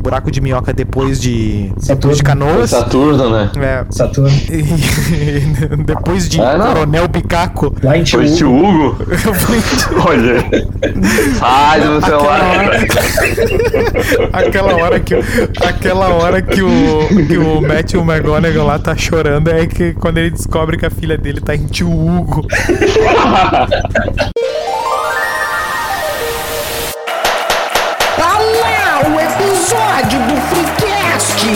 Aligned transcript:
o 0.00 0.02
buraco 0.02 0.30
de 0.30 0.40
minhoca 0.40 0.72
depois 0.72 1.20
de. 1.20 1.70
Saturno. 1.76 1.96
Depois 2.00 2.16
de 2.16 2.22
canoas. 2.22 2.70
Saturno, 2.70 3.30
né? 3.30 3.50
É, 3.60 3.84
Saturno. 3.90 4.30
e 4.48 4.62
depois 5.84 6.26
de 6.26 6.40
Ah. 6.40 6.58
Coronel 6.58 7.06
Picaco. 7.08 7.74
Lá 7.82 7.98
em 7.98 8.06
Foi 8.06 8.24
tio 8.24 8.36
Tiúgo. 8.36 8.68
Hugo? 8.68 8.96
Olha. 10.08 10.42
Sai 11.38 11.80
do 11.82 12.00
celular. 12.04 12.70
Aquela 14.32 14.74
hora 14.76 14.98
que, 15.00 15.14
o- 15.14 15.24
aquela 15.62 16.08
hora 16.08 16.40
que 16.40 16.62
o, 16.62 17.26
que 17.26 17.36
o 17.36 17.60
Matthew 17.60 18.02
McGonagall 18.02 18.66
lá 18.66 18.78
tá 18.78 18.96
chorando 18.96 19.48
é 19.48 19.66
que 19.66 19.92
quando 19.94 20.16
ele 20.18 20.30
descobre 20.30 20.78
que 20.78 20.86
a 20.86 20.90
filha 20.90 21.18
dele 21.18 21.40
tá 21.42 21.54
em 21.54 21.66
tio 21.66 21.90
Hugo. 21.90 22.46
episódio 30.10 30.18
do 30.26 30.40
Freecast! 30.40 31.46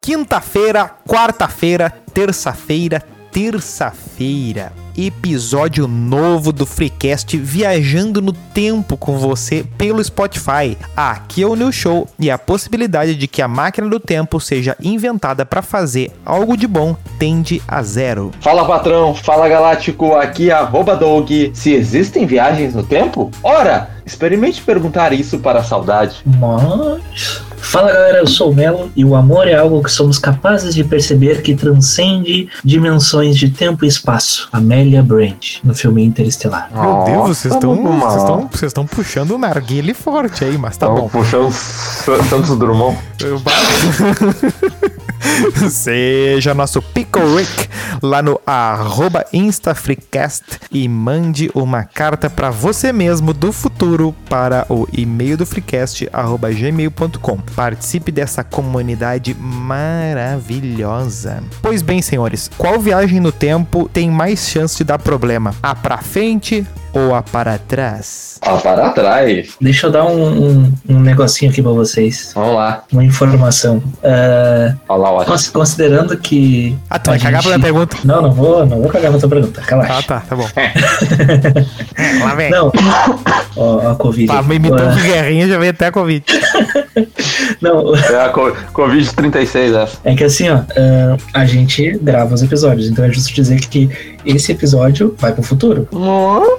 Quinta-feira, 0.00 0.88
quarta-feira, 1.06 1.90
terça-feira, 2.12 3.00
terça-feira. 3.30 4.81
Episódio 4.96 5.88
novo 5.88 6.52
do 6.52 6.66
Freecast 6.66 7.36
Viajando 7.38 8.20
no 8.20 8.32
Tempo 8.32 8.96
com 8.96 9.16
você 9.16 9.64
pelo 9.78 10.02
Spotify. 10.04 10.76
Aqui 10.96 11.42
é 11.42 11.46
o 11.46 11.56
New 11.56 11.72
Show 11.72 12.06
e 12.18 12.30
a 12.30 12.36
possibilidade 12.36 13.14
de 13.14 13.26
que 13.26 13.40
a 13.40 13.48
máquina 13.48 13.88
do 13.88 13.98
tempo 13.98 14.38
seja 14.38 14.76
inventada 14.82 15.46
para 15.46 15.62
fazer 15.62 16.10
algo 16.24 16.56
de 16.56 16.66
bom 16.66 16.96
tende 17.18 17.62
a 17.66 17.82
zero. 17.82 18.30
Fala 18.40 18.66
patrão, 18.66 19.14
fala 19.14 19.48
galáctico, 19.48 20.14
aqui 20.14 20.50
é 20.50 20.52
arroba 20.52 20.94
Doug. 20.94 21.30
Se 21.54 21.72
existem 21.72 22.26
viagens 22.26 22.74
no 22.74 22.82
tempo? 22.82 23.30
Ora, 23.42 23.90
experimente 24.04 24.60
perguntar 24.60 25.12
isso 25.12 25.38
para 25.38 25.60
a 25.60 25.64
saudade. 25.64 26.22
Mas. 26.26 27.42
Fala 27.64 27.92
galera, 27.92 28.18
eu 28.18 28.26
sou 28.26 28.50
o 28.50 28.54
Melo 28.54 28.90
e 28.94 29.04
o 29.04 29.14
amor 29.14 29.46
é 29.48 29.54
algo 29.54 29.82
que 29.82 29.90
somos 29.90 30.18
capazes 30.18 30.74
de 30.74 30.82
perceber 30.84 31.40
que 31.42 31.54
transcende 31.54 32.48
dimensões 32.64 33.36
de 33.38 33.48
tempo 33.50 33.84
e 33.84 33.88
espaço. 33.88 34.48
Amélia 34.52 35.02
Brand, 35.02 35.58
no 35.64 35.72
filme 35.74 36.04
Interestelar. 36.04 36.68
Meu 36.74 37.04
Deus, 37.04 37.38
vocês 37.38 37.54
estão 37.54 37.76
vocês 37.76 38.16
estão 38.22 38.48
vocês 38.52 38.70
estão 38.70 38.86
puxando 38.86 39.30
o 39.32 39.38
narguile 39.38 39.94
forte 39.94 40.44
aí, 40.44 40.58
mas 40.58 40.76
tá 40.76 40.86
Tamo 40.86 41.02
bom. 41.02 41.08
puxando 41.08 41.50
Sa- 41.52 42.22
Santos 42.24 42.58
Drummond. 42.58 42.98
Eu- 43.20 43.40
Seja 45.70 46.54
nosso 46.54 46.80
Pickle 46.80 47.36
Rick 47.36 47.68
lá 48.02 48.22
no 48.22 48.40
arroba 48.46 49.24
InstaFreecast 49.32 50.60
e 50.70 50.88
mande 50.88 51.50
uma 51.54 51.84
carta 51.84 52.28
para 52.28 52.50
você 52.50 52.92
mesmo 52.92 53.32
do 53.32 53.52
futuro 53.52 54.14
para 54.28 54.66
o 54.68 54.86
e-mail 54.92 55.36
do 55.36 55.46
Freecast 55.46 56.08
arroba 56.12 56.52
gmail.com. 56.52 57.38
Participe 57.54 58.10
dessa 58.10 58.42
comunidade 58.42 59.36
maravilhosa. 59.38 61.42
Pois 61.60 61.82
bem, 61.82 62.02
senhores, 62.02 62.50
qual 62.56 62.80
viagem 62.80 63.20
no 63.20 63.32
tempo 63.32 63.88
tem 63.92 64.10
mais 64.10 64.48
chance 64.48 64.78
de 64.78 64.84
dar 64.84 64.98
problema? 64.98 65.54
A 65.62 65.74
pra 65.74 65.98
frente 65.98 66.66
ou 66.92 67.14
a 67.14 67.22
para 67.22 67.58
trás? 67.58 68.38
Ah, 68.42 68.56
para 68.56 68.90
trás. 68.90 69.50
Deixa 69.60 69.86
eu 69.86 69.90
dar 69.90 70.04
um, 70.04 70.48
um- 70.64 70.72
um 70.88 71.00
negocinho 71.00 71.50
aqui 71.50 71.62
pra 71.62 71.70
vocês. 71.72 72.32
Vamos 72.34 72.54
lá. 72.56 72.82
Uma 72.92 73.04
informação. 73.04 73.82
Ah, 74.02 74.74
Olha 74.88 75.02
lá, 75.02 75.10
ó. 75.12 75.24
cons- 75.24 75.48
considerando 75.48 76.16
que. 76.18 76.76
Ah, 76.90 76.98
tu 76.98 77.08
a 77.08 77.12
vai 77.12 77.20
cagar 77.20 77.42
pra 77.42 77.52
gente- 77.52 77.60
minha 77.60 77.72
pergunta? 77.72 77.96
Não, 78.04 78.22
não 78.22 78.32
vou, 78.32 78.66
não 78.66 78.80
vou 78.82 78.88
cagar 78.90 79.10
pra 79.10 79.20
tua 79.20 79.28
pergunta. 79.28 79.62
Relaxa. 79.64 79.94
Ah, 79.98 80.02
tá, 80.02 80.20
tá 80.20 80.36
bom. 80.36 80.48
Lá 82.24 82.34
vem. 82.34 82.50
Não. 82.50 82.72
Ó, 83.56 83.90
a 83.90 83.94
Covid. 83.96 84.26
Tá 84.28 84.42
me 84.42 84.56
imitando 84.56 84.88
Ah, 84.88 84.94
de 84.94 85.02
guerrinha, 85.02 85.46
já 85.48 85.58
veio 85.58 85.70
até 85.70 85.86
a 85.86 85.92
Covid. 85.92 86.24
Não, 87.60 87.94
É 87.96 88.24
a 88.24 88.28
co- 88.30 88.52
Covid-36 88.74 89.74
essa. 89.74 89.98
É 90.04 90.14
que 90.14 90.24
assim, 90.24 90.48
ó, 90.50 90.56
ah, 90.56 91.16
a 91.34 91.44
gente 91.44 91.98
grava 92.02 92.34
os 92.34 92.42
episódios, 92.42 92.88
então 92.88 93.04
é 93.04 93.10
justo 93.12 93.32
dizer 93.32 93.60
que 93.60 93.88
esse 94.26 94.52
episódio 94.52 95.14
vai 95.18 95.32
pro 95.32 95.42
futuro. 95.42 95.86
Hum, 95.92 96.56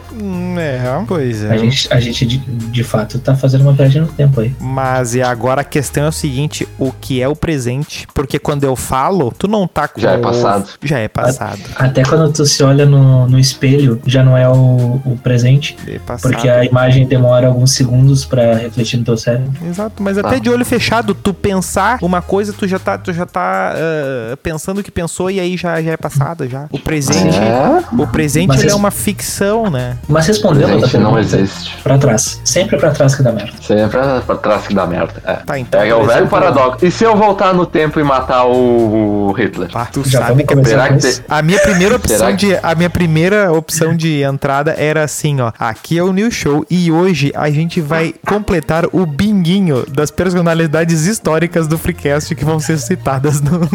É, 0.59 0.79
pois 1.07 1.43
A 1.45 1.55
é. 1.55 1.57
gente, 1.57 1.87
a 1.93 1.99
gente 1.99 2.25
de, 2.25 2.37
de 2.37 2.83
fato 2.83 3.19
tá 3.19 3.35
fazendo 3.35 3.61
uma 3.61 3.73
viagem 3.73 4.01
no 4.01 4.07
tempo 4.07 4.41
aí. 4.41 4.53
Mas 4.59 5.15
e 5.15 5.21
agora 5.21 5.61
a 5.61 5.63
questão 5.63 6.05
é 6.05 6.07
o 6.09 6.11
seguinte: 6.11 6.67
o 6.77 6.91
que 6.91 7.21
é 7.21 7.27
o 7.27 7.35
presente? 7.35 8.07
Porque 8.13 8.37
quando 8.39 8.63
eu 8.63 8.75
falo, 8.75 9.33
tu 9.37 9.47
não 9.47 9.67
tá 9.67 9.87
com. 9.87 9.99
Já 10.01 10.11
é 10.11 10.17
passado. 10.17 10.69
Já 10.83 10.99
é 10.99 11.07
passado. 11.07 11.59
Até 11.75 12.03
quando 12.03 12.31
tu 12.31 12.45
se 12.45 12.63
olha 12.63 12.85
no, 12.85 13.27
no 13.27 13.39
espelho, 13.39 14.01
já 14.05 14.23
não 14.23 14.37
é 14.37 14.47
o, 14.49 15.01
o 15.05 15.19
presente, 15.23 15.75
É 15.87 15.99
passado. 15.99 16.31
porque 16.31 16.47
a 16.49 16.63
imagem 16.65 17.05
demora 17.05 17.47
alguns 17.47 17.71
segundos 17.73 18.25
pra 18.25 18.55
refletir 18.55 18.97
no 18.97 19.03
teu 19.05 19.17
cérebro. 19.17 19.51
Exato, 19.67 20.01
mas 20.01 20.17
até 20.17 20.35
Ah. 20.35 20.39
de 20.39 20.49
olho 20.49 20.65
fechado, 20.65 21.13
tu 21.13 21.33
pensar 21.33 21.97
uma 22.01 22.21
coisa, 22.21 22.51
tu 22.53 22.67
já 22.67 22.79
tá, 22.79 22.97
tu 22.97 23.13
já 23.13 23.25
tá 23.25 23.73
ah, 23.75 24.37
pensando 24.41 24.79
o 24.79 24.83
que 24.83 24.91
pensou 24.91 25.29
e 25.29 25.39
aí 25.39 25.55
já, 25.57 25.81
já 25.81 25.91
é 25.91 25.97
passado 25.97 26.47
já. 26.47 26.65
O 26.71 26.79
presente, 26.79 27.37
É? 27.37 27.83
o 27.97 28.07
presente 28.07 28.47
Mas 28.47 28.61
ele 28.61 28.71
é 28.71 28.75
uma 28.75 28.91
ficção, 28.91 29.69
né? 29.69 29.97
Mas 30.07 30.25
respondendo 30.43 30.79
Gente, 30.81 30.97
não 30.97 31.17
existe. 31.17 31.77
pra 31.81 31.97
trás. 31.97 32.41
Sempre 32.43 32.77
pra 32.77 32.91
trás 32.91 33.15
que 33.15 33.23
dá 33.23 33.31
merda. 33.31 33.53
Sempre 33.61 33.87
pra, 33.87 34.19
pra 34.21 34.35
trás 34.35 34.67
que 34.67 34.73
dá 34.73 34.85
merda. 34.85 35.13
É. 35.25 35.33
Tá, 35.35 35.57
então, 35.57 35.81
É, 35.81 35.87
é 35.89 35.95
o 35.95 36.05
velho 36.05 36.27
paradoxo. 36.27 36.85
E 36.85 36.91
se 36.91 37.05
eu 37.05 37.15
voltar 37.15 37.53
no 37.53 37.65
tempo 37.65 37.99
e 37.99 38.03
matar 38.03 38.45
o, 38.45 39.29
o 39.29 39.31
Hitler? 39.31 39.69
Ah, 39.73 39.85
tu 39.85 40.03
Já 40.05 40.27
sabe 40.27 40.43
que 40.43 40.53
Será 40.65 40.93
que 40.93 41.21
A 41.29 41.41
minha 41.41 41.59
primeira 41.59 41.95
opção 41.95 42.17
Será 42.17 42.31
de 42.31 42.55
a 42.61 42.75
minha 42.75 42.89
primeira 42.89 43.51
opção 43.51 43.95
de 43.95 44.21
entrada 44.21 44.75
era 44.77 45.03
assim, 45.03 45.39
ó. 45.39 45.51
Aqui 45.57 45.97
é 45.97 46.03
o 46.03 46.11
New 46.11 46.29
Show 46.29 46.65
e 46.69 46.91
hoje 46.91 47.31
a 47.35 47.49
gente 47.49 47.79
vai 47.79 48.13
completar 48.27 48.85
o 48.91 49.05
binguinho 49.05 49.85
das 49.89 50.11
personalidades 50.11 51.05
históricas 51.05 51.67
do 51.67 51.77
Freecast 51.77 52.35
que 52.35 52.43
vão 52.43 52.59
ser 52.59 52.77
citadas 52.79 53.41
no 53.41 53.61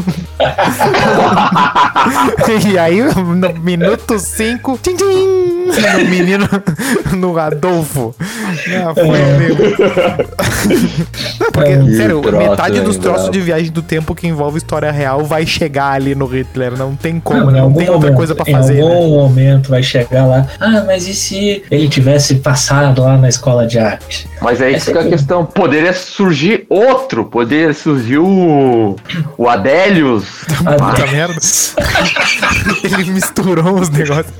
E 2.70 2.78
aí 2.78 3.02
no 3.02 3.54
minuto 3.60 4.18
5, 4.18 4.78
tchim, 4.82 4.96
tchim, 4.96 5.57
no 5.68 6.10
menino 6.10 6.48
no 7.16 7.38
Adolfo. 7.38 8.14
Ah, 8.20 8.94
foi 8.94 9.06
mesmo. 9.08 9.58
Não, 11.40 11.50
porque, 11.52 11.70
É. 11.70 11.82
sério, 11.96 12.20
troço, 12.20 12.36
metade 12.36 12.80
dos 12.80 12.96
troços 12.96 13.22
bravo. 13.22 13.32
de 13.32 13.40
viagem 13.40 13.70
do 13.70 13.82
tempo 13.82 14.14
que 14.14 14.26
envolve 14.26 14.58
história 14.58 14.90
real 14.90 15.24
vai 15.24 15.46
chegar 15.46 15.92
ali 15.92 16.14
no 16.14 16.26
Hitler. 16.26 16.76
Não 16.76 16.94
tem 16.96 17.20
como, 17.20 17.50
Não, 17.50 17.50
em 17.50 17.52
não, 17.60 17.72
tem 17.72 17.88
outra 17.88 17.94
momento, 17.94 18.16
coisa 18.16 18.34
pra 18.34 18.44
em 18.48 18.52
fazer. 18.52 18.80
algum 18.80 18.94
né? 19.10 19.16
momento 19.16 19.70
vai 19.70 19.82
chegar 19.82 20.26
lá. 20.26 20.46
Ah, 20.60 20.82
mas 20.86 21.06
e 21.06 21.14
se 21.14 21.62
ele 21.70 21.88
tivesse 21.88 22.36
passado 22.36 23.02
lá 23.02 23.16
na 23.16 23.28
escola 23.28 23.66
de 23.66 23.78
arte? 23.78 24.28
Mas 24.40 24.60
aí 24.62 24.70
que 24.70 24.76
Essa 24.76 24.86
fica 24.86 24.98
a 24.98 25.02
aqui. 25.02 25.10
questão. 25.10 25.44
Poderia 25.44 25.92
surgir 25.92 26.64
outro. 26.68 27.24
Poderia 27.24 27.72
surgir 27.74 28.18
o. 28.18 28.96
O 29.36 29.48
Adélios. 29.48 30.44
Ah, 30.64 30.72
Puta 30.74 31.06
merda. 31.08 31.34
Ele 32.84 33.10
misturou 33.10 33.74
os 33.80 33.88
negócios. 33.90 34.32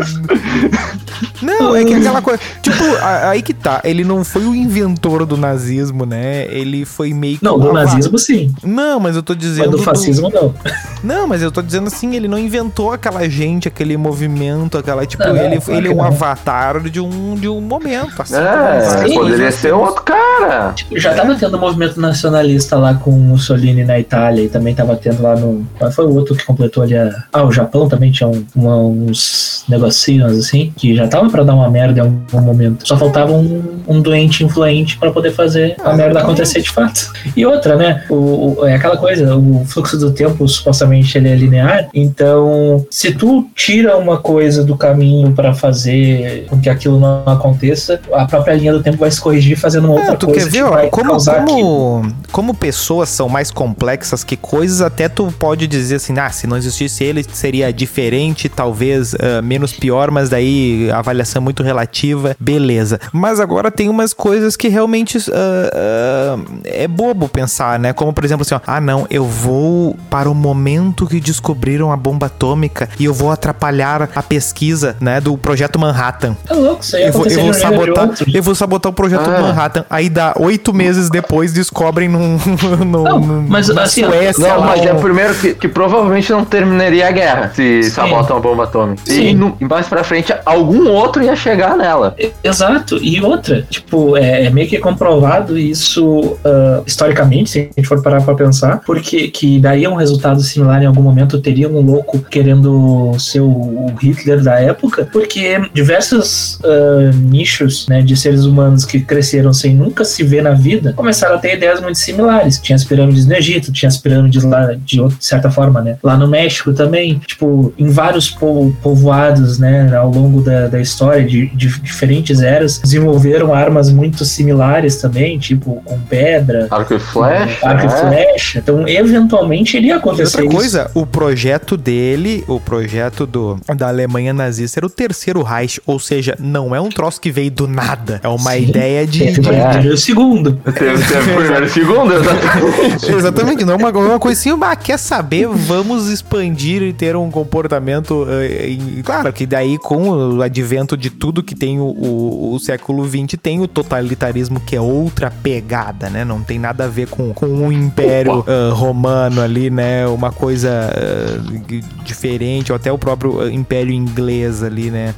Não, 1.42 1.74
é 1.74 1.84
que 1.84 1.94
aquela 1.94 2.20
coisa. 2.22 2.40
Tipo, 2.62 2.82
aí 3.02 3.42
que 3.42 3.52
tá. 3.54 3.80
Ele 3.84 4.04
não 4.04 4.24
foi 4.24 4.44
o 4.44 4.54
inventor 4.54 5.24
do 5.26 5.36
nazismo, 5.36 6.04
né? 6.06 6.46
Ele 6.50 6.84
foi 6.84 7.12
meio 7.12 7.38
que. 7.38 7.44
Não, 7.44 7.58
do 7.58 7.72
nazismo 7.72 8.18
sim, 8.18 8.52
Não, 8.62 9.00
mas 9.00 9.16
eu 9.16 9.22
tô 9.22 9.32
mas 9.34 9.42
dizendo. 9.42 9.70
do 9.72 9.78
fascismo 9.82 10.28
não. 10.30 10.54
Não, 11.02 11.26
mas 11.26 11.40
eu 11.40 11.50
tô 11.50 11.62
dizendo 11.62 11.86
assim, 11.86 12.14
ele 12.14 12.28
não 12.28 12.38
inventou 12.38 12.92
aquela 12.92 13.26
gente, 13.26 13.66
aquele 13.66 13.96
movimento, 13.96 14.76
aquela. 14.76 15.06
Tipo, 15.06 15.24
Não, 15.24 15.34
ele, 15.34 15.58
claro 15.58 15.78
ele 15.78 15.88
é 15.88 15.90
um 15.92 15.96
não. 15.96 16.04
avatar 16.04 16.78
de 16.90 17.00
um, 17.00 17.34
de 17.36 17.48
um 17.48 17.58
momento. 17.58 18.20
Assim, 18.20 18.34
É, 18.36 19.06
sim, 19.08 19.14
poderia 19.14 19.50
ser 19.50 19.72
outro 19.72 20.02
cara. 20.02 20.74
Tipo, 20.74 20.98
já 20.98 21.14
tava 21.14 21.34
tendo 21.36 21.56
um 21.56 21.60
movimento 21.60 21.98
nacionalista 21.98 22.76
lá 22.76 22.92
com 22.92 23.12
Mussolini 23.12 23.82
na 23.82 23.98
Itália 23.98 24.42
e 24.44 24.48
também 24.50 24.74
tava 24.74 24.94
tendo 24.94 25.22
lá 25.22 25.34
no. 25.36 25.66
Qual 25.78 25.90
foi 25.90 26.04
o 26.04 26.14
outro 26.14 26.34
que 26.34 26.44
completou 26.44 26.82
ali 26.82 26.94
a. 26.98 27.24
Ah, 27.32 27.44
o 27.44 27.50
Japão 27.52 27.88
também 27.88 28.12
tinha 28.12 28.28
um- 28.28 28.44
uma- 28.54 28.76
uns 28.76 29.64
negocinhos 29.90 30.38
assim, 30.38 30.72
que 30.76 30.94
já 30.94 31.06
tava 31.08 31.28
pra 31.28 31.42
dar 31.42 31.54
uma 31.54 31.68
merda 31.68 32.00
em 32.00 32.02
algum 32.02 32.40
momento. 32.46 32.86
Só 32.86 32.96
faltava 32.96 33.32
um, 33.32 33.62
um 33.86 34.00
doente 34.00 34.44
influente 34.44 34.96
pra 34.98 35.10
poder 35.10 35.32
fazer 35.32 35.76
a 35.82 35.92
merda 35.94 36.20
acontecer 36.20 36.60
de 36.62 36.70
fato. 36.70 37.12
E 37.36 37.44
outra, 37.44 37.76
né? 37.76 38.04
O, 38.08 38.60
o- 38.60 38.66
é 38.66 38.74
aquela 38.74 38.96
coisa, 38.96 39.36
o 39.36 39.64
fluxo 39.66 39.98
do 39.98 40.12
tempo 40.12 40.46
supostamente 40.48 41.16
ele 41.18 41.28
é 41.28 41.34
linear, 41.34 41.88
então 41.94 42.84
se 42.90 43.12
tu 43.12 43.46
tira 43.54 43.96
uma 43.96 44.18
coisa 44.18 44.64
do 44.64 44.76
caminho 44.76 45.32
pra 45.32 45.52
fazer 45.54 46.46
com 46.48 46.60
que 46.60 46.68
aquilo 46.68 46.98
não 47.00 47.22
aconteça, 47.26 48.00
a 48.12 48.24
própria 48.26 48.54
linha 48.54 48.72
do 48.72 48.82
tempo 48.82 48.98
vai 48.98 49.10
se 49.10 49.20
corrigir 49.20 49.56
fazendo 49.58 49.86
uma 49.86 49.94
outra 49.94 50.12
É, 50.12 50.16
tu 50.16 50.26
coisa 50.26 50.46
quer 50.46 50.50
ver, 50.50 50.62
ó, 50.64 50.88
como, 50.88 51.14
aquilo. 51.14 51.46
como, 51.46 52.14
como 52.32 52.54
pessoas 52.54 53.08
são 53.08 53.28
mais 53.28 53.50
complexas 53.50 54.22
que 54.24 54.36
coisas, 54.36 54.80
até 54.80 55.08
tu 55.08 55.32
pode 55.38 55.66
dizer 55.66 55.96
assim, 55.96 56.14
ah, 56.18 56.30
se 56.30 56.46
não 56.46 56.56
existisse 56.56 57.02
ele, 57.04 57.24
seria 57.32 57.72
diferente, 57.72 58.48
talvez 58.48 59.14
ah, 59.14 59.42
menos 59.42 59.72
pior, 59.80 60.10
mas 60.10 60.28
daí 60.28 60.90
avaliação 60.92 61.40
é 61.40 61.44
muito 61.44 61.62
relativa, 61.62 62.36
beleza. 62.38 63.00
Mas 63.12 63.40
agora 63.40 63.70
tem 63.70 63.88
umas 63.88 64.12
coisas 64.12 64.56
que 64.56 64.68
realmente 64.68 65.18
ah, 65.32 65.70
ah, 65.74 66.38
é 66.64 66.86
bobo 66.86 67.28
pensar, 67.28 67.78
né? 67.78 67.92
Como, 67.92 68.12
por 68.12 68.24
exemplo, 68.24 68.42
assim, 68.42 68.54
ó, 68.54 68.60
ah, 68.66 68.80
não, 68.80 69.06
eu 69.10 69.24
vou 69.24 69.96
para 70.10 70.28
o 70.30 70.34
momento 70.34 71.06
que 71.06 71.18
descobriram 71.20 71.90
a 71.90 71.96
bomba 71.96 72.26
atômica 72.26 72.88
e 72.98 73.04
eu 73.04 73.14
vou 73.14 73.30
atrapalhar 73.30 74.08
a 74.14 74.22
pesquisa, 74.22 74.96
né, 75.00 75.20
do 75.20 75.36
projeto 75.38 75.78
Manhattan. 75.78 76.36
É 76.48 76.54
louco, 76.54 76.82
isso 76.82 76.96
aí 76.96 77.04
Eu 77.06 77.12
vou, 77.12 77.26
eu 77.26 77.40
vou 77.40 77.54
sabotar, 77.54 78.10
eu 78.34 78.42
vou 78.42 78.54
sabotar 78.54 78.90
o 78.92 78.94
projeto 78.94 79.28
Ah. 79.30 79.40
Manhattan. 79.40 79.84
Aí 79.88 80.08
dá 80.08 80.34
oito 80.38 80.72
meses 80.74 81.08
depois 81.08 81.52
descobrem 81.52 82.08
num, 82.08 82.38
num, 82.84 83.02
Não, 83.02 83.18
num- 83.20 83.46
mas 83.48 83.68
na 83.68 83.82
assim, 83.82 84.04
Suécia. 84.04 84.46
Não, 84.48 84.60
mas 84.62 84.84
é 84.84 84.92
um- 84.92 85.00
primeiro 85.00 85.34
que, 85.34 85.54
que 85.54 85.68
provavelmente 85.68 86.30
não 86.32 86.44
terminaria 86.44 87.06
a 87.08 87.10
guerra 87.10 87.52
se 87.54 87.82
Sim. 87.84 87.90
sabotam 87.90 88.36
a 88.36 88.40
bomba 88.40 88.64
atômica. 88.64 89.02
E 89.06 89.12
Sim. 89.12 89.34
no- 89.34 89.56
e 89.60 89.64
mais 89.70 89.86
pra 89.86 90.02
frente, 90.04 90.34
algum 90.44 90.88
outro 90.90 91.22
ia 91.22 91.36
chegar 91.36 91.76
nela. 91.76 92.14
Exato, 92.42 92.96
e 93.02 93.20
outra, 93.22 93.62
tipo, 93.70 94.16
é, 94.16 94.46
é 94.46 94.50
meio 94.50 94.68
que 94.68 94.78
comprovado 94.78 95.56
isso 95.58 96.36
ah, 96.44 96.82
historicamente, 96.86 97.50
se 97.50 97.58
a 97.60 97.62
gente 97.62 97.86
for 97.86 98.02
parar 98.02 98.20
pra 98.22 98.34
pensar, 98.34 98.80
porque 98.84 99.28
que 99.28 99.58
daria 99.60 99.88
um 99.88 99.94
resultado 99.94 100.40
similar 100.42 100.82
em 100.82 100.86
algum 100.86 101.02
momento, 101.02 101.40
teria 101.40 101.68
um 101.68 101.80
louco 101.80 102.18
querendo 102.18 103.12
ser 103.18 103.40
o, 103.40 103.86
Hitler 104.00 104.42
da 104.42 104.58
época, 104.60 105.08
porque 105.12 105.60
diversos 105.72 106.58
ah, 106.64 107.10
nichos 107.14 107.86
né, 107.88 108.02
de 108.02 108.16
seres 108.16 108.44
humanos 108.44 108.84
que 108.84 109.00
cresceram 109.00 109.52
sem 109.52 109.74
nunca 109.74 110.04
se 110.04 110.24
ver 110.24 110.42
na 110.42 110.52
vida 110.52 110.92
começaram 110.94 111.36
a 111.36 111.38
ter 111.38 111.54
ideias 111.56 111.80
muito 111.80 111.98
similares. 111.98 112.58
Tinha 112.58 112.74
as 112.76 112.84
pirâmides 112.84 113.26
no 113.26 113.34
Egito, 113.34 113.70
tinha 113.72 113.88
as 113.88 113.96
pirâmides 113.98 114.42
lá 114.42 114.74
de, 114.84 115.00
outra- 115.00 115.18
de 115.18 115.24
certa 115.26 115.50
forma, 115.50 115.80
né? 115.80 115.96
Lá 116.02 116.16
no 116.16 116.26
México 116.26 116.72
também, 116.72 117.18
tipo, 117.26 117.72
em 117.78 117.88
vários 117.90 118.30
po- 118.30 118.74
povoados, 118.82 119.58
né, 119.60 119.94
ao 119.96 120.10
longo 120.10 120.40
da, 120.42 120.66
da 120.68 120.80
história, 120.80 121.24
de, 121.24 121.46
de 121.54 121.80
diferentes 121.80 122.40
eras, 122.40 122.78
desenvolveram 122.78 123.52
armas 123.54 123.90
muito 123.90 124.24
similares 124.24 124.96
também, 124.96 125.38
tipo, 125.38 125.80
com 125.84 125.98
pedra, 126.00 126.66
Arco 126.70 126.94
e 126.94 126.98
flecha. 126.98 127.68
arco 127.68 127.84
e 127.84 127.88
né? 127.88 128.24
flecha. 128.26 128.58
Então, 128.58 128.88
eventualmente, 128.88 129.76
iria 129.76 129.94
E 129.94 129.96
acontecer 129.96 130.22
outra 130.42 130.44
isso. 130.46 130.56
coisa, 130.56 130.90
o 130.94 131.04
projeto 131.06 131.76
dele, 131.76 132.44
o 132.48 132.58
projeto 132.58 133.26
do, 133.26 133.58
da 133.76 133.88
Alemanha 133.88 134.32
nazista 134.32 134.80
era 134.80 134.86
o 134.86 134.90
terceiro 134.90 135.42
Reich, 135.42 135.80
ou 135.86 135.98
seja, 135.98 136.36
não 136.40 136.74
é 136.74 136.80
um 136.80 136.88
troço 136.88 137.20
que 137.20 137.30
veio 137.30 137.50
do 137.50 137.66
nada. 137.68 138.20
É 138.22 138.28
uma 138.28 138.52
Sim. 138.52 138.62
ideia 138.62 139.06
de. 139.06 139.18
Teve, 139.20 139.40
de- 139.40 139.50
É. 139.50 139.68
teve 139.70 139.88
o 139.90 139.96
segundo. 139.98 140.52
Teve, 140.64 141.04
teve 141.06 141.34
primeiro 141.34 141.64
e 141.64 141.68
segundo, 141.68 142.12
exatamente. 142.14 143.10
Exatamente, 143.20 143.64
não 143.64 143.74
é 143.74 143.76
uma, 143.76 143.90
uma 143.90 144.18
coisa 144.18 144.38
assim, 144.40 144.58
ah, 144.62 144.76
quer 144.76 144.98
saber, 144.98 145.46
vamos 145.48 146.08
expandir 146.08 146.82
e 146.82 146.92
ter 146.92 147.14
um 147.16 147.30
comportamento. 147.30 148.26
eh, 148.30 148.70
em- 148.70 149.02
claro 149.02 149.32
que 149.32 149.46
daí, 149.50 149.76
com 149.78 150.08
o 150.36 150.42
advento 150.42 150.96
de 150.96 151.10
tudo 151.10 151.42
que 151.42 151.54
tem 151.54 151.78
o, 151.80 151.84
o- 151.84 152.54
o 152.54 152.58
século 152.60 153.04
XX, 153.06 153.36
tem 153.42 153.60
o 153.60 153.66
totalitarismo, 153.68 154.60
que 154.60 154.76
é 154.76 154.80
outra 154.80 155.30
pegada, 155.30 156.08
né? 156.08 156.24
Não 156.24 156.40
tem 156.42 156.58
nada 156.58 156.84
a 156.84 156.88
ver 156.88 157.08
com, 157.08 157.34
com 157.34 157.46
o 157.46 157.72
império 157.72 158.44
ah, 158.46 158.72
romano 158.72 159.40
ali, 159.42 159.68
né? 159.70 160.06
Uma 160.06 160.30
coisa 160.32 160.70
ah, 160.94 162.04
diferente, 162.04 162.72
ou 162.72 162.76
até 162.76 162.90
o 162.92 162.98
próprio 162.98 163.40
ah, 163.40 163.52
império 163.52 163.92
inglês 163.92 164.62
ali, 164.62 164.90
né? 164.90 165.14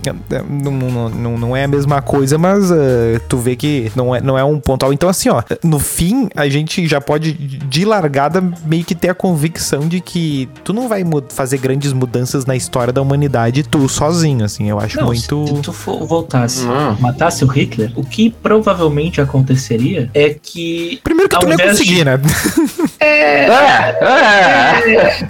Não, 0.48 0.70
não, 0.72 1.08
não, 1.10 1.38
não 1.38 1.56
é 1.56 1.64
a 1.64 1.68
mesma 1.68 2.00
coisa, 2.02 2.38
mas 2.38 2.70
ah, 2.72 2.76
tu 3.28 3.38
vê 3.38 3.54
que 3.56 3.90
não 3.94 4.14
é, 4.14 4.20
não 4.20 4.38
é 4.38 4.44
um 4.44 4.58
pontual. 4.58 4.92
Então, 4.92 5.08
assim, 5.08 5.28
ó, 5.28 5.42
no 5.62 5.78
fim, 5.78 6.28
a 6.34 6.48
gente 6.48 6.86
já 6.86 7.00
pode, 7.00 7.32
de 7.34 7.84
largada, 7.84 8.42
meio 8.64 8.84
que 8.84 8.94
ter 8.94 9.10
a 9.10 9.14
convicção 9.14 9.86
de 9.88 10.00
que 10.00 10.48
tu 10.64 10.72
não 10.72 10.88
vai 10.88 11.02
fazer 11.30 11.58
grandes 11.58 11.92
mudanças 11.92 12.46
na 12.46 12.56
história 12.56 12.92
da 12.92 13.02
humanidade 13.02 13.62
tu 13.62 13.88
sozinho, 14.14 14.44
assim. 14.44 14.68
Eu 14.68 14.78
acho 14.78 14.96
Não, 14.98 15.06
muito. 15.06 15.46
se 15.46 15.62
tu 15.62 15.72
for, 15.72 16.06
voltasse, 16.06 16.64
Hum. 16.66 16.96
matasse 17.00 17.44
o 17.44 17.48
Hitler, 17.48 17.92
o 17.96 18.04
que 18.04 18.30
provavelmente 18.42 19.20
aconteceria 19.20 20.10
é 20.14 20.34
que. 20.40 21.00
Primeiro 21.02 21.28
que 21.28 21.38
tu 21.38 21.46
não 21.46 21.50
ia 21.50 21.54
invés 21.54 21.78
de- 21.78 21.84
conseguir, 21.84 22.04
né? 22.04 22.20
É, 23.00 23.46
é. 23.46 25.26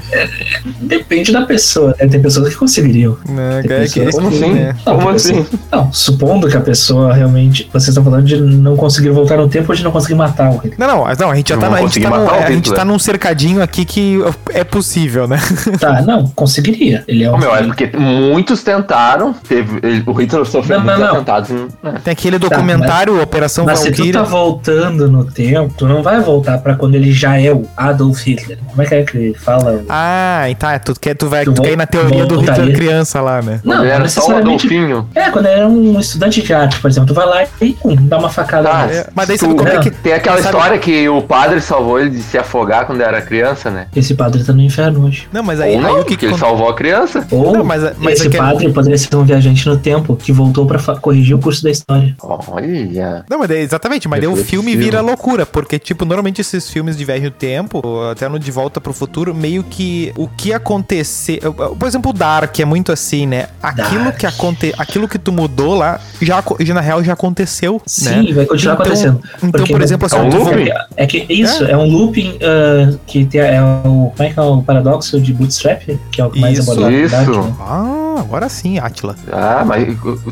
Depende 0.80 1.32
da 1.32 1.42
pessoa, 1.42 1.94
né? 1.98 2.06
Tem 2.06 2.20
pessoas 2.20 2.48
que 2.50 2.56
conseguiriam. 2.56 3.16
Né, 3.28 3.60
Tem 3.60 3.68
cara, 3.70 3.88
que- 3.88 4.00
pessoas 4.00 4.14
Como 4.14 4.30
que- 4.30 4.36
assim? 4.44 4.52
né? 4.54 4.76
Não, 4.86 4.96
Como 4.96 5.08
assim? 5.10 5.42
pessoa- 5.44 5.60
Não, 5.72 5.92
supondo 5.92 6.48
que 6.48 6.56
a 6.56 6.60
pessoa 6.60 7.12
realmente. 7.14 7.68
Vocês 7.72 7.88
estão 7.88 8.04
falando 8.04 8.24
de 8.26 8.40
não 8.40 8.76
conseguir 8.76 9.10
voltar 9.10 9.36
no 9.36 9.48
tempo 9.48 9.70
ou 9.72 9.76
de 9.76 9.82
não 9.84 9.90
conseguir 9.90 10.14
matar 10.14 10.50
o 10.50 10.56
Hitler. 10.58 10.74
Não, 10.78 10.86
não, 10.86 10.96
não, 11.18 11.30
a 11.30 11.34
gente 11.34 11.48
já 11.48 11.56
Não 11.56 11.62
tá, 11.62 11.68
vou 11.68 11.76
a 11.76 11.80
gente 11.80 11.88
conseguir 11.88 12.04
tá, 12.04 12.10
num, 12.10 12.24
matar 12.24 12.38
o 12.40 12.42
a 12.42 12.50
gente 12.50 12.74
tá 12.74 12.84
num 12.84 12.98
cercadinho 12.98 13.62
aqui 13.62 13.84
que 13.84 14.18
é 14.52 14.64
possível, 14.64 15.26
né? 15.26 15.38
Tá, 15.80 16.02
não, 16.02 16.26
conseguiria. 16.28 17.04
Ele 17.08 17.24
é 17.24 17.30
um. 17.30 17.34
Ô, 17.34 17.38
meu, 17.38 17.54
é 17.54 17.62
porque 17.62 17.90
muitos 17.96 18.62
tentaram, 18.76 19.32
teve, 19.32 19.78
ele- 19.82 20.02
o 20.06 20.12
Hitler 20.12 20.44
sofreu 20.44 20.78
Não, 20.78 20.84
não, 20.86 20.92
muitos 20.94 21.08
não. 21.12 21.16
atentados. 21.16 21.50
né? 21.82 21.94
Tem 22.04 22.12
aquele 22.12 22.38
documentário, 22.38 23.20
Operação 23.22 23.64
Mas 23.64 23.78
se 23.80 23.90
tu 23.90 23.96
Valkyria. 23.96 24.12
tá 24.14 24.22
voltando 24.22 25.08
no 25.08 25.24
tempo, 25.24 25.72
tu 25.76 25.86
não 25.86 26.02
vai 26.02 26.20
voltar 26.20 26.58
pra 26.58 26.74
quando 26.74 26.94
ele 26.94 27.12
já 27.12 27.40
é 27.40 27.52
o 27.52 27.64
Adolf 27.76 28.22
Hitler. 28.26 28.58
Como 28.68 28.82
é 28.82 28.86
que 28.86 28.94
é 28.94 29.02
que 29.04 29.16
ele 29.16 29.34
fala? 29.34 29.82
Ah, 29.88 30.48
e 30.50 30.54
tá, 30.54 30.78
tu, 30.78 30.94
quer, 30.98 31.14
tu 31.14 31.28
vai 31.28 31.44
Tu 31.44 31.52
tu 31.52 31.62
quer 31.62 31.72
ir 31.72 31.76
na 31.76 31.86
teoria 31.86 32.26
do. 32.26 32.40
Hitler 32.40 32.74
criança 32.74 33.20
lá, 33.20 33.40
né? 33.42 33.60
Não, 33.64 33.74
ele 33.80 33.88
não 33.88 33.94
era 33.94 34.08
só 34.08 34.26
o. 34.28 34.36
Adolfinho. 34.36 35.08
É, 35.14 35.30
quando 35.30 35.46
ele 35.46 35.54
era 35.60 35.68
um 35.68 35.98
estudante 36.00 36.42
de 36.42 36.52
arte, 36.54 36.78
por 36.80 36.90
exemplo, 36.90 37.08
tu 37.08 37.14
vai 37.14 37.26
lá 37.26 37.42
e 37.60 37.72
pum, 37.74 37.96
dá 38.00 38.18
uma 38.18 38.28
facada 38.30 38.68
Ah, 38.70 38.86
nele. 38.86 38.98
É, 38.98 39.06
mas 39.14 39.28
daí 39.28 39.36
tu- 39.38 39.42
sabe 39.42 39.54
como 39.54 39.68
é 39.68 39.74
não, 39.74 39.82
que. 39.82 39.90
Tem 39.90 40.12
aquela 40.14 40.36
sabe- 40.42 40.56
história 40.56 40.78
que 40.78 41.08
o 41.08 41.22
padre 41.22 41.60
salvou 41.60 42.00
ele 42.00 42.10
de 42.10 42.22
se 42.22 42.36
afogar 42.38 42.86
quando 42.86 43.00
era 43.00 43.20
criança, 43.22 43.70
né? 43.70 43.86
Esse 43.94 44.14
padre 44.14 44.42
tá 44.42 44.52
no 44.52 44.60
inferno 44.62 45.06
hoje. 45.06 45.28
Não, 45.32 45.42
mas 45.42 45.60
aí, 45.60 45.72
Ou 45.72 45.78
aí 45.78 45.82
não, 45.84 46.00
o 46.00 46.04
que 46.04 46.16
que 46.16 46.26
ele 46.26 46.34
acon- 46.34 46.40
salvou 46.46 46.68
a 46.68 46.74
criança. 46.74 47.26
Ou 47.30 47.52
Não, 47.52 47.64
mas- 47.64 47.82
mas 47.98 48.14
esse 48.14 48.26
é 48.26 48.30
que- 48.30 48.36
padre 48.68 48.74
poderia 48.74 48.98
ser 48.98 49.14
um 49.16 49.24
viajante 49.24 49.66
no 49.66 49.76
tempo 49.76 50.16
que 50.16 50.32
voltou 50.32 50.66
pra 50.66 50.78
fa- 50.78 50.96
corrigir 50.96 51.34
o 51.34 51.38
curso 51.38 51.62
da 51.62 51.70
história. 51.70 52.14
Olha. 52.22 53.24
Não, 53.28 53.38
mas 53.38 53.48
daí, 53.48 53.58
exatamente, 53.62 54.08
mas 54.08 54.20
daí 54.20 54.28
o 54.28 54.36
filme 54.36 54.76
vira 54.76 55.00
loucura, 55.00 55.44
porque, 55.46 55.78
tipo, 55.78 56.04
normalmente 56.04 56.40
esses 56.40 56.68
filmes 56.70 56.96
de 56.96 57.04
viagem 57.04 57.24
no 57.24 57.30
tempo, 57.30 57.82
até 58.10 58.28
no 58.28 58.38
De 58.38 58.50
Volta 58.50 58.80
pro 58.80 58.92
Futuro, 58.92 59.34
meio 59.34 59.62
que 59.62 60.12
o 60.16 60.28
que 60.28 60.52
acontecer. 60.52 61.40
Por 61.78 61.86
exemplo, 61.86 62.10
o 62.10 62.14
Dark 62.14 62.58
é 62.58 62.64
muito 62.64 62.92
assim, 62.92 63.26
né? 63.26 63.46
Aquilo 63.62 64.04
Dark. 64.04 64.18
que 64.18 64.26
aconte, 64.26 64.74
aquilo 64.78 65.08
que 65.08 65.18
tu 65.18 65.32
mudou 65.32 65.74
lá, 65.74 66.00
já, 66.20 66.42
já 66.60 66.74
na 66.74 66.80
real 66.80 67.02
já 67.02 67.12
aconteceu. 67.12 67.80
Sim, 67.86 68.28
né? 68.28 68.32
vai 68.32 68.46
continuar 68.46 68.74
Então- 68.74 68.86
acontecendo. 68.86 69.20
Então, 69.38 69.50
Porque 69.52 69.72
por 69.72 69.82
exemplo, 69.82 70.06
assim, 70.06 70.16
é 70.16 70.20
um 70.20 70.28
looping? 70.38 70.68
É 70.96 71.06
que 71.06 71.26
isso, 71.28 71.64
é, 71.64 71.76
um 71.76 71.84
looping 71.90 72.38
ah, 72.42 72.96
que 73.06 73.24
tem, 73.24 73.40
é 73.40 73.62
o. 73.62 74.12
Como 74.16 74.28
é 74.28 74.32
que 74.32 74.38
é 74.38 74.42
o 74.42 74.62
paradoxo 74.62 75.20
de 75.20 75.32
Bootstrap? 75.32 75.82
Que 76.10 76.20
é 76.20 76.24
o 76.24 76.30
que 76.30 76.40
mais 76.40 76.58
Isso, 76.58 76.70
abordado 76.70 76.92
no 76.96 77.02
isso. 77.04 77.14
Dark, 77.14 77.28
né? 77.28 77.54
Ah, 77.60 78.01
agora 78.18 78.48
sim, 78.48 78.78
Atila. 78.78 79.14
Ah, 79.30 79.62
mas 79.66 79.86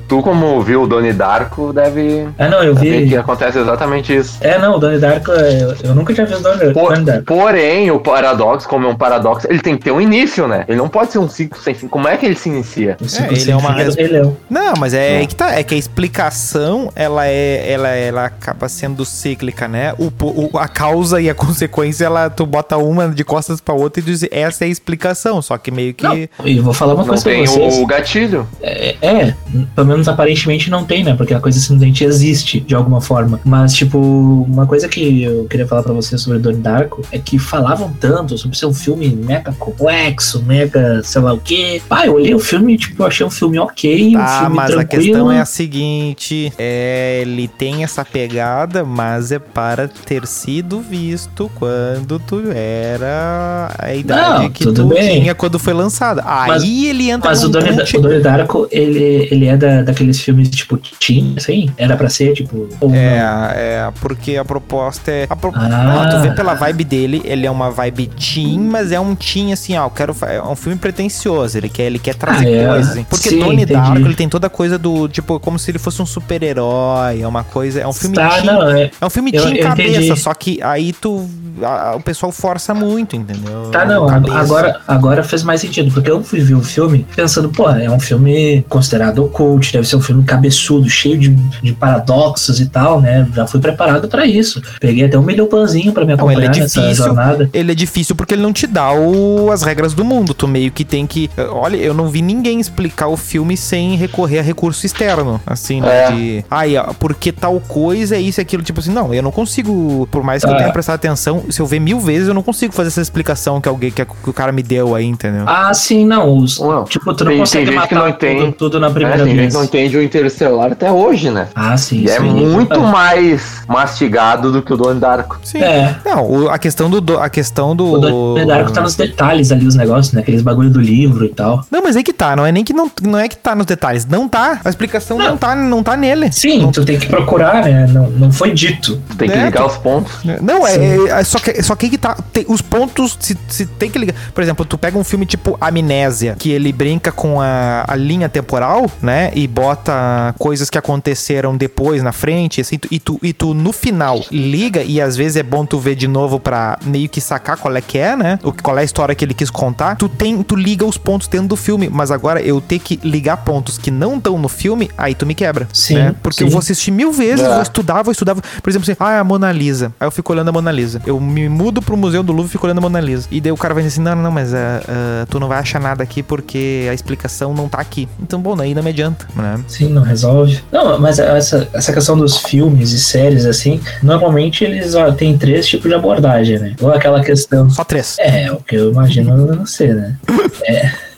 tu 0.09 0.23
como 0.23 0.61
viu 0.63 0.83
o 0.83 0.87
Doni 0.87 1.13
Darko 1.13 1.73
deve 1.73 2.29
Ah, 2.39 2.49
não, 2.49 2.63
eu 2.63 2.75
vi. 2.75 3.09
que 3.09 3.17
acontece 3.17 3.59
exatamente 3.59 4.15
isso. 4.15 4.39
É, 4.41 4.59
não, 4.59 4.77
o 4.77 4.79
Donnie 4.79 4.99
Darko, 4.99 5.31
eu, 5.33 5.75
eu 5.83 5.95
nunca 5.95 6.13
tinha 6.15 6.27
visto 6.27 6.41
o 6.41 6.43
Donnie, 6.43 6.73
Por- 6.73 6.91
Donnie 6.91 7.05
Darko. 7.05 7.25
porém, 7.25 7.91
o 7.91 8.01
paradoxo, 8.01 8.69
como 8.69 8.87
é 8.87 8.89
um 8.89 8.97
paradoxo, 8.97 9.47
ele 9.51 9.61
tem 9.61 9.77
que 9.77 9.85
ter 9.85 9.91
um 9.91 10.01
início, 10.01 10.47
né? 10.47 10.65
Ele 10.69 10.79
não 10.79 10.89
pode 10.89 11.13
ser 11.13 11.19
um 11.19 11.29
ciclo 11.29 11.61
sem 11.61 11.75
fim. 11.75 11.89
Como 11.89 12.09
é 12.09 12.17
que 12.17 12.27
ele 12.27 12.35
se 12.37 12.49
inicia? 12.49 12.97
O 13.01 13.09
ciclo 13.09 13.33
ele 13.33 13.41
sem 13.41 13.53
é 13.53 13.57
uma 13.57 13.73
fim 13.75 13.79
res- 13.83 13.95
do 13.97 13.99
Rei 14.03 14.09
Leão. 14.09 14.37
Não, 14.49 14.75
mas 14.79 14.95
é, 14.95 15.19
aí 15.19 15.27
que 15.27 15.35
tá, 15.35 15.59
é 15.59 15.63
que 15.63 15.75
a 15.75 15.79
explicação 15.79 16.91
ela 16.95 17.27
é 17.27 17.71
ela, 17.73 17.89
ela 17.89 18.25
acaba 18.27 18.69
sendo 18.69 19.05
cíclica, 19.05 19.67
né? 19.69 19.95
O, 19.99 20.11
o- 20.23 20.59
a 20.59 20.69
causa 20.69 21.21
e 21.21 21.29
a 21.31 21.35
consequência, 21.35 22.05
ela 22.05 22.29
tu 22.31 22.45
bota 22.47 22.77
uma 22.77 23.09
de 23.09 23.25
costas 23.25 23.61
pra 23.61 23.75
outra 23.75 24.01
e 24.01 24.05
diz 24.05 24.25
essa 24.31 24.65
é 24.65 24.67
a 24.67 24.71
explicação, 24.71 25.41
só 25.43 25.57
que 25.59 25.71
meio 25.71 25.95
que 25.95 26.05
Não, 26.05 26.17
e 26.45 26.61
vou 26.61 26.73
falar 26.73 26.95
uma 26.95 27.03
Não 27.03 27.09
coisa 27.09 27.23
pra 27.25 27.33
vocês. 27.33 27.51
O 27.79 27.87
gatilho. 27.87 28.47
É, 28.63 28.97
é, 29.03 29.35
pelo 29.75 29.87
menos 29.87 30.09
aparentemente 30.09 30.71
não 30.71 30.85
tem, 30.85 31.05
né? 31.05 31.15
Porque 31.15 31.35
a 31.35 31.41
coisa 31.41 31.59
simplesmente 31.59 32.05
existe 32.05 32.61
de 32.61 32.75
alguma 32.75 33.01
forma. 33.01 33.41
Mas, 33.45 33.73
tipo, 33.75 33.99
uma 33.99 34.67
coisa 34.67 34.89
que 34.89 35.23
eu 35.23 35.45
queria 35.45 35.67
falar 35.67 35.83
pra 35.83 35.93
vocês 35.93 36.21
sobre 36.21 36.39
Donnie 36.39 36.61
Darko 36.61 37.03
é 37.13 37.19
que 37.19 37.39
falavam 37.39 37.93
tanto 38.01 38.37
sobre 38.39 38.57
ser 38.57 38.67
um 38.67 38.75
filme 38.75 39.09
mega 39.09 39.53
complexo, 39.53 40.43
mega 40.43 41.03
sei 41.03 41.21
lá 41.21 41.33
o 41.33 41.39
quê. 41.39 41.81
Ah, 41.91 42.07
eu 42.07 42.15
olhei 42.15 42.35
o 42.35 42.39
filme 42.39 42.75
e, 42.75 42.79
tipo, 42.79 43.03
eu 43.03 43.07
achei 43.07 43.25
um 43.27 43.31
filme 43.31 43.59
ok, 43.59 44.17
um 44.17 44.19
Tá, 44.21 44.41
filme 44.41 44.57
mas 44.57 44.71
a 44.71 44.75
tranquilo. 44.75 45.03
questão 45.05 45.33
é 45.33 45.41
a 45.41 45.45
seguinte: 45.45 46.53
é, 46.59 47.19
ele 47.23 47.49
tem 47.49 47.83
essa 47.85 48.05
pegada, 48.05 48.85
mas 48.85 49.33
é 49.33 49.39
para 49.39 49.89
ter 49.89 50.27
sido 50.27 50.81
visto 50.81 51.51
quando 51.57 52.19
tu 52.19 52.43
era 52.53 53.73
a 53.79 53.95
idade 53.95 54.43
Não, 54.45 54.51
que 54.51 54.65
tu 54.73 54.85
bem. 54.87 55.21
tinha 55.23 55.35
quando 55.35 55.59
foi 55.59 55.73
lançado. 55.73 56.23
Mas- 56.25 56.63
Aí 56.63 56.87
ele 56.89 57.11
entra 57.11 57.31
Mas 57.31 57.43
num 57.43 57.51
Donnie, 57.61 57.83
o 57.97 58.01
Donnie 58.01 58.21
Darko, 58.21 58.69
ele, 58.71 59.29
ele 59.31 59.47
é 59.47 59.57
da, 59.57 59.83
daqueles 59.83 60.21
filmes, 60.21 60.49
tipo, 60.51 60.77
teen, 60.77 61.35
assim? 61.37 61.71
Era 61.77 61.97
pra 61.97 62.09
ser, 62.09 62.33
tipo... 62.35 62.69
Ou 62.81 62.95
É, 62.95 63.19
não? 63.21 63.51
é, 63.51 63.93
porque 64.01 64.37
a 64.37 64.45
proposta 64.45 65.11
é. 65.11 65.27
A 65.29 65.37
pro... 65.37 65.53
Ah. 65.55 66.03
Ah, 66.03 66.09
tu 66.11 66.21
vê 66.21 66.31
pela 66.33 66.55
vibe 66.55 66.85
dele, 66.85 67.23
ele 67.25 67.47
é 67.47 67.51
uma 67.51 67.71
vibe 67.71 68.07
teen, 68.09 68.59
mas 68.59 68.93
é 68.93 68.99
um 69.01 69.15
teen 69.15 69.53
assim, 69.53 69.77
ó, 69.77 69.87
eu 69.87 69.91
quero. 69.91 70.15
É 70.27 70.43
um 70.43 70.57
filme 70.57 70.79
pretencioso, 70.79 71.57
ele 71.59 71.69
quer, 71.69 71.85
ele 71.85 71.99
quer 71.99 72.15
trazer 72.15 72.47
Ah, 72.47 72.51
é. 72.51 72.69
coisas. 72.69 73.05
Porque 73.09 73.29
Sim, 73.31 73.39
Donnie 73.41 73.63
entendi. 73.63 73.73
Darko, 73.73 73.99
ele 73.99 74.15
tem 74.15 74.29
toda 74.29 74.47
a 74.47 74.51
coisa 74.51 74.79
do. 74.79 75.09
Tipo, 75.09 75.39
como 75.41 75.59
se 75.59 75.71
ele 75.71 75.79
fosse 75.79 76.01
um 76.03 76.07
super-herói, 76.07 77.21
é 77.23 77.27
uma 77.27 77.45
coisa. 77.45 77.81
É 77.81 77.87
um 77.87 77.93
filme 77.93 78.15
Tá, 78.17 78.29
teen. 78.31 78.47
não, 78.47 78.69
é... 78.71 78.91
É 79.01 79.07
um 79.07 79.11
filme 79.11 79.31
Eu- 79.35 79.43
teen 79.45 79.57
eu 79.57 79.63
cabeça, 79.69 80.01
entendi. 80.03 80.21
só 80.21 80.33
que 80.35 80.61
aí 80.63 80.93
tu. 80.93 81.29
A- 81.65 81.97
o 81.97 82.01
pessoal 82.01 82.33
força 82.33 82.75
muito, 82.75 83.17
entendeu? 83.17 83.71
Tá, 83.71 83.85
não, 83.85 84.07
Cabeça. 84.07 84.39
agora, 84.39 84.81
agora 84.87 85.23
fez 85.23 85.43
mais 85.43 85.61
sentido, 85.61 85.93
porque 85.93 86.11
eu 86.11 86.23
fui 86.23 86.41
ver 86.41 86.55
o 86.55 86.63
filme 86.63 87.07
pensando, 87.15 87.49
pô, 87.49 87.69
é 87.71 87.91
um 87.91 88.01
filme 88.01 88.65
considerado 88.69 89.25
cult, 89.29 89.73
deve 89.73 89.87
ser 89.87 89.97
um 89.97 90.01
filme 90.01 90.23
cabeçudo, 90.25 90.89
cheio 90.89 91.19
de, 91.19 91.29
de 91.63 91.73
paradoxos 91.73 92.61
e 92.61 92.67
tal, 92.67 93.01
né? 93.01 93.27
Já 93.35 93.47
fui 93.47 93.61
preparado 93.61 94.09
pra 94.09 94.27
isso. 94.27 94.63
Peguei 94.81 95.05
até 95.05 95.19
um 95.19 95.23
milhão 95.23 95.47
panzinho 95.47 95.93
pra 95.93 96.05
me 96.05 96.15
Não, 96.17 96.31
ele 96.31 96.43
é 96.43 96.45
acompanhar 96.47 96.63
nessa 96.63 96.81
difícil. 96.81 97.05
jornada. 97.05 97.51
Ele 97.53 97.73
é 97.73 97.75
difícil 97.75 98.15
porque 98.15 98.35
ele 98.35 98.43
não 98.43 98.53
te 98.53 98.67
dá 98.67 98.93
o- 98.93 99.51
as 99.51 99.63
regras 99.63 99.95
do 99.95 100.05
mundo. 100.05 100.35
Tu 100.35 100.47
meio 100.49 100.71
que 100.71 100.85
tem 100.85 101.07
que. 101.07 101.31
Olha, 101.51 101.77
eu 101.77 101.93
não 101.95 102.09
vi 102.09 102.23
ninguém 102.23 102.61
explicar 102.61 103.09
o 103.09 103.17
filme 103.17 103.57
sem 103.57 103.97
recorrer 103.97 104.39
a 104.39 104.43
recurso 104.43 104.85
externo. 104.87 105.41
Assim, 105.47 105.81
né? 105.81 105.91
É. 106.05 106.11
De. 106.13 106.45
Ai, 106.51 106.77
ó, 106.77 106.93
porque 106.99 107.33
tal 107.33 107.61
coisa 107.61 108.17
é 108.17 108.21
isso 108.21 108.41
e 108.41 108.43
aquilo. 108.43 108.63
Tipo 108.63 108.81
assim, 108.81 108.93
não, 108.93 109.13
eu 109.13 109.23
não 109.23 109.31
consigo. 109.33 110.09
Por 110.11 110.23
mais 110.23 110.45
que 110.45 110.51
eu 110.51 110.55
É. 110.55 110.59
tenha 110.59 110.73
prestado 110.73 110.95
atenção, 110.97 111.43
se 111.51 111.61
eu 111.61 111.67
ver 111.67 111.81
mil 111.81 111.99
vezes, 112.01 112.29
eu 112.29 112.35
não 112.35 112.43
consigo 112.43 112.73
fazer 112.73 112.89
essa 112.89 113.01
explicação 113.01 113.61
que 113.61 113.69
alguém 113.69 113.91
que, 113.91 114.05
que 114.05 114.31
o 114.31 114.33
cara 114.33 114.53
me 114.53 114.63
deu 114.63 114.95
aí, 114.95 115.05
entendeu? 115.07 115.45
Ah, 115.47 115.73
sim, 115.75 116.07
não. 116.07 116.37
Os, 116.37 116.59
Não, 116.59 116.85
tipo, 116.85 117.13
tu 117.15 117.25
não 117.25 117.31
tem- 117.33 117.41
consegue 117.41 117.65
tem 117.67 117.75
gente 117.75 117.81
matar 117.95 118.05
não 118.07 118.13
tem- 118.13 118.39
tudo, 118.39 118.53
tudo 118.53 118.81
na 118.81 118.87
É, 118.89 118.91
primeira 118.91 119.17
tem 119.19 119.27
gente 119.27 119.37
vez. 119.37 119.53
que 119.53 119.59
não 119.59 119.65
entende 119.65 119.97
o 119.97 120.03
Interestelar 120.03 120.73
até 120.73 120.91
hoje, 120.91 121.31
né? 121.31 121.49
Ah, 121.55 121.77
sim. 121.77 122.03
E 122.03 122.11
é 122.11 122.19
sim, 122.19 122.25
muito 122.29 122.81
mais 122.81 123.63
mastigado 123.69 124.53
do 124.53 124.63
que 124.63 124.73
o 124.73 124.77
Donnie 124.77 125.01
Darko. 125.01 125.39
Sim. 125.43 125.59
É. 125.63 125.97
Não, 126.05 126.25
o- 126.31 126.49
a 126.51 126.59
questão 126.59 126.89
do. 126.91 127.01
do- 127.01 127.19
A 127.19 127.29
questão 127.29 127.75
do. 127.77 127.93
O 127.95 127.99
Donnie 127.99 128.47
Darko 128.47 128.73
tá 128.73 128.81
nos 128.81 128.95
detalhes 128.95 129.51
ali, 129.53 129.67
os 129.67 129.75
negócios, 129.75 130.13
né? 130.15 130.21
Aqueles 130.23 130.43
bagulho 130.43 130.71
do 130.71 130.81
livro 130.81 131.25
e 131.25 131.29
tal. 131.29 131.65
Não, 131.71 131.83
mas 131.83 131.97
é 131.97 132.03
que 132.03 132.13
tá, 132.13 132.35
não 132.37 132.45
é 132.47 132.53
nem 132.53 132.65
que 132.65 132.73
não, 132.73 132.91
não 133.03 133.19
é 133.19 133.29
que 133.29 133.37
tá 133.37 133.55
nos 133.55 133.67
detalhes. 133.67 134.07
Não 134.07 134.29
tá. 134.29 134.61
A 134.65 134.69
explicação 134.69 135.19
não, 135.19 135.31
Não. 135.31 135.37
tá, 135.37 135.55
não 135.55 135.83
tá 135.83 135.97
nele. 135.97 136.31
Sim, 136.33 136.71
tu 136.73 136.85
tem 136.85 136.99
que 136.99 137.07
procurar, 137.07 137.65
né? 137.65 137.87
Não, 137.91 138.09
não 138.11 138.33
foi 138.33 138.53
dito. 138.53 139.01
Tu 139.11 139.17
tem 139.17 139.29
que 139.29 139.35
É, 139.37 139.45
ligar 139.47 139.63
tu- 139.63 139.67
os 139.69 139.77
pontos. 139.77 140.13
Não, 140.43 140.67
é, 140.67 140.77
é- 140.77 141.21
é 141.21 141.25
só 141.31 141.39
que 141.39 141.63
só 141.63 141.77
que 141.77 141.87
aí 141.87 141.91
que 141.91 141.99
tá. 141.99 142.17
tem- 142.33 142.45
os 142.49 142.61
pontos 142.61 143.17
se, 143.21 143.39
se 143.49 143.65
tem 143.65 143.89
que 143.89 143.99
ligar. 143.99 144.15
Por 144.35 144.43
exemplo, 144.43 144.65
tu 144.65 144.77
pega 144.77 144.99
um 144.99 145.05
filme 145.05 145.25
tipo 145.25 145.57
Amnésia, 145.61 146.35
que 146.37 146.51
ele 146.51 146.73
brinca 146.73 147.13
com 147.13 147.41
a, 147.41 147.85
a 147.87 147.95
linha 147.95 148.29
temporal, 148.29 148.91
né? 149.01 149.31
E 149.35 149.47
bota 149.47 150.35
coisas 150.39 150.69
que 150.69 150.77
aconteceram 150.77 151.57
depois 151.57 152.03
na 152.03 152.11
frente, 152.11 152.61
assim, 152.61 152.79
e, 152.91 152.99
tu, 152.99 153.19
e 153.23 153.33
tu 153.33 153.55
no 153.55 153.73
final 153.73 154.21
liga, 154.33 154.83
e 154.83 155.01
às 155.01 155.17
vezes 155.17 155.37
é 155.37 155.43
bom 155.45 155.65
tu 155.65 155.79
ver 155.79 155.95
de 155.95 156.09
novo 156.09 156.41
pra 156.41 156.77
meio 156.85 157.09
que 157.09 157.21
sacar 157.21 157.57
qual 157.57 157.77
é 157.77 157.81
que 157.81 157.97
é, 157.97 158.17
né? 158.17 158.39
O, 158.43 158.53
qual 158.53 158.77
é 158.77 158.81
a 158.81 158.85
história 158.85 159.15
que 159.15 159.25
ele 159.25 159.35
quis 159.35 159.51
contar. 159.51 159.95
Tu 159.97 160.09
tem, 160.09 160.43
tu 160.43 160.57
liga 160.57 160.85
os 160.85 160.99
pontos 160.99 161.29
dentro 161.29 161.47
do 161.47 161.57
filme, 161.57 161.89
mas 161.89 162.11
agora 162.11 162.41
eu 162.43 162.61
ter 162.61 162.81
que 162.81 162.99
ligar 163.05 163.37
pontos 163.39 163.79
que 163.79 163.91
não 163.91 164.17
estão 164.17 164.37
no 164.37 164.49
filme, 164.49 164.91
aí 164.99 165.15
tu 165.15 165.25
me 165.25 165.35
quebra. 165.35 165.69
Sim, 165.73 165.95
né? 165.95 166.15
Porque 166.23 166.39
sim. 166.39 166.45
eu 166.45 166.51
vou 166.51 166.59
assistir 166.59 166.91
mil 166.91 167.13
vezes, 167.13 167.45
É. 167.45 167.49
vou 167.49 167.63
estudar, 167.63 168.03
vou 168.03 168.11
estudar. 168.11 168.35
Por 168.35 168.69
exemplo, 168.69 168.91
assim, 168.91 168.97
ah, 168.99 169.21
a 169.21 169.25
Mona 169.25 169.53
Lisa. 169.53 169.93
Aí 170.01 170.07
eu 170.07 170.11
fico 170.11 170.33
olhando 170.33 170.49
a 170.49 170.53
Mona 170.53 170.73
Lisa. 170.73 171.01
Eu 171.07 171.20
me 171.21 171.49
mudo 171.49 171.83
pro 171.83 171.97
Museu 171.97 172.23
do 172.23 172.33
Louvre 172.33 172.49
e 172.49 172.53
fico 172.53 172.67
olhando 172.67 172.79
a 172.79 172.81
Mona 172.81 173.01
Lisa. 173.01 173.29
E 173.31 173.41
daí 173.41 173.53
o 173.53 173.57
cara 173.57 173.75
vai 173.75 173.83
dizer 173.83 173.95
assim: 173.95 174.03
não, 174.03 174.17
não, 174.17 174.23
não, 174.23 174.31
mas 174.31 174.55
ah, 174.55 174.83
ah, 174.89 175.27
tu 175.29 175.39
não 175.39 175.49
vai 175.49 175.59
achar 175.59 175.81
nada 175.81 176.03
aqui 176.03 176.23
porque 176.23 176.87
a 176.91 176.95
explicação 176.95 177.55
não 177.55 177.69
tá 177.69 177.79
aqui. 177.79 178.09
Então, 178.21 178.41
bom, 178.41 178.59
aí 178.61 178.75
não 178.75 178.83
me 178.83 178.91
adianta, 178.91 179.27
né? 179.35 179.63
Sim, 179.69 179.89
não 179.91 180.03
resolve. 180.03 180.63
Não, 180.73 180.99
mas 180.99 181.19
essa, 181.19 181.69
essa 181.73 181.93
questão 181.93 182.17
dos 182.17 182.39
filmes 182.39 182.93
e 182.93 183.01
séries, 183.01 183.45
assim, 183.45 183.81
normalmente 184.03 184.65
eles 184.65 184.95
ó, 184.95 185.11
têm 185.13 185.37
três 185.37 185.67
tipos 185.67 185.89
de 185.89 185.95
abordagem, 185.95 186.59
né? 186.59 186.75
Ou 186.81 186.91
aquela 186.93 187.23
questão. 187.23 187.69
Só 187.71 187.85
três. 187.85 188.17
É, 188.19 188.51
o 188.51 188.57
que 188.57 188.77
eu 188.77 188.91
imagino 188.91 189.67
ser, 189.67 189.95
né? 189.95 190.17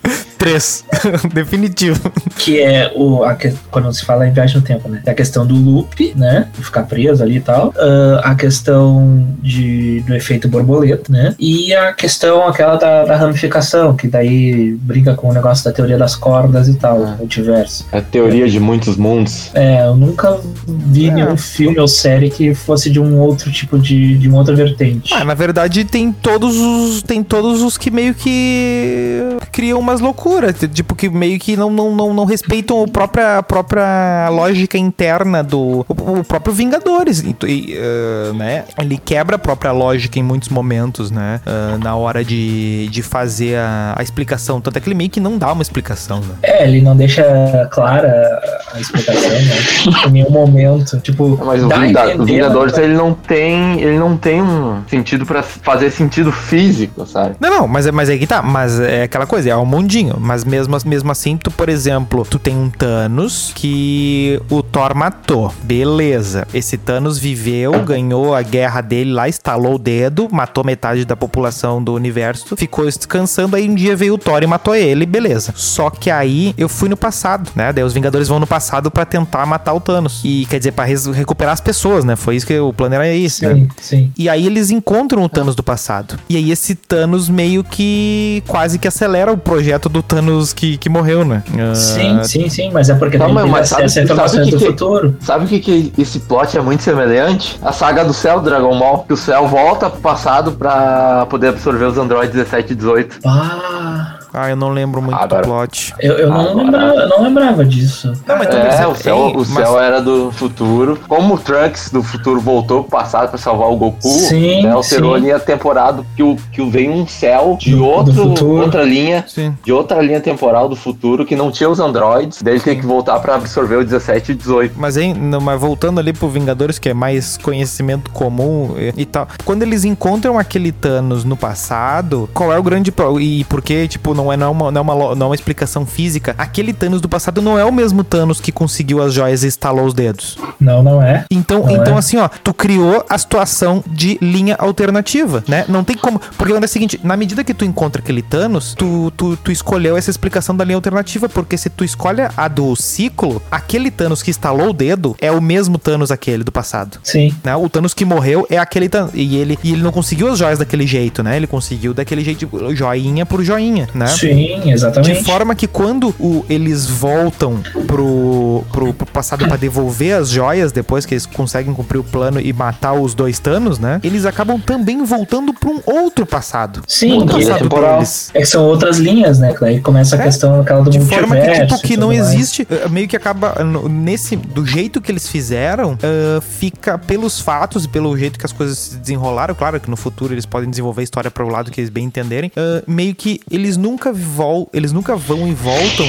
Três. 0.43 0.85
Definitivo. 1.33 2.01
Que 2.37 2.61
é 2.61 2.91
o, 2.97 3.23
a 3.23 3.37
quando 3.71 3.93
se 3.93 4.05
fala 4.05 4.27
em 4.27 4.33
viagem 4.33 4.57
no 4.57 4.63
tempo, 4.63 4.89
né? 4.89 5.01
É 5.07 5.13
a 5.13 5.15
questão 5.15 5.47
do 5.47 5.55
loop, 5.55 6.13
né? 6.17 6.49
De 6.59 6.65
ficar 6.65 6.83
preso 6.83 7.23
ali 7.23 7.37
e 7.37 7.41
tal. 7.41 7.73
Ah, 7.79 8.21
a 8.25 8.35
questão 8.35 9.25
de, 9.41 10.01
do 10.01 10.13
efeito 10.17 10.49
borboleta, 10.49 11.13
né? 11.13 11.37
E 11.39 11.73
a 11.73 11.93
questão 11.93 12.45
aquela 12.49 12.75
da, 12.75 13.05
da 13.05 13.17
ramificação, 13.17 13.95
que 13.95 14.09
daí 14.09 14.73
brinca 14.81 15.15
com 15.15 15.29
o 15.31 15.33
negócio 15.33 15.65
da 15.65 15.71
teoria 15.71 15.97
das 15.97 16.17
cordas 16.17 16.67
e 16.67 16.75
tal, 16.75 17.05
Ah. 17.05 17.15
multiverso. 17.19 17.87
É 17.93 17.99
a 17.99 18.03
teoria 18.03 18.49
de 18.49 18.59
muitos 18.59 18.97
mundos. 18.97 19.49
É, 19.55 19.87
eu 19.87 19.95
nunca 19.95 20.41
vi 20.67 21.07
É. 21.09 21.13
nenhum 21.13 21.37
filme 21.37 21.79
ou 21.79 21.87
série 21.87 22.31
que 22.31 22.53
fosse 22.53 22.91
de 22.91 22.99
um 22.99 23.17
outro 23.21 23.49
tipo 23.53 23.79
de, 23.79 24.19
de 24.19 24.29
uma 24.29 24.39
outra 24.39 24.57
vertente. 24.57 25.15
Ah, 25.15 25.25
na 25.25 25.35
verdade, 25.35 25.85
tem 25.85 26.11
todos 26.13 26.57
os. 26.57 27.01
Tem 27.03 27.23
todos 27.23 27.63
os 27.63 27.79
que 27.79 27.93
meio 27.93 28.13
que 28.13 29.21
criam 29.53 29.79
umas 29.79 30.01
loucuras. 30.01 30.32
Tipo, 30.73 30.95
que 30.95 31.09
meio 31.09 31.39
que 31.39 31.57
não, 31.57 31.71
não, 31.71 31.95
não, 31.95 32.15
não 32.15 32.25
respeitam 32.25 32.83
a 32.83 32.89
própria, 32.89 33.39
a 33.39 33.43
própria 33.43 34.29
lógica 34.31 34.77
interna 34.79 35.43
do. 35.43 35.85
O, 35.89 36.21
o 36.21 36.25
próprio 36.25 36.53
Vingadores. 36.55 37.21
E, 37.21 37.77
ah, 37.79 38.33
né? 38.35 38.65
Ele 38.79 38.99
quebra 39.03 39.37
a 39.37 39.39
própria 39.39 39.73
lógica 39.73 40.19
em 40.19 40.23
muitos 40.23 40.49
momentos, 40.49 41.11
né? 41.11 41.41
Ah, 41.47 41.79
na 41.83 41.95
hora 41.97 42.25
de, 42.25 42.89
de 42.89 43.03
fazer 43.03 43.57
a, 43.57 43.95
a 43.99 44.03
explicação. 44.03 44.61
Tanto 44.61 44.77
é 44.77 44.81
que 44.81 44.89
ele 44.89 44.95
meio 44.97 45.11
que 45.11 45.21
não 45.21 45.39
dá 45.39 45.53
uma 45.53 45.63
explicação, 45.63 46.21
né? 46.21 46.35
É, 46.43 46.65
ele 46.67 46.81
não 46.81 46.97
deixa 46.97 47.23
clara 47.71 48.41
a 48.75 48.81
explicação, 48.81 49.31
né? 49.31 50.07
em 50.07 50.11
nenhum 50.11 50.31
momento. 50.31 50.99
Tipo, 51.01 51.39
Mas 51.45 51.63
o, 51.63 51.69
dá 51.69 51.77
a 51.77 51.81
Vinga- 51.81 52.05
entender, 52.07 52.23
o 52.23 52.25
Vingadores, 52.25 52.73
mas- 52.75 52.85
ele 52.85 52.95
não 52.95 53.13
tem. 53.15 53.81
Ele 53.81 53.99
não 53.99 54.17
tem 54.17 54.43
um 54.43 54.83
sentido 54.89 55.25
pra 55.27 55.43
fazer 55.43 55.91
sentido 55.91 56.31
físico, 56.33 57.07
sabe? 57.07 57.37
Não, 57.41 57.51
não, 57.51 57.69
mas, 57.69 57.87
é- 57.87 57.93
mas 57.93 58.09
é 58.09 58.17
que 58.17 58.27
tá. 58.27 58.43
Mas 58.43 58.79
é 58.81 59.05
aquela 59.05 59.27
coisa, 59.27 59.51
é 59.51 59.57
um 59.57 59.65
mundinho. 59.65 60.17
Mas 60.23 60.45
mesmo, 60.45 60.77
mesmo 60.87 61.11
assim, 61.11 61.37
tu, 61.37 61.51
por 61.51 61.69
exemplo, 61.69 62.25
tu 62.29 62.39
tem 62.39 62.57
um 62.57 62.71
Thanos 62.71 63.53
que 63.55 64.41
o 64.49 64.63
Thor 64.63 64.95
matou. 64.95 65.53
Beleza. 65.63 66.47
Esse 66.55 66.79
Thanos 66.79 67.19
viveu, 67.19 67.73
ganhou 67.85 68.35
a 68.35 68.43
guerra 68.43 68.81
dele 68.81 69.13
lá, 69.13 69.29
estalou 69.29 69.75
o 69.75 69.79
dedo, 69.79 70.29
matou 70.31 70.65
metade 70.65 71.05
da 71.05 71.17
população 71.17 71.83
do 71.83 71.93
universo, 71.93 72.57
ficou 72.57 72.85
descansando. 72.85 73.57
Aí 73.57 73.69
um 73.69 73.75
dia 73.75 73.97
veio 73.97 74.15
o 74.15 74.19
Thor 74.19 74.43
e 74.43 74.47
matou 74.47 74.75
ele, 74.75 75.05
beleza. 75.05 75.53
Só 75.57 75.91
que 75.91 76.11
aí 76.11 76.55
eu 76.57 76.69
fui 76.69 76.89
no 76.89 76.97
passado, 76.97 77.51
né? 77.55 77.73
Daí 77.73 77.85
os 77.85 77.93
Vingadores 77.93 78.29
vão 78.29 78.39
no 78.39 78.47
passado 78.47 78.91
pra 78.91 79.05
tentar 79.05 79.45
matar 79.47 79.75
o 79.75 79.81
Thanos. 79.81 80.21
E 80.25 80.47
quer 80.47 80.59
dizer, 80.59 80.73
pra 80.73 80.85
recuperar 80.85 81.53
as 81.53 81.61
pessoas, 81.61 82.05
né? 82.05 82.17
Foi 82.17 82.37
isso 82.37 82.47
que 82.47 82.59
o 82.59 82.73
plano 82.73 82.95
era 82.95 83.05
né? 83.05 83.29
Sim, 83.29 83.69
sim. 83.81 84.13
E 84.17 84.29
aí 84.29 84.47
eles 84.47 84.71
encontram 84.71 85.23
o 85.23 85.29
Thanos 85.29 85.55
do 85.55 85.63
passado. 85.63 86.19
E 86.29 86.37
aí 86.37 86.51
esse 86.51 86.75
Thanos 86.75 87.29
meio 87.29 87.65
que 87.65 88.43
quase 88.47 88.79
que 88.79 88.87
acelera 88.87 89.33
o 89.33 89.37
projeto 89.37 89.89
do 89.89 90.02
Thanos 90.03 90.53
que, 90.53 90.77
que 90.77 90.89
morreu, 90.89 91.25
né? 91.25 91.43
Ah, 91.59 91.75
Sim, 91.75 92.23
sim, 92.25 92.49
sim, 92.49 92.71
mas 92.73 92.89
é 92.91 92.95
porque 92.95 93.17
Tá, 93.19 93.29
mas 93.29 93.69
sabe- 93.69 93.85
acessa 93.85 93.95
sabe 93.95 94.05
informações 94.05 94.45
que 94.47 94.51
do 94.53 94.59
que- 94.59 94.67
futuro. 94.67 95.17
Sabe 95.21 95.45
o 95.45 95.49
que, 95.49 95.61
que 95.61 95.93
esse 95.99 96.19
plot 96.21 96.57
é 96.57 96.61
muito 96.61 96.83
semelhante? 96.83 97.59
A 97.63 97.73
saga 97.73 98.05
do 98.05 98.13
céu, 98.13 98.41
Dragon 98.41 98.79
Ball. 98.79 99.05
Que 99.07 99.13
o 99.15 99.17
céu 99.17 99.47
volta 99.49 99.89
pro 99.89 100.01
passado 100.01 100.53
pra 100.53 101.27
poder 101.31 101.49
absorver 101.49 101.85
os 101.87 101.97
androides 101.99 102.35
17 102.35 102.73
e 102.73 102.77
18. 102.77 103.19
Ah, 103.27 104.19
Ah, 104.35 104.49
eu 104.51 104.57
não 104.57 104.71
lembro 104.71 105.03
muito 105.03 105.17
Agora- 105.19 105.43
do 105.43 105.49
plot. 105.49 105.95
eu, 106.01 106.15
eu, 106.15 106.29
não 106.31 106.57
lembrava, 106.57 106.95
eu 106.95 107.09
não 107.09 107.23
lembrava 107.23 107.65
disso. 107.65 108.13
Não, 108.27 108.39
mas 108.39 108.49
É, 108.49 108.87
o 108.87 108.95
céu, 108.95 109.17
o 109.17 109.37
mas- 109.39 109.49
céu 109.49 109.79
era 109.81 110.01
do 110.01 110.31
futuro. 110.33 110.99
Como 111.07 111.35
o 111.35 111.39
Trunks 111.39 111.91
do 111.91 112.03
futuro 112.03 112.41
voltou 112.41 112.83
pro 112.85 112.91
passado 112.99 113.29
pra 113.29 113.39
salvar 113.39 113.69
o 113.71 113.77
Goku, 113.77 114.09
Sim, 114.09 114.63
né, 114.63 114.71
alterou 114.73 115.11
sim. 115.13 115.17
a 115.17 115.21
linha 115.21 115.39
temporal 115.39 116.05
que, 116.17 116.23
o, 116.23 116.37
que 116.51 116.65
veio 116.71 116.93
um 116.93 117.07
céu 117.07 117.57
de 117.61 117.73
Do- 117.75 117.85
outro, 117.85 118.49
outra 118.49 118.83
linha. 118.85 119.25
Sim. 119.29 119.55
De 119.65 119.73
outra 119.73 120.01
linha 120.01 120.21
temporal 120.21 120.69
do 120.69 120.77
futuro 120.77 121.25
que 121.27 121.37
não 121.37 121.51
tinha 121.51 121.69
os 121.69 121.79
androides, 121.81 122.41
daí 122.43 122.55
ele 122.55 122.63
tem 122.63 122.79
que 122.81 122.87
voltar 122.87 123.19
pra 123.21 123.35
absorver 123.35 123.77
o 123.77 123.85
17 123.85 124.33
e 124.33 124.35
18. 124.35 124.75
Mas, 124.77 124.97
hein, 124.97 125.15
não, 125.15 125.41
mas 125.41 125.61
voltando 125.61 125.99
ali 126.01 126.13
pro 126.13 126.29
Vingadores, 126.29 126.79
que 126.79 126.89
é 126.89 126.95
mais 126.95 127.37
conhecimento 127.37 128.11
comum 128.11 128.75
e, 128.79 129.03
e 129.03 129.05
tal. 129.05 129.27
Quando 129.45 129.63
eles 129.63 129.85
encontram 129.85 130.39
aquele 130.39 130.73
Thanos 130.73 131.25
no 131.25 131.37
passado, 131.37 132.29
qual 132.33 132.53
é 132.53 132.59
o 132.59 132.63
grande. 132.63 132.91
pro- 132.91 133.21
E 133.21 133.45
por 133.45 133.61
que, 133.63 133.87
tipo, 133.89 134.15
não 134.15 134.22
é, 134.31 134.37
não, 134.37 134.49
é 134.49 134.51
uma, 134.51 134.71
não, 134.71 134.81
é 134.81 134.83
uma, 134.83 135.15
não 135.15 135.27
é 135.27 135.29
uma 135.31 135.35
explicação 135.35 135.87
física? 135.87 136.35
Aquele 136.37 136.75
Thanos 136.75 137.01
do 137.01 137.09
passado 137.09 137.41
não 137.41 137.59
é 137.59 137.65
o 137.65 137.73
mesmo 137.73 138.05
Thanos 138.05 138.41
que 138.41 138.53
conseguiu 138.53 139.01
as 139.03 139.15
joias 139.15 139.43
e 139.43 139.47
estalou 139.47 139.87
os 139.87 139.95
dedos. 139.95 140.37
Não, 140.61 140.83
não 140.83 141.03
é. 141.03 141.25
Então, 141.31 141.63
Não 141.63 141.71
então 141.71 141.97
é? 141.97 141.99
assim, 141.99 142.19
ó, 142.19 142.29
tu 142.29 142.53
criou 142.53 143.05
a 143.09 143.17
situação 143.17 143.83
de 143.87 144.19
linha 144.21 144.57
alternativa, 144.59 145.43
né? 145.49 145.65
Não 145.69 145.83
tem 145.83 145.97
como. 145.97 146.21
Porque 146.37 146.53
é 146.53 146.59
o 146.59 146.69
seguinte, 146.69 147.01
na 147.03 147.17
medida 147.17 147.43
que 147.43 147.55
tu 147.55 147.65
encontra 147.65 148.03
aquele 148.03 148.23
Thanos, 148.23 148.75
tu, 148.75 149.11
tu, 149.17 149.37
tu 149.37 149.51
escolheu 149.51 149.97
essa 149.97 150.11
explicação 150.11 150.57
da 150.57 150.65
linha 150.65 150.77
alternativa, 150.77 151.29
porque 151.29 151.57
se 151.57 151.71
tu 151.71 151.85
escolhe 151.85 152.23
a 152.37 152.49
do 152.49 152.77
ciclo, 152.77 153.41
aquele 153.51 153.91
Thanos 153.91 154.23
que 154.23 154.31
estalou 154.31 154.71
o 154.71 154.73
dedo 154.73 155.17
é 155.21 155.31
o 155.31 155.41
mesmo 155.41 155.79
Thanos 155.79 156.11
aquele 156.11 156.45
do 156.45 156.53
passado. 156.53 156.99
Sim. 157.03 157.35
Né? 157.43 157.55
O 157.57 157.69
Thanos 157.69 157.95
que 157.95 158.05
morreu 158.05 158.47
é 158.51 158.59
aquele 158.59 158.89
Thanos. 158.89 159.13
E 159.15 159.37
ele, 159.37 159.59
e 159.63 159.73
ele 159.73 159.83
não 159.83 159.93
conseguiu 159.93 160.29
as 160.29 160.39
joias 160.39 160.59
daquele 160.59 160.87
jeito, 160.87 161.23
né? 161.23 161.37
Ele 161.37 161.47
conseguiu 161.47 161.95
daquele 161.95 162.23
jeito, 162.23 162.49
joinha 162.75 163.25
por 163.25 163.43
joinha, 163.43 163.89
né? 163.95 164.07
Sim, 164.13 164.61
De 164.61 164.71
exatamente. 164.71 165.25
forma 165.25 165.55
que 165.55 165.67
quando 165.67 166.15
o- 166.19 166.45
eles 166.49 166.87
voltam 166.87 167.61
pro, 167.87 168.65
pro, 168.73 168.93
pro 168.95 169.07
passado 169.07 169.47
pra 169.47 169.57
devolver 169.57 170.15
as 170.17 170.31
joias, 170.31 170.73
depois 170.73 171.05
que 171.07 171.15
eles 171.15 171.27
conseguem 171.27 171.75
cumprir 171.75 171.99
o 171.99 172.05
plano 172.05 172.41
e 172.41 172.53
matar 172.53 172.93
os 172.95 173.15
dois 173.15 173.39
Thanos, 173.39 173.79
né? 173.79 174.01
Eles 174.03 174.25
acabam 174.25 174.59
também 174.61 175.05
voltando 175.05 175.53
pra 175.53 175.71
um 175.71 175.81
outro 175.85 176.25
passado. 176.27 176.83
Sim, 176.87 177.21
um 177.21 177.23
é 177.25 177.27
passado 177.27 177.59
temporal. 177.59 177.95
deles. 177.97 178.31
É 178.35 178.41
que 178.41 178.47
são 178.47 178.65
outras 178.65 178.99
linhas, 178.99 179.39
né? 179.39 179.55
Daí 179.61 179.81
começa 179.81 180.17
a 180.17 180.21
É, 180.21 180.23
questão 180.25 180.61
aquela 180.61 180.83
do 180.83 180.91
De 180.91 181.01
forma 181.01 181.37
que, 181.37 181.67
tipo, 181.67 181.83
que 181.83 181.97
não 181.97 182.09
mais. 182.09 182.21
existe. 182.33 182.67
eh, 182.71 182.89
Meio 182.89 183.09
que 183.09 183.17
acaba. 183.17 183.63
no- 183.65 183.89
Nesse. 183.89 184.37
Do 184.37 184.65
jeito 184.67 185.01
que 185.01 185.11
eles 185.11 185.29
fizeram, 185.29 185.97
eh, 186.03 186.41
fica 186.41 186.99
pelos 186.99 187.41
fatos 187.41 187.85
e 187.85 187.89
pelo 187.89 188.17
jeito 188.17 188.39
que 188.39 188.47
as 188.47 188.53
coisas 188.53 188.77
se 188.79 188.97
desenrolaram. 188.97 189.55
Claro 189.55 189.79
que 189.81 189.91
no 189.91 189.97
futuro 189.97 190.33
eles 190.35 190.47
podem 190.47 190.69
desenvolver 190.71 191.01
a 191.03 191.05
história 191.05 191.31
para 191.31 191.45
o 191.45 191.49
lado 191.49 191.71
que 191.71 191.81
eles 191.81 191.91
bem 191.91 192.05
entenderem. 192.05 192.51
eh, 192.57 192.83
meio 192.87 193.15
que 193.15 193.41
eles 193.51 193.77
nunca 193.77 194.02
vol 194.11 194.69
eles 194.73 194.93
nunca 194.93 195.15
vão 195.15 195.47
e 195.47 195.53
voltam 195.53 196.07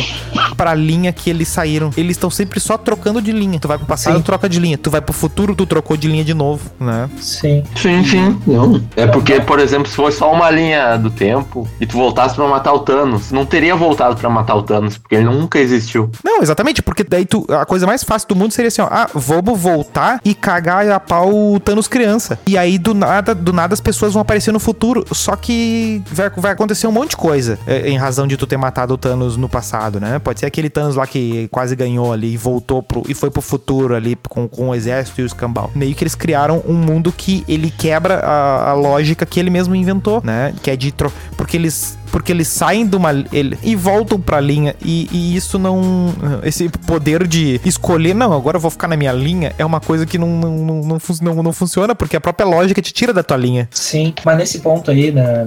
pra 0.55 0.73
linha 0.73 1.11
que 1.11 1.29
eles 1.29 1.47
saíram. 1.47 1.89
Eles 1.97 2.11
estão 2.11 2.29
sempre 2.29 2.59
só 2.59 2.77
trocando 2.77 3.21
de 3.21 3.31
linha. 3.31 3.59
Tu 3.59 3.67
vai 3.67 3.77
pro 3.77 3.85
passado, 3.85 4.17
Sim. 4.17 4.21
troca 4.21 4.47
de 4.47 4.59
linha. 4.59 4.77
Tu 4.77 4.89
vai 4.89 5.01
pro 5.01 5.13
futuro, 5.13 5.55
tu 5.55 5.65
trocou 5.65 5.97
de 5.97 6.07
linha 6.07 6.23
de 6.23 6.33
novo, 6.33 6.71
né? 6.79 7.09
Sim. 7.19 7.63
Sim, 7.75 8.03
sim. 8.03 8.39
Não. 8.47 8.81
É 8.95 9.05
porque, 9.05 9.39
por 9.41 9.59
exemplo, 9.59 9.87
se 9.87 9.95
fosse 9.95 10.17
só 10.17 10.31
uma 10.31 10.49
linha 10.49 10.97
do 10.97 11.09
tempo 11.09 11.67
e 11.79 11.85
tu 11.85 11.97
voltasse 11.97 12.35
pra 12.35 12.47
matar 12.47 12.73
o 12.73 12.79
Thanos, 12.79 13.31
não 13.31 13.45
teria 13.45 13.75
voltado 13.75 14.15
pra 14.15 14.29
matar 14.29 14.55
o 14.55 14.63
Thanos, 14.63 14.97
porque 14.97 15.15
ele 15.15 15.25
nunca 15.25 15.59
existiu. 15.59 16.09
Não, 16.23 16.41
exatamente, 16.41 16.81
porque 16.81 17.03
daí 17.03 17.25
tu, 17.25 17.45
a 17.49 17.65
coisa 17.65 17.85
mais 17.85 18.03
fácil 18.03 18.29
do 18.29 18.35
mundo 18.35 18.51
seria 18.51 18.69
assim, 18.69 18.81
ó, 18.81 18.87
ah, 18.89 19.09
vamos 19.13 19.59
voltar 19.59 20.19
e 20.23 20.33
cagar 20.33 20.89
a 20.89 20.99
pau 20.99 21.53
o 21.53 21.59
Thanos 21.59 21.87
criança. 21.87 22.39
E 22.47 22.57
aí 22.57 22.77
do 22.77 22.93
nada, 22.93 23.35
do 23.35 23.51
nada 23.51 23.73
as 23.73 23.81
pessoas 23.81 24.13
vão 24.13 24.21
aparecer 24.21 24.51
no 24.51 24.59
futuro, 24.59 25.05
só 25.11 25.35
que 25.35 26.01
vai, 26.11 26.29
vai 26.29 26.51
acontecer 26.53 26.87
um 26.87 26.91
monte 26.91 27.11
de 27.11 27.17
coisa 27.17 27.59
é, 27.67 27.82
em 27.83 27.97
razão 27.97 28.27
de 28.27 28.37
tu 28.37 28.47
ter 28.47 28.57
matado 28.57 28.93
o 28.93 28.97
Thanos 28.97 29.37
no 29.37 29.49
passado, 29.49 29.99
né? 29.99 30.19
Pode 30.19 30.39
ser 30.39 30.45
aquele 30.45 30.69
Thanos 30.69 30.95
lá 30.95 31.05
que 31.05 31.47
quase 31.49 31.75
ganhou 31.75 32.11
ali 32.11 32.33
e 32.33 32.37
voltou 32.37 32.81
pro 32.81 33.03
e 33.07 33.13
foi 33.13 33.29
pro 33.29 33.41
futuro 33.41 33.95
ali 33.95 34.17
com, 34.29 34.47
com 34.47 34.69
o 34.69 34.75
exército 34.75 35.21
e 35.21 35.23
os 35.23 35.33
cambal. 35.33 35.71
Meio 35.75 35.95
que 35.95 36.03
eles 36.03 36.15
criaram 36.15 36.63
um 36.67 36.73
mundo 36.73 37.11
que 37.11 37.43
ele 37.47 37.69
quebra 37.69 38.19
a, 38.19 38.71
a 38.71 38.73
lógica 38.73 39.25
que 39.25 39.39
ele 39.39 39.49
mesmo 39.49 39.75
inventou, 39.75 40.21
né? 40.23 40.53
Que 40.61 40.71
é 40.71 40.75
de 40.75 40.91
tro... 40.91 41.11
porque 41.37 41.57
eles 41.57 41.97
porque 42.13 42.31
eles 42.31 42.47
saem 42.47 42.85
de 42.85 42.95
uma 42.95 43.11
ele, 43.33 43.57
e 43.63 43.75
voltam 43.75 44.21
pra 44.21 44.39
linha 44.39 44.75
e, 44.85 45.09
e 45.11 45.35
isso 45.35 45.57
não 45.57 46.13
esse 46.43 46.69
poder 46.69 47.27
de 47.27 47.59
escolher 47.65 48.13
não 48.13 48.31
agora 48.33 48.57
eu 48.57 48.61
vou 48.61 48.69
ficar 48.69 48.87
na 48.87 48.95
minha 48.95 49.11
linha 49.11 49.51
é 49.57 49.65
uma 49.65 49.79
coisa 49.79 50.05
que 50.05 50.19
não 50.19 50.27
não, 50.27 50.51
não, 50.51 50.97
não, 51.21 51.43
não, 51.43 51.53
funciona 51.53 51.95
porque 51.95 52.15
a 52.15 52.21
própria 52.21 52.45
lógica 52.45 52.81
te 52.83 52.93
tira 52.93 53.11
da 53.11 53.23
tua 53.23 53.35
linha 53.35 53.67
Sim, 53.71 54.13
mas 54.23 54.37
nesse 54.37 54.59
ponto 54.59 54.91
aí 54.91 55.11
da, 55.11 55.45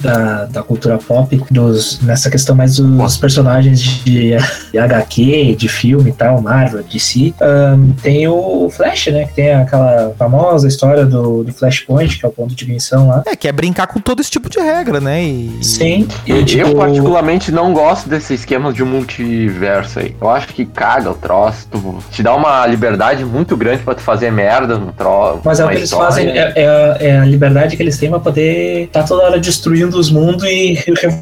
da, 0.00 0.44
da, 0.44 0.62
cultura 0.62 0.98
pop, 0.98 1.42
dos, 1.50 2.00
nessa 2.00 2.30
questão 2.30 2.54
mais 2.54 2.76
dos 2.76 3.16
personagens 3.16 3.80
de, 3.80 4.32
de 4.72 4.78
HQ, 4.78 5.56
de 5.56 5.68
filme 5.68 6.10
e 6.10 6.12
tal, 6.12 6.40
Marvel, 6.40 6.82
DC, 6.82 7.34
ahn, 7.40 7.92
tem 8.02 8.26
o 8.28 8.68
Flash, 8.70 9.08
né? 9.08 9.24
Que 9.26 9.34
tem 9.34 9.54
aquela 9.54 10.12
famosa 10.18 10.68
história 10.68 11.04
do, 11.04 11.44
do 11.44 11.52
Flashpoint, 11.52 12.18
que 12.18 12.26
é 12.26 12.28
o 12.28 12.32
ponto 12.32 12.54
de 12.54 12.64
ignição 12.64 13.08
lá. 13.08 13.22
é 13.26 13.36
que 13.36 13.48
é 13.48 13.52
brincar 13.52 13.86
com 13.86 14.00
todo 14.00 14.20
esse 14.20 14.30
tipo 14.30 14.48
de 14.48 14.58
regra 14.58 15.00
né 15.00 15.22
e 15.22 15.58
Sim, 15.62 16.01
Eu, 16.26 16.36
e 16.40 16.44
tipo, 16.44 16.74
particularmente, 16.74 17.50
não 17.52 17.72
gosto 17.72 18.08
desse 18.08 18.34
esquema 18.34 18.72
de 18.72 18.82
multiverso 18.84 19.98
aí. 20.00 20.14
Eu 20.20 20.28
acho 20.30 20.48
que 20.48 20.64
caga 20.64 21.10
o 21.10 21.14
troço. 21.14 21.66
Tu 21.70 21.98
te 22.10 22.22
dá 22.22 22.34
uma 22.34 22.66
liberdade 22.66 23.24
muito 23.24 23.56
grande 23.56 23.82
pra 23.82 23.94
tu 23.94 24.00
fazer 24.02 24.30
merda 24.30 24.76
no 24.78 24.92
troço. 24.92 25.40
Mas 25.44 25.60
é 25.60 25.64
o 25.64 25.68
que 25.68 25.74
eles 25.74 25.84
história. 25.84 26.06
fazem, 26.06 26.28
é, 26.30 26.52
é 26.56 26.66
a, 26.68 26.96
é 27.00 27.18
a 27.20 27.24
liberdade 27.24 27.76
que 27.76 27.82
eles 27.82 27.98
têm 27.98 28.10
pra 28.10 28.18
poder 28.20 28.84
estar 28.84 29.04
toda 29.04 29.22
hora 29.24 29.38
destruindo 29.40 29.98
os 29.98 30.10
mundos 30.10 30.44
e, 30.44 30.78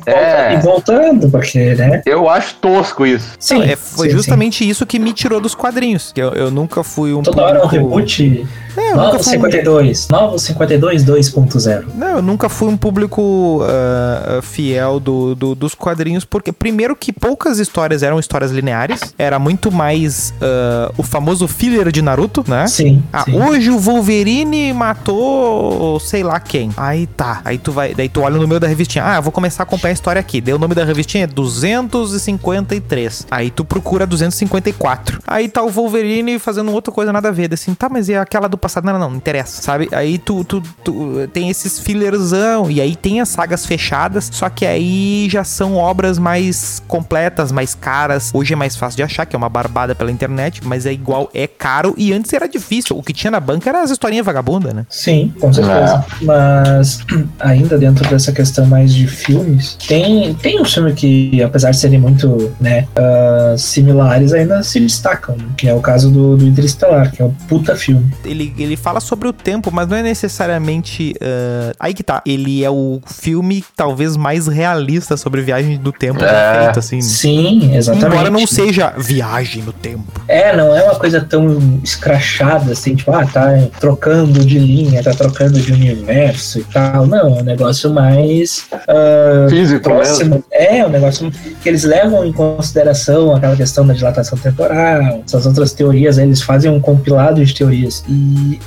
É. 0.07 0.55
e 0.55 0.57
voltando, 0.59 1.31
porque, 1.31 1.75
né? 1.75 2.03
Eu 2.07 2.29
acho 2.29 2.55
tosco 2.57 3.07
isso. 3.07 3.31
Sim, 3.39 3.63
é, 3.63 3.77
foi 3.77 4.09
sim, 4.09 4.17
justamente 4.17 4.69
isso 4.69 4.85
que 4.87 4.99
me 4.99 5.13
tirou 5.13 5.41
dos 5.41 5.55
quadrinhos 5.55 6.13
que 6.13 6.21
eu, 6.21 6.31
eu 6.33 6.51
nunca 6.51 6.83
fui 6.85 7.13
um 7.13 7.19
sim. 7.19 7.31
Toda 7.31 7.43
hora 7.43 7.59
é 7.59 7.63
um 7.65 7.69
público- 7.69 7.89
reboot. 7.97 8.47
É, 8.77 8.95
Novo 8.95 9.19
fui 9.19 9.37
um- 9.37 9.41
52, 9.41 10.09
Novo 10.09 10.39
52 10.39 11.05
2.0. 11.05 11.87
Não, 11.95 12.17
eu 12.17 12.23
nunca 12.23 12.49
fui 12.49 12.69
um 12.69 12.77
público 12.77 13.61
ah, 13.65 14.41
fiel 14.43 15.01
do, 15.01 15.35
do- 15.35 15.55
dos 15.55 15.75
quadrinhos, 15.75 16.25
porque 16.25 16.53
primeiro 16.53 16.95
que 16.97 17.13
poucas 17.13 17.59
histórias 17.59 18.03
eram 18.03 18.19
histórias 18.19 18.51
lineares, 18.51 19.15
era 19.19 19.39
muito 19.39 19.71
mais 19.73 20.33
ah, 20.41 20.93
o 20.97 21.03
famoso 21.03 21.47
filler 21.49 21.91
de 21.91 22.03
Naruto, 22.03 22.45
né? 22.47 22.67
Sim. 22.67 23.03
Ah, 23.13 23.25
sim. 23.25 23.41
hoje 23.41 23.71
o 23.71 23.79
Wolverine 23.79 24.73
matou 24.73 25.99
sei 26.01 26.23
lá 26.23 26.39
quem. 26.41 26.71
Aí 26.77 27.07
tá. 27.07 27.41
Aí 27.45 27.59
tu 27.59 27.73
vai, 27.73 27.95
daí 27.95 28.09
tu 28.09 28.21
olha 28.23 28.35
no 28.37 28.43
número 28.43 28.61
da 28.61 28.67
revistinha. 28.69 29.05
Ah, 29.07 29.17
eu 29.17 29.23
vou 29.23 29.33
começar 29.33 29.63
a 29.63 29.65
acompanhar 29.65 29.93
a 29.93 29.95
história 29.95 30.21
aqui. 30.21 30.41
Daí 30.41 30.55
o 30.55 30.59
nome 30.59 30.75
da 30.75 30.85
revistinha 30.85 31.25
é 31.25 31.27
253. 31.27 33.27
Aí 33.31 33.51
tu 33.51 33.65
procura 33.65 34.07
254. 34.07 35.21
Aí 35.27 35.49
tá 35.49 35.63
o 35.63 35.69
Wolverine 35.69 36.39
fazendo 36.39 36.73
outra 36.73 36.93
coisa 36.93 37.13
nada 37.13 37.29
a 37.29 37.33
ver. 37.33 37.53
Assim, 37.53 37.75
tá, 37.75 37.89
mas 37.89 38.09
e 38.09 38.15
aquela 38.15 38.49
do 38.49 38.57
passado? 38.57 38.70
Não, 38.77 38.93
não, 38.93 39.01
não, 39.01 39.11
não 39.11 39.17
interessa, 39.17 39.63
sabe? 39.63 39.89
Aí 39.93 40.19
tu, 40.19 40.45
tu, 40.45 40.63
tu 40.85 41.29
tem 41.33 41.51
esses 41.51 41.79
fillerzão. 41.79 42.71
E 42.71 42.81
aí 42.81 42.97
tem 42.97 43.21
as 43.21 43.29
sagas 43.29 43.67
fechadas. 43.67 44.31
Só 44.33 44.49
que 44.49 44.67
aí 44.67 45.29
já 45.31 45.45
são 45.45 45.77
obras 45.77 46.19
mais 46.19 46.83
completas, 46.87 47.53
mais 47.53 47.75
caras. 47.75 48.31
Hoje 48.33 48.53
é 48.53 48.57
mais 48.57 48.77
fácil 48.77 48.97
de 48.99 49.03
achar, 49.03 49.27
que 49.27 49.35
é 49.35 49.39
uma 49.39 49.49
barbada 49.49 49.95
pela 49.95 50.11
internet. 50.11 50.61
Mas 50.65 50.87
é 50.87 50.93
igual, 50.93 51.31
é 51.35 51.47
caro. 51.47 51.95
E 51.97 52.13
antes 52.13 52.33
era 52.33 52.49
difícil. 52.49 52.97
O 52.97 53.03
que 53.03 53.13
tinha 53.13 53.31
na 53.31 53.41
banca 53.41 53.69
era 53.69 53.83
as 53.83 53.91
historinhas 53.91 54.25
vagabundas, 54.25 54.73
né? 54.73 54.87
Sim, 54.89 55.33
com 55.41 55.53
certeza. 55.53 56.05
Mas 56.23 57.01
ainda 57.41 57.79
dentro 57.79 58.09
dessa 58.09 58.33
questão 58.33 58.67
mais 58.67 58.95
de 58.95 59.07
filmes, 59.07 59.77
tem, 59.87 60.35
tem 60.35 60.61
um 60.61 60.65
filme 60.65 60.93
que, 60.93 61.43
apesar 61.43 61.71
de 61.71 61.79
serem 61.79 61.99
muito 61.99 62.53
né, 62.61 62.87
ah, 62.97 63.55
similares, 63.57 64.33
ainda 64.33 64.63
se 64.63 64.81
destacam, 64.81 65.37
que 65.57 65.69
é 65.69 65.75
o 65.75 65.81
caso 65.81 66.11
do, 66.11 66.37
do 66.37 66.47
Interestelar, 66.47 67.11
que 67.11 67.23
é 67.23 67.25
um 67.25 67.33
puta 67.49 67.75
filme. 67.77 68.11
Ele, 68.25 68.50
ele 68.59 68.77
fala 68.77 69.01
sobre 69.01 69.29
o 69.29 69.33
tempo, 69.33 69.71
mas 69.73 69.89
não 69.89 69.97
é 69.97 70.03
necessariamente. 70.03 71.15
ah, 71.21 71.73
aí 71.79 71.95
que 71.95 72.03
tá. 72.03 72.23
Ele 72.27 72.65
é 72.65 72.71
o 72.71 73.01
filme 73.07 73.65
talvez 73.77 74.17
mais 74.17 74.47
realista 74.47 75.17
sobre 75.17 75.43
viagem 75.43 75.79
do 75.79 75.93
tempo 75.93 76.23
É. 76.23 76.65
feito, 76.65 76.79
assim. 76.79 77.01
Sim, 77.01 77.75
exatamente. 77.75 78.07
Embora 78.13 78.31
não 78.31 78.47
seja 78.47 78.93
viagem 78.99 79.63
no 79.63 79.73
tempo. 79.73 80.05
É, 80.29 80.57
não 80.57 80.75
é 80.77 80.83
uma 80.85 80.95
coisa 80.97 81.21
tão 81.21 81.81
escrachada 81.83 82.73
assim, 82.73 82.95
tipo, 82.95 83.13
ah, 83.13 83.27
tá 83.27 83.51
trocando 83.79 84.45
de 84.45 84.59
linha, 84.59 85.03
tá 85.03 85.13
trocando 85.13 85.61
de 85.61 85.73
universo 85.73 86.59
e 86.61 86.65
tal. 86.65 87.07
Não, 87.07 87.37
é 87.39 87.41
um 87.41 87.45
negócio 87.45 87.91
mais 87.91 88.67
ah, 88.73 89.47
Físico 89.49 89.89
mesmo. 89.89 90.05
próximo. 90.05 90.45
É, 90.51 90.85
um 90.85 90.91
negócio 90.91 91.31
que 91.63 91.69
eles 91.69 91.85
levam 91.85 92.25
em 92.25 92.33
consideração 92.33 93.35
aquela 93.35 93.57
questão 93.57 93.87
da 93.87 93.95
dilatação 93.95 94.39
temporal, 94.39 95.23
essas 95.27 95.47
outras 95.47 95.73
teorias, 95.73 96.19
aí 96.19 96.25
eles 96.25 96.43
fazem 96.43 96.71
um 96.71 96.81
compilado 96.81 97.45
de 97.45 97.55
teorias. 97.55 98.05
E 98.09 98.13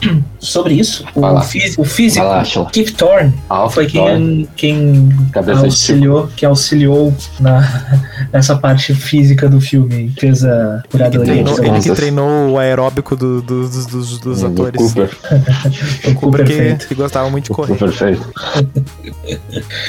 sobre 0.39 0.73
isso, 0.75 1.05
o, 1.15 1.21
Vai 1.21 1.33
lá. 1.33 1.41
fí- 1.41 1.73
o 1.77 1.83
físico. 1.83 2.25
Kip 2.71 2.91
Thorne 2.93 3.33
Ah, 3.49 3.67
foi 3.69 3.85
quem, 3.87 4.47
quem 4.55 5.09
auxiliou, 5.57 6.27
que 6.35 6.45
auxiliou 6.45 7.13
na, 7.39 7.61
nessa 8.31 8.55
parte 8.57 8.93
física 8.93 9.47
do 9.49 9.59
filme, 9.61 10.13
fez 10.19 10.43
a 10.43 10.49
Ele 10.75 10.81
curadoria. 10.89 11.25
treinou, 11.43 11.63
ele 11.63 11.79
que 11.81 11.91
treinou 11.91 12.49
o 12.51 12.57
aeróbico 12.59 13.15
do- 13.15 13.41
do- 13.41 13.67
dos, 13.67 13.85
dos, 13.85 14.17
dos 14.19 14.39
Do 14.41 14.47
atores. 14.47 14.81
Cooper. 14.81 15.09
o 16.07 16.15
Cooper 16.15 16.19
Porque 16.19 16.43
perfeito. 16.55 16.87
que 16.87 16.95
gostava 16.95 17.29
muito 17.29 17.45
de 17.45 17.51
O 17.51 17.55
correr. 17.55 17.77
Cooper 17.77 17.89
perfeito. 17.89 18.33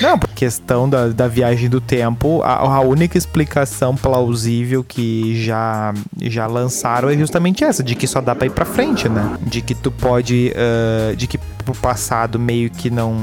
Não, 0.00 0.18
por 0.18 0.28
questão 0.30 0.88
da, 0.88 1.08
da 1.08 1.28
viagem 1.28 1.68
do 1.68 1.80
tempo, 1.80 2.42
a, 2.42 2.54
a 2.58 2.80
única 2.80 3.16
explicação 3.18 3.94
plausível 3.96 4.84
que 4.84 5.42
já, 5.44 5.92
já 6.22 6.46
lançaram 6.46 7.08
é 7.10 7.16
justamente 7.16 7.64
essa, 7.64 7.82
de 7.82 7.94
que 7.94 8.06
só 8.06 8.20
dá 8.20 8.34
pra 8.34 8.46
ir 8.46 8.50
pra 8.50 8.64
frente, 8.64 9.08
né? 9.08 9.36
De 9.42 9.60
que 9.60 9.73
tu 9.82 9.90
pode. 9.90 10.52
ah, 10.56 11.14
de 11.14 11.26
que 11.26 11.38
pro 11.64 11.74
passado 11.74 12.38
meio 12.38 12.70
que 12.70 12.90
não. 12.90 13.14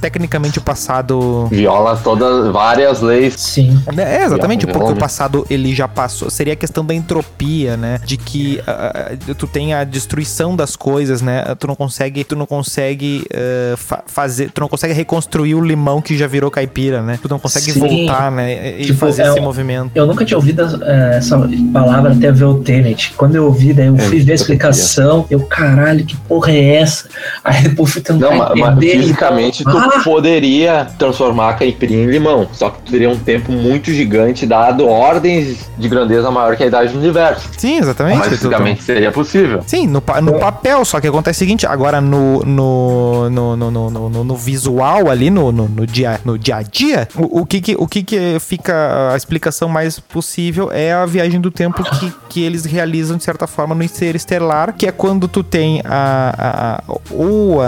Tecnicamente 0.00 0.58
o 0.58 0.62
passado. 0.62 1.46
Viola 1.50 1.96
todas, 2.02 2.52
várias 2.52 3.00
leis. 3.00 3.34
Sim, 3.38 3.80
É, 3.96 4.24
exatamente, 4.24 4.66
Viagem 4.66 4.80
porque 4.80 4.92
o 4.96 5.00
passado 5.00 5.46
ele 5.48 5.74
já 5.74 5.86
passou. 5.88 6.28
Seria 6.30 6.52
a 6.52 6.56
questão 6.56 6.84
da 6.84 6.94
entropia, 6.94 7.76
né? 7.76 8.00
De 8.04 8.16
que 8.16 8.60
ah, 8.66 9.12
tu 9.38 9.46
tem 9.46 9.74
a 9.74 9.84
destruição 9.84 10.54
das 10.56 10.76
coisas, 10.76 11.22
né? 11.22 11.44
Tu 11.58 11.66
não 11.66 11.74
consegue, 11.74 12.24
tu 12.24 12.36
não 12.36 12.46
consegue 12.46 13.24
ah, 13.32 13.76
fa- 13.76 14.02
fazer, 14.06 14.50
tu 14.50 14.60
não 14.60 14.68
consegue 14.68 14.92
reconstruir 14.92 15.54
o 15.54 15.60
limão 15.64 16.00
que 16.02 16.16
já 16.16 16.26
virou 16.26 16.50
caipira, 16.50 17.02
né? 17.02 17.18
Tu 17.20 17.28
não 17.28 17.38
consegue 17.38 17.72
Sim. 17.72 17.80
voltar, 17.80 18.30
né? 18.30 18.80
E 18.80 18.86
Tipo, 18.86 18.98
fazer 18.98 19.22
é 19.22 19.28
esse 19.30 19.40
movimento. 19.40 19.92
eu 19.94 20.06
nunca 20.06 20.24
tinha 20.24 20.36
ouvido 20.36 20.62
eh, 20.82 21.16
essa 21.18 21.38
palavra 21.72 22.12
até 22.12 22.30
ver 22.32 22.44
o 22.44 22.54
Tenet. 22.62 23.12
Quando 23.16 23.34
eu 23.36 23.44
ouvi, 23.46 23.72
daí 23.72 23.86
eu 23.86 23.96
É, 23.96 23.98
fui 23.98 24.20
ver 24.20 24.32
a 24.32 24.34
explicação, 24.34 25.26
eu, 25.30 25.40
caralho, 25.40 26.04
que 26.04 26.16
porra 26.16 26.52
é 26.52 26.76
essa? 26.76 27.08
Aí 27.44 27.68
tempo 27.84 28.00
tentar 28.00 28.30
Não, 28.30 28.36
mas, 28.36 28.58
mas 28.58 28.78
fisicamente 28.84 29.64
tu 29.64 29.76
ah, 29.76 30.00
poderia 30.04 30.86
transformar 30.98 31.50
a 31.50 31.54
caipirinha 31.54 32.04
em 32.04 32.06
limão. 32.10 32.48
Só 32.52 32.70
que 32.70 32.82
tu 32.82 32.92
teria 32.92 33.10
um 33.10 33.18
tempo 33.18 33.52
muito 33.52 33.90
gigante, 33.92 34.46
dado 34.46 34.86
ordens 34.88 35.68
de 35.78 35.88
grandeza 35.88 36.30
maior 36.30 36.56
que 36.56 36.62
a 36.62 36.66
idade 36.66 36.92
do 36.92 36.98
universo. 36.98 37.48
Sim, 37.56 37.78
exatamente. 37.78 38.18
Mas 38.18 38.28
fisicamente 38.28 38.82
seria 38.82 39.10
possível. 39.12 39.62
Sim, 39.66 39.86
no, 39.86 40.00
pa- 40.00 40.20
no 40.20 40.38
papel, 40.38 40.84
só 40.84 41.00
que 41.00 41.06
acontece 41.06 41.38
o 41.38 41.40
seguinte, 41.40 41.66
agora 41.66 42.00
no, 42.00 42.40
no, 42.44 43.30
no, 43.30 43.56
no, 43.56 43.70
no, 43.70 43.90
no- 43.90 44.08
no- 44.10 44.24
no 44.24 44.36
visual 44.36 45.08
ali, 45.10 45.30
no, 45.30 45.52
no, 45.52 45.68
no 45.68 45.86
dia, 45.86 46.20
no 46.24 46.38
dia 46.38 46.56
a 46.56 46.62
dia, 46.62 47.08
o, 47.14 47.40
o 47.40 47.46
que 47.46 47.60
que, 47.60 47.74
o 47.78 47.86
que 47.86 48.02
que 48.02 48.38
fica 48.40 49.10
a 49.12 49.16
explicação 49.16 49.68
mais 49.68 49.98
possível 49.98 50.70
é 50.72 50.92
a 50.92 51.04
viagem 51.06 51.40
do 51.40 51.50
tempo 51.50 51.82
que, 51.84 52.12
que 52.28 52.42
eles 52.42 52.64
realizam, 52.64 53.16
de 53.16 53.24
certa 53.24 53.46
forma, 53.46 53.74
no 53.74 53.86
ser 53.88 54.14
estelar, 54.16 54.72
que 54.72 54.86
é 54.86 54.92
quando 54.92 55.28
tu 55.28 55.42
tem 55.42 55.80
a, 55.84 56.34
a, 56.38 56.74
a- 56.76 56.82
ou 57.10 57.60
a, 57.62 57.65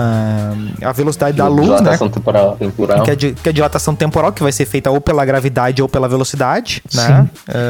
a 0.83 0.93
velocidade 0.93 1.37
da 1.37 1.49
luz, 1.49 1.69
né? 1.69 1.77
Dilatação 1.77 2.09
temporal. 2.09 2.57
temporal. 2.59 3.03
Que 3.03 3.11
é, 3.11 3.17
di- 3.17 3.33
que 3.33 3.49
é 3.49 3.53
dilatação 3.53 3.95
temporal, 3.95 4.33
que 4.33 4.43
vai 4.43 4.53
ser 4.53 4.65
feita 4.67 4.91
ou 4.91 5.01
pela 5.01 5.25
gravidade 5.25 5.83
ou 5.83 5.89
pela 5.89 6.09
velocidade, 6.09 6.83
né? 6.95 7.29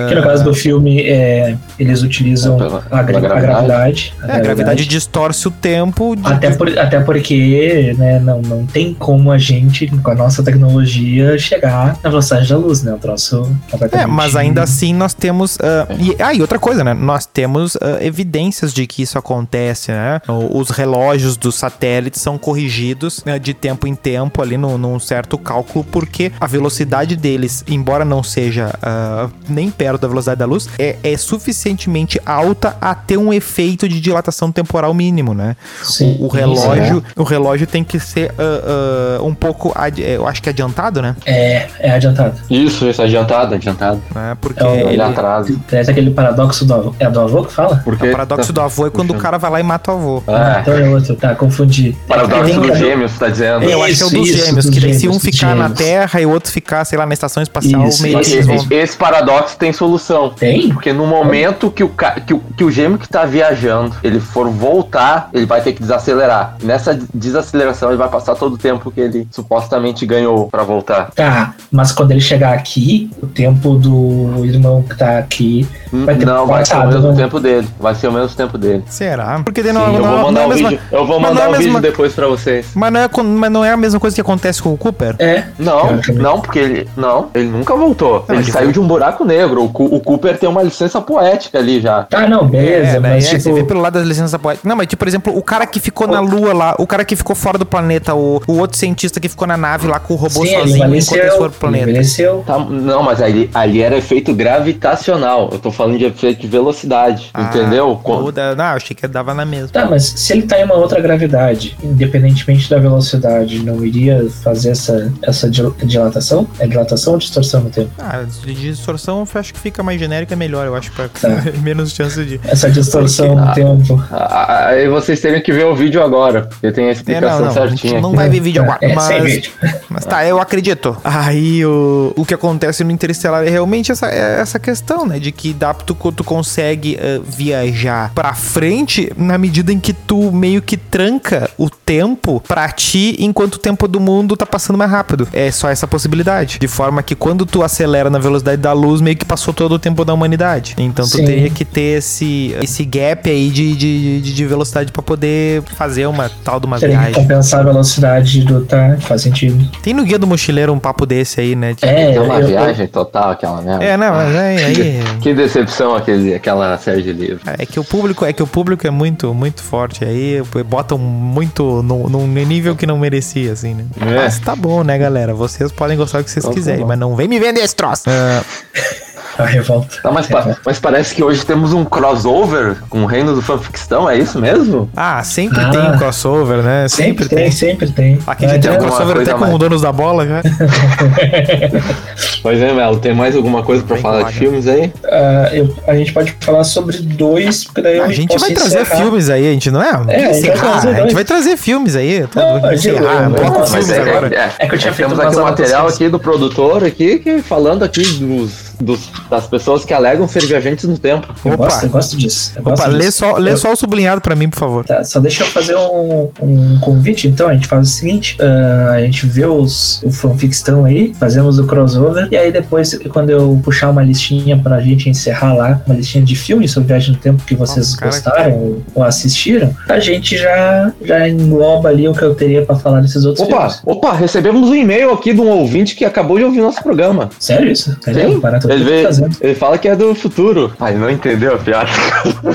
que 0.09 0.14
no 0.14 0.23
caso 0.23 0.45
do 0.45 0.55
filme, 0.55 1.01
é, 1.03 1.57
eles 1.79 2.03
utilizam 2.03 2.55
É, 2.57 2.59
pela- 2.59 2.85
a, 2.91 3.03
gra- 3.03 3.21
pela 3.21 3.37
a 3.37 3.41
gravidade. 3.41 4.14
É, 4.27 4.33
a 4.33 4.38
gravidade 4.41 4.87
distorce 4.87 5.47
o 5.49 5.51
tempo. 5.51 6.17
de- 6.17 6.27
Até, 6.33 6.51
por- 6.51 6.79
até 6.79 7.01
porque 7.01 7.95
né, 7.99 8.19
não, 8.19 8.41
não 8.43 8.67
tem 8.67 8.95
como 8.95 9.31
a 9.31 9.38
gente, 9.38 9.87
com 9.87 10.11
a 10.11 10.14
nossa 10.14 10.43
tecnologia, 10.43 11.38
chegar 11.38 11.97
na 12.03 12.11
velocidade 12.11 12.49
da 12.49 12.57
luz, 12.57 12.83
né? 12.83 12.93
O 12.93 12.99
troço 12.99 13.51
É, 13.93 14.07
mas 14.07 14.37
ainda 14.37 14.62
assim 14.62 14.93
nós 14.95 15.14
temos. 15.14 15.59
ah, 15.61 15.87
e, 15.99 16.17
ah, 16.23 16.35
e 16.35 16.41
outra 16.41 16.59
coisa, 16.59 16.83
né? 16.85 16.95
Nós 16.95 17.27
temos 17.27 17.77
ah, 17.81 17.99
evidências 18.01 18.73
de 18.73 18.87
que 18.87 19.03
isso 19.03 19.19
acontece, 19.19 19.91
né? 19.93 20.21
Os 20.53 20.71
relógios 20.71 21.37
dos 21.37 21.55
satélites 21.55 22.18
são 22.21 22.37
corrigidos 22.39 23.23
né, 23.25 23.39
de 23.39 23.55
tempo 23.55 23.87
em 23.87 23.95
tempo 23.95 24.43
ali 24.43 24.57
num, 24.57 24.77
num 24.79 24.99
certo 24.99 25.39
cálculo, 25.39 25.85
porque 25.85 26.33
a 26.41 26.47
velocidade 26.47 27.17
deles, 27.17 27.65
embora 27.69 28.05
não 28.05 28.23
seja 28.23 28.75
ah, 28.83 29.29
nem 29.49 29.71
perto 29.71 30.03
da 30.03 30.09
velocidade 30.09 30.39
da 30.39 30.47
luz, 30.47 30.69
é, 30.79 30.97
é 31.03 31.17
suficientemente 31.17 32.21
alta 32.27 32.77
a 32.81 32.95
ter 32.95 33.17
um 33.17 33.33
efeito 33.33 33.89
de 33.89 34.01
dilatação 34.01 34.53
temporal 34.53 34.93
mínimo, 34.95 35.35
né? 35.35 35.57
Sim, 35.83 36.17
o, 36.21 36.25
o 36.25 36.27
isso, 36.27 36.37
relógio, 36.37 37.05
o 37.17 37.23
relógio 37.23 37.67
tem 37.67 37.83
que 37.85 37.99
ser 37.99 38.33
ah, 38.39 39.19
ah, 39.19 39.23
um 39.23 39.35
pouco, 39.35 39.75
eu 39.97 40.27
acho 40.27 40.43
que 40.43 40.49
adiantado, 40.49 41.01
né? 41.03 41.17
É, 41.27 41.67
é 41.81 41.91
adiantado. 41.91 42.35
Isso, 42.51 42.87
isso, 42.89 43.03
adiantado, 43.03 43.55
adiantado. 43.55 44.01
Né? 44.15 44.37
Porque 44.41 44.63
É 44.63 44.67
o- 44.67 44.75
Ele 44.75 44.89
ele, 44.99 45.03
atrasa. 45.03 45.55
Traz 45.67 45.89
aquele 45.89 46.11
paradoxo 46.11 46.65
do 46.65 46.75
avô. 46.75 46.95
É 46.99 47.09
do 47.11 47.21
avô 47.21 47.45
que 47.45 47.53
fala? 47.53 47.81
Porque 47.85 48.09
o 48.09 48.11
paradoxo 48.11 48.53
do 48.53 48.61
avô 48.61 48.87
é 48.87 48.91
quando 48.91 49.11
o 49.11 49.15
Puxa. 49.15 49.23
cara 49.23 49.39
vai 49.39 49.51
lá 49.51 49.61
e 49.61 49.63
mata 49.63 49.93
o 49.93 49.95
avô. 49.97 50.23
É, 50.27 50.61
Então 50.61 50.75
é 50.75 50.89
outro, 50.89 51.15
tá, 51.17 51.35
confundi. 51.35 51.97
Paradoxo 52.09 52.61
dos 52.61 52.79
gêmeos, 52.79 53.18
tá 53.18 53.29
dizendo? 53.29 53.64
Eu 53.64 53.83
acho 53.83 53.97
que 53.97 54.03
é 54.03 54.07
o 54.07 54.09
Isso, 54.09 54.16
dos 54.16 54.44
gêmeos, 54.47 54.71
que 54.71 54.81
daí 54.81 54.94
se 54.94 55.09
um 55.09 55.18
ficar 55.21 55.55
na. 55.55 55.68
Terra 55.71 56.21
e 56.21 56.27
o 56.27 56.31
outro 56.31 56.51
ficar, 56.51 56.85
sei 56.85 56.99
lá, 56.99 57.07
na 57.07 57.12
estação 57.14 57.42
espacial, 57.42 57.87
Isso, 57.87 58.03
meio 58.03 58.18
eles 58.18 58.47
vão. 58.47 58.57
Esse, 58.57 58.75
esse 58.75 58.97
paradoxo 58.97 59.57
tem 59.57 59.73
solução. 59.73 60.31
Tem? 60.31 60.71
Porque 60.71 60.92
no 60.92 61.07
momento 61.07 61.71
que 61.71 61.85
o, 61.85 61.90
que 62.27 62.35
o, 62.35 62.40
que 62.57 62.64
o 62.64 62.71
gêmeo 62.71 62.99
que 62.99 63.09
tá 63.09 63.25
viajando, 63.25 63.94
ele 64.03 64.18
for 64.18 64.49
voltar, 64.49 65.29
ele 65.33 65.47
vai 65.47 65.61
ter 65.61 65.73
que 65.73 65.81
desacelerar. 65.81 66.57
Nessa 66.62 66.99
desaceleração, 67.14 67.90
ele 67.90 67.99
vai 67.99 68.09
passar 68.09 68.35
todo 68.35 68.55
o 68.55 68.59
tempo 68.59 68.90
que 68.90 69.01
ele 69.01 69.29
supostamente 69.31 70.05
ganhou 70.07 70.49
pra 70.49 70.62
voltar. 70.62 71.11
Tá, 71.14 71.55
mas 71.71 71.92
quando 71.92 72.11
ele 72.12 72.21
chegar 72.21 72.55
aqui, 72.55 73.11
o 73.23 73.27
tempo 73.27 73.75
do 73.75 74.44
irmão 74.44 74.83
que 74.83 74.97
tá 74.97 75.18
aqui 75.18 75.68
vai 75.92 76.16
ter 76.16 76.25
não, 76.27 76.47
vai 76.47 76.64
ser 76.64 76.73
o 76.73 76.77
passado, 76.77 76.92
mesmo 76.94 77.12
né? 77.12 77.23
tempo 77.23 77.40
dele. 77.40 77.68
Vai 77.79 77.94
ser 77.94 78.09
o 78.09 78.12
mesmo 78.12 78.37
tempo 78.37 78.57
dele. 78.59 78.83
Será? 78.88 79.40
Porque 79.44 79.62
daí 79.62 79.73
Sim, 79.73 79.79
não, 79.79 79.87
eu 79.87 79.92
não, 79.92 80.01
vou 80.03 80.11
não 80.11 80.23
mandar 80.25 80.40
é 80.40 80.42
a 80.42 80.47
o 80.47 80.49
mesma. 80.51 80.68
vídeo. 80.71 80.83
Eu 80.90 81.07
vou 81.07 81.21
não 81.21 81.27
é 81.29 81.31
mandar 81.31 81.44
a 81.44 81.49
o 81.49 81.53
vídeo 81.53 81.64
mesma- 81.73 81.81
depois 81.99 82.15
pra 82.15 82.29
vocês. 82.29 82.67
Mas 82.77 82.93
não, 82.93 83.01
é, 83.01 83.09
mas 83.25 83.51
não 83.51 83.65
é 83.65 83.73
a 83.73 83.77
mesma 83.77 83.99
coisa 83.99 84.15
que 84.15 84.21
acontece 84.21 84.63
com 84.63 84.73
o 84.73 84.79
Cooper? 84.79 85.17
É. 85.19 85.45
Não, 85.59 85.99
não, 86.15 86.41
porque 86.41 86.61
ele. 86.61 86.89
Não, 86.97 87.29
ele 87.35 87.49
nunca 87.49 87.75
voltou. 87.75 88.25
Não, 88.29 88.37
ele 88.37 88.45
saiu 88.53 88.67
foi- 88.67 88.73
de 88.73 88.81
um 88.81 88.87
buraco 88.87 89.25
negro. 89.25 89.63
O, 89.65 89.97
o 89.97 90.01
Cooper 90.01 90.39
tem 90.39 90.49
uma 90.49 90.63
licença 90.63 91.01
poética 91.01 91.59
ali 91.59 91.81
já. 91.81 92.05
Tá, 92.05 92.29
não, 92.29 92.47
beleza, 92.47 92.99
é, 92.99 93.01
mas 93.01 93.27
é, 93.27 93.31
tipo. 93.31 93.43
você 93.43 93.53
vê 93.53 93.65
pelo 93.65 93.81
lado 93.81 93.95
das 93.95 94.07
licenças 94.07 94.41
poéticas. 94.41 94.69
Não, 94.69 94.77
mas 94.77 94.87
tipo, 94.87 95.01
por 95.01 95.09
exemplo, 95.09 95.37
o 95.37 95.43
cara 95.43 95.67
que 95.67 95.81
ficou 95.81 96.07
na 96.07 96.21
Lua 96.21 96.53
lá, 96.55 96.75
o 96.79 96.87
cara 96.87 97.05
que 97.05 97.17
ficou 97.17 97.35
fora 97.35 97.59
do 97.59 97.67
planeta, 97.67 98.15
o, 98.15 98.41
o 98.47 98.59
outro 98.59 98.77
cientista 98.79 99.19
que 99.19 99.29
ficou 99.29 99.49
na 99.49 99.57
nave 99.57 99.89
lá 99.89 99.99
com 99.99 100.15
o 100.15 100.17
robô 100.17 100.45
Sim, 100.47 100.55
ele 100.55 100.57
sozinho 100.69 100.95
enquanto 100.95 101.17
eles 101.21 101.35
foram 101.35 101.51
pro 101.51 101.61
planeta. 101.61 101.83
envelheceu. 101.91 102.45
Tá, 102.47 102.59
não, 102.61 103.03
mas 103.03 103.21
ali, 103.21 103.51
ali 103.53 103.83
era 103.83 103.97
efeito 103.97 104.33
gravitacional. 104.33 105.49
Eu 105.51 105.59
tô 105.59 105.73
falando 105.73 105.99
de 105.99 106.05
efeito 106.05 106.41
de 106.41 106.47
velocidade. 106.47 107.31
Ah, 107.35 107.43
entendeu? 107.43 107.99
Quando- 108.05 108.33
Não, 108.57 108.65
achei 108.65 108.95
que 108.95 109.09
dava 109.09 109.35
na 109.35 109.45
mesma. 109.45 109.69
Tá, 109.69 109.87
mas 109.87 110.05
se 110.05 110.33
ele 110.33 110.43
tá 110.43 110.61
em 110.61 110.65
uma 110.65 110.75
outra 110.75 111.01
gravidade, 111.01 111.77
independentemente 111.90 112.68
da 112.70 112.79
velocidade, 112.79 113.59
não 113.64 113.85
iria 113.85 114.29
fazer 114.42 114.70
essa, 114.70 115.12
essa 115.22 115.51
dil- 115.51 115.74
dilatação? 115.85 116.46
É 116.59 116.66
dilatação 116.66 117.14
ou 117.14 117.18
distorção 117.18 117.62
no 117.62 117.70
tempo? 117.70 117.90
Ah, 117.98 118.24
distorção 118.46 119.27
eu 119.33 119.40
acho 119.40 119.53
que 119.55 119.61
fica 119.61 119.83
mais 119.83 119.98
genérica 120.01 120.35
melhor, 120.37 120.66
eu 120.66 120.74
acho, 120.74 120.90
pra 120.92 121.09
Tá. 121.09 121.29
menos 121.62 121.92
chance 121.92 122.22
de. 122.24 122.40
Essa 122.44 122.70
distorção 122.70 123.35
no 123.35 123.48
Ah. 123.48 123.53
tempo. 123.53 124.03
Ah, 124.11 124.68
Aí 124.68 124.88
vocês 124.88 125.20
teriam 125.20 125.40
que 125.40 125.53
ver 125.53 125.64
o 125.64 125.74
vídeo 125.74 126.03
agora, 126.03 126.42
porque 126.42 126.70
tem 126.72 126.87
a 126.87 126.88
É, 126.88 126.92
explicação 126.92 127.46
não, 127.46 127.55
não, 127.55 127.62
a 127.62 127.66
gente 127.68 127.81
certinha. 127.81 128.01
não 128.01 128.12
vai 128.14 128.29
ver 128.29 128.40
vídeo 128.40 128.62
agora. 128.62 128.79
É, 128.83 128.88
sem 128.88 128.94
mas, 128.96 129.33
vídeo. 129.33 129.51
mas 129.88 130.05
tá, 130.05 130.24
eu 130.27 130.38
acredito. 130.40 130.96
Aí 131.03 131.64
o, 131.64 132.12
o 132.16 132.24
que 132.24 132.35
acontece 132.35 132.85
no 132.85 132.90
Interestelar 132.90 133.44
é 133.46 133.51
realmente 133.51 133.90
essa, 133.92 134.07
é 134.09 134.40
essa 134.40 134.59
questão, 134.59 135.07
né? 135.07 135.18
De 135.18 135.33
que 135.33 135.53
dá, 135.53 135.72
tu, 135.74 135.94
tu 135.94 136.22
consegue 136.24 136.96
eh, 137.01 137.20
viajar 137.24 138.12
pra 138.14 138.35
frente 138.35 139.11
na 139.16 139.38
medida 139.38 139.72
em 139.72 139.81
que 139.81 139.92
tu 139.92 140.31
meio 140.31 140.61
que 140.61 140.77
tranca 140.77 141.48
o 141.57 141.68
tempo 141.85 142.43
pra 142.47 142.69
ti 142.71 143.17
enquanto 143.19 143.55
o 143.55 143.59
tempo 143.59 143.88
do 143.88 143.99
mundo 143.99 144.37
tá 144.37 144.45
passando 144.47 144.77
mais 144.77 144.91
rápido. 144.91 145.27
É 145.33 145.51
só 145.51 145.69
essa 145.71 145.87
possibilidade. 145.87 146.59
De 146.59 146.69
forma 146.69 147.03
que 147.03 147.14
quando 147.14 147.47
tu 147.47 147.62
acelera 147.62 148.11
na 148.11 148.19
velocidade 148.19 148.61
da 148.61 148.73
luz, 148.73 149.01
meio 149.01 149.17
que 149.17 149.25
passou 149.25 149.53
todo 149.55 149.73
o 149.73 149.79
tempo 149.79 150.05
da 150.05 150.12
humanidade. 150.12 150.75
Então 150.79 151.05
tu 151.07 151.17
Sim. 151.17 151.25
teria 151.25 151.51
que 151.51 151.64
ter 151.64 151.99
esse, 151.99 152.55
esse 152.62 152.85
gap 152.85 153.29
aí 153.31 153.49
de, 153.51 153.75
de, 153.75 154.21
de, 154.21 154.35
de 154.35 154.47
velocidade 154.47 154.93
pra 154.93 155.03
poder 155.03 155.62
fazer 155.77 156.07
uma 156.07 156.31
tal 156.45 156.61
de 156.61 156.67
uma 156.67 156.79
Teria 156.79 156.97
que 156.97 157.01
viagem. 157.05 157.23
compensar 157.23 157.61
a 157.61 157.64
velocidade 157.64 158.43
do. 158.43 158.64
Tá, 158.64 158.97
faz 159.01 159.23
sentido. 159.23 159.67
Tem 159.83 159.95
no 159.95 160.05
Guia 160.05 160.19
do 160.19 160.27
Mochileiro 160.27 160.73
um 160.73 160.79
papo 160.79 161.07
desse 161.07 161.41
aí, 161.41 161.55
né? 161.57 161.73
De- 161.75 161.85
É, 161.87 162.14
É 162.14 162.21
uma 162.21 162.35
eu- 162.35 162.41
eu- 162.41 162.47
viagem 162.49 162.87
total 162.87 163.31
aquela 163.31 163.62
merda. 163.62 163.85
É, 163.85 163.97
não, 163.97 164.12
mas 164.12 164.35
aí, 164.37 164.64
aí 164.64 165.03
Que 165.23 165.33
decepção 165.35 165.95
aquele, 165.95 166.35
aquela 166.35 166.77
série 166.79 167.03
de 167.03 167.12
livros. 167.12 167.41
é 167.47 167.64
que 167.64 167.81
o 167.81 167.85
público 167.85 168.25
é 168.25 168.33
que 168.33 168.43
o 168.43 168.47
público 168.47 168.87
é 168.87 168.91
muito 168.91 169.33
muito 169.33 169.62
forte 169.62 170.05
aí 170.05 170.43
botam 170.67 170.99
muito 170.99 171.58
no, 171.62 172.09
num 172.09 172.27
nível 172.27 172.75
que 172.77 172.87
não 172.87 172.99
merecia 172.99 173.53
assim, 173.53 173.75
né? 173.75 173.85
É. 174.01 174.14
Mas 174.16 174.38
tá 174.38 174.55
bom, 174.57 174.83
né, 174.85 174.97
galera? 174.99 175.35
Vocês 175.35 175.71
podem 175.73 175.97
gostar 175.97 176.18
do 176.18 176.25
que 176.25 176.31
vocês 176.31 176.44
Então 176.44 176.53
tá 176.53 176.59
quiserem, 176.59 176.81
bom. 176.83 176.88
mas 176.88 176.99
não 176.99 177.16
vem 177.16 177.29
me 177.29 177.38
vender 177.38 177.61
esse 177.61 177.75
troço. 177.75 178.05
Ah, 178.07 178.42
A 179.38 179.44
revolta. 179.46 179.96
Tá, 180.03 180.11
mas, 180.11 180.27
pa- 180.27 180.57
mas 180.66 180.79
parece 180.81 181.14
que 181.14 181.22
hoje 181.22 181.46
temos 181.46 181.72
um 181.72 181.85
crossover 181.85 182.77
com 182.90 183.03
o 183.03 183.07
reino 183.07 183.35
do 183.35 183.40
fanficção, 183.40 184.11
é 184.11 184.18
isso 184.18 184.38
mesmo? 184.40 184.90
ah, 184.96 185.22
sempre 185.22 185.61
Ah. 185.61 185.70
tem 185.70 185.81
um 185.81 185.96
crossover, 185.96 186.59
né? 186.62 186.88
Sempre, 186.88 187.29
tem, 187.29 187.51
sempre 187.51 187.90
tem. 187.90 188.18
Aqui 188.27 188.46
Não 188.46 188.55
já 188.55 188.59
tem 188.61 188.70
um 188.72 188.79
crossover 188.79 189.14
coisa 189.16 189.22
até 189.22 189.31
a 189.31 189.35
com 189.35 189.40
mais. 189.42 189.55
o 189.55 189.59
Donos 189.59 189.83
da 189.83 189.92
Bola, 189.92 190.27
já. 190.27 190.42
Pois 192.42 192.61
é, 192.62 192.72
Melo, 192.72 192.98
tem 192.98 193.14
mais 193.14 193.35
alguma 193.37 193.62
coisa 193.62 193.83
pra 193.83 193.94
Vem 193.94 194.03
falar 194.03 194.22
de 194.22 194.29
a 194.29 194.33
filmes 194.33 194.66
aí? 194.68 194.92
Ah, 195.05 195.51
eu- 195.53 195.74
a 195.87 195.94
gente 195.96 196.12
pode 196.12 196.35
falar 196.40 196.64
sobre 196.64 196.96
dois, 196.98 197.64
porque 197.64 197.83
daí 197.83 198.01
A 198.01 198.09
gente 198.09 198.37
vai 198.38 198.53
trazer 198.53 198.81
encerrar. 198.83 199.03
filmes 199.03 199.31
aí, 199.31 199.48
a 199.48 199.53
gente 199.53 199.70
não 199.70 199.83
é? 199.83 199.88
É, 200.09 200.24
a 200.27 200.33
gente 200.33 200.51
trazer 200.53 200.88
a 200.88 201.01
gente 201.03 201.14
vai 201.14 201.24
trazer 201.24 201.57
filmes 201.57 201.96
aí. 201.96 202.27
Tô, 202.29 202.40
Não, 202.40 202.64
a 202.64 202.77
gente- 202.77 202.94
um 202.96 203.33
pouco 203.33 203.61
eu- 203.61 203.66
filmes 203.66 203.90
é- 203.90 204.01
agora. 204.01 204.55
É 204.59 204.66
que 204.66 204.74
eu 204.74 204.79
tinha 204.79 204.92
feito 204.92 205.09
Temos 205.11 205.24
aqui 205.24 205.37
o 205.37 205.42
material 205.42 205.88
aqui 205.88 206.09
do 206.09 206.18
produtor 206.18 206.85
aqui, 206.85 207.18
que, 207.18 207.40
falando 207.42 207.83
aqui 207.85 208.03
dos, 208.03 208.68
dos- 208.81 209.11
das 209.31 209.47
pessoas 209.47 209.85
que 209.85 209.93
alegam 209.93 210.27
ser 210.29 210.45
viajantes 210.47 210.85
no 210.85 210.99
tempo. 210.99 211.33
Eu 211.45 211.53
Opa. 211.55 211.64
gosto, 211.64 211.85
eu 211.85 211.91
gosto 211.91 212.17
disso. 212.17 212.53
Eu 212.57 212.62
gosto 212.62 212.81
Opa, 212.83 212.91
lê 212.91 212.99
disso. 213.07 213.19
só, 213.19 213.37
lê 213.37 213.53
Eu- 213.53 213.57
só 213.57 213.73
o 213.73 213.77
sublinhado 213.77 214.21
pra 214.21 214.35
mim, 214.37 214.49
por 214.49 214.59
favor. 214.59 214.85
Tá, 214.85 215.03
só 215.05 215.21
deixa 215.21 215.43
eu 215.43 215.47
fazer 215.49 215.77
um, 215.77 216.29
um 216.41 216.79
convite, 216.81 217.29
então. 217.29 217.49
A 217.49 217.55
gente 217.55 217.67
faz 217.67 217.88
o 217.88 217.91
seguinte: 217.91 218.37
ah, 218.41 218.93
a 218.95 219.01
gente 219.01 219.27
vê 219.27 219.47
os, 219.47 220.03
o 220.03 220.11
fanficstão 220.11 220.85
aí, 220.85 221.12
fazemos 221.19 221.59
o 221.59 221.67
crossover, 221.67 222.29
e 222.31 222.37
aí 222.37 222.51
depois, 222.53 222.99
quando 223.12 223.31
eu 223.31 223.61
puxar 223.62 223.91
uma 223.91 224.03
listinha 224.03 224.59
pra 224.59 224.81
gente 224.81 225.09
encerrar 225.09 225.55
lá, 225.55 225.81
uma 225.87 225.95
listinha 225.97 226.25
de 226.25 226.35
filmes 226.37 226.71
sobre 226.73 226.88
viagem 226.88 227.12
no 227.14 227.21
tempo 227.21 227.43
que 227.45 227.55
vocês 227.55 227.93
Nossa, 227.93 228.05
gostaram 228.05 228.53
ou, 228.55 228.83
ou 228.95 229.03
assistiram, 229.05 229.75
a 229.88 229.99
gente 229.99 230.37
já, 230.37 230.93
já 231.03 231.29
engloba 231.29 231.88
ali 231.88 232.07
o 232.09 232.12
que 232.14 232.23
eu 232.23 232.35
teria 232.35 232.64
pra 232.64 232.77
falar 232.77 233.01
desses 233.01 233.25
outros 233.25 233.47
Opa, 233.47 233.57
filmes. 233.71 233.81
opa, 233.85 234.12
recebemos 234.14 234.69
um 234.69 234.75
e-mail 234.75 235.11
aqui 235.12 235.33
de 235.33 235.41
um 235.41 235.49
ouvinte 235.49 235.95
que 235.95 236.05
acabou 236.05 236.38
de 236.38 236.45
ouvir 236.45 236.61
nosso 236.61 236.83
programa. 236.83 237.31
Sério 237.38 237.71
isso? 237.71 237.97
Caramba, 238.01 238.61
Sim, 238.61 238.68
ele, 238.69 238.85
vê, 238.85 239.05
ele 239.41 239.55
fala 239.55 239.79
que 239.79 239.89
é 239.89 239.97
do 239.97 240.15
futuro. 240.15 240.73
Ai, 240.79 240.95
não 240.95 241.11
entendeu 241.11 241.55
a 241.55 241.59
piada. 241.59 241.91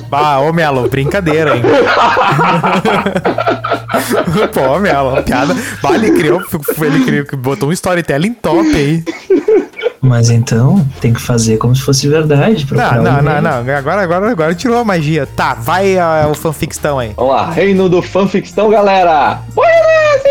Bah, 0.09 0.39
ô 0.39 0.53
Melo, 0.53 0.87
brincadeira, 0.87 1.55
hein? 1.55 1.63
Pô, 4.53 4.79
Melo, 4.79 5.23
piada. 5.23 5.55
Bah, 5.81 5.95
ele 5.95 6.11
criou, 6.11 6.41
ele 6.81 7.03
criou, 7.05 7.25
botou 7.37 7.69
um 7.69 7.71
storytelling 7.71 8.33
top 8.33 8.67
aí. 8.75 9.03
Mas 10.03 10.29
então, 10.29 10.85
tem 10.99 11.13
que 11.13 11.21
fazer 11.21 11.57
como 11.57 11.73
se 11.73 11.81
fosse 11.81 12.09
verdade. 12.09 12.67
Não, 12.71 13.01
não, 13.01 13.21
não, 13.21 13.41
não. 13.41 13.75
Agora, 13.75 14.01
agora, 14.01 14.29
agora 14.29 14.53
tirou 14.53 14.77
a 14.77 14.83
magia. 14.83 15.25
Tá, 15.25 15.53
vai 15.53 15.97
ah, 15.97 16.27
o 16.29 16.35
fanfictão 16.35 16.99
aí. 16.99 17.13
Vamos 17.15 17.33
lá, 17.33 17.49
reino 17.49 17.87
do 17.87 18.01
fanfictão, 18.01 18.69
galera! 18.69 19.39
Buenas, 19.55 20.21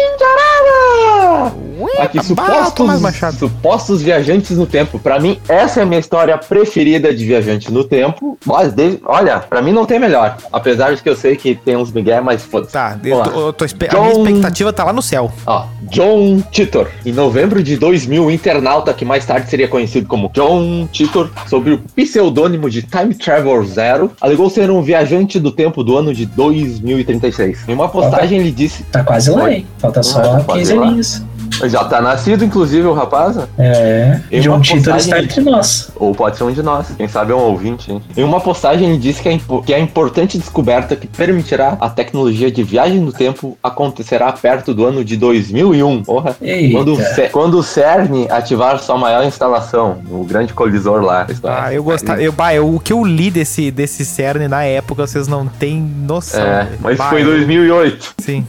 Incharada! 0.97 1.63
Aqui, 1.99 2.19
Bah, 2.19 2.23
supostos, 2.23 3.39
supostos 3.39 4.03
viajantes 4.03 4.57
no 4.57 4.67
tempo. 4.67 4.99
Pra 4.99 5.19
mim, 5.19 5.39
essa 5.49 5.81
é 5.81 5.83
a 5.83 5.87
minha 5.87 5.99
história 5.99 6.37
preferida 6.39 7.13
de 7.15 7.25
viajante 7.25 7.73
no 7.73 7.83
tempo. 7.85 8.39
Mas, 8.45 8.73
desde- 8.73 9.01
olha, 9.05 9.39
pra 9.41 9.61
mim 9.63 9.73
não 9.73 9.85
tem 9.85 9.99
melhor. 9.99 10.37
Apesar 10.53 10.95
de 10.95 11.03
que 11.03 11.09
eu 11.09 11.17
sei 11.17 11.37
que 11.37 11.55
tem 11.55 11.77
uns 11.77 11.91
migué, 11.91 12.21
mas 12.21 12.43
foda-se. 12.45 12.73
Tá, 12.73 12.97
eu 13.05 13.23
tô, 13.23 13.31
eu 13.49 13.53
tô 13.53 13.65
espe- 13.65 13.89
a 13.91 13.99
minha 14.01 14.13
John- 14.13 14.21
expectativa 14.27 14.73
tá 14.73 14.85
lá 14.85 14.93
no 14.93 15.03
céu. 15.03 15.33
Ó, 15.47 15.65
John 15.91 16.41
Titor. 16.51 16.89
Em 17.05 17.13
novembro 17.13 17.63
de 17.63 17.77
2000, 17.77 18.27
o 18.27 18.31
internauta 18.31 18.93
que 18.95 19.05
mais 19.05 19.25
tarde 19.27 19.49
seria 19.51 19.67
conhecido 19.69 20.07
como 20.07 20.31
John 20.35 20.87
Titor, 20.93 21.31
sob 21.49 21.73
o 21.73 21.79
pseudônimo 21.97 22.69
de 22.71 22.83
Time 22.83 23.15
Travel 23.15 23.65
Zero, 23.65 24.11
alegou 24.21 24.49
ser 24.51 24.71
um 24.71 24.83
viajante 24.83 25.39
do 25.41 25.51
tempo 25.51 25.83
do 25.83 25.97
ano 25.97 26.15
de 26.15 26.27
2036. 26.27 27.69
Em 27.69 27.75
uma 27.75 27.89
postagem, 27.89 28.39
ele 28.41 28.51
disse. 28.51 28.83
Tá 28.85 29.03
quase 29.03 29.31
lá, 29.31 29.53
hein? 29.53 29.67
Falta 29.79 30.03
só 30.03 30.19
Ah, 30.21 30.23
tá 30.39 30.45
quase 30.45 30.61
15 30.61 30.75
lá. 30.75 30.87
Aninhos. 30.93 31.23
Já 31.65 31.85
tá 31.85 32.01
nascido, 32.01 32.45
inclusive, 32.45 32.87
o 32.87 32.95
rapaz? 32.95 33.37
né? 33.37 33.45
É. 33.59 34.21
Em 34.33 34.41
John 34.41 34.61
Titor 34.61 34.79
postagem- 34.95 35.01
está 35.13 35.23
entre 35.23 35.41
nós. 35.43 35.91
Ou 35.97 36.15
pode 36.15 36.37
ser 36.37 36.45
um 36.45 36.51
de 36.53 36.63
nós. 36.63 36.89
Quem 36.97 37.07
sabe 37.07 37.31
é 37.33 37.35
um 37.35 37.41
ouvinte, 37.41 37.93
hein? 37.93 38.03
Em 38.17 38.25
uma 38.25 38.41
postagem, 38.41 38.89
ele 38.89 38.99
disse 38.99 39.21
que 39.23 39.29
a, 39.29 39.33
impo- 39.33 39.63
que 39.63 39.73
a 39.73 39.79
importante 39.79 40.39
descoberta 40.39 40.97
que 40.97 41.07
permitirá 41.07 41.77
a 41.81 41.91
tecnologia 41.91 42.51
de 42.51 42.63
viagem 42.65 42.99
no 43.01 43.13
tempo 43.13 43.57
acontecerá 43.63 44.33
perto 44.33 44.73
do 44.73 44.85
ano 44.87 45.05
de 45.05 45.17
2001. 45.17 46.03
Porra. 46.05 46.35
Eita. 46.41 46.73
Quando, 46.79 46.95
o 46.95 47.31
quando 47.31 47.59
o 47.59 47.63
CERN 47.63 48.27
ativar 48.31 48.79
sua 48.81 48.97
maior 48.97 49.25
instalação, 49.25 49.99
o 50.11 50.25
grande 50.25 50.53
colisor 50.55 51.03
lá. 51.03 51.27
Ah, 51.45 51.73
eu 51.73 51.85
gostava. 51.85 52.21
Eu, 52.21 52.33
bah, 52.33 52.55
eu- 52.55 52.75
o 52.75 52.81
que 52.81 52.93
eu 52.93 53.05
li 53.05 53.31
desse, 53.31 53.71
desse 53.71 54.05
CERN 54.05 54.49
na 54.49 54.65
época, 54.65 55.07
vocês 55.07 55.29
não 55.29 55.47
têm 55.47 55.81
noção. 55.81 56.41
É, 56.43 56.67
mas 56.81 56.97
Bah, 56.99 57.11
foi 57.11 57.21
em 57.21 57.25
eu- 57.25 57.31
2008. 57.33 58.15
Sim. 58.19 58.45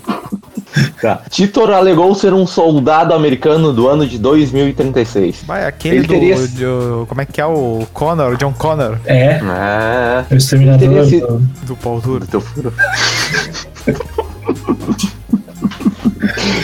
Tá. 1.04 1.22
Titor 1.30 1.70
alegou 1.72 2.16
ser 2.16 2.34
um 2.34 2.48
soldado 2.48 3.14
americano 3.14 3.74
do 3.74 3.90
ano 3.90 4.08
de 4.08 4.18
2036. 4.18 5.44
Vai, 5.46 5.66
aquele 5.66 5.98
Ele 5.98 6.08
do, 6.08 6.14
teria- 6.14 6.36
do- 6.38 7.06
Como 7.10 7.20
é 7.20 7.26
que 7.26 7.42
é 7.42 7.46
o 7.46 7.86
Connor, 7.92 8.38
John 8.38 8.54
Connor, 8.54 8.98
É. 9.06 9.42
É. 9.42 10.26
O 10.32 10.36
exterminador. 10.38 10.80
Teria 10.88 11.04
sido- 11.04 11.28
do- 11.28 11.66
do 11.66 11.76
Paul 11.76 12.00
Duro. 12.00 12.20
Do 12.22 12.28
teu 12.28 12.40
furo. 12.40 12.74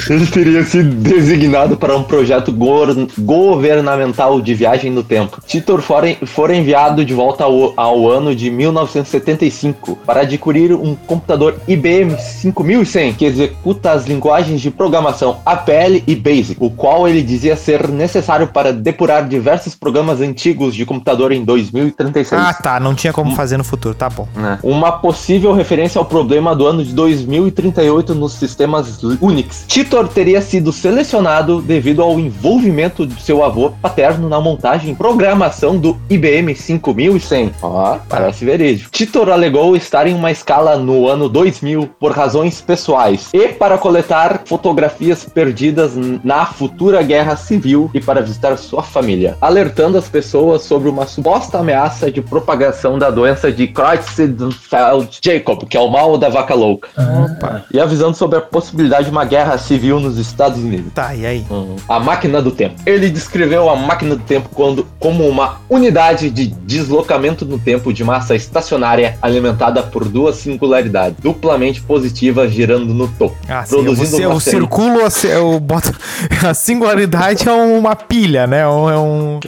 Ele 0.10 0.26
teria 0.26 0.64
sido 0.64 0.94
designado 0.96 1.78
para 1.78 1.96
um 1.96 2.04
projeto 2.04 2.52
gor- 2.52 2.96
governamental 3.18 4.42
de 4.42 4.54
viagem 4.54 4.92
no 4.92 5.04
tempo. 5.04 5.40
Titor 5.46 5.82
fora 5.82 6.56
enviado 6.56 7.04
de 7.06 7.14
volta 7.14 7.44
ao, 7.44 7.74
ao 7.78 8.10
ano 8.10 8.36
de 8.36 8.50
1975 8.50 9.98
para 10.06 10.22
adquirir 10.22 10.74
um 10.74 10.96
computador 10.96 11.56
IBM 11.68 12.16
5100 12.20 13.14
que 13.14 13.26
executa 13.26 13.92
as 13.92 14.06
linguagens 14.06 14.62
de 14.62 14.72
programação 14.72 15.38
APL 15.46 16.02
e 16.08 16.16
BASIC, 16.16 16.58
o 16.60 16.70
qual 16.70 17.08
ele 17.08 17.22
dizia 17.22 17.56
ser 17.56 17.88
necessário 17.88 18.48
para 18.48 18.72
depurar 18.74 19.28
diversos 19.28 19.76
programas 19.76 20.22
antigos 20.22 20.74
de 20.76 20.86
computador 20.86 21.32
em 21.32 21.44
2036 21.44 22.42
Ah, 22.42 22.54
tá. 22.54 22.80
Não 22.80 22.96
tinha 22.96 23.14
como 23.14 23.36
fazer 23.36 23.58
no 23.58 23.64
futuro. 23.64 23.94
Tá 23.96 24.10
bom. 24.10 24.28
né? 24.36 24.60
Uma 24.64 24.92
possível 24.94 25.54
referência 25.54 26.00
ao 26.00 26.06
problema 26.06 26.56
do 26.56 26.66
ano 26.66 26.84
de 26.84 26.94
2038 26.94 28.16
nos 28.16 28.34
sistemas 28.34 29.00
Unix. 29.22 29.66
Titor 29.70 30.08
teria 30.08 30.42
sido 30.42 30.74
selecionado 30.74 31.62
devido 31.62 32.02
ao 32.02 32.20
envolvimento 32.20 33.06
de 33.06 33.22
seu 33.22 33.44
avô 33.44 33.70
paterno 33.80 34.28
na 34.28 34.42
montagem 34.42 34.94
e 34.94 34.96
programação 34.96 35.78
do 35.78 35.96
IBM 36.10 36.56
5100. 36.56 37.52
Ó, 37.62 38.00
parece 38.10 38.44
verídico. 38.44 38.90
Titor 38.90 39.30
alegou 39.30 39.76
estar 39.76 40.08
em 40.08 40.16
uma 40.16 40.32
escala 40.32 40.76
no 40.76 41.08
ano 41.08 41.30
2000 41.30 41.88
por 42.00 42.14
razões 42.14 42.60
pessoais 42.60 43.30
e 43.32 43.50
para 43.50 43.78
coletar 43.78 44.42
fotografias 44.44 45.24
perdidas 45.24 45.92
na 46.24 46.48
futura 46.48 47.04
guerra 47.04 47.36
civil 47.36 47.92
e 47.94 48.02
para 48.02 48.24
visitar 48.24 48.58
sua 48.58 48.82
família, 48.82 49.38
alertando 49.40 50.00
as 50.00 50.10
pessoas 50.10 50.64
sobre 50.64 50.90
uma 50.90 51.06
suposta 51.06 51.60
ameaça 51.60 52.12
de 52.12 52.24
propagação 52.24 52.98
da 52.98 53.12
doença 53.12 53.52
de 53.52 53.68
Creutzfeldt-Jakob, 53.68 55.68
que 55.68 55.78
é 55.78 55.80
o 55.80 55.90
mal 55.90 56.18
da 56.18 56.28
vaca 56.28 56.56
louca, 56.56 56.90
Ah, 56.98 57.62
e 57.72 57.80
avisando 57.80 58.18
sobre 58.18 58.40
a 58.40 58.42
possibilidade 58.42 59.06
de 59.06 59.12
uma 59.12 59.26
guerra 59.26 59.59
civil 59.60 60.00
nos 60.00 60.18
Estados 60.18 60.60
Unidos. 60.60 60.92
Tá, 60.94 61.14
e 61.16 61.26
aí? 61.26 61.46
A 61.88 62.00
máquina 62.00 62.42
do 62.42 62.52
tempo. 62.52 62.76
Ele 62.86 63.10
descreveu 63.10 63.70
a 63.70 63.76
máquina 63.76 64.16
do 64.16 64.24
tempo 64.24 64.50
quando, 64.54 64.86
como 65.00 65.28
uma 65.28 65.62
unidade 65.70 66.30
de 66.30 66.48
deslocamento 66.48 67.46
no 67.46 67.60
tempo 67.60 67.94
de 67.94 68.04
massa 68.04 68.36
estacionária 68.36 69.18
alimentada 69.22 69.84
por 69.84 70.06
duas 70.08 70.38
singularidades 70.38 71.18
duplamente 71.22 71.82
positivas 71.82 72.52
girando 72.52 72.94
no 72.94 73.08
topo. 73.08 73.36
Ah, 73.48 73.64
sim. 73.66 73.78
Eu, 73.78 73.84
produzindo 73.84 74.18
você, 74.18 74.26
uma 74.26 74.40
circulo, 74.40 75.00
eu 75.26 75.60
boto. 75.60 75.94
A 76.48 76.54
singularidade 76.54 77.48
é 77.48 77.52
uma 77.52 77.96
pilha, 77.96 78.48
né? 78.48 78.62
É 78.62 78.68
um. 78.68 79.40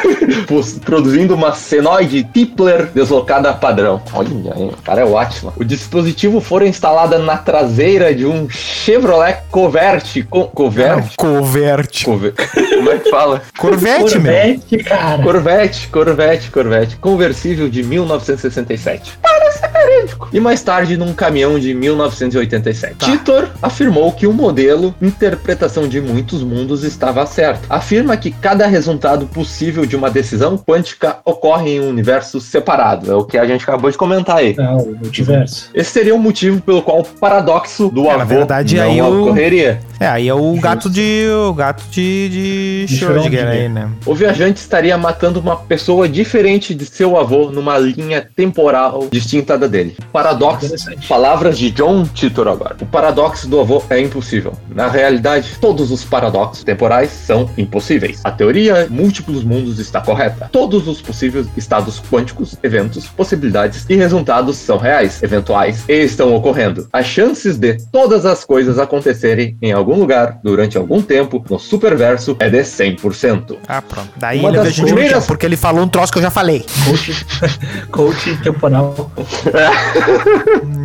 pos- 0.46 0.78
produzindo 0.84 1.34
uma 1.34 1.52
senoide 1.54 2.24
Tipler 2.24 2.86
deslocada 2.94 3.52
padrão. 3.52 4.00
Olha, 4.12 4.28
aí, 4.54 4.64
o 4.64 4.76
cara 4.84 5.00
é 5.02 5.04
ótimo. 5.04 5.52
O 5.56 5.64
dispositivo 5.64 6.40
foi 6.40 6.68
instalado 6.68 7.18
na 7.18 7.36
traseira 7.36 8.14
de 8.14 8.26
um 8.26 8.48
Chevrolet 8.48 9.38
Covert. 9.60 10.24
Co 10.30 10.38
Não, 10.40 10.46
Covert? 10.48 11.14
Coverte. 11.16 12.04
Conver- 12.04 12.34
Como 12.80 12.90
é 12.90 12.98
que 12.98 13.10
fala? 13.10 13.42
Corvette, 13.58 14.18
meu. 14.18 14.32
Corvette, 14.32 14.76
cara. 14.78 15.22
Corvette, 15.22 15.88
Corvette, 15.88 16.50
Corvette, 16.50 16.96
conversível 16.96 17.68
de 17.68 17.82
1967. 17.82 19.18
Parece 19.22 19.66
verídico. 19.68 20.28
E 20.32 20.40
mais 20.40 20.62
tarde 20.62 20.96
num 20.96 21.12
caminhão 21.12 21.58
de 21.58 21.74
1987. 21.74 22.94
Tá. 22.96 23.06
Titor 23.06 23.48
afirmou 23.62 24.10
que 24.12 24.26
o 24.26 24.32
modelo 24.32 24.94
interpretação 25.00 25.86
de 25.88 26.00
muitos 26.00 26.42
mundos 26.42 26.82
estava 26.84 27.24
certo. 27.26 27.66
Afirma 27.68 28.16
que 28.16 28.30
cada 28.30 28.66
resultado 28.66 29.26
possível 29.26 29.84
de 29.84 29.96
uma 29.96 30.10
decisão 30.10 30.56
quântica 30.56 31.18
ocorre 31.24 31.72
em 31.76 31.80
um 31.80 31.88
universo 31.88 32.40
separado. 32.40 33.10
É 33.10 33.14
o 33.14 33.24
que 33.24 33.36
a 33.38 33.46
gente 33.46 33.62
acabou 33.62 33.90
de 33.90 33.98
comentar 33.98 34.36
aí. 34.38 34.54
Ah, 34.58 34.76
o 34.76 34.96
multiverso. 34.96 35.70
Esse 35.74 35.90
seria 35.90 36.14
o 36.14 36.18
motivo 36.18 36.60
pelo 36.60 36.82
qual 36.82 37.00
o 37.00 37.04
paradoxo 37.04 37.88
do 37.90 38.04
É, 38.06 38.08
na 38.16 38.22
avô 38.22 38.24
verdade, 38.26 38.76
não 38.76 38.84
aí 38.84 39.02
o- 39.02 39.24
É, 39.58 40.06
aí 40.06 40.28
é 40.28 40.34
o 40.34 40.52
Justo. 40.52 40.60
gato 40.62 40.90
de. 40.90 41.26
O 41.48 41.52
gato 41.52 41.84
de. 41.90 42.28
de 42.28 42.86
De 42.86 42.96
Schrödinger 42.96 43.22
Schrödinger. 43.24 43.48
aí, 43.48 43.68
né? 43.68 43.90
O 44.06 44.14
viajante 44.14 44.58
estaria 44.60 44.96
matando 44.96 45.40
uma 45.40 45.56
pessoa 45.56 46.08
diferente 46.08 46.74
de 46.74 46.86
seu 46.86 47.18
avô 47.18 47.50
numa 47.50 47.76
linha 47.78 48.26
temporal 48.34 49.06
distinta 49.10 49.58
da 49.58 49.66
dele. 49.66 49.96
Paradoxo. 50.12 50.74
Palavras 51.08 51.58
de 51.58 51.70
John 51.70 52.04
Titor 52.04 52.48
agora. 52.48 52.76
O 52.80 52.86
paradoxo 52.86 53.48
do 53.48 53.60
avô 53.60 53.82
é 53.90 54.00
impossível. 54.00 54.52
Na 54.70 54.88
realidade, 54.88 55.56
todos 55.60 55.90
os 55.90 56.04
paradoxos 56.04 56.64
temporais 56.64 57.10
são 57.10 57.50
impossíveis. 57.58 58.20
A 58.24 58.30
teoria 58.30 58.86
múltiplos 58.90 59.44
mundos 59.44 59.78
está 59.78 60.00
correta. 60.00 60.48
Todos 60.52 60.88
os 60.88 61.00
possíveis 61.02 61.46
estados 61.56 62.00
quânticos, 62.10 62.56
eventos, 62.62 63.06
possibilidades 63.06 63.84
e 63.88 63.96
resultados 63.96 64.56
são 64.56 64.78
reais, 64.78 65.22
eventuais 65.22 65.84
e 65.88 66.04
estão 66.04 66.34
ocorrendo. 66.34 66.88
As 66.92 67.06
chances 67.06 67.56
de 67.56 67.76
todas 67.92 68.24
as 68.24 68.44
coisas 68.44 68.78
acontecerem 68.78 69.39
em 69.60 69.72
algum 69.72 69.94
lugar 69.98 70.38
durante 70.42 70.76
algum 70.76 71.00
tempo 71.02 71.44
no 71.48 71.58
superverso 71.58 72.36
é 72.38 72.48
de 72.48 72.60
100%. 72.62 73.56
Ah, 73.68 73.82
pronto. 73.82 74.08
Daí 74.16 74.40
Uma 74.40 74.48
ele 74.50 74.58
das 74.58 74.78
primeiras- 74.78 75.26
porque 75.26 75.46
ele 75.46 75.56
falou 75.56 75.84
um 75.84 75.88
troço 75.88 76.12
que 76.12 76.18
eu 76.18 76.22
já 76.22 76.30
falei. 76.30 76.64
Coach, 76.86 77.26
coach 77.90 78.36
temporal. 78.42 79.10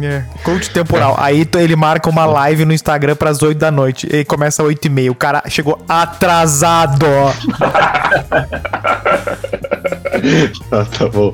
É, 0.04 0.24
coach 0.44 0.70
temporal. 0.70 1.16
Aí 1.20 1.48
ele 1.58 1.76
marca 1.76 2.10
uma 2.10 2.26
live 2.26 2.66
no 2.66 2.74
Instagram 2.74 3.16
pras 3.16 3.42
8 3.42 3.58
da 3.58 3.72
noite. 3.72 4.08
E 4.12 4.24
começa 4.26 4.62
às 4.62 4.68
8 4.68 4.86
e 4.86 4.90
meia. 4.90 5.12
O 5.12 5.16
cara 5.16 5.44
chegou 5.48 5.80
atrasado. 5.88 7.06
Ah, 10.72 10.86
tá 10.98 11.08
bom. 11.08 11.34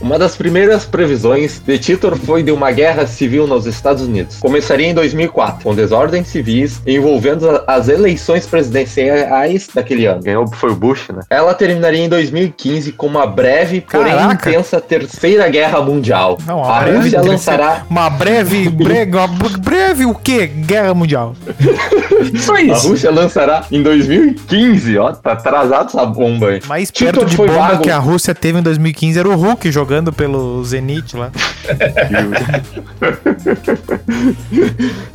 Uma 0.00 0.18
das 0.18 0.36
primeiras 0.36 0.84
previsões 0.84 1.60
de 1.66 1.78
Titor 1.78 2.16
foi 2.16 2.42
de 2.42 2.50
uma 2.52 2.70
guerra 2.70 3.06
civil 3.06 3.46
nos 3.46 3.66
Estados 3.66 4.02
Unidos. 4.04 4.36
Começaria 4.40 4.86
em 4.86 4.94
2004, 4.94 5.62
com 5.64 5.74
desordens 5.74 6.28
civis 6.28 6.80
envolvendo 6.86 7.48
a- 7.50 7.64
as 7.66 7.88
eleições 7.88 8.46
presidenciais 8.46 9.68
daquele 9.74 10.06
ano. 10.06 10.22
Ganhou 10.22 10.46
foi 10.48 10.70
o 10.70 10.74
Bush, 10.76 11.08
né? 11.10 11.22
Ela 11.30 11.54
terminaria 11.54 12.04
em 12.04 12.08
2015 12.08 12.92
com 12.92 13.06
uma 13.06 13.26
breve, 13.26 13.80
porém 13.80 14.12
Caraca. 14.14 14.48
intensa 14.50 14.80
terceira 14.80 15.48
guerra 15.48 15.80
mundial. 15.80 16.38
Não, 16.46 16.62
a 16.64 16.80
Rússia 16.80 17.20
lançará 17.22 17.84
Uma 17.90 18.10
breve. 18.10 18.68
breve, 18.68 19.10
uma 19.16 19.28
breve 19.58 20.06
o 20.06 20.14
quê? 20.14 20.46
Guerra 20.46 20.94
Mundial. 20.94 21.34
Só 22.40 22.54
A 22.54 22.62
isso. 22.62 22.88
Rússia 22.88 23.10
lançará 23.10 23.64
em 23.70 23.82
2015, 23.82 24.98
ó, 24.98 25.12
tá 25.12 25.32
atrasado 25.32 25.88
essa 25.88 26.04
bomba 26.06 26.48
aí. 26.50 26.60
Mais 26.66 26.90
Titor 26.90 27.12
perto 27.14 27.30
de 27.30 27.36
foi 27.36 27.48
bomba 27.48 27.63
jogo 27.70 27.82
que 27.82 27.90
a 27.90 27.98
Rússia 27.98 28.34
teve 28.34 28.58
em 28.58 28.62
2015 28.62 29.18
era 29.18 29.28
o 29.28 29.34
Hulk 29.36 29.70
jogando 29.70 30.12
pelo 30.12 30.62
Zenit 30.64 31.16
lá. 31.16 31.30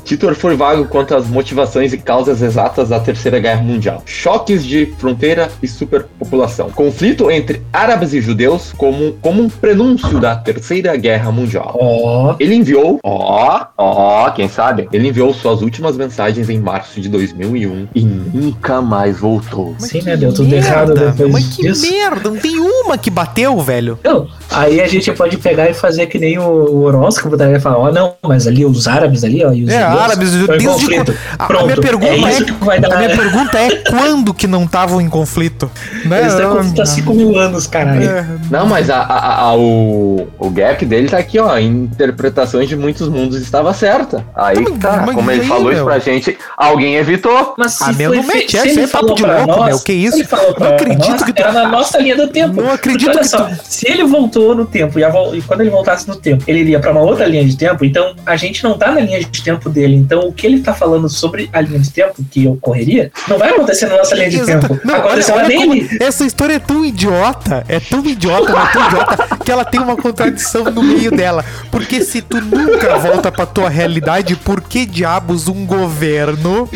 Titor 0.04 0.34
foi 0.36 0.56
vago 0.56 0.86
quanto 0.86 1.16
às 1.16 1.28
motivações 1.28 1.94
e 1.94 1.98
causas 1.98 2.42
exatas 2.42 2.90
da 2.90 3.00
Terceira 3.00 3.40
Guerra 3.40 3.62
Mundial. 3.62 4.02
Choques 4.06 4.66
de 4.66 4.88
fronteira 4.98 5.50
e 5.62 5.68
superpopulação. 5.68 6.70
Conflito 6.72 7.30
entre 7.30 7.62
árabes 7.72 8.14
e 8.14 8.22
judeus 8.22 8.74
como, 8.76 9.14
como 9.22 9.42
um 9.44 9.50
prenúncio 9.50 10.20
da 10.20 10.36
Terceira 10.36 10.96
Guerra 10.96 11.32
Mundial. 11.32 11.76
Ó, 11.80 12.36
Ele 12.40 12.56
enviou, 12.56 13.00
ó, 13.04 13.66
ó, 13.78 14.30
quem 14.32 14.48
sabe? 14.48 14.88
Ele 14.92 15.10
enviou 15.10 15.34
suas 15.34 15.62
últimas 15.62 15.96
mensagens 15.96 16.50
em 16.50 16.60
março 16.60 17.00
de 17.00 17.10
2001 17.10 17.88
e 17.94 18.02
nunca 18.04 18.82
mais 18.82 19.20
voltou. 19.20 19.76
sim, 19.78 20.02
né? 20.02 20.18
Deu 20.18 20.34
tudo 20.34 20.54
errado 20.54 20.94
depois 20.94 21.32
Mas 21.32 21.56
que 21.56 21.62
disso. 21.62 21.90
merda, 21.92 22.30
não 22.30 22.38
tem 22.40 22.60
uma 22.60 22.98
que 22.98 23.10
bateu, 23.10 23.58
velho. 23.60 24.00
Não, 24.04 24.28
aí 24.52 24.82
a 24.82 24.88
gente 24.88 25.12
pode 25.12 25.38
pegar 25.38 25.70
e 25.70 25.74
fazer 25.74 26.08
que 26.08 26.18
nem 26.18 26.38
o, 26.38 26.44
o 26.44 26.82
horóscopo 26.84 27.36
daí 27.38 27.54
e 27.56 27.60
falar, 27.60 27.78
ó, 27.78 27.92
não, 27.92 28.16
mas 28.24 28.48
ali 28.48 28.66
os 28.66 28.88
árabes 28.88 29.24
ali, 29.24 29.44
ó, 29.46 29.52
e 29.52 29.64
os 29.64 29.70
É, 29.70 29.82
judeus 29.82 30.02
árabes, 30.02 30.34
em 30.36 30.46
Deus 30.58 30.80
de. 30.80 30.96
A, 30.96 31.44
a 31.44 31.48
Pronto, 31.48 31.66
minha 31.66 31.78
pergunta 31.78 32.08
é 32.08 32.20
é, 32.22 32.30
isso 32.32 32.46
que 32.46 32.52
vai 32.66 32.80
dar. 32.80 32.94
a 32.94 32.98
minha 32.98 33.16
pergunta 33.16 33.58
é 33.60 33.76
quando 33.90 34.34
que 34.34 34.48
não 34.48 34.64
estavam 34.64 35.00
em 35.02 35.10
conflito? 35.10 35.70
Né? 36.06 36.22
Eles 36.22 36.34
estão 36.34 36.52
em 36.54 36.58
conflito 36.58 36.82
há 36.82 36.86
5 36.86 37.14
mil 37.14 37.38
anos, 37.38 37.68
caralho. 37.68 38.04
É, 38.10 38.26
Não, 38.50 38.66
mas 38.66 38.90
a, 38.90 38.98
a- 39.02 39.42
a- 39.50 39.56
o, 39.56 40.28
o 40.38 40.50
gap 40.50 40.86
dele 40.86 41.10
tá 41.10 41.18
aqui, 41.18 41.40
ó. 41.40 41.58
Interpretações 41.58 42.70
de 42.70 42.76
muitos 42.76 43.08
mundos 43.10 43.42
estava 43.42 43.74
certa. 43.74 44.26
Aí 44.36 44.58
Mas- 44.60 44.78
tá, 44.80 45.04
mas 45.06 45.16
como 45.16 45.30
ele 45.32 45.42
aí, 45.42 45.48
falou 45.48 45.72
isso 45.72 45.76
meu? 45.78 45.86
pra 45.86 46.00
gente, 46.00 46.38
alguém 46.58 46.96
evitou. 46.96 47.54
Mas 47.58 47.74
se 47.74 47.84
Ah, 47.84 47.94
meu, 47.94 48.10
foi 48.10 48.18
não 48.18 48.24
fe- 48.24 48.34
mete 48.38 48.52
se 48.52 48.58
essa, 48.58 48.68
ele 48.68 48.82
é 48.82 48.88
papo 48.88 49.00
falou 49.00 49.16
de 49.16 49.26
louco, 49.26 49.48
nós, 49.48 49.66
meu, 49.68 49.80
que 49.80 49.94
isso? 49.94 50.14
se 50.16 50.22
Ele 50.22 50.28
falou 50.28 50.54
pra 50.54 50.68
Não 50.70 50.76
acredito 50.76 51.10
nós, 51.10 51.24
que 51.24 51.34
tu- 51.34 51.42
era 51.42 51.52
na 51.52 51.68
nossa 51.68 51.98
linha 52.00 52.16
do 52.16 52.28
tempo. 52.30 52.62
Não 52.62 52.72
acredito 52.72 53.06
Porque 53.12 53.18
olha 53.18 53.24
que 53.24 53.28
só, 53.30 53.44
tu- 53.46 53.58
se 53.64 53.88
ele 53.90 54.04
voltou 54.06 54.56
no 54.56 54.66
tempo 54.66 54.98
e, 55.00 55.04
a 55.04 55.10
e 55.34 55.42
quando 55.42 55.62
ele 55.62 55.70
voltasse 55.70 56.08
no 56.08 56.16
tempo, 56.16 56.44
ele 56.48 56.60
iria 56.60 56.80
pra 56.80 56.92
uma 56.92 57.02
outra 57.02 57.26
linha 57.26 57.44
de 57.46 57.56
tempo, 57.58 57.84
então 57.86 58.16
a 58.26 58.36
gente 58.36 58.64
não 58.64 58.78
tá 58.78 58.92
na 58.92 59.02
linha 59.02 59.20
de 59.24 59.42
tempo 59.44 59.70
dele. 59.70 59.96
Então 59.96 60.22
o 60.22 60.34
que 60.34 60.46
ele 60.48 60.62
tá 60.62 60.74
falando 60.74 61.10
sobre 61.10 61.50
a 61.52 61.62
linha 61.62 61.80
de 61.80 61.90
tempo 61.92 62.24
que 62.30 62.48
ocorreria, 62.48 63.12
não 63.28 63.38
vai 63.38 63.50
acontecer 63.50 63.88
na 63.88 63.98
nossa 63.98 64.16
linha 64.16 64.30
de 64.30 64.38
Exato. 64.40 64.68
tempo. 64.68 64.82
Não, 64.86 64.96
Aconteceu 64.96 65.36
olha, 65.36 65.46
olha 65.46 65.66
nele. 65.66 65.98
essa 66.02 66.26
história 66.26 66.54
é 66.54 66.60
tão 66.60 66.84
idiota, 66.86 67.64
é 67.68 67.80
tão 67.80 68.04
idiota, 68.06 68.52
mas 68.52 68.72
tão 68.74 68.86
idiota, 68.88 69.38
que 69.44 69.52
ela 69.52 69.66
tem 69.66 69.80
uma 69.80 69.96
contradição 69.98 70.64
no 70.66 70.84
meio 70.84 71.12
dela. 71.12 71.44
Porque 71.72 72.02
se 72.04 72.22
tu 72.22 72.40
nunca 72.42 72.98
volta 72.98 73.32
pra 73.32 73.46
tua 73.46 73.70
realidade, 73.70 74.36
por 74.36 74.62
que 74.62 74.86
diabos 74.86 75.48
um 75.48 75.66
governo 75.66 76.70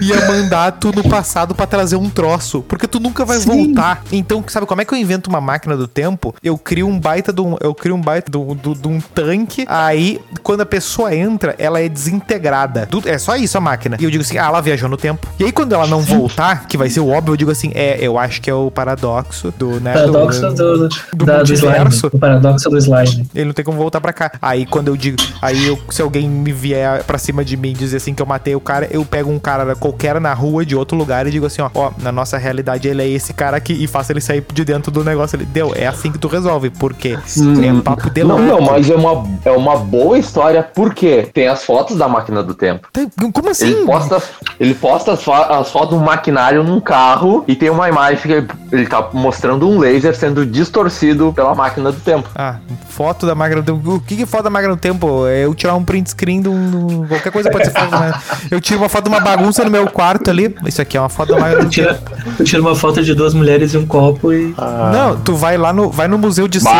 ia 0.00 0.26
mandar 0.26 0.72
tu 0.72 0.90
no 0.94 1.02
passado 1.08 1.54
pra 1.54 1.66
trazer 1.66 1.96
um 1.96 2.08
troço? 2.10 2.62
Porque 2.68 2.86
tu 2.86 2.98
nunca 3.00 3.24
vai 3.24 3.38
voltar. 3.38 4.02
Então, 4.12 4.44
sabe 4.48 4.66
como 4.66 4.80
é 4.80 4.84
que 4.84 4.94
eu 4.94 4.98
invento 4.98 5.28
uma 5.30 5.40
máquina 5.40 5.76
do 5.76 5.86
tempo? 5.88 6.34
Eu 6.42 6.56
crio 6.58 6.86
um 6.86 6.98
baita 6.98 7.32
de 7.32 7.40
um, 7.40 7.56
eu 7.60 7.74
crio 7.74 7.94
um 7.94 8.00
baita 8.00 8.30
de 8.30 8.36
um, 8.38 8.54
de 8.54 8.88
um 8.88 9.00
tanque, 9.00 9.64
aí 9.68 10.20
quando 10.42 10.60
a 10.62 10.66
pessoa 10.66 11.14
entra, 11.14 11.54
ela 11.58 11.80
é 11.80 11.88
desintegrada. 11.88 12.88
É 13.06 13.18
só 13.18 13.36
isso 13.36 13.56
a 13.58 13.60
máquina. 13.60 13.96
E 14.00 14.04
eu 14.04 14.10
digo 14.10 14.22
assim, 14.22 14.38
ah, 14.38 14.46
ela 14.46 14.60
viajou 14.60 14.88
no 14.88 14.96
tempo. 14.96 15.26
E 15.38 15.44
aí 15.44 15.52
quando 15.52 15.72
ela 15.74 15.86
não 15.86 16.00
voltar, 16.00 16.66
que 16.66 16.76
vai 16.76 16.88
ser 16.90 17.00
o 17.00 17.08
óbvio, 17.08 17.32
eu 17.32 17.36
digo 17.36 17.50
assim, 17.50 17.70
é, 17.74 17.98
eu 18.00 18.18
acho 18.18 18.40
que 18.40 18.50
é 18.50 18.54
o 18.54 18.70
paradoxo 18.70 19.52
do, 19.58 19.80
né, 19.80 19.92
Paradoxo 19.92 20.40
do, 20.52 20.54
do, 20.54 20.88
do 21.14 21.24
da- 21.24 21.42
do 21.42 21.52
slime. 21.52 21.74
O 22.12 22.18
paradoxo 22.18 22.70
do 22.70 22.78
slime. 22.78 23.26
ele 23.34 23.46
não 23.46 23.52
tem 23.52 23.64
como 23.64 23.78
voltar 23.78 24.00
pra 24.00 24.12
cá. 24.12 24.32
Aí 24.40 24.66
quando 24.66 24.88
eu 24.88 24.96
digo, 24.96 25.16
aí 25.40 25.66
eu- 25.66 25.78
se 25.90 26.00
alguém 26.02 26.28
me 26.28 26.52
vier 26.52 27.02
pra 27.04 27.18
cima 27.18 27.44
de 27.44 27.56
mim 27.56 27.70
e 27.70 27.74
dizer 27.74 27.96
assim 27.98 28.14
que 28.14 28.22
eu 28.22 28.26
matei 28.26 28.54
o 28.54 28.60
cara, 28.60 28.88
eu 28.90 29.04
pego 29.04 29.30
um 29.30 29.38
cara 29.38 29.74
qualquer 29.84 30.18
na 30.18 30.32
rua 30.32 30.64
de 30.64 30.74
outro 30.74 30.96
lugar 30.96 31.26
e 31.26 31.30
digo 31.30 31.44
assim, 31.44 31.60
ó, 31.60 31.68
ó, 31.74 31.90
na 31.98 32.10
nossa 32.10 32.38
realidade 32.38 32.88
ele 32.88 33.02
é 33.02 33.08
esse 33.08 33.34
cara 33.34 33.58
aqui 33.58 33.72
e 33.74 33.86
faço 33.86 34.12
ele 34.12 34.20
sair 34.20 34.42
de 34.52 34.64
dentro 34.64 34.90
do 34.90 35.04
negócio. 35.04 35.36
Ele 35.36 35.44
deu, 35.44 35.74
é 35.76 35.86
assim 35.86 36.10
que 36.10 36.18
tu 36.18 36.26
resolve, 36.26 36.70
porque 36.70 37.18
é 37.18 37.82
papo 37.82 38.08
de 38.08 38.24
Não, 38.24 38.38
não, 38.38 38.60
mas 38.62 38.88
é 38.88 38.94
uma, 38.94 39.24
é 39.44 39.50
uma 39.50 39.76
boa 39.76 40.18
história, 40.18 40.62
porque 40.62 41.28
tem 41.34 41.48
as 41.48 41.62
fotos 41.64 41.98
da 41.98 42.08
máquina 42.08 42.42
do 42.42 42.54
tempo. 42.54 42.88
Tem- 42.92 43.10
Como 43.30 43.50
assim? 43.50 43.66
Ele 43.66 43.84
posta, 43.84 44.22
ele 44.58 44.74
posta 44.74 45.12
as, 45.12 45.22
fo- 45.22 45.32
as 45.32 45.70
fotos 45.70 45.98
do 45.98 46.02
maquinário 46.04 46.62
num 46.64 46.80
carro 46.80 47.44
e 47.46 47.54
tem 47.54 47.68
uma 47.68 47.86
imagem 47.88 48.22
que 48.22 48.32
ele, 48.32 48.48
ele 48.72 48.86
tá 48.86 49.10
mostrando 49.12 49.68
um 49.68 49.78
laser 49.78 50.16
sendo 50.16 50.46
distorcido 50.46 51.30
pela 51.34 51.54
máquina 51.54 51.92
do 51.92 52.00
tempo. 52.00 52.28
Ah, 52.34 52.56
foto 52.88 53.26
da 53.26 53.34
máquina 53.34 53.60
do 53.60 53.66
tempo. 53.74 53.94
O 53.96 54.00
que 54.00 54.16
que 54.16 54.22
é 54.22 54.26
foto 54.26 54.44
da 54.44 54.50
máquina 54.50 54.74
do 54.74 54.80
tempo? 54.80 55.26
É 55.26 55.44
eu 55.44 55.54
tirar 55.54 55.74
um 55.74 55.84
print 55.84 56.08
screen 56.10 56.40
de 56.40 56.48
um. 56.48 57.06
Qualquer 57.06 57.30
coisa 57.32 57.50
pode 57.50 57.64
ser 57.66 57.72
foto, 57.72 57.90
né? 57.90 58.14
Eu 58.50 58.60
tiro 58.60 58.78
uma 58.80 58.88
foto 58.88 59.04
de 59.04 59.10
uma 59.10 59.20
bagunça 59.20 59.64
no 59.64 59.70
meu 59.74 59.86
quarto 59.88 60.30
ali. 60.30 60.54
Isso 60.66 60.80
aqui 60.80 60.96
é 60.96 61.00
uma 61.00 61.08
foto 61.08 61.34
da 61.34 61.56
Tu 61.56 61.68
tira, 61.68 61.94
tempo. 61.94 62.10
tu 62.36 62.44
tira 62.44 62.62
uma 62.62 62.74
foto 62.74 63.02
de 63.02 63.14
duas 63.14 63.34
mulheres 63.34 63.74
e 63.74 63.76
um 63.78 63.86
copo 63.86 64.32
e. 64.32 64.54
Não, 64.92 65.16
tu 65.20 65.34
vai 65.34 65.56
lá 65.56 65.72
no, 65.72 65.90
vai 65.90 66.08
no 66.08 66.16
museu 66.18 66.46
de 66.48 66.60
cera 66.60 66.74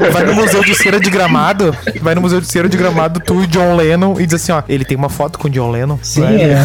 de, 0.00 0.10
vai 0.10 0.24
no 0.24 0.34
museu 0.34 0.62
de 0.64 0.74
cera 0.74 0.98
de 1.00 1.10
Gramado, 1.10 1.74
vai 2.00 2.14
no 2.14 2.20
museu 2.20 2.40
de 2.40 2.46
cera 2.46 2.68
de 2.68 2.76
Gramado, 2.76 3.20
tu 3.20 3.42
e 3.42 3.46
John 3.46 3.76
Lennon 3.76 4.18
e 4.20 4.26
diz 4.26 4.34
assim, 4.34 4.52
ó, 4.52 4.62
ele 4.68 4.84
tem 4.84 4.96
uma 4.96 5.08
foto 5.08 5.38
com 5.38 5.48
o 5.48 5.50
John 5.50 5.70
Lennon. 5.70 5.98
Sim, 6.02 6.20
Vai. 6.22 6.36
é. 6.42 6.56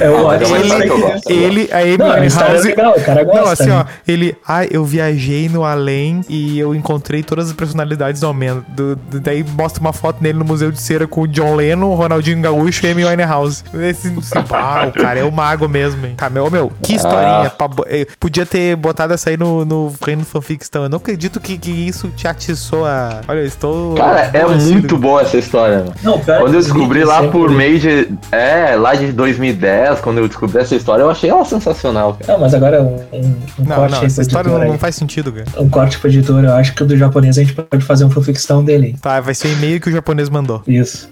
é 0.00 0.10
o 0.10 0.16
Ah, 0.16 0.22
ótimo. 0.22 0.50
mas 0.50 0.64
isso 0.64 1.28
é. 1.28 1.32
Ele, 1.32 1.68
a 1.72 1.78
Amy 1.78 1.96
Não, 1.98 2.12
é 2.14 2.20
Winehouse- 2.20 2.68
legal, 2.68 2.94
o 2.96 3.00
cara 3.04 3.24
gosta. 3.24 3.40
Não, 3.42 3.50
assim, 3.52 3.66
né? 3.68 3.76
ó, 3.76 3.84
ele, 4.06 4.36
ah, 4.46 4.64
eu 4.66 4.84
viajei 4.84 5.48
no 5.48 5.64
além 5.64 6.20
e 6.28 6.58
eu 6.58 6.74
encontrei 6.74 7.22
todas 7.22 7.46
as 7.48 7.52
personalidades 7.52 8.20
do 8.20 8.26
momento. 8.28 8.64
Do, 8.68 8.96
do- 8.96 9.20
daí 9.20 9.44
mostra 9.56 9.80
uma 9.80 9.92
foto 9.92 10.18
nele 10.22 10.38
no 10.38 10.44
Museu 10.44 10.70
de 10.70 10.80
Cera 10.80 11.06
com 11.06 11.22
o 11.22 11.28
John 11.28 11.54
Lennon, 11.56 11.94
Ronaldinho 11.94 12.40
Gaúcho 12.40 12.86
e 12.86 12.90
Amy 12.90 13.04
Winehouse. 13.04 13.62
Esse, 13.74 14.10
assim, 14.32 14.44
ah, 14.52 14.86
o 14.88 14.92
cara 14.92 15.20
é 15.20 15.24
o 15.24 15.32
mago 15.32 15.68
mesmo, 15.68 16.06
hein? 16.06 16.14
Tá, 16.16 16.28
meu, 16.30 16.50
meu, 16.50 16.72
que 16.82 16.94
historinha. 16.94 17.50
pra 17.50 17.68
bo- 17.68 17.84
eh, 17.88 18.06
podia 18.18 18.44
ter 18.46 18.76
botado 18.76 19.12
essa 19.14 19.30
aí 19.30 19.36
no, 19.36 19.64
no 19.64 19.92
Reino 20.04 20.24
Fanficção. 20.24 20.84
Eu 20.84 20.88
não 20.88 20.98
acredito 20.98 21.40
que, 21.40 21.56
que 21.58 21.70
isso 21.70 22.08
te 22.16 22.26
atiçou 22.28 22.84
a... 22.86 23.20
Olha, 23.28 23.38
eu 23.40 23.46
estou... 23.46 23.94
Cara, 23.94 24.30
é 24.32 24.46
muito 24.46 24.96
boa 24.96 25.22
essa 25.22 25.36
história, 25.36 25.78
mano. 25.78 25.94
Não, 26.02 26.18
pior 26.20 26.40
Quando 26.40 26.54
eu 26.54 26.60
descobri 26.60 27.04
lá 27.04 27.16
sempre- 27.20 27.30
por 27.32 27.50
meio 27.50 27.78
de. 27.78 28.08
É, 28.32 28.74
lá 28.76 28.94
de 28.94 29.12
2010, 29.12 30.00
quando 30.00 30.18
eu 30.18 30.28
descobri 30.28 30.58
essa 30.60 30.74
história, 30.74 31.02
eu 31.02 31.10
achei 31.10 31.30
ela 31.30 31.44
sensacional, 31.44 32.14
cara. 32.14 32.32
Não, 32.32 32.40
mas 32.40 32.54
agora 32.54 32.82
um, 32.82 32.96
um, 33.12 33.36
um 33.58 33.64
Não, 33.64 33.76
corte 33.76 33.92
não, 33.96 34.04
essa 34.04 34.22
história 34.22 34.48
editor 34.48 34.64
não, 34.64 34.72
não 34.72 34.78
faz 34.78 34.94
sentido, 34.96 35.32
cara. 35.32 35.46
Um 35.58 35.68
corte 35.68 35.98
pro 35.98 36.08
editor, 36.08 36.44
eu 36.44 36.52
acho 36.54 36.74
que 36.74 36.82
o 36.82 36.86
do 36.86 36.96
japonês 36.96 37.38
a 37.38 37.42
gente 37.42 37.54
pode 37.54 37.84
fazer 37.84 38.04
um 38.04 38.10
fanficção 38.10 38.64
dele. 38.64 38.96
Tá, 39.00 39.20
vai 39.20 39.34
ser 39.34 39.48
o 39.48 39.52
e-mail 39.52 39.80
que 39.80 39.88
o 39.88 39.92
japonês 39.92 40.28
mandou. 40.28 40.62
Isso. 40.66 41.08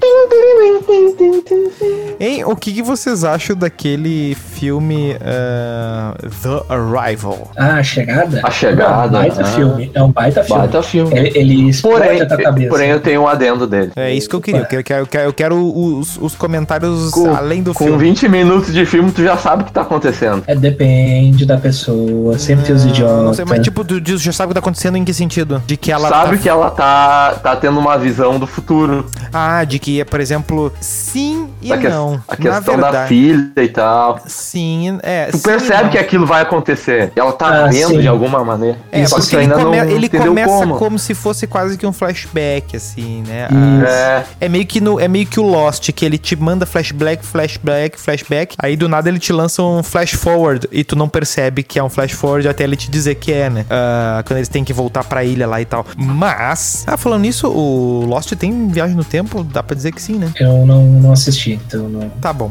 Hein, 2.20 2.44
o 2.44 2.56
que, 2.56 2.72
que 2.72 2.82
vocês 2.82 3.24
acham 3.24 3.56
daquele 3.56 4.34
filme 4.34 5.16
ah, 5.20 6.14
The 6.42 6.74
Arrival? 6.74 7.50
Ah, 7.56 7.76
a 7.76 7.82
chegada? 7.82 8.40
A 8.42 8.50
Chegada, 8.50 9.18
É 9.18 9.20
um 9.20 9.22
baita 9.22 9.42
ah. 9.42 9.44
filme. 9.44 9.90
É 9.94 10.02
um 10.02 10.12
baita 10.12 10.44
filme. 10.44 10.60
Baita 10.60 10.82
filme. 10.82 11.18
Ele, 11.18 11.32
ele 11.34 11.82
Porém, 11.82 12.20
a 12.20 12.26
tua 12.26 12.36
cabeça. 12.38 12.68
porém, 12.68 12.90
eu 12.90 13.00
tenho 13.00 13.22
um 13.22 13.28
adendo 13.28 13.66
dele. 13.66 13.92
É 13.96 14.12
isso 14.14 14.28
que 14.28 14.36
eu 14.36 14.40
queria. 14.40 14.60
Eu 14.60 14.66
quero, 14.82 15.02
eu 15.02 15.06
quero, 15.06 15.28
eu 15.28 15.32
quero, 15.32 15.98
os, 15.98 16.16
os 16.16 16.34
comentários 16.34 17.10
Com, 17.10 17.34
além 17.34 17.62
do 17.62 17.74
com 17.74 17.84
filme. 17.84 17.98
20 17.98 18.28
minutos 18.28 18.72
de 18.72 18.86
filme, 18.86 19.10
tu 19.10 19.22
já 19.22 19.36
sabe 19.36 19.62
o 19.62 19.66
que 19.66 19.72
tá 19.72 19.82
acontecendo. 19.82 20.42
É, 20.46 20.54
depende 20.54 21.44
da 21.44 21.58
pessoa. 21.58 22.38
Sempre 22.38 22.64
tem 22.64 22.74
os 22.74 22.84
idiotas. 22.84 23.24
não 23.24 23.34
sei, 23.34 23.44
mas 23.44 23.60
tipo, 23.60 23.84
tu 23.84 24.00
já 24.16 24.32
sabe 24.32 24.46
o 24.46 24.48
que 24.50 24.54
tá 24.54 24.60
acontecendo 24.60 24.96
em 24.96 25.04
que 25.04 25.12
sentido? 25.12 25.62
De 25.66 25.76
que 25.76 25.92
ela 25.92 26.08
sabe 26.08 26.36
tá... 26.36 26.42
que 26.42 26.48
ela 26.48 26.70
tá, 26.70 27.34
tá 27.42 27.56
tendo 27.56 27.78
uma 27.78 27.98
visão 27.98 28.38
do 28.38 28.46
futuro. 28.46 29.06
Ah, 29.32 29.64
de 29.64 29.78
que, 29.78 30.04
por 30.04 30.20
exemplo, 30.20 30.53
sim 30.80 31.48
e 31.62 31.68
Da 31.68 31.78
que- 31.78 31.88
não. 31.88 32.14
a 32.28 32.32
Na 32.32 32.36
questão 32.36 32.76
da 32.76 32.82
verdade. 32.90 33.08
filha 33.08 33.52
e 33.56 33.68
tal. 33.68 34.20
Sim, 34.26 34.98
é. 35.02 35.26
Tu 35.26 35.38
sim 35.38 35.42
percebe 35.42 35.90
que 35.90 35.98
aquilo 35.98 36.26
vai 36.26 36.42
acontecer. 36.42 37.12
Ela 37.16 37.32
tá 37.32 37.64
Ah, 37.64 37.66
vendo 37.68 37.88
sim. 37.90 38.00
de 38.00 38.08
alguma 38.08 38.44
maneira. 38.44 38.78
É, 38.92 39.02
que 39.04 39.10
porque 39.10 39.34
ele, 39.36 39.42
ainda 39.42 39.54
come- 39.56 39.76
não 39.82 39.90
ele 39.90 40.08
começa 40.08 40.48
como. 40.50 40.76
como. 40.76 40.98
se 40.98 41.14
fosse 41.14 41.46
quase 41.46 41.76
que 41.76 41.86
um 41.86 41.92
flashback, 41.92 42.76
assim, 42.76 43.22
né? 43.26 43.48
Isso. 43.50 43.86
É, 43.86 44.24
É 44.42 44.48
meio 44.48 44.66
que 44.66 44.80
no, 44.80 44.98
é 45.00 45.08
meio 45.08 45.26
que 45.26 45.38
o 45.40 45.42
Lost, 45.42 45.90
que 45.92 46.04
ele 46.04 46.18
te 46.18 46.36
manda 46.36 46.64
flashback, 46.66 47.24
flashback, 47.24 48.00
flashback. 48.00 48.56
Aí 48.58 48.76
do 48.76 48.88
nada 48.88 49.08
ele 49.08 49.18
te 49.18 49.32
lança 49.32 49.62
um 49.62 49.82
flash 49.82 50.12
forward 50.12 50.68
e 50.70 50.84
tu 50.84 50.94
não 50.96 51.08
percebe 51.08 51.62
que 51.62 51.78
é 51.78 51.82
um 51.82 51.88
flash 51.90 52.12
forward 52.12 52.48
até 52.48 52.64
ele 52.64 52.76
te 52.76 52.90
dizer 52.90 53.16
que 53.16 53.32
é, 53.32 53.50
né? 53.50 53.66
Ah, 53.70 54.22
quando 54.26 54.38
eles 54.38 54.48
têm 54.48 54.64
que 54.64 54.72
voltar 54.72 55.04
pra 55.04 55.24
ilha 55.24 55.46
lá 55.46 55.60
e 55.60 55.64
tal. 55.64 55.84
Mas, 55.96 56.84
ah, 56.86 56.96
falando 56.96 57.22
nisso, 57.22 57.48
o 57.48 58.04
Lost 58.06 58.32
tem 58.34 58.68
viagem 58.68 58.96
no 58.96 59.04
tempo? 59.04 59.42
Dá 59.44 59.62
pra 59.62 59.74
dizer 59.74 59.92
que 59.92 60.00
sim, 60.00 60.14
né? 60.14 60.32
Eu 60.44 60.66
não, 60.66 60.84
não 60.84 61.12
assisti, 61.12 61.60
então 61.66 61.88
não. 61.88 62.08
Tá 62.20 62.32
bom. 62.32 62.50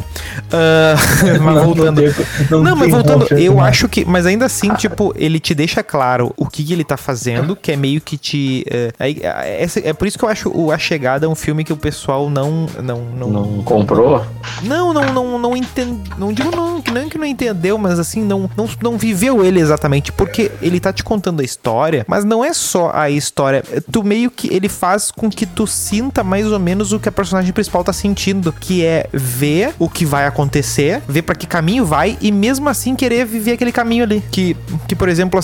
Ah, 0.52 0.96
mas 1.42 1.56
Não- 1.56 1.66
voltando. 1.66 2.02
Não, 2.02 2.12
tenho- 2.12 2.64
Não, 2.64 2.76
mas 2.76 2.92
voltando, 2.92 3.28
eu 3.38 3.60
acho 3.60 3.88
que. 3.88 4.06
Mas 4.06 4.26
ainda 4.26 4.46
assim, 4.46 4.74
tipo, 4.76 5.14
ele 5.18 5.40
te 5.40 5.54
deixa 5.54 5.84
claro 5.84 6.34
o 6.38 6.46
que, 6.48 6.64
que 6.64 6.74
ele 6.74 6.84
tá 6.84 6.98
fazendo, 6.98 7.56
que 7.56 7.72
é 7.72 7.76
meio 7.76 8.02
que 8.02 8.18
te. 8.18 8.66
É, 8.70 8.92
aí, 9.00 9.20
é, 9.22 9.62
essa- 9.64 9.80
é 9.80 9.94
por 9.94 10.08
isso 10.08 10.18
que 10.18 10.26
eu 10.26 10.30
acho 10.30 10.50
o 10.50 10.72
A 10.72 10.78
Chegada 10.78 11.28
um 11.30 11.36
filme 11.36 11.64
que 11.64 11.74
o 11.74 11.78
pessoal 11.78 12.30
não. 12.30 12.66
Não, 12.82 13.02
não, 13.18 13.30
não 13.30 13.64
comprou? 13.64 14.26
não, 14.64 14.94
não, 14.94 15.14
não, 15.14 15.40
não 15.40 15.56
entende. 15.58 16.12
Não 16.18 16.32
digo 16.34 16.56
não, 16.56 16.82
que 16.82 16.92
não 16.92 17.10
que 17.10 17.18
não 17.18 17.26
entendeu, 17.26 17.78
mas 17.78 18.00
assim, 18.00 18.24
não, 18.24 18.50
não, 18.58 18.68
não 18.82 18.98
viveu 18.98 19.44
ele 19.44 19.60
exatamente. 19.60 20.12
Porque 20.12 20.52
ele 20.62 20.80
tá 20.80 20.92
te 20.94 21.04
contando 21.04 21.42
a 21.42 21.44
história, 21.44 22.06
mas 22.08 22.24
não 22.26 22.44
é 22.44 22.54
só 22.54 22.92
a 22.94 23.10
história. 23.10 23.64
Tu 23.92 24.04
meio 24.04 24.30
que 24.32 24.54
ele 24.54 24.70
faz 24.70 25.12
com 25.12 25.30
que 25.30 25.46
tu 25.46 25.66
sinta 25.68 26.24
mais 26.24 26.52
ou 26.52 26.60
menos 26.60 26.92
o 26.92 27.00
que 27.00 27.10
a 27.10 27.12
personagem 27.12 27.52
principal 27.54 27.83
tá 27.84 27.94
tá 27.94 27.94
sentindo, 27.94 28.52
que 28.52 28.84
é 28.84 29.06
ver 29.14 29.74
o 29.78 29.88
que 29.88 30.06
vai 30.06 30.26
acontecer, 30.26 31.02
ver 31.08 31.22
pra 31.22 31.36
que 31.36 31.46
caminho 31.46 31.86
vai 31.86 32.18
e 32.20 32.32
mesmo 32.32 32.68
assim 32.68 32.96
querer 32.96 33.26
viver 33.26 33.52
aquele 33.54 33.72
caminho 33.72 34.04
ali. 34.04 34.24
Que, 34.32 34.58
que 34.88 34.96
por 34.96 35.08
exemplo, 35.08 35.40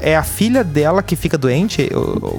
é 0.00 0.16
a 0.16 0.22
filha 0.22 0.62
dela 0.62 1.02
que 1.02 1.16
fica 1.16 1.38
doente. 1.38 1.88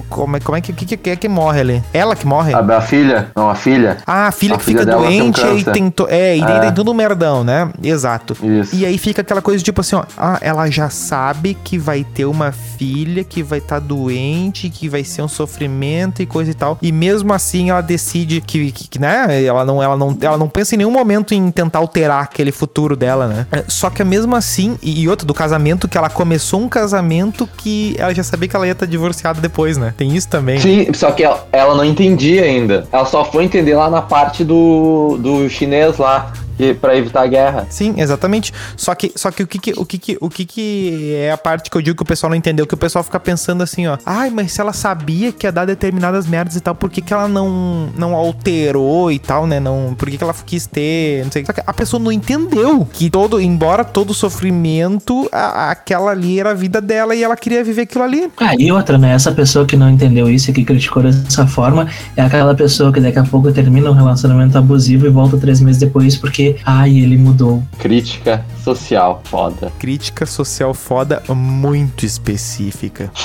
Como 0.08 0.36
é, 0.36 0.40
como 0.40 0.56
é 0.56 0.60
que, 0.60 0.72
que, 0.72 0.96
que 0.96 1.10
é 1.10 1.16
que 1.16 1.28
morre 1.28 1.60
ali? 1.60 1.82
Ela 1.92 2.14
que 2.14 2.26
morre? 2.26 2.54
A, 2.54 2.80
filha? 2.80 3.28
Não, 3.34 3.50
a 3.50 3.54
filha. 3.54 3.96
Ah, 4.06 4.28
a 4.28 4.32
filha 4.32 4.54
A 4.54 4.58
que 4.58 4.64
filha 4.64 4.80
fica 4.80 4.90
dela 4.90 5.06
tem 5.08 5.22
um 5.22 5.30
doente 5.30 5.40
e 5.40 5.90
to- 5.90 6.06
é, 6.08 6.36
e 6.36 6.40
daí 6.40 6.56
É. 6.58 6.60
tem 6.60 6.72
todo 6.72 6.90
um 6.90 6.94
merdão, 6.94 7.42
né? 7.42 7.68
Exato. 7.82 8.36
Isso. 8.42 8.76
E 8.76 8.84
aí 8.86 8.98
fica 8.98 9.22
aquela 9.22 9.42
coisa 9.42 9.62
tipo 9.64 9.80
assim, 9.80 9.96
ó, 9.96 10.04
ah, 10.16 10.38
ela 10.40 10.70
já 10.70 10.88
sabe 10.90 11.56
que 11.64 11.78
vai 11.78 12.04
ter 12.04 12.24
uma 12.26 12.52
filha 12.52 12.75
que 13.24 13.42
vai 13.42 13.58
estar 13.58 13.78
doente, 13.80 14.68
que 14.70 14.88
vai 14.88 15.02
ser 15.04 15.22
um 15.22 15.28
sofrimento 15.28 16.22
e 16.22 16.26
coisa 16.26 16.50
e 16.50 16.54
tal. 16.54 16.78
E 16.82 16.92
mesmo 16.92 17.32
assim 17.32 17.70
ela 17.70 17.80
decide 17.80 18.40
que, 18.40 18.70
que- 18.72 18.98
né, 18.98 19.42
ela 19.44 19.64
não, 19.64 19.82
ela 19.82 19.96
não, 19.96 20.16
ela 20.20 20.36
não 20.36 20.48
pensa 20.48 20.74
em 20.74 20.78
nenhum 20.78 20.90
momento 20.90 21.34
em 21.34 21.50
tentar 21.50 21.78
alterar 21.78 22.22
aquele 22.22 22.52
futuro 22.52 22.96
dela, 22.96 23.26
né? 23.26 23.46
É, 23.52 23.64
Só 23.68 23.90
que 23.90 24.02
mesmo 24.04 24.34
assim, 24.36 24.76
e, 24.82 25.08
outro 25.08 25.26
do 25.26 25.34
casamento 25.34 25.88
que 25.88 25.96
ela 25.98 26.10
começou 26.10 26.60
um 26.60 26.68
casamento 26.68 27.46
que 27.56 27.94
ela 27.98 28.14
já 28.14 28.22
sabia 28.22 28.48
que 28.48 28.56
ela 28.56 28.66
ia 28.66 28.72
estar 28.72 28.86
divorciada 28.86 29.40
depois, 29.40 29.76
né? 29.76 29.94
Tem 29.96 30.14
isso 30.14 30.28
também. 30.28 30.58
Sim, 30.60 30.92
só 30.94 31.10
que 31.12 31.22
ela, 31.24 31.46
ela 31.52 31.74
não 31.74 31.84
entendia 31.84 32.42
ainda. 32.44 32.86
Ela 32.92 33.04
só 33.04 33.24
foi 33.24 33.44
entender 33.44 33.74
lá 33.74 33.88
na 33.90 34.02
parte 34.02 34.44
do, 34.44 35.16
do 35.20 35.48
chinês 35.48 35.98
lá, 35.98 36.32
pra 36.80 36.96
evitar 36.96 37.22
a 37.22 37.26
guerra. 37.26 37.66
Sim, 37.70 37.94
exatamente. 37.98 38.52
Só 38.76 38.94
que, 38.94 39.12
só 39.14 39.30
que 39.30 39.42
o 39.42 39.46
que 39.46 39.58
que, 39.58 39.72
o 39.76 39.84
que 39.84 39.98
que, 39.98 40.18
o 40.20 40.28
que 40.28 40.44
que 40.44 41.14
é 41.14 41.32
a 41.32 41.36
parte 41.36 41.70
que 41.70 41.76
eu 41.76 41.82
digo 41.82 41.96
que 41.96 42.02
o 42.02 42.06
pessoal 42.06 42.30
não 42.30 42.36
entendeu, 42.36 42.66
que 42.66 42.74
o 42.74 42.78
pessoal 42.78 43.02
fica 43.04 43.18
pensando 43.20 43.62
assim, 43.62 43.86
ó, 43.86 43.96
ai, 44.04 44.30
mas 44.30 44.52
se 44.52 44.60
ela 44.60 44.72
sabia 44.72 45.32
que 45.32 45.46
ia 45.46 45.52
dar 45.52 45.64
determinadas 45.66 46.26
merdas 46.26 46.56
e 46.56 46.60
tal, 46.60 46.74
por 46.74 46.90
que 46.90 47.00
que 47.00 47.12
ela 47.12 47.28
não, 47.28 47.88
não 47.96 48.14
alterou 48.14 49.10
e 49.10 49.18
tal, 49.18 49.46
né? 49.46 49.58
Não, 49.60 49.94
por 49.96 50.08
que 50.10 50.16
que 50.16 50.24
ela 50.24 50.34
quis 50.44 50.66
ter, 50.66 51.24
não 51.24 51.32
sei. 51.32 51.44
Só 51.44 51.52
que 51.52 51.62
a 51.66 51.72
pessoa 51.72 52.02
não 52.02 52.12
entendeu 52.12 52.86
que 52.92 53.10
todo, 53.10 53.40
embora 53.40 53.84
todo 53.84 54.14
sofrimento, 54.14 55.28
a- 55.32 55.70
aquela 55.70 56.10
ali 56.12 56.38
era 56.38 56.50
a 56.50 56.54
vida 56.54 56.80
dela 56.80 57.14
e 57.14 57.22
ela 57.22 57.36
queria 57.36 57.62
viver 57.64 57.82
aquilo 57.82 58.04
ali. 58.04 58.30
Ah, 58.38 58.54
e 58.58 58.70
outra, 58.70 58.96
né? 58.98 59.12
Essa 59.12 59.32
pessoa 59.32 59.66
que 59.66 59.76
não 59.76 59.90
entendeu 59.90 60.28
isso 60.30 60.50
e 60.50 60.54
que 60.54 60.64
criticou 60.64 61.02
dessa 61.02 61.46
forma 61.46 61.88
é 62.16 62.22
aquela 62.22 62.54
pessoa 62.54 62.92
que 62.92 63.00
daqui 63.00 63.18
a 63.18 63.24
pouco 63.24 63.50
termina 63.52 63.90
um 63.90 63.94
relacionamento 63.94 64.56
abusivo 64.56 65.06
e 65.06 65.08
volta 65.08 65.36
três 65.36 65.60
meses 65.60 65.80
depois 65.80 66.16
porque, 66.16 66.45
ai, 66.64 66.90
ele 66.98 67.16
mudou. 67.16 67.62
Crítica 67.78 68.44
social, 68.62 69.20
foda. 69.24 69.72
Crítica 69.78 70.24
social 70.26 70.72
foda 70.74 71.22
muito 71.28 72.04
específica. 72.06 73.10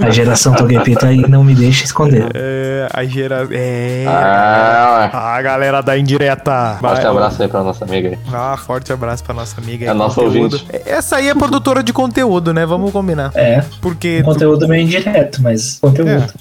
A 0.00 0.10
geração 0.10 0.54
Togepi 0.54 0.96
aí 1.02 1.18
não 1.28 1.44
me 1.44 1.54
deixa 1.54 1.84
esconder. 1.84 2.30
É, 2.34 2.88
a 2.92 3.04
gera... 3.04 3.46
É... 3.50 4.04
Ah, 4.08 5.34
A 5.36 5.42
galera 5.42 5.80
da 5.82 5.96
indireta. 5.98 6.76
forte 6.80 7.02
Vai, 7.02 7.06
abraço 7.06 7.42
aí 7.42 7.48
pra 7.48 7.62
nossa 7.62 7.84
amiga 7.84 8.08
aí. 8.10 8.18
Ah, 8.32 8.56
forte 8.56 8.92
abraço 8.92 9.22
pra 9.24 9.34
nossa 9.34 9.60
amiga. 9.60 9.84
aí, 9.86 9.90
É 9.90 9.94
nossa 9.94 10.20
conteúdo. 10.20 10.54
ouvinte. 10.56 10.66
Essa 10.86 11.16
aí 11.16 11.28
é 11.28 11.34
produtora 11.34 11.82
de 11.82 11.92
conteúdo, 11.92 12.52
né? 12.54 12.64
Vamos 12.66 12.90
combinar. 12.92 13.30
É, 13.34 13.62
Porque. 13.80 14.20
um 14.20 14.24
conteúdo 14.24 14.66
meio 14.68 14.82
indireto, 14.82 15.42
mas 15.42 15.78
conteúdo. 15.80 16.26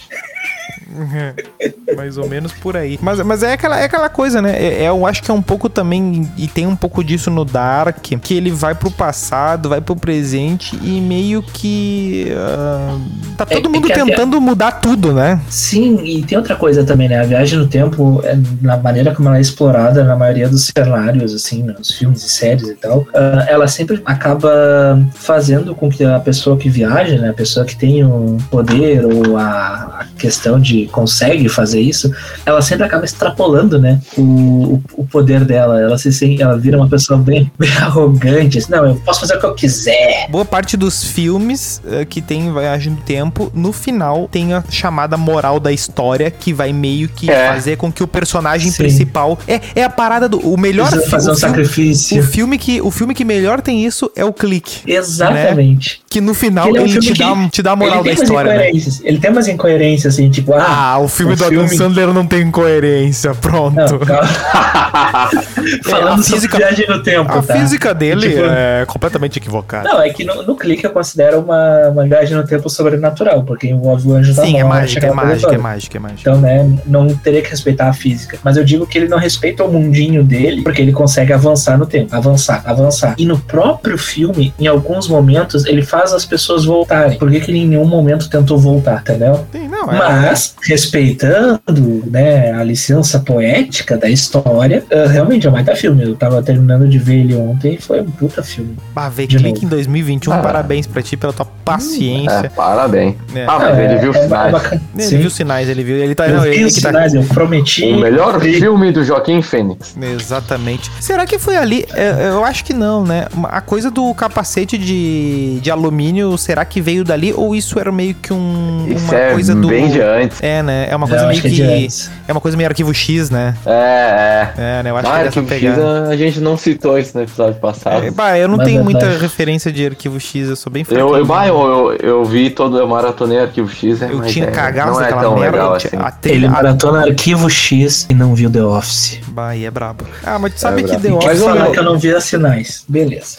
Mais 1.96 2.18
ou 2.18 2.28
menos 2.28 2.52
por 2.54 2.76
aí. 2.76 2.98
Mas, 3.02 3.20
mas 3.22 3.44
é, 3.44 3.54
aquela, 3.54 3.80
é 3.80 3.86
aquela 3.86 4.10
coisa, 4.10 4.42
né? 4.42 4.56
É, 4.58 4.84
é- 4.84 4.90
eu 4.90 5.06
acho 5.06 5.22
que 5.24 5.30
é 5.32 5.34
um 5.34 5.42
pouco 5.42 5.70
também. 5.70 6.30
E 6.38 6.48
tem 6.48 6.66
um 6.68 6.76
pouco 6.76 7.04
disso 7.04 7.30
no 7.32 7.46
Dark. 7.46 7.98
Que 8.22 8.34
ele 8.34 8.52
vai 8.52 8.74
pro 8.76 8.90
passado, 8.92 9.70
vai 9.70 9.82
pro 9.82 9.96
presente 9.96 10.78
e 10.84 11.00
meio 11.02 11.42
que. 11.42 12.28
ah, 12.36 12.98
tá 13.38 13.46
É- 13.50 13.56
todo 13.56 13.68
é 13.68 13.72
mundo 13.72 13.86
que 13.88 13.94
a- 13.94 13.96
tentando 14.04 14.40
mudar 14.42 14.74
tudo, 14.74 15.14
né? 15.14 15.40
Sim, 15.50 16.04
e 16.04 16.24
tem 16.24 16.38
outra 16.38 16.56
coisa 16.56 16.84
também, 16.84 17.08
né? 17.10 17.20
A 17.22 17.26
viagem 17.26 17.58
no 17.60 17.68
tempo, 17.68 18.22
é, 18.24 18.38
na 18.62 18.78
maneira 18.78 19.14
como 19.14 19.30
ela 19.30 19.38
é 19.38 19.42
explorada 19.42 20.04
na 20.04 20.16
maioria 20.16 20.50
dos 20.50 20.66
cenários, 20.76 21.34
assim, 21.34 21.64
nos 21.64 21.92
filmes 21.92 22.24
e 22.26 22.30
séries 22.30 22.68
e 22.70 22.76
tal, 22.76 23.06
ah, 23.14 23.46
ela 23.48 23.68
sempre 23.68 24.02
acaba 24.06 25.00
fazendo 25.14 25.74
com 25.76 25.90
que 25.90 26.04
a 26.04 26.20
pessoa 26.20 26.58
que 26.58 26.70
viaja, 26.70 27.18
né? 27.18 27.30
A 27.30 27.34
pessoa 27.34 27.66
que 27.66 27.76
tem 27.76 28.04
o 28.04 28.38
poder 28.50 29.06
ou 29.06 29.38
a, 29.38 30.00
a 30.02 30.06
questão 30.18 30.60
de 30.60 30.85
consegue 30.88 31.48
fazer 31.50 31.80
isso, 31.82 32.12
ela 32.46 32.62
sempre 32.62 32.86
acaba 32.86 33.06
extrapolando, 33.06 33.80
né? 33.80 34.00
O, 34.18 34.22
o, 34.22 34.84
o 34.98 35.06
poder 35.08 35.44
dela. 35.46 35.80
Ela 35.82 35.98
se 35.98 36.12
sente, 36.12 36.42
ela 36.42 36.58
vira 36.58 36.78
uma 36.78 36.88
pessoa 36.88 37.18
bem, 37.20 37.52
bem 37.58 37.72
arrogante. 37.78 38.58
Assim, 38.58 38.72
Não, 38.72 38.86
eu 38.86 38.96
posso 38.96 39.20
fazer 39.22 39.36
o 39.36 39.40
que 39.40 39.46
eu 39.46 39.54
quiser. 39.54 40.28
Boa 40.30 40.46
parte 40.46 40.76
dos 40.78 41.04
filmes 41.04 41.82
eh, 41.86 42.06
que 42.06 42.22
tem 42.22 42.52
Viagem 42.54 42.94
no 42.94 43.02
Tempo, 43.02 43.52
no 43.54 43.72
final 43.72 44.28
tem 44.32 44.54
a 44.54 44.64
chamada 44.70 45.18
moral 45.18 45.60
da 45.60 45.72
história, 45.72 46.30
que 46.32 46.54
vai 46.54 46.72
meio 46.74 47.08
que 47.10 47.30
É. 47.30 47.50
fazer 47.50 47.76
com 47.78 47.92
que 47.92 48.04
o 48.04 48.08
personagem 48.08 48.70
Sim. 48.72 48.78
principal. 48.78 49.38
É, 49.48 49.60
é 49.76 49.84
a 49.84 49.90
parada 49.90 50.28
do. 50.30 50.40
O 50.40 50.58
melhor 50.58 50.90
Precisa 50.90 51.10
fazer 51.10 51.30
o 51.30 51.34
um 51.34 51.36
filme- 51.36 51.54
sacrifício. 51.56 52.20
O 52.20 52.24
filme, 52.24 52.58
que, 52.58 52.82
o 52.82 52.92
filme 52.92 53.14
que 53.14 53.24
melhor 53.26 53.62
tem 53.62 53.86
isso 53.86 54.12
é 54.16 54.24
o 54.26 54.34
clique. 54.34 54.82
Exatamente. 54.92 56.02
Que 56.10 56.22
no 56.22 56.34
final 56.34 56.70
Ele 56.70 56.78
é 56.78 56.82
um 56.82 56.84
ele, 56.86 56.92
filme 56.94 57.08
te, 57.08 57.14
que- 57.14 57.20
dá, 57.20 57.50
te 57.50 57.62
dá 57.62 57.72
a 57.72 57.76
moral 57.76 58.06
ele 58.06 58.16
da 58.16 58.22
história, 58.24 58.50
né? 58.54 58.58
incoerências. 58.70 59.02
Ele 59.04 59.18
tem 59.20 59.32
umas 59.32 59.48
incoerências, 59.48 60.14
assim, 60.14 60.30
tipo, 60.30 60.54
ah, 60.54 60.60
Ah, 60.78 61.00
o 61.00 61.08
filme 61.08 61.34
o 61.34 61.36
do 61.36 61.46
Adam 61.46 61.60
filme- 61.68 61.78
Sandler 61.78 62.08
não 62.14 62.26
tem 62.26 62.50
coerência. 62.52 63.34
Pronto. 63.34 63.76
não. 63.76 63.96
Falando 65.84 66.20
a 66.20 66.24
física- 66.24 66.58
viagem 66.58 66.86
no 66.88 67.02
tempo, 67.02 67.32
a 67.32 67.42
tá? 67.42 67.54
física 67.56 67.94
dele 67.94 68.30
Tipo- 68.30 68.44
é 68.46 68.86
completamente 68.86 69.38
equivocada. 69.40 69.88
Não, 69.90 70.02
é 70.02 70.10
que 70.10 70.24
no, 70.24 70.44
no 70.44 70.56
clique 70.56 70.86
eu 70.86 70.92
considero 70.92 71.40
uma, 71.40 71.90
uma 71.90 72.04
viagem 72.06 72.36
no 72.36 72.46
tempo 72.46 72.70
sobrenatural, 72.70 73.44
porque 73.44 73.68
envolve 73.68 74.08
o 74.08 74.14
anjo 74.16 74.34
da 74.34 74.44
Sim, 74.44 74.58
é 74.60 74.64
mágica, 74.64 75.08
é 75.08 75.12
mágica, 75.12 75.54
é 75.54 75.58
mágica, 75.58 75.98
é 75.98 76.00
mágica. 76.00 76.22
Então, 76.22 76.40
né, 76.42 76.70
não 76.86 77.08
teria 77.16 77.42
que 77.42 77.50
respeitar 77.50 77.88
a 77.90 77.94
física. 77.94 78.38
Mas 78.44 78.58
eu 78.58 78.64
digo 78.64 78.86
que 78.86 78.98
ele 78.98 79.08
não 79.08 79.18
respeita 79.18 79.64
o 79.64 79.72
mundinho 79.72 80.24
dele, 80.24 80.62
porque 80.64 80.82
ele 80.82 80.92
consegue 80.92 81.34
avançar 81.34 81.78
no 81.78 81.86
tempo. 81.86 82.16
Avançar, 82.16 82.62
avançar. 82.66 83.16
E 83.18 83.26
no 83.26 83.38
próprio 83.40 83.98
filme, 83.98 84.54
em 84.60 84.68
alguns 84.68 85.08
momentos, 85.08 85.66
ele 85.66 85.82
faz 85.84 86.14
as 86.14 86.26
pessoas 86.26 86.66
voltarem. 86.66 87.18
Por 87.18 87.30
que, 87.32 87.40
que 87.40 87.52
ele 87.52 87.60
em 87.60 87.68
nenhum 87.68 87.86
momento 87.86 88.30
tentou 88.30 88.58
voltar, 88.58 89.02
entendeu? 89.02 89.46
Sim, 89.52 89.68
não, 89.68 89.92
é. 89.92 89.98
Mas, 89.98 90.55
respeitando 90.62 92.04
né, 92.10 92.52
a 92.52 92.64
licença 92.64 93.20
poética 93.20 93.98
da 93.98 94.10
história, 94.10 94.84
eh, 94.90 95.08
realmente 95.08 95.46
é 95.48 95.50
um 95.50 95.54
baita 95.54 95.76
filme. 95.76 96.04
Eu 96.04 96.16
tava 96.16 96.42
terminando 96.42 96.88
de 96.88 96.98
ver 96.98 97.20
ele 97.20 97.36
ontem 97.36 97.76
e 97.76 97.78
foi 97.82 98.02
um 98.02 98.06
puta 98.10 98.44
filme. 98.44 98.76
Bah, 98.94 99.10
ver 99.10 99.28
De 99.28 99.38
clique 99.38 99.54
novo. 99.64 99.66
em 99.66 99.70
2021, 99.70 100.34
Ah. 100.34 100.38
parabéns 100.40 100.88
pra 100.88 101.02
ti 101.02 101.16
pela 101.18 101.34
tua 101.34 101.46
É, 101.46 101.50
paciência. 101.66 102.52
parabéns. 102.56 103.16
É. 103.36 103.46
Ah, 103.48 103.60
mas 103.60 103.78
É, 103.78 103.86
ele 103.86 104.00
viu 104.00 104.12
é 104.14 104.22
sinais. 104.24 104.52
bacana. 104.52 104.82
Ele 104.96 105.04
Sim. 105.04 105.18
viu 105.18 105.30
sinais, 105.30 105.70
ele 105.70 105.84
viu. 105.84 105.96
Ele 105.98 106.16
tá. 106.16 106.28
Eu 106.28 106.36
não, 106.36 106.42
vi 106.44 106.50
ele 106.50 106.64
tá- 106.66 106.70
sinais, 106.70 107.14
eu 107.14 107.24
prometi. 107.24 107.86
O 107.86 108.00
melhor 108.00 108.40
filme 108.42 108.92
do 108.92 109.04
Joaquim 109.04 109.42
Fênix. 109.42 109.96
Exatamente. 110.02 110.92
Será 111.00 111.26
que 111.26 111.38
foi 111.40 111.58
ali? 111.58 111.86
É, 111.94 112.26
Eu 112.36 112.44
acho 112.44 112.64
que 112.66 112.74
não, 112.74 113.04
né? 113.04 113.26
A 113.46 113.62
coisa 113.62 113.90
do 113.92 114.14
capacete 114.14 114.78
de, 114.78 115.60
de 115.62 115.72
alumínio, 115.72 116.38
será 116.38 116.66
que 116.66 116.82
veio 116.82 117.04
dali? 117.04 117.34
Ou 117.34 117.56
isso 117.56 117.80
era 117.80 117.92
meio 117.92 118.14
que 118.16 118.34
um, 118.34 118.86
Isso 118.90 119.06
uma 119.06 119.16
é 119.20 119.32
coisa 119.32 119.54
do. 119.56 119.68
bem 119.68 119.90
de 119.90 120.02
antes. 120.02 120.42
É, 120.46 120.64
né? 120.64 120.88
É 120.90 120.96
uma 120.96 121.08
coisa 121.08 121.28
meio 121.28 121.42
que 121.42 121.48
é 121.48 121.50
que. 121.52 121.88
É 122.28 122.32
uma 122.32 122.42
coisa 122.42 122.56
meio 122.58 122.70
arquivo 122.70 122.94
X, 122.94 123.30
né? 123.30 123.56
É, 123.66 123.72
é. 123.72 124.80
É, 124.80 124.84
né? 124.84 124.90
Eu 124.92 124.98
acho 124.98 125.08
Ah, 125.08 125.12
que 125.14 125.20
é 125.22 125.26
Arquivo 125.26 125.50
X, 125.54 125.80
a 126.10 126.16
gente 126.16 126.40
não 126.40 126.58
citou 126.58 126.98
isso 127.00 127.18
no 127.18 127.24
episódio 127.24 127.56
passado. 127.60 128.06
É, 128.06 128.12
bah, 128.12 128.38
eu 128.38 128.48
não 128.48 128.58
Mas 128.58 128.68
tenho 128.68 128.82
é 128.82 128.84
muita 128.84 129.00
verdade. 129.02 129.22
referência 129.22 129.72
de 129.72 129.86
arquivo 129.86 130.20
X, 130.20 130.50
eu 130.50 130.56
sou 130.56 130.72
bem 130.72 130.82
Eu, 130.82 130.86
fraquinho. 130.96 131.18
eu, 131.18 131.26
bah, 131.26 131.48
eu, 131.48 131.56
eu, 131.58 131.94
eu 132.02 132.26
vi 132.26 132.50
todo, 132.50 132.78
eu 132.78 132.88
maratonei 132.88 133.40
Arquivo 133.40 133.70
X, 133.70 134.02
é, 134.02 134.12
Eu 134.12 134.18
mas 134.18 134.32
tinha 134.32 134.46
é, 134.46 134.52
cagado 134.52 134.92
não 134.92 135.00
é 135.00 135.04
daquela 135.04 135.22
tão 135.22 135.36
merda. 135.36 135.52
legal 135.52 135.70
eu 135.72 135.76
assim. 135.76 135.88
a 135.98 136.08
Ele 136.08 136.12
trilha, 136.22 136.50
maratona 136.50 137.00
Arquivo 137.06 137.50
X 137.50 138.06
e 138.10 138.14
não 138.14 138.36
viu 138.36 138.50
The 138.50 138.64
Office. 138.64 139.20
bah, 139.30 139.50
aí 139.50 139.66
é 139.66 139.72
brabo. 139.72 140.04
Ah, 140.24 140.38
mas 140.40 140.54
tu 140.54 140.60
sabe 140.60 140.82
que 140.84 140.90
brabo. 140.90 141.02
deu 141.02 141.14
Pode 141.20 141.28
Mas 141.28 141.40
falar 141.44 141.72
que 141.72 141.80
eu 141.80 141.84
não 141.84 141.98
vi 141.98 142.14
as 142.14 142.24
sinais. 142.24 142.84
Beleza. 142.88 143.38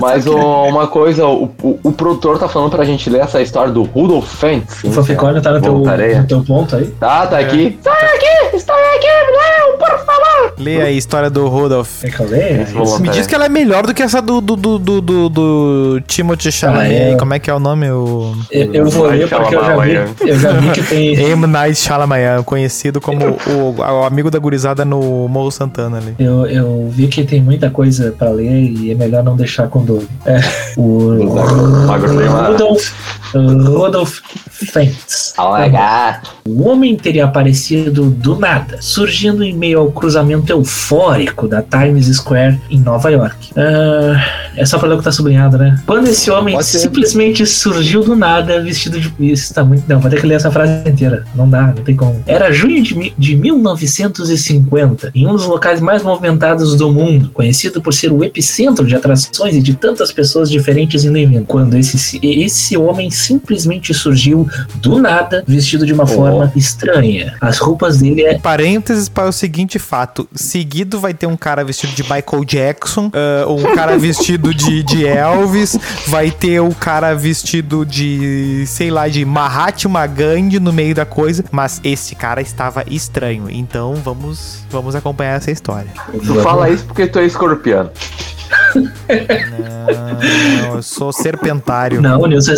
Mas 0.00 0.26
o- 0.26 0.36
uma 0.36 0.86
coisa, 0.86 1.26
o, 1.26 1.44
o, 1.62 1.80
o 1.82 1.92
produtor 1.92 2.38
tá 2.38 2.48
falando 2.48 2.70
pra 2.70 2.84
gente 2.84 3.08
ler 3.10 3.20
essa 3.22 3.40
história 3.42 3.72
do 3.72 3.82
Rudolf 3.82 4.26
Fentz. 4.36 4.84
O 4.84 4.92
Fanficônio 4.92 5.40
tá 5.42 5.52
no 5.52 5.60
teu, 5.60 5.72
Voltarei. 5.72 6.19
No 6.20 6.26
teu 6.28 6.44
ponto 6.44 6.76
aí? 6.76 6.86
Tá, 6.92 7.26
tá 7.26 7.40
É. 7.40 7.44
aqui. 7.44 7.78
Lê 7.84 9.64
aí 10.58 10.82
a 10.82 10.90
história 10.90 11.30
do 11.30 11.48
Rodolph. 11.48 12.00
Quer 12.00 12.10
que 12.10 12.20
eu 12.20 12.28
leia? 12.28 12.66
Me 13.00 13.08
diz 13.08 13.26
que 13.26 13.34
ela 13.34 13.46
é 13.46 13.48
melhor 13.48 13.86
do 13.86 13.94
que 13.94 14.02
essa 14.02 14.20
do, 14.20 14.40
do, 14.40 14.56
do, 14.56 14.78
do, 14.78 15.00
do, 15.00 15.28
do 15.28 16.00
Timothy 16.06 16.52
Chalamet. 16.52 16.94
Ah, 16.94 17.12
é. 17.12 17.16
Como 17.16 17.34
é 17.34 17.38
que 17.38 17.50
é 17.50 17.54
o 17.54 17.60
nome? 17.60 17.90
O... 17.90 18.34
Eu, 18.50 18.74
eu 18.74 18.90
vou 18.90 19.06
ler 19.06 19.28
porque 19.28 19.54
eu 19.54 19.64
já 19.64 19.76
vi, 19.78 19.94
eu 20.28 20.38
já 20.38 20.52
vi 20.52 20.70
que 20.70 20.82
tem. 20.82 21.14
M. 21.30 21.46
Night 21.46 21.78
Shyamalan, 21.78 22.42
conhecido 22.42 23.00
como 23.00 23.38
o, 23.46 23.76
o 23.78 24.04
amigo 24.04 24.30
da 24.30 24.38
gurizada 24.38 24.84
no 24.84 25.28
Morro 25.28 25.50
Santana 25.50 25.98
ali. 25.98 26.14
Eu, 26.18 26.46
eu 26.46 26.88
vi 26.90 27.08
que 27.08 27.24
tem 27.24 27.42
muita 27.42 27.70
coisa 27.70 28.14
pra 28.16 28.30
ler 28.30 28.70
e 28.70 28.90
é 28.90 28.94
melhor 28.94 29.22
não 29.22 29.36
deixar 29.36 29.68
com 29.68 29.84
dor. 29.84 30.02
É, 30.24 30.40
o. 30.76 31.10
Rudolf, 32.46 32.92
Rudolf 33.34 34.20
Fentz. 34.50 35.34
Alagar. 35.36 36.22
O 36.46 36.68
homem 36.68 36.96
teria 36.96 37.24
aparecido 37.24 38.10
do 38.10 38.36
nada, 38.36 38.78
surgindo 38.80 39.42
em 39.42 39.54
meio 39.54 39.78
ao 39.78 39.90
cruzamento 39.90 40.39
eufórico 40.48 41.46
da 41.48 41.62
Times 41.62 42.06
Square 42.06 42.60
em 42.70 42.78
Nova 42.80 43.10
York. 43.10 43.50
Ah, 43.56 44.50
É 44.56 44.64
só 44.66 44.78
pra 44.78 44.88
ler 44.88 44.94
o 44.94 44.98
que 44.98 45.04
tá 45.04 45.12
sublinhado, 45.12 45.56
né? 45.56 45.80
Quando 45.86 46.08
esse 46.08 46.30
homem 46.30 46.60
simplesmente 46.62 47.46
surgiu 47.46 48.02
do 48.02 48.16
nada 48.16 48.60
vestido 48.60 48.98
de. 49.00 49.12
Isso 49.20 49.54
tá 49.54 49.64
muito. 49.64 49.84
Não, 49.88 50.00
vou 50.00 50.10
ter 50.10 50.20
que 50.20 50.26
ler 50.26 50.34
essa 50.34 50.50
frase 50.50 50.88
inteira. 50.88 51.24
Não 51.34 51.48
dá, 51.48 51.62
não 51.68 51.82
tem 51.82 51.96
como. 51.96 52.22
Era 52.26 52.52
junho 52.52 52.82
de, 52.82 53.12
de 53.16 53.36
1950, 53.36 55.10
em 55.14 55.26
um 55.26 55.32
dos 55.32 55.46
locais 55.46 55.80
mais 55.80 56.02
movimentados 56.02 56.74
do 56.76 56.90
mundo, 56.90 57.30
conhecido 57.32 57.80
por 57.80 57.92
ser 57.94 58.12
o 58.12 58.24
epicentro 58.24 58.86
de 58.86 58.94
atrações 58.94 59.54
e 59.54 59.62
de 59.62 59.74
tantas 59.74 60.12
pessoas 60.12 60.50
diferentes 60.50 61.04
indo 61.04 61.16
e 61.16 61.26
vindo. 61.26 61.44
Quando 61.46 61.76
esse, 61.76 62.18
esse 62.22 62.76
homem 62.76 63.10
simplesmente 63.10 63.94
surgiu 63.94 64.48
do 64.76 64.98
nada, 64.98 65.44
vestido 65.46 65.86
de 65.86 65.92
uma 65.92 66.06
forma 66.06 66.52
estranha. 66.56 67.34
As 67.40 67.58
roupas 67.58 67.98
dele 67.98 68.22
é. 68.22 68.38
Parênteses 68.38 69.08
para 69.08 69.28
o 69.28 69.32
seguinte 69.32 69.78
fato: 69.78 70.28
seguido 70.34 71.00
vai 71.00 71.14
ter 71.14 71.26
um 71.26 71.36
cara 71.36 71.64
vestido 71.64 71.92
de 71.92 72.02
Michael 72.02 72.44
Jackson, 72.44 73.10
ah, 73.12 73.48
um 73.48 73.74
cara 73.74 73.96
vestido 73.98 74.54
de, 74.54 74.82
de 74.82 75.06
Elvis, 75.06 75.78
vai 76.06 76.30
ter 76.30 76.60
o 76.60 76.74
cara 76.74 77.14
vestido 77.14 77.84
de, 77.84 78.64
sei 78.66 78.90
lá, 78.90 79.08
de 79.08 79.24
Mahatma 79.24 80.06
Gandhi 80.06 80.60
no 80.60 80.72
meio 80.72 80.94
da 80.94 81.04
coisa, 81.04 81.44
mas 81.50 81.80
esse 81.84 82.14
cara 82.14 82.40
estava 82.40 82.84
estranho. 82.88 83.50
Então 83.50 83.94
vamos, 83.94 84.64
vamos 84.70 84.94
acompanhar 84.94 85.36
essa 85.36 85.50
história. 85.50 85.90
Tu 86.12 86.34
fala 86.42 86.70
isso 86.70 86.84
porque 86.84 87.06
tu 87.06 87.18
é 87.18 87.24
escorpiano. 87.24 87.90
Não, 88.74 90.76
eu 90.76 90.82
sou 90.82 91.12
serpentário. 91.12 92.00
Não, 92.00 92.26
Nilson. 92.26 92.52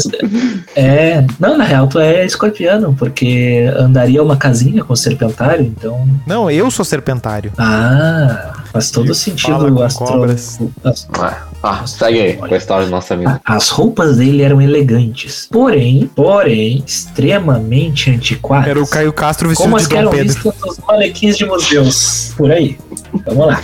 É. 0.74 1.24
Não, 1.38 1.56
na 1.56 1.64
real, 1.64 1.86
tu 1.86 1.98
é 1.98 2.24
escorpiano, 2.24 2.94
porque 2.98 3.70
andaria 3.76 4.22
uma 4.22 4.36
casinha 4.36 4.82
com 4.84 4.94
serpentário, 4.96 5.64
então. 5.64 6.06
Não, 6.26 6.50
eu 6.50 6.70
sou 6.70 6.84
serpentário. 6.84 7.52
Ah, 7.58 8.52
faz 8.72 8.90
todo 8.90 9.06
Ele 9.06 9.14
sentido 9.14 9.82
astro- 9.82 10.06
cobras. 10.06 10.58
as- 10.84 11.08
Ah, 11.18 11.42
ah, 11.62 11.86
segue 11.86 12.20
aí 12.20 12.36
com 12.36 12.46
a 12.52 12.56
história 12.56 12.84
do 12.86 12.90
nosso 12.90 13.12
amigo. 13.12 13.38
As 13.44 13.68
roupas 13.68 14.16
dele 14.16 14.42
eram 14.42 14.60
elegantes, 14.60 15.46
porém, 15.50 16.10
porém, 16.14 16.82
extremamente 16.86 18.10
antiquadas. 18.10 18.68
Era 18.68 18.82
o 18.82 18.86
Caio 18.86 19.12
Castro 19.12 19.48
vestido 19.48 19.64
Como 19.64 19.76
de 19.76 19.82
as 19.82 19.88
que 19.88 19.94
Dom 19.94 20.00
eram 20.00 20.10
vistas 20.12 20.54
nos 20.64 20.78
manequins 20.86 21.38
de 21.38 21.44
museus. 21.44 22.32
Por 22.36 22.50
aí. 22.50 22.78
Vamos 23.26 23.46
lá. 23.46 23.60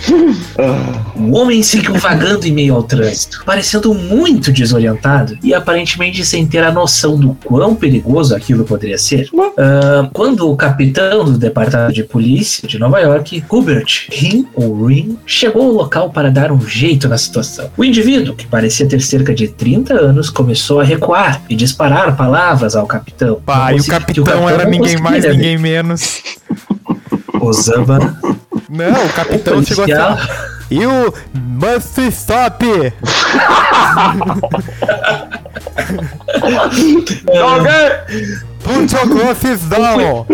O 1.15 1.35
homem 1.35 1.61
seguiu 1.63 1.95
vagando 1.95 2.47
em 2.47 2.51
meio 2.51 2.75
ao 2.75 2.83
trânsito, 2.83 3.41
parecendo 3.45 3.93
muito 3.93 4.51
desorientado 4.51 5.37
e 5.43 5.53
aparentemente 5.53 6.23
sem 6.25 6.45
ter 6.45 6.63
a 6.63 6.71
noção 6.71 7.17
do 7.17 7.33
quão 7.43 7.75
perigoso 7.75 8.35
aquilo 8.35 8.63
poderia 8.63 8.97
ser. 8.97 9.27
Ah, 9.57 10.09
quando 10.13 10.49
o 10.49 10.55
capitão 10.55 11.25
do 11.25 11.37
departamento 11.37 11.93
de 11.93 12.03
polícia 12.03 12.67
de 12.67 12.77
Nova 12.79 12.99
York, 12.99 13.43
Hubert 13.49 14.07
Rin, 14.11 14.47
ou 14.53 14.85
Rin, 14.85 15.17
chegou 15.25 15.63
ao 15.63 15.71
local 15.73 16.09
para 16.11 16.29
dar 16.31 16.51
um 16.51 16.61
jeito 16.61 17.07
na 17.09 17.17
situação. 17.17 17.69
O 17.75 17.83
indivíduo, 17.83 18.35
que 18.35 18.45
parecia 18.47 18.87
ter 18.87 19.01
cerca 19.01 19.33
de 19.33 19.47
30 19.47 19.93
anos, 19.93 20.29
começou 20.29 20.79
a 20.79 20.83
recuar 20.83 21.41
e 21.49 21.55
disparar 21.55 22.15
palavras 22.15 22.75
ao 22.75 22.85
capitão. 22.85 23.29
E 23.29 23.31
o 23.31 23.43
consegui- 23.43 23.83
que 23.83 23.89
capitão 23.89 24.47
era 24.49 24.65
ninguém 24.65 24.97
mais, 24.97 25.25
ninguém 25.25 25.57
menos. 25.57 26.21
Osama, 27.41 28.17
Não, 28.69 29.05
o 29.05 29.13
capitão 29.13 29.57
o 29.59 29.65
chegou 29.65 29.83
a 29.83 29.87
policial, 29.87 30.17
falar. 30.17 30.49
E 30.69 30.85
o 30.85 31.13
Must 31.33 32.07
Stop! 32.09 32.65
Put 38.63 38.93
your 38.93 39.07
glasses 39.07 39.61
down! 39.67 40.25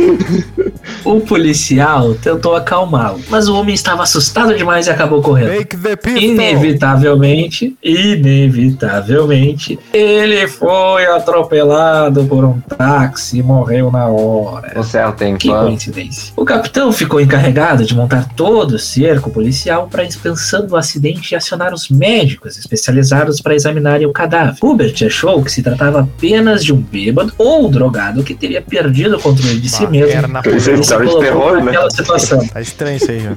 O 1.06 1.22
policial 1.22 2.16
tentou 2.16 2.56
acalmá-lo, 2.56 3.22
mas 3.30 3.48
o 3.48 3.56
homem 3.56 3.76
estava 3.76 4.02
assustado 4.02 4.58
demais 4.58 4.88
e 4.88 4.90
acabou 4.90 5.22
correndo. 5.22 5.52
Make 5.52 5.78
the 5.78 5.96
pistol! 5.96 6.24
Inevitavelmente, 6.24 7.78
inevitavelmente, 7.84 9.78
ele 9.94 10.48
foi 10.48 11.06
atropelado 11.06 12.26
por 12.26 12.44
um 12.44 12.60
táxi 12.60 13.38
e 13.38 13.44
morreu 13.44 13.92
na 13.92 14.08
hora. 14.08 14.74
No 14.76 14.84
céu 14.84 15.12
tem 15.12 15.38
Que 15.38 15.48
fã. 15.48 15.66
coincidência. 15.66 16.34
O 16.36 16.44
capitão 16.44 16.92
ficou 16.92 17.22
encarregado 17.22 17.86
de 17.86 17.96
montar 17.96 18.28
todo 18.36 18.72
o 18.74 18.80
cerco 18.80 19.30
policial 19.30 19.88
para 19.88 20.02
a 20.02 20.06
inspeção 20.06 20.66
do 20.66 20.76
acidente 20.76 21.34
e 21.34 21.36
acionar 21.36 21.72
os 21.72 21.88
médicos 21.90 22.58
especializados 22.58 23.40
para 23.40 23.54
examinarem 23.54 24.08
o 24.08 24.12
cadáver. 24.12 24.56
Hubert 24.60 24.96
achou 25.06 25.44
que 25.44 25.52
se 25.52 25.62
tratava 25.62 26.00
apenas 26.00 26.66
de 26.66 26.74
um 26.74 26.78
bêbado 26.78 27.32
ou 27.38 27.70
drogado 27.70 28.24
que 28.24 28.34
teria 28.34 28.60
perdido 28.62 29.18
o 29.18 29.22
controle 29.22 29.60
de 29.60 29.70
si 29.70 29.86
mesmo. 29.86 30.28
História 31.04 31.20
de 31.20 31.26
terror, 31.26 31.64
né? 31.64 31.90
situação. 31.90 32.48
Tá 32.48 32.62
estranho 32.62 32.98
isso 32.98 33.12
aí, 33.12 33.20
já. 33.20 33.36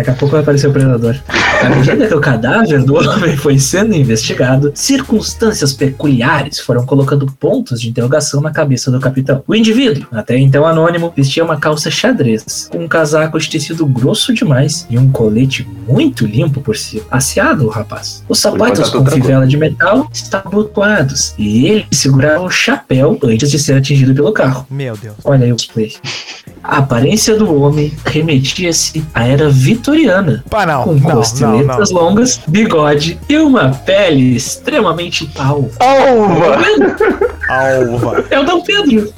Daqui 0.00 0.10
a 0.12 0.14
pouco 0.14 0.32
vai 0.32 0.40
aparecer 0.40 0.66
o 0.66 0.72
predador. 0.72 1.14
À 1.62 1.68
medida 1.68 2.06
que 2.06 2.14
o 2.14 2.20
cadáver 2.22 2.82
do 2.82 2.94
homem 2.94 3.36
foi 3.36 3.58
sendo 3.58 3.94
investigado, 3.94 4.72
circunstâncias 4.74 5.74
peculiares 5.74 6.58
foram 6.58 6.86
colocando 6.86 7.26
pontos 7.38 7.82
de 7.82 7.90
interrogação 7.90 8.40
na 8.40 8.50
cabeça 8.50 8.90
do 8.90 8.98
capitão. 8.98 9.44
O 9.46 9.54
indivíduo, 9.54 10.06
até 10.10 10.38
então 10.38 10.66
anônimo, 10.66 11.12
vestia 11.14 11.44
uma 11.44 11.60
calça 11.60 11.90
xadrez, 11.90 12.66
com 12.72 12.78
um 12.78 12.88
casaco 12.88 13.38
de 13.38 13.50
tecido 13.50 13.84
grosso 13.84 14.32
demais 14.32 14.86
e 14.88 14.96
um 14.96 15.10
colete 15.10 15.68
muito 15.86 16.24
limpo 16.24 16.62
por 16.62 16.78
cima. 16.78 17.04
Asseado, 17.10 17.66
o 17.66 17.68
rapaz. 17.68 18.24
Os 18.26 18.38
sapatos 18.38 18.88
tá 18.88 18.98
com 18.98 19.04
fivela 19.04 19.46
de 19.46 19.58
metal 19.58 20.08
estavam 20.10 20.50
abotoados 20.50 21.34
e 21.36 21.66
ele 21.66 21.86
segurava 21.90 22.42
o 22.42 22.50
chapéu 22.50 23.18
antes 23.22 23.50
de 23.50 23.58
ser 23.58 23.74
atingido 23.74 24.14
pelo 24.14 24.32
carro. 24.32 24.66
Meu 24.70 24.96
Deus. 24.96 25.16
Olha 25.24 25.44
aí 25.44 25.52
os 25.52 25.66
play. 25.66 25.92
A 26.62 26.78
aparência 26.78 27.36
do 27.36 27.54
homem 27.54 27.92
remetia-se 28.04 29.04
à 29.14 29.26
era 29.26 29.48
vitoriana, 29.48 29.89
Pá, 30.48 30.66
não, 30.66 30.84
com 30.84 30.92
não, 30.94 31.00
não, 31.00 31.16
costeletas 31.16 31.90
não. 31.90 32.02
longas, 32.02 32.40
bigode 32.46 33.18
e 33.28 33.36
uma 33.38 33.70
pele 33.70 34.36
extremamente 34.36 35.30
alva. 35.38 35.70
Alva! 35.78 37.29
Alva. 37.50 38.24
É 38.30 38.38
o 38.38 38.44
Dom 38.44 38.62
Pedro. 38.62 39.12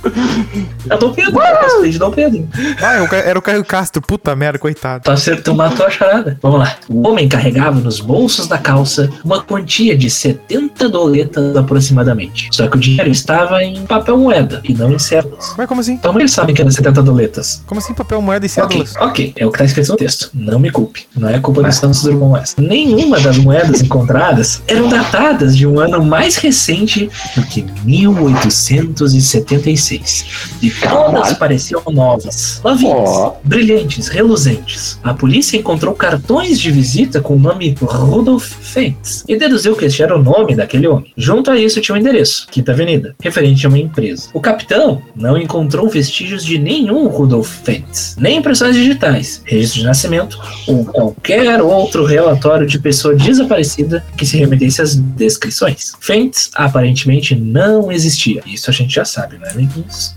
É 0.89 0.95
o 0.95 0.99
Dom 0.99 1.13
Pedro. 1.13 1.41
É 1.41 1.53
o 1.55 1.59
cosplay 1.61 1.91
de 1.91 1.99
Dom 1.99 2.11
Pedro. 2.11 2.49
Ah, 2.83 2.97
eu- 2.97 3.09
era 3.19 3.39
o 3.39 3.43
Caio 3.43 3.65
Castro. 3.65 4.01
Puta 4.03 4.35
merda, 4.35 4.59
coitado. 4.59 5.05
Tu 5.05 5.11
acertou, 5.11 5.55
matou 5.55 5.87
a 5.87 5.91
charada. 5.91 6.39
Vamos 6.43 6.61
lá. 6.61 6.77
O 6.89 7.07
homem 7.09 7.29
carregava 7.29 7.79
nos 7.79 8.01
bolsos 8.01 8.47
da 8.47 8.59
calça 8.59 9.11
uma 9.25 9.43
quantia 9.43 9.97
de 9.97 10.09
70 10.11 10.89
doletas 10.89 11.57
aproximadamente. 11.57 12.49
Só 12.53 12.67
que 12.69 12.77
o 12.77 12.81
dinheiro 12.81 13.11
estava 13.11 13.63
em 13.63 13.85
papel 13.87 14.17
moeda 14.19 14.61
e 14.65 14.73
não 14.75 14.93
em 14.93 14.99
cédulas. 14.99 15.55
Mas 15.57 15.67
como 15.69 15.81
assim? 15.81 15.97
Como 15.99 16.19
eles 16.21 16.33
sabem 16.33 16.55
que 16.55 16.61
eram 16.63 16.71
70 16.71 17.03
doletas? 17.03 17.63
Como 17.67 17.81
assim 17.81 17.93
papel, 17.95 18.21
moeda 18.23 18.47
e 18.47 18.49
Ok, 18.49 18.79
cédulas? 18.87 18.95
ok, 18.97 19.33
é 19.37 19.47
o 19.47 19.51
que 19.51 19.57
está 19.57 19.65
escrito 19.65 19.91
no 19.91 19.97
texto. 19.97 20.31
Não 20.35 20.59
me 20.59 20.71
culpe. 20.71 21.07
Não 21.17 21.29
é 21.29 21.39
culpa 21.39 21.63
do 21.63 21.73
Santos 21.73 22.03
Drummond 22.03 22.43
essa. 22.43 22.61
Nenhuma 22.61 23.21
das 23.21 23.37
moedas 23.39 23.83
encontradas 23.83 24.63
eram 24.67 24.89
datadas 24.89 25.57
de 25.57 25.67
um 25.67 25.79
ano 25.79 26.03
mais 26.05 26.37
recente 26.37 27.11
do 27.37 27.43
que 27.47 27.63
1876. 28.31 30.27
E 30.63 30.71
todas 30.71 31.35
pareciam 31.35 31.83
novas, 31.91 32.61
novinhas, 32.65 33.09
Ó. 33.09 33.37
brilhantes, 33.45 34.09
reluzentes. 34.09 34.99
A 35.03 35.13
polícia 35.15 35.57
encontrou 35.57 35.95
cartões 35.95 36.59
de 36.61 36.71
visita 36.71 37.21
com 37.21 37.35
o 37.35 37.39
nome 37.39 37.75
Rudolf 37.81 38.53
Fentz 38.61 39.25
e 39.29 39.37
deduziu 39.37 39.77
que 39.77 39.85
este 39.87 40.03
era 40.03 40.17
o 40.17 40.23
nome 40.23 40.55
daquele 40.55 40.87
homem. 40.87 41.13
Junto 41.17 41.51
a 41.51 41.59
isso 41.59 41.81
tinha 41.81 41.95
um 41.95 41.99
endereço, 41.99 42.47
Quinta 42.51 42.73
Avenida, 42.73 43.15
referente 43.21 43.67
a 43.67 43.69
uma 43.69 43.79
empresa. 43.79 44.29
O 44.33 44.41
capitão 44.41 45.03
não 45.15 45.37
encontrou 45.37 45.89
vestígios 45.89 46.45
de 46.45 46.59
nenhum 46.59 47.09
Rudolf 47.09 47.49
Fentz, 47.65 48.17
nem 48.19 48.39
impressões 48.39 48.75
digitais, 48.77 49.43
registro 49.45 49.81
de 49.81 49.87
nascimento 49.87 50.39
ou 50.67 50.85
qualquer 50.85 51.61
outro 51.61 52.05
relatório 52.05 52.67
de 52.67 52.79
pessoa 52.79 53.15
desaparecida 53.15 54.05
que 54.17 54.27
se 54.27 54.37
remetesse 54.37 54.83
às 54.83 54.95
descrições. 54.95 55.93
Fentz 56.01 56.51
aparentemente 56.55 57.35
não 57.35 57.91
existia. 57.91 58.12
Isso 58.47 58.71
a 58.71 58.73
gente 58.73 58.95
já 58.95 59.05
sabe, 59.05 59.39
não 59.39 59.47
é, 59.47 59.51
amiguinhos? 59.51 60.15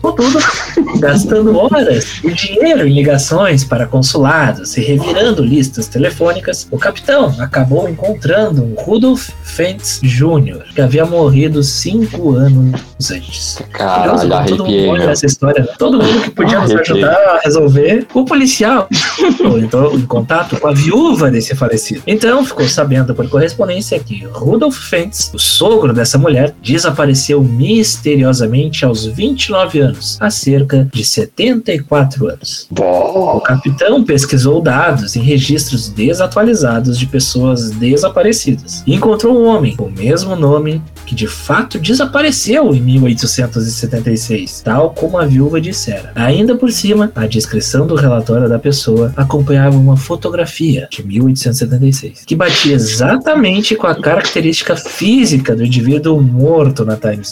Contudo, 0.00 0.38
gastando 0.98 1.56
horas 1.56 2.20
e 2.22 2.32
dinheiro 2.32 2.86
em 2.86 2.94
ligações 2.94 3.64
para 3.64 3.86
consulados 3.86 4.76
e 4.76 4.80
revirando 4.80 5.42
listas 5.42 5.86
telefônicas, 5.88 6.66
o 6.70 6.78
capitão 6.78 7.34
acabou 7.40 7.88
encontrando 7.88 8.62
um 8.62 8.74
Rudolf 8.74 9.30
Fentz 9.42 10.00
Jr., 10.02 10.64
que 10.74 10.80
havia 10.80 11.04
morrido 11.04 11.62
cinco 11.62 12.34
anos 12.34 12.80
antes. 13.10 13.58
Caralho, 13.72 14.46
todo 14.46 14.66
mundo 14.66 14.96
história. 15.26 15.62
né? 15.62 15.68
Todo 15.78 16.02
mundo 16.02 16.22
que 16.22 16.30
podia 16.30 16.60
nos 16.60 16.70
ajudar 16.70 17.14
a 17.14 17.40
resolver. 17.44 18.06
O 18.14 18.24
policial 18.24 18.88
entrou 19.62 19.96
em 19.96 20.06
contato 20.06 20.58
com 20.58 20.68
a 20.68 20.72
viúva 20.72 21.30
desse 21.30 21.54
falecido. 21.54 22.02
Então 22.06 22.44
ficou 22.44 22.68
sabendo 22.68 23.14
por 23.14 23.28
correspondência 23.28 23.98
que 23.98 24.24
Rudolf 24.24 24.76
Fentz, 24.76 25.30
o 25.34 25.38
sogro 25.38 25.92
dessa 25.92 26.18
mulher, 26.18 26.54
desapareceu 26.62 27.35
misteriosamente 27.42 28.84
aos 28.84 29.04
29 29.06 29.80
anos, 29.80 30.16
há 30.20 30.30
cerca 30.30 30.88
de 30.92 31.04
74 31.04 32.28
anos. 32.28 32.66
O 32.70 32.74
Bom, 32.74 33.40
capitão 33.40 34.04
pesquisou 34.04 34.60
dados 34.60 35.16
em 35.16 35.20
registros 35.20 35.88
desatualizados 35.88 36.98
de 36.98 37.06
pessoas 37.06 37.70
desaparecidas 37.70 38.82
e 38.86 38.94
encontrou 38.94 39.38
um 39.38 39.46
homem 39.46 39.76
com 39.76 39.84
o 39.84 39.92
mesmo 39.92 40.36
nome 40.36 40.82
que 41.06 41.14
de 41.14 41.26
fato 41.26 41.78
desapareceu 41.78 42.74
em 42.74 42.80
1876, 42.80 44.62
tal 44.62 44.90
como 44.90 45.18
a 45.18 45.24
viúva 45.24 45.60
dissera. 45.60 46.12
Ainda 46.14 46.56
por 46.56 46.70
cima, 46.72 47.10
a 47.14 47.26
descrição 47.26 47.86
do 47.86 47.94
relatório 47.94 48.48
da 48.48 48.58
pessoa, 48.58 49.12
acompanhava 49.16 49.76
uma 49.76 49.96
fotografia 49.96 50.88
de 50.90 51.06
1876 51.06 52.24
que 52.26 52.34
batia 52.34 52.74
exatamente 52.74 53.76
com 53.76 53.86
a 53.86 53.94
característica 53.94 54.76
física 54.76 55.54
do 55.54 55.64
indivíduo 55.64 56.20
morto 56.20 56.84
na 56.84 56.96
Times 56.96 57.25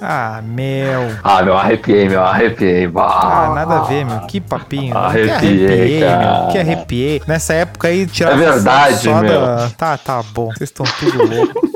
Ah, 0.00 0.40
meu. 0.44 1.16
Ah, 1.22 1.42
meu, 1.42 1.56
arrepiei, 1.56 2.08
meu, 2.08 2.22
arrepiei. 2.22 2.90
Ah, 2.96 3.52
nada 3.54 3.78
a 3.78 3.82
ver, 3.82 4.04
meu. 4.04 4.20
Que 4.20 4.40
papinho. 4.40 4.92
que 4.92 4.98
Arrepiei, 4.98 5.66
arrepiei, 5.66 6.00
cara. 6.00 6.40
meu. 6.42 6.48
Que 6.52 6.58
arrepiei. 6.58 7.22
Nessa 7.26 7.54
época 7.54 7.88
aí, 7.88 8.06
tirar 8.06 8.32
É 8.32 8.36
verdade, 8.36 9.08
meu. 9.08 9.40
da- 9.40 9.70
Tá, 9.76 9.96
tá 9.98 10.22
bom. 10.32 10.46
Vocês 10.48 10.70
estão 10.70 10.86
tudo 10.98 11.18
louco. 11.26 11.75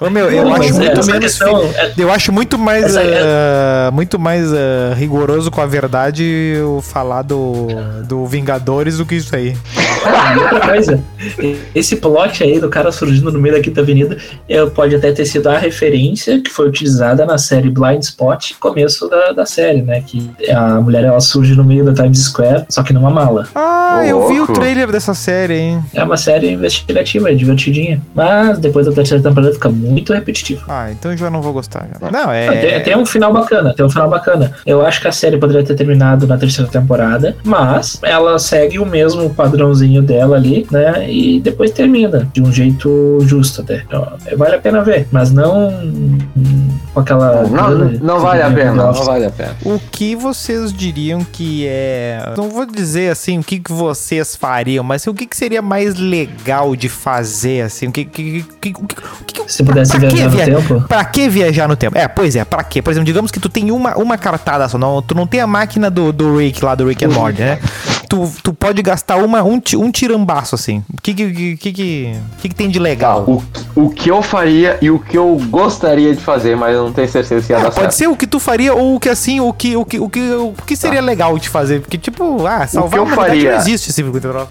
Ô, 0.00 0.08
meu, 0.10 0.30
eu 0.30 0.44
Não, 0.44 0.54
acho 0.54 0.74
muito 0.74 1.00
essa 1.00 1.12
menos. 1.12 1.38
Eu 1.96 2.10
acho 2.12 2.32
muito 2.32 2.58
mais. 2.58 2.96
É- 2.96 3.20
ah, 3.22 3.90
muito 3.92 4.18
mais 4.18 4.52
ah, 4.52 4.94
rigoroso 4.96 5.50
com 5.50 5.60
a 5.60 5.66
verdade 5.66 6.54
o 6.64 6.80
falar 6.80 7.22
do, 7.22 7.68
do 8.06 8.26
Vingadores 8.26 8.98
do 8.98 9.06
que 9.06 9.16
isso 9.16 9.34
aí. 9.34 9.56
Ah, 10.04 10.34
e 10.34 10.38
outra 10.42 10.60
coisa, 10.60 11.00
esse 11.74 11.96
plot 11.96 12.42
aí 12.42 12.58
do 12.58 12.68
cara 12.70 12.90
surgindo 12.90 13.30
no 13.30 13.38
meio 13.38 13.54
da 13.56 13.60
Quinta 13.60 13.80
Avenida 13.82 14.16
é, 14.48 14.64
pode 14.66 14.94
até 14.94 15.12
ter 15.12 15.26
sido 15.26 15.48
a 15.48 15.58
referência 15.58 16.40
que 16.40 16.50
foi 16.50 16.68
utilizada 16.68 17.26
na 17.26 17.36
série 17.36 17.68
Blind 17.70 18.02
Spot, 18.02 18.52
começo 18.58 19.08
da, 19.08 19.32
da 19.32 19.44
série, 19.46 19.82
né? 19.82 20.00
Que 20.06 20.30
a 20.50 20.80
mulher 20.80 21.04
ela 21.04 21.20
surge 21.20 21.54
no 21.54 21.62
meio 21.64 21.84
da 21.84 21.92
Times 21.92 22.24
Square, 22.24 22.64
só 22.68 22.82
que 22.82 22.92
numa 22.92 23.10
mala. 23.10 23.46
Ah, 23.54 24.00
Ô, 24.00 24.04
eu 24.04 24.28
vi 24.28 24.34
o 24.34 24.38
louco. 24.38 24.54
trailer 24.54 24.90
dessa 24.90 25.12
série, 25.14 25.54
hein? 25.58 25.84
É 25.92 26.02
uma 26.02 26.16
série 26.16 26.50
investigativa, 26.50 27.30
é 27.30 27.34
divertidinha. 27.34 28.00
Mas 28.14 28.58
depois 28.58 28.86
da 28.86 28.92
terceira 28.92 29.22
temporada 29.30 29.52
fica 29.54 29.68
muito 29.68 30.12
repetitivo. 30.12 30.62
Ah, 30.68 30.90
então 30.90 31.10
eu 31.12 31.16
já 31.16 31.30
não 31.30 31.40
vou 31.42 31.52
gostar. 31.52 31.88
já. 32.00 32.10
Não, 32.10 32.30
Ah, 32.30 32.52
Tem, 32.60 32.70
é. 32.70 32.80
tem 32.80 32.96
um 32.96 33.06
final 33.06 33.32
bacana, 33.32 33.72
tem 33.74 33.84
um 33.84 33.90
final 33.90 34.08
bacana. 34.10 34.52
Eu 34.66 34.84
acho 34.84 35.00
que 35.00 35.08
a 35.08 35.12
série 35.12 35.38
poderia 35.38 35.64
ter 35.64 35.74
terminado 35.74 36.26
na 36.26 36.36
terceira 36.36 36.70
temporada, 36.70 37.36
mas 37.44 37.98
ela 38.02 38.38
segue 38.38 38.78
o 38.78 38.86
mesmo 38.86 39.30
padrãozinho 39.30 40.02
dela 40.02 40.36
ali, 40.36 40.66
né? 40.70 41.10
E 41.10 41.40
depois 41.40 41.70
termina 41.70 42.28
de 42.32 42.42
um 42.42 42.52
jeito 42.52 43.18
justo 43.22 43.62
até. 43.62 43.82
Então, 43.86 44.06
vale 44.36 44.56
a 44.56 44.58
pena 44.58 44.82
ver, 44.82 45.06
mas 45.10 45.30
não 45.32 45.68
hum, 45.68 46.18
com 46.92 47.00
aquela. 47.00 47.42
Não, 47.46 47.70
não, 47.70 47.90
não 48.00 48.20
vale 48.20 48.42
a 48.42 48.50
pena, 48.50 48.72
não 48.74 48.92
vale 48.92 49.24
a 49.26 49.30
pena. 49.30 49.56
O 49.64 49.78
que 49.90 50.14
vocês 50.16 50.72
diriam 50.72 51.24
que 51.24 51.66
é. 51.66 52.32
Não 52.36 52.48
vou 52.48 52.66
dizer 52.66 53.10
assim 53.10 53.38
o 53.38 53.42
que, 53.44 53.58
que 53.60 53.72
vocês 53.72 54.34
fariam, 54.36 54.82
mas 54.84 55.02
assim, 55.02 55.10
o 55.10 55.14
que, 55.14 55.26
que 55.26 55.36
seria 55.36 55.62
mais 55.62 55.94
legal 55.96 56.74
de 56.74 56.88
fazer, 56.88 57.62
assim? 57.62 57.88
O 57.88 57.92
que. 57.92 58.04
que, 58.04 58.44
que, 58.60 58.70
o 58.70 58.86
que, 59.24 59.52
Se 59.52 59.62
pudesse 59.62 59.92
pra 59.98 60.08
que 60.08 60.16
viajar 60.16 60.30
no 60.30 60.30
via- 60.36 60.46
tempo. 60.74 60.88
Pra 60.88 61.04
que 61.04 61.28
viajar 61.28 61.68
no 61.68 61.76
tempo? 61.76 61.96
É, 61.98 62.08
pois 62.08 62.36
é, 62.36 62.44
pra 62.44 62.62
quê? 62.64 62.80
Por 62.82 62.90
exemplo, 62.90 63.06
digamos 63.06 63.30
que 63.30 63.40
tu 63.40 63.48
tem 63.48 63.70
uma, 63.70 63.96
uma 63.96 64.18
cartada 64.18 64.68
só, 64.68 64.76
não, 64.78 65.00
tu 65.02 65.14
não 65.14 65.26
tem 65.26 65.40
a 65.40 65.46
máquina 65.46 65.90
do, 65.90 66.12
do 66.12 66.36
Rick 66.38 66.64
lá, 66.64 66.74
do 66.74 66.86
Rick 66.86 67.04
and 67.04 67.10
Morty, 67.10 67.40
né? 67.40 67.58
Tu, 68.10 68.32
tu 68.42 68.52
pode 68.52 68.82
gastar 68.82 69.16
uma, 69.18 69.40
um, 69.44 69.62
um 69.76 69.90
tirambaço, 69.92 70.56
assim. 70.56 70.82
O 70.92 71.00
que 71.00 71.14
que, 71.14 71.32
que, 71.32 71.56
que, 71.56 71.72
que, 71.72 72.12
que 72.42 72.48
que 72.48 72.54
tem 72.56 72.68
de 72.68 72.80
legal? 72.80 73.24
O, 73.24 73.40
o 73.76 73.88
que 73.90 74.10
eu 74.10 74.20
faria 74.20 74.76
e 74.82 74.90
o 74.90 74.98
que 74.98 75.16
eu 75.16 75.40
gostaria 75.48 76.12
de 76.12 76.20
fazer, 76.20 76.56
mas 76.56 76.74
eu 76.74 76.82
não 76.86 76.92
tenho 76.92 77.08
certeza 77.08 77.46
se 77.46 77.52
ia 77.52 77.58
É, 77.58 77.62
dar 77.62 77.66
pode 77.70 77.76
certo. 77.82 77.92
ser 77.92 78.08
o 78.08 78.16
que 78.16 78.26
tu 78.26 78.40
faria 78.40 78.74
ou 78.74 78.96
o 78.96 79.00
que 79.00 79.08
assim, 79.08 79.38
o 79.38 79.52
que, 79.52 79.76
o 79.76 79.84
que, 79.84 80.00
o 80.00 80.08
que, 80.08 80.20
o 80.32 80.54
que 80.66 80.74
seria 80.74 81.00
legal 81.00 81.38
de 81.38 81.48
fazer. 81.48 81.80
Porque, 81.80 81.96
tipo, 81.96 82.44
ah, 82.46 82.66
salvar 82.66 82.98
eu 82.98 83.04
a 83.04 83.06
humanidade 83.06 83.30
faria? 83.30 83.52
não 83.52 83.58
existe 83.60 83.90
esse. 83.90 84.04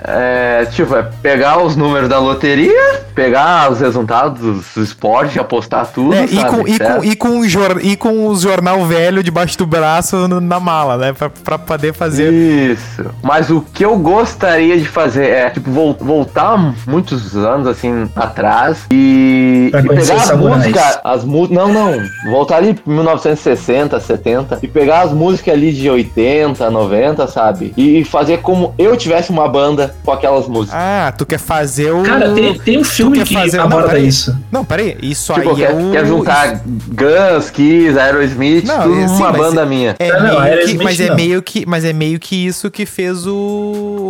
É, 0.06 0.66
tipo, 0.72 0.96
é 0.96 1.04
pegar 1.22 1.62
os 1.62 1.76
números 1.76 2.08
da 2.08 2.18
loteria, 2.18 3.02
pegar 3.14 3.70
os 3.72 3.82
resultados 3.82 4.40
do 4.74 4.82
esporte, 4.82 5.38
apostar 5.38 5.86
tudo, 5.88 6.14
É, 6.14 6.24
e, 6.24 6.36
sabe? 6.36 6.50
com, 6.50 6.68
e, 6.68 6.80
com, 6.80 7.04
e, 7.04 7.16
com 7.16 7.40
o 7.42 7.50
jor, 7.50 7.80
e 7.84 7.98
com 7.98 8.28
os 8.28 8.40
jornal 8.40 8.86
velho 8.86 9.22
debaixo 9.22 9.58
do 9.58 9.66
braço 9.66 10.28
na 10.30 10.62
mala, 10.62 10.98
né? 10.98 11.12
Pra, 11.12 11.30
pra 11.30 11.60
poder 11.60 11.94
fazer. 11.94 12.32
Isso. 12.32 13.06
Mas 13.22 13.49
o 13.50 13.62
que 13.62 13.84
eu 13.86 13.98
gostaria 13.98 14.78
de 14.78 14.86
fazer 14.88 15.26
é, 15.30 15.50
tipo, 15.50 15.70
vol- 15.72 15.98
voltar 16.00 16.58
muitos 16.88 17.36
anos, 17.36 17.68
assim, 17.68 18.10
atrás 18.16 18.86
e, 18.92 19.70
e 19.74 19.88
pegar 19.88 20.16
as 20.16 20.32
músicas, 20.38 21.00
as 21.04 21.24
músicas, 21.24 21.58
não, 21.58 21.74
não, 21.74 22.00
voltar 22.32 22.58
ali 22.58 22.74
pra 22.74 22.94
1960, 22.94 24.00
70 24.00 24.60
e 24.62 24.68
pegar 24.68 25.02
as 25.02 25.12
músicas 25.14 25.54
ali 25.54 25.72
de 25.74 25.90
80, 25.90 26.70
90, 26.70 27.28
sabe? 27.28 27.74
E 27.78 28.04
fazer 28.04 28.40
como 28.40 28.74
eu 28.78 28.96
tivesse 28.98 29.30
uma 29.30 29.48
banda 29.48 29.96
com 30.04 30.12
aquelas 30.12 30.48
músicas. 30.48 30.80
Ah, 30.80 31.14
tu 31.18 31.26
quer 31.26 31.40
fazer 31.40 31.92
o. 31.92 32.04
Cara, 32.04 32.32
tem, 32.34 32.58
tem 32.60 32.78
um 32.80 32.84
filme 32.84 33.24
que 33.24 33.34
fazer- 33.34 33.60
aborda 33.60 33.90
peraí. 33.90 34.08
isso. 34.08 34.36
Não, 34.52 34.64
peraí. 34.66 34.98
Isso 35.02 35.34
Tipo, 35.34 35.50
aí 35.52 35.56
quer, 35.56 35.72
é 35.72 35.74
o. 35.74 35.92
quer 35.92 36.06
juntar 36.06 36.62
Guns, 36.66 37.50
Kiss, 37.50 37.98
Aerosmith, 37.98 38.66
Não, 38.66 38.82
tudo 38.84 39.00
é, 39.00 39.08
mas 39.08 39.38
banda 39.38 39.66
minha. 39.66 39.96
É 40.00 40.12
Não, 40.12 40.20
não, 40.40 40.66
que, 40.66 40.78
mas 40.84 41.00
é 41.00 41.14
meio 41.16 41.42
que, 41.42 41.66
mas 41.66 41.86
é 41.86 41.94
meio 41.94 42.20
que 42.20 42.36
isso 42.48 42.70
que 42.72 42.86
fez 42.86 43.26
o, 43.26 43.36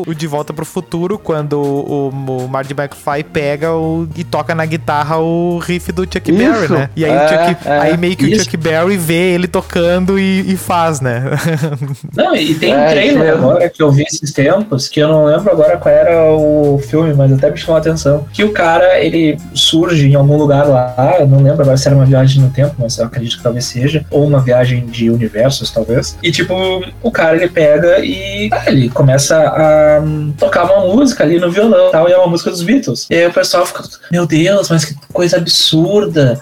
o 0.08 0.14
De 0.16 0.28
Volta 0.28 0.54
pro 0.54 0.66
Futuro 0.66 1.18
quando 1.18 1.54
o, 1.60 2.10
o 2.10 2.48
Marty 2.48 2.74
McFly 2.74 3.24
pega 3.24 3.74
o, 3.74 4.08
e 4.16 4.24
toca 4.24 4.54
na 4.56 4.66
guitarra 4.66 5.18
o 5.18 5.58
riff 5.60 5.92
do 5.92 6.04
Chuck 6.04 6.32
Isso, 6.32 6.38
Berry, 6.38 6.74
né? 6.74 6.90
E 6.96 7.06
aí, 7.06 7.12
o 7.12 7.16
é, 7.16 7.28
Chuck, 7.54 7.68
é. 7.68 7.80
aí 7.80 7.98
meio 7.98 8.16
que 8.16 8.26
o 8.26 8.28
Isso. 8.28 8.44
Chuck 8.46 8.58
Berry 8.58 8.98
vê 8.98 9.34
ele 9.34 9.48
tocando 9.48 10.20
e, 10.20 10.54
e 10.54 10.58
faz, 10.58 11.00
né? 11.02 11.24
Não, 12.16 12.36
e 12.36 12.54
tem 12.56 12.74
um 12.76 12.80
É, 12.80 12.90
trailer 12.92 13.20
mesmo. 13.20 13.50
agora 13.50 13.70
que 13.70 13.82
eu 13.82 13.92
vi 13.92 14.04
esses 14.04 14.32
tempos, 14.32 14.88
que 14.88 15.00
eu 15.00 15.08
não 15.08 15.26
lembro 15.26 15.52
agora 15.52 15.78
qual 15.78 15.94
era 15.94 16.32
o 16.32 16.80
filme, 16.80 17.14
mas 17.14 17.32
até 17.32 17.50
me 17.52 17.58
chamou 17.58 17.76
a 17.76 17.80
atenção. 17.80 18.26
Que 18.34 18.44
o 18.44 18.52
cara, 18.52 19.00
ele 19.00 19.38
surge 19.54 20.08
em 20.10 20.16
algum 20.16 20.38
lugar 20.38 20.68
lá, 20.68 21.18
eu 21.20 21.28
não 21.28 21.42
lembro 21.42 21.62
agora 21.62 21.78
se 21.78 21.88
era 21.88 21.96
uma 21.96 22.06
viagem 22.06 22.42
no 22.42 22.50
tempo, 22.50 22.76
mas 22.80 22.98
eu 22.98 23.06
acredito 23.06 23.38
que 23.38 23.44
talvez 23.44 23.66
seja, 23.66 24.06
ou 24.10 24.26
uma 24.26 24.40
viagem 24.40 24.86
de 24.86 25.10
universos, 25.10 25.72
talvez. 25.72 26.18
E 26.24 26.32
tipo, 26.32 26.54
o 27.02 27.12
cara, 27.12 27.36
ele 27.38 27.48
pega 27.50 28.00
e 28.00 28.50
ah, 28.52 28.64
ele 28.68 28.90
começa 28.90 29.19
a 29.20 30.02
hum, 30.04 30.34
tocar 30.38 30.64
uma 30.66 30.94
música 30.96 31.24
ali 31.24 31.40
no 31.40 31.52
violão 31.52 31.92
tal, 31.92 32.08
e 32.10 32.12
é 32.12 32.18
uma 32.18 32.28
música 32.28 32.50
dos 32.50 32.62
Beatles. 32.62 33.08
E 33.10 33.16
aí 33.16 33.28
o 33.28 33.34
pessoal 33.34 33.66
fica, 33.66 33.84
meu 34.12 34.26
Deus, 34.26 34.70
mas 34.70 34.86
que 34.86 34.96
coisa 35.14 35.38
absurda, 35.38 36.40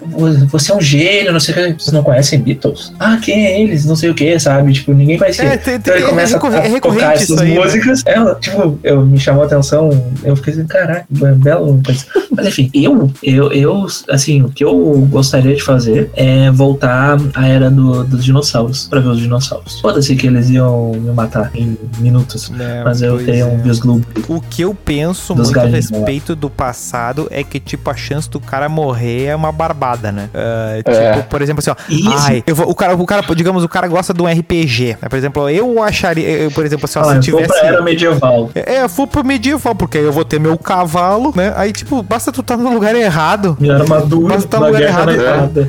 você 0.51 0.71
é 0.71 0.75
um 0.75 0.82
gênio, 0.82 1.32
não 1.32 1.39
sei 1.39 1.53
o 1.53 1.57
que, 1.75 1.84
vocês 1.84 1.91
não 1.93 2.03
conhecem 2.03 2.39
Beatles? 2.39 2.93
Ah, 2.99 3.17
quem 3.21 3.45
é 3.45 3.61
eles? 3.61 3.86
Não 3.86 3.95
sei 3.95 4.09
o 4.09 4.13
que, 4.15 4.38
sabe? 4.39 4.73
Tipo, 4.73 4.93
ninguém 4.93 5.17
conhecia. 5.17 5.45
É, 5.45 5.57
tem- 5.57 5.75
Então 5.75 5.95
ele 5.95 6.05
é 6.05 6.09
começa 6.09 6.36
é 6.36 6.38
a 6.38 6.80
tocar 6.82 7.13
essas 7.15 7.39
aí, 7.39 7.53
né? 7.53 7.59
músicas. 7.59 8.03
Ela, 8.05 8.36
tipo, 8.36 8.80
eu, 8.84 9.05
me 9.05 9.19
chamou 9.19 9.43
a 9.43 9.45
atenção. 9.45 9.89
Eu 10.23 10.36
fiquei 10.36 10.53
assim, 10.53 10.65
caraca, 10.67 11.05
belo 11.09 11.82
coisa. 11.84 12.05
Mas 12.36 12.47
enfim, 12.47 12.69
eu, 12.73 13.11
eu, 13.23 13.51
eu, 13.51 13.88
assim, 14.09 14.41
o 14.43 14.49
que 14.49 14.63
eu 14.63 15.07
gostaria 15.09 15.55
de 15.55 15.63
fazer 15.63 16.09
é 16.15 16.51
voltar 16.51 17.17
à 17.34 17.47
era 17.47 17.69
do- 17.69 18.03
dos 18.03 18.23
dinossauros, 18.23 18.88
pra 18.88 18.99
ver 18.99 19.09
os 19.09 19.19
dinossauros. 19.19 19.80
Foda-se 19.80 20.15
que 20.15 20.28
eles 20.28 20.49
iam 20.49 20.91
me 20.93 21.11
matar 21.11 21.51
em 21.55 21.78
minutos. 21.99 22.49
É, 22.68 22.84
Mas 22.84 23.01
eu 23.01 23.24
tenho 23.24 23.45
é. 23.47 23.49
um 23.49 23.57
vislumbre. 23.61 24.07
O 24.28 24.41
que 24.41 24.61
eu 24.61 24.74
penso 24.76 25.36
muito 25.36 25.59
a 25.59 25.63
respeito 25.63 26.36
do 26.36 26.49
passado 26.49 27.28
é 27.32 27.43
que, 27.43 27.59
tipo, 27.59 27.89
a 27.89 27.95
chance 27.95 28.30
do 28.30 28.39
cara 28.39 28.68
morrer 28.70 29.26
é 29.26 29.36
uma 29.36 29.51
barbada, 29.51 30.11
né? 30.11 30.30
Ah, 30.34 30.78
tipo, 30.78 30.91
É. 30.91 31.22
por 31.24 31.41
exemplo, 31.41 31.59
assim, 31.59 31.72
ó. 31.72 31.76
Isso. 31.89 32.28
Ai, 32.28 32.43
eu 32.45 32.55
vou, 32.55 32.70
o, 32.70 32.76
cara, 32.76 32.95
o 32.95 33.05
cara, 33.05 33.24
digamos, 33.36 33.63
o 33.63 33.70
cara 33.70 33.88
gosta 33.88 34.13
de 34.13 34.22
um 34.22 34.26
RPG. 34.28 34.97
né? 35.01 35.09
Por 35.09 35.18
exemplo, 35.18 35.49
eu 35.49 35.82
acharia, 35.82 36.28
eu, 36.28 36.51
por 36.51 36.65
exemplo, 36.65 36.86
assim, 36.86 36.99
ó, 36.99 37.03
Ah, 37.03 37.22
se 37.22 37.30
eu 37.30 37.38
vou 37.38 37.41
tivesse. 37.43 37.59
pra 37.59 37.68
era 37.70 37.82
medieval. 37.82 38.49
É, 38.55 38.82
eu 38.84 38.88
vou 38.89 39.07
pro 39.07 39.24
medieval, 39.26 39.76
porque 39.76 39.97
aí 39.97 40.03
eu 40.03 40.11
vou 40.13 40.26
ter 40.26 40.39
meu 40.39 40.57
cavalo, 40.57 41.34
né? 41.36 41.53
Aí, 41.55 41.72
tipo, 41.72 42.01
basta 42.03 42.32
tu 42.32 42.43
tá 42.43 42.57
no 42.57 42.74
lugar 42.74 42.95
errado. 42.95 43.57
Minha 43.59 43.76
armadura, 43.76 44.36
Mas 44.36 44.45
tá 44.45 44.57
no 44.59 44.65
uma 44.65 44.72
lugar 44.72 44.82
errado, 44.82 45.11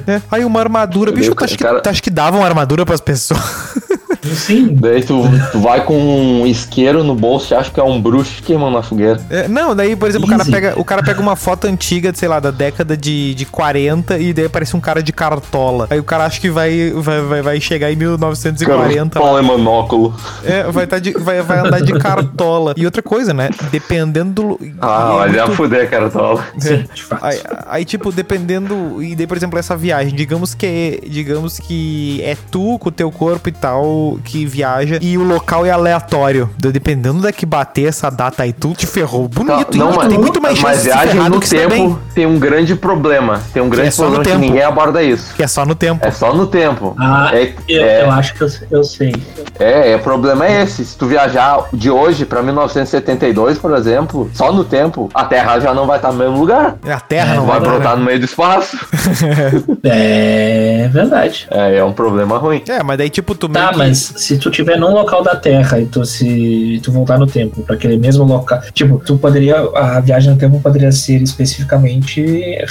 é. 0.06 0.12
É, 0.14 0.22
aí 0.30 0.44
uma 0.44 0.60
armadura. 0.60 1.12
Bicho, 1.12 1.34
tu 1.34 1.44
acha, 1.44 1.56
que, 1.56 1.62
Cara- 1.64 1.80
tu 1.80 1.88
acha 1.88 2.00
que 2.02 2.10
dava 2.10 2.36
uma 2.36 2.46
armadura 2.46 2.84
pras 2.84 3.00
pessoas? 3.00 3.40
Sim. 4.22 4.74
Daí 4.74 5.02
tu, 5.04 5.22
tu 5.52 5.60
vai 5.60 5.84
com 5.84 5.96
um 5.96 6.46
isqueiro 6.46 7.04
no 7.04 7.14
bolso 7.14 7.52
e 7.52 7.56
acha 7.56 7.70
que 7.70 7.78
é 7.80 7.82
um 7.82 8.00
bruxo 8.00 8.42
queimando 8.42 8.76
na 8.76 8.82
fogueira. 8.82 9.20
É, 9.30 9.48
não, 9.48 9.74
daí, 9.74 9.94
por 9.96 10.08
exemplo, 10.08 10.26
o 10.26 10.30
cara, 10.30 10.44
pega, 10.44 10.74
o 10.76 10.84
cara 10.84 11.02
pega 11.02 11.20
uma 11.20 11.36
foto 11.36 11.66
antiga, 11.66 12.12
sei 12.14 12.28
lá, 12.28 12.40
da 12.40 12.50
década 12.50 12.96
de, 12.96 13.34
de 13.34 13.44
40 13.46 14.18
e 14.18 14.32
daí 14.32 14.46
aparece 14.46 14.76
um 14.76 14.80
cara 14.80 15.02
de 15.02 15.12
cartola. 15.12 15.86
Aí 15.90 15.98
o 15.98 16.04
cara 16.04 16.24
acha 16.26 16.40
que 16.40 16.50
vai, 16.50 16.90
vai, 16.92 17.20
vai, 17.22 17.42
vai 17.42 17.60
chegar 17.60 17.92
em 17.92 17.96
1940. 17.96 19.18
lá. 19.18 19.26
Pão 19.26 19.38
é 19.38 19.42
monóculo. 19.42 20.14
É, 20.44 20.64
vai, 20.64 20.86
tá 20.86 20.98
de, 20.98 21.12
vai, 21.12 21.42
vai 21.42 21.58
andar 21.60 21.80
de 21.80 21.92
cartola. 21.98 22.74
E 22.76 22.84
outra 22.84 23.02
coisa, 23.02 23.32
né? 23.32 23.50
Dependendo 23.70 24.28
do. 24.28 24.58
Ah, 24.80 25.10
é 25.12 25.18
mas 25.18 25.34
ia 25.34 25.42
muito- 25.46 25.56
fuder, 25.56 25.88
cartola. 25.88 26.44
Sim, 26.58 26.84
de 26.92 27.02
fato. 27.02 27.24
Aí, 27.24 27.40
aí, 27.66 27.84
tipo, 27.84 28.12
dependendo. 28.12 29.02
E 29.02 29.14
daí, 29.14 29.26
por 29.26 29.36
exemplo, 29.36 29.58
essa 29.58 29.76
viagem, 29.76 30.14
digamos 30.14 30.54
que 30.54 30.66
é, 30.66 31.08
digamos 31.08 31.58
que 31.58 32.20
é 32.22 32.36
tu 32.50 32.78
com 32.78 32.88
o 32.88 32.92
teu 32.92 33.10
corpo 33.10 33.48
e 33.48 33.52
tal 33.52 34.07
que 34.24 34.46
viaja 34.46 34.98
e 35.02 35.16
o 35.18 35.22
local 35.24 35.64
é 35.66 35.70
aleatório. 35.70 36.48
Daí, 36.58 36.72
Dependendo 36.72 37.20
da 37.20 37.32
que 37.32 37.44
bater 37.44 37.88
essa 37.88 38.08
data 38.10 38.42
aí, 38.44 38.52
tu 38.52 38.72
te 38.72 38.86
ferrou. 38.86 39.28
Bonito, 39.28 39.76
não, 39.76 39.88
hein? 39.88 39.92
Tu 39.92 39.98
mas, 39.98 40.08
tem 40.08 40.18
muito 40.18 40.40
mais 40.40 40.58
chance 40.58 40.68
mas 40.68 40.82
de 40.82 40.88
viagem 40.88 41.20
no 41.20 41.30
do 41.30 41.40
que 41.40 41.48
se 41.48 41.56
dar 41.56 41.68
bem. 41.68 41.88
tempo 41.88 41.98
tem 42.14 42.26
um 42.26 42.38
grande 42.38 42.74
problema. 42.76 43.40
Tem 43.52 43.62
um 43.62 43.68
grande 43.68 43.88
é 43.88 43.92
problema 43.92 44.24
que 44.24 44.34
ninguém 44.36 44.62
aborda 44.62 45.02
isso. 45.02 45.34
Que 45.34 45.42
é 45.42 45.46
só 45.48 45.64
no 45.66 45.74
tempo. 45.74 46.06
É 46.06 46.10
só 46.10 46.32
no 46.34 46.46
tempo. 46.46 46.94
Ah, 46.98 47.30
é, 47.32 47.52
eu, 47.68 47.82
é, 47.82 48.02
eu 48.02 48.10
acho 48.12 48.34
que 48.34 48.42
eu, 48.42 48.48
eu 48.70 48.84
sei. 48.84 49.14
é, 49.58 49.92
é, 49.92 49.96
o 49.96 50.00
problema 50.00 50.46
é 50.46 50.62
esse. 50.62 50.84
Se 50.84 50.96
tu 50.96 51.06
viajar 51.06 51.64
de 51.72 51.90
hoje 51.90 52.24
pra 52.24 52.42
1972, 52.42 53.58
por 53.58 53.74
exemplo, 53.76 54.30
só 54.34 54.52
no 54.52 54.64
tempo, 54.64 55.10
a 55.12 55.24
Terra 55.24 55.58
já 55.60 55.74
não 55.74 55.86
vai 55.86 55.96
estar 55.98 56.12
no 56.12 56.18
mesmo 56.18 56.38
lugar. 56.38 56.76
É 56.84 56.92
a 56.92 57.00
Terra, 57.00 57.34
É, 57.34 57.36
não 57.36 57.46
Vai 57.46 57.58
vai, 57.60 57.68
brotar 57.70 57.92
né? 57.94 57.98
no 58.00 58.04
meio 58.04 58.18
do 58.18 58.24
espaço. 58.24 58.76
É 59.84 60.88
verdade. 60.92 61.46
É, 61.50 61.76
é 61.76 61.84
um 61.84 61.92
problema 61.92 62.38
ruim. 62.38 62.62
É, 62.68 62.82
mas 62.82 62.98
daí, 62.98 63.10
tipo, 63.10 63.34
tu 63.34 63.48
Tá, 63.48 63.60
meio 63.60 63.72
que- 63.72 63.78
mas 63.98 64.22
se 64.22 64.38
tu 64.38 64.50
tiver 64.50 64.78
num 64.78 64.92
local 64.92 65.22
da 65.22 65.34
Terra 65.34 65.80
e 65.80 65.86
tu 65.86 66.04
se 66.04 66.80
tu 66.82 66.92
voltar 66.92 67.18
no 67.18 67.26
tempo 67.26 67.62
para 67.62 67.74
aquele 67.74 67.96
mesmo 67.96 68.24
local, 68.24 68.60
tipo, 68.72 68.98
tu 69.04 69.18
poderia 69.18 69.56
a 69.74 70.00
viagem 70.00 70.32
no 70.32 70.38
tempo 70.38 70.60
poderia 70.60 70.92
ser 70.92 71.20
especificamente 71.22 72.22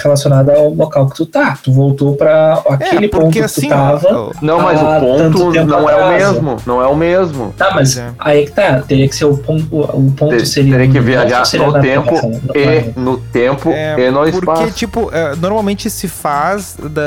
relacionada 0.03 0.55
ao 0.55 0.69
local 0.73 1.09
que 1.09 1.15
tu 1.15 1.25
tá. 1.25 1.57
Tu 1.61 1.71
voltou 1.71 2.15
para 2.15 2.61
aquele 2.69 3.07
ponto 3.07 3.23
porque 3.23 3.39
que 3.39 3.45
assim, 3.45 3.61
tu 3.67 3.69
tava. 3.69 4.32
Não, 4.41 4.61
mas 4.61 4.82
o 4.82 4.99
ponto 4.99 5.65
não 5.65 5.89
é 5.89 5.95
o 5.95 6.09
mesmo. 6.09 6.57
Não 6.65 6.82
é 6.82 6.88
o 6.88 6.95
mesmo. 6.95 7.53
Tá, 7.57 7.71
mas 7.73 7.97
é. 7.97 8.11
aí 8.19 8.45
que 8.45 8.51
tá, 8.51 8.82
teria 8.82 9.07
que 9.07 9.15
ser 9.15 9.25
o 9.25 9.38
ponto, 9.38 9.65
o 9.75 10.11
ponto 10.15 10.30
Ter- 10.38 10.45
seria 10.45 10.78
Teria 10.78 10.91
que 10.91 10.99
viajar 10.99 11.43
no 11.57 11.82
tempo 11.82 12.11
Terra, 12.53 12.93
no 12.95 12.97
e 12.97 12.99
no 12.99 13.17
tempo 13.17 13.69
É, 13.71 13.99
e 13.99 14.11
no 14.11 14.19
porque, 14.19 14.38
espaço. 14.38 14.71
tipo, 14.73 15.09
é, 15.13 15.36
normalmente 15.36 15.89
se 15.89 16.07
faz 16.07 16.75
da... 16.78 17.01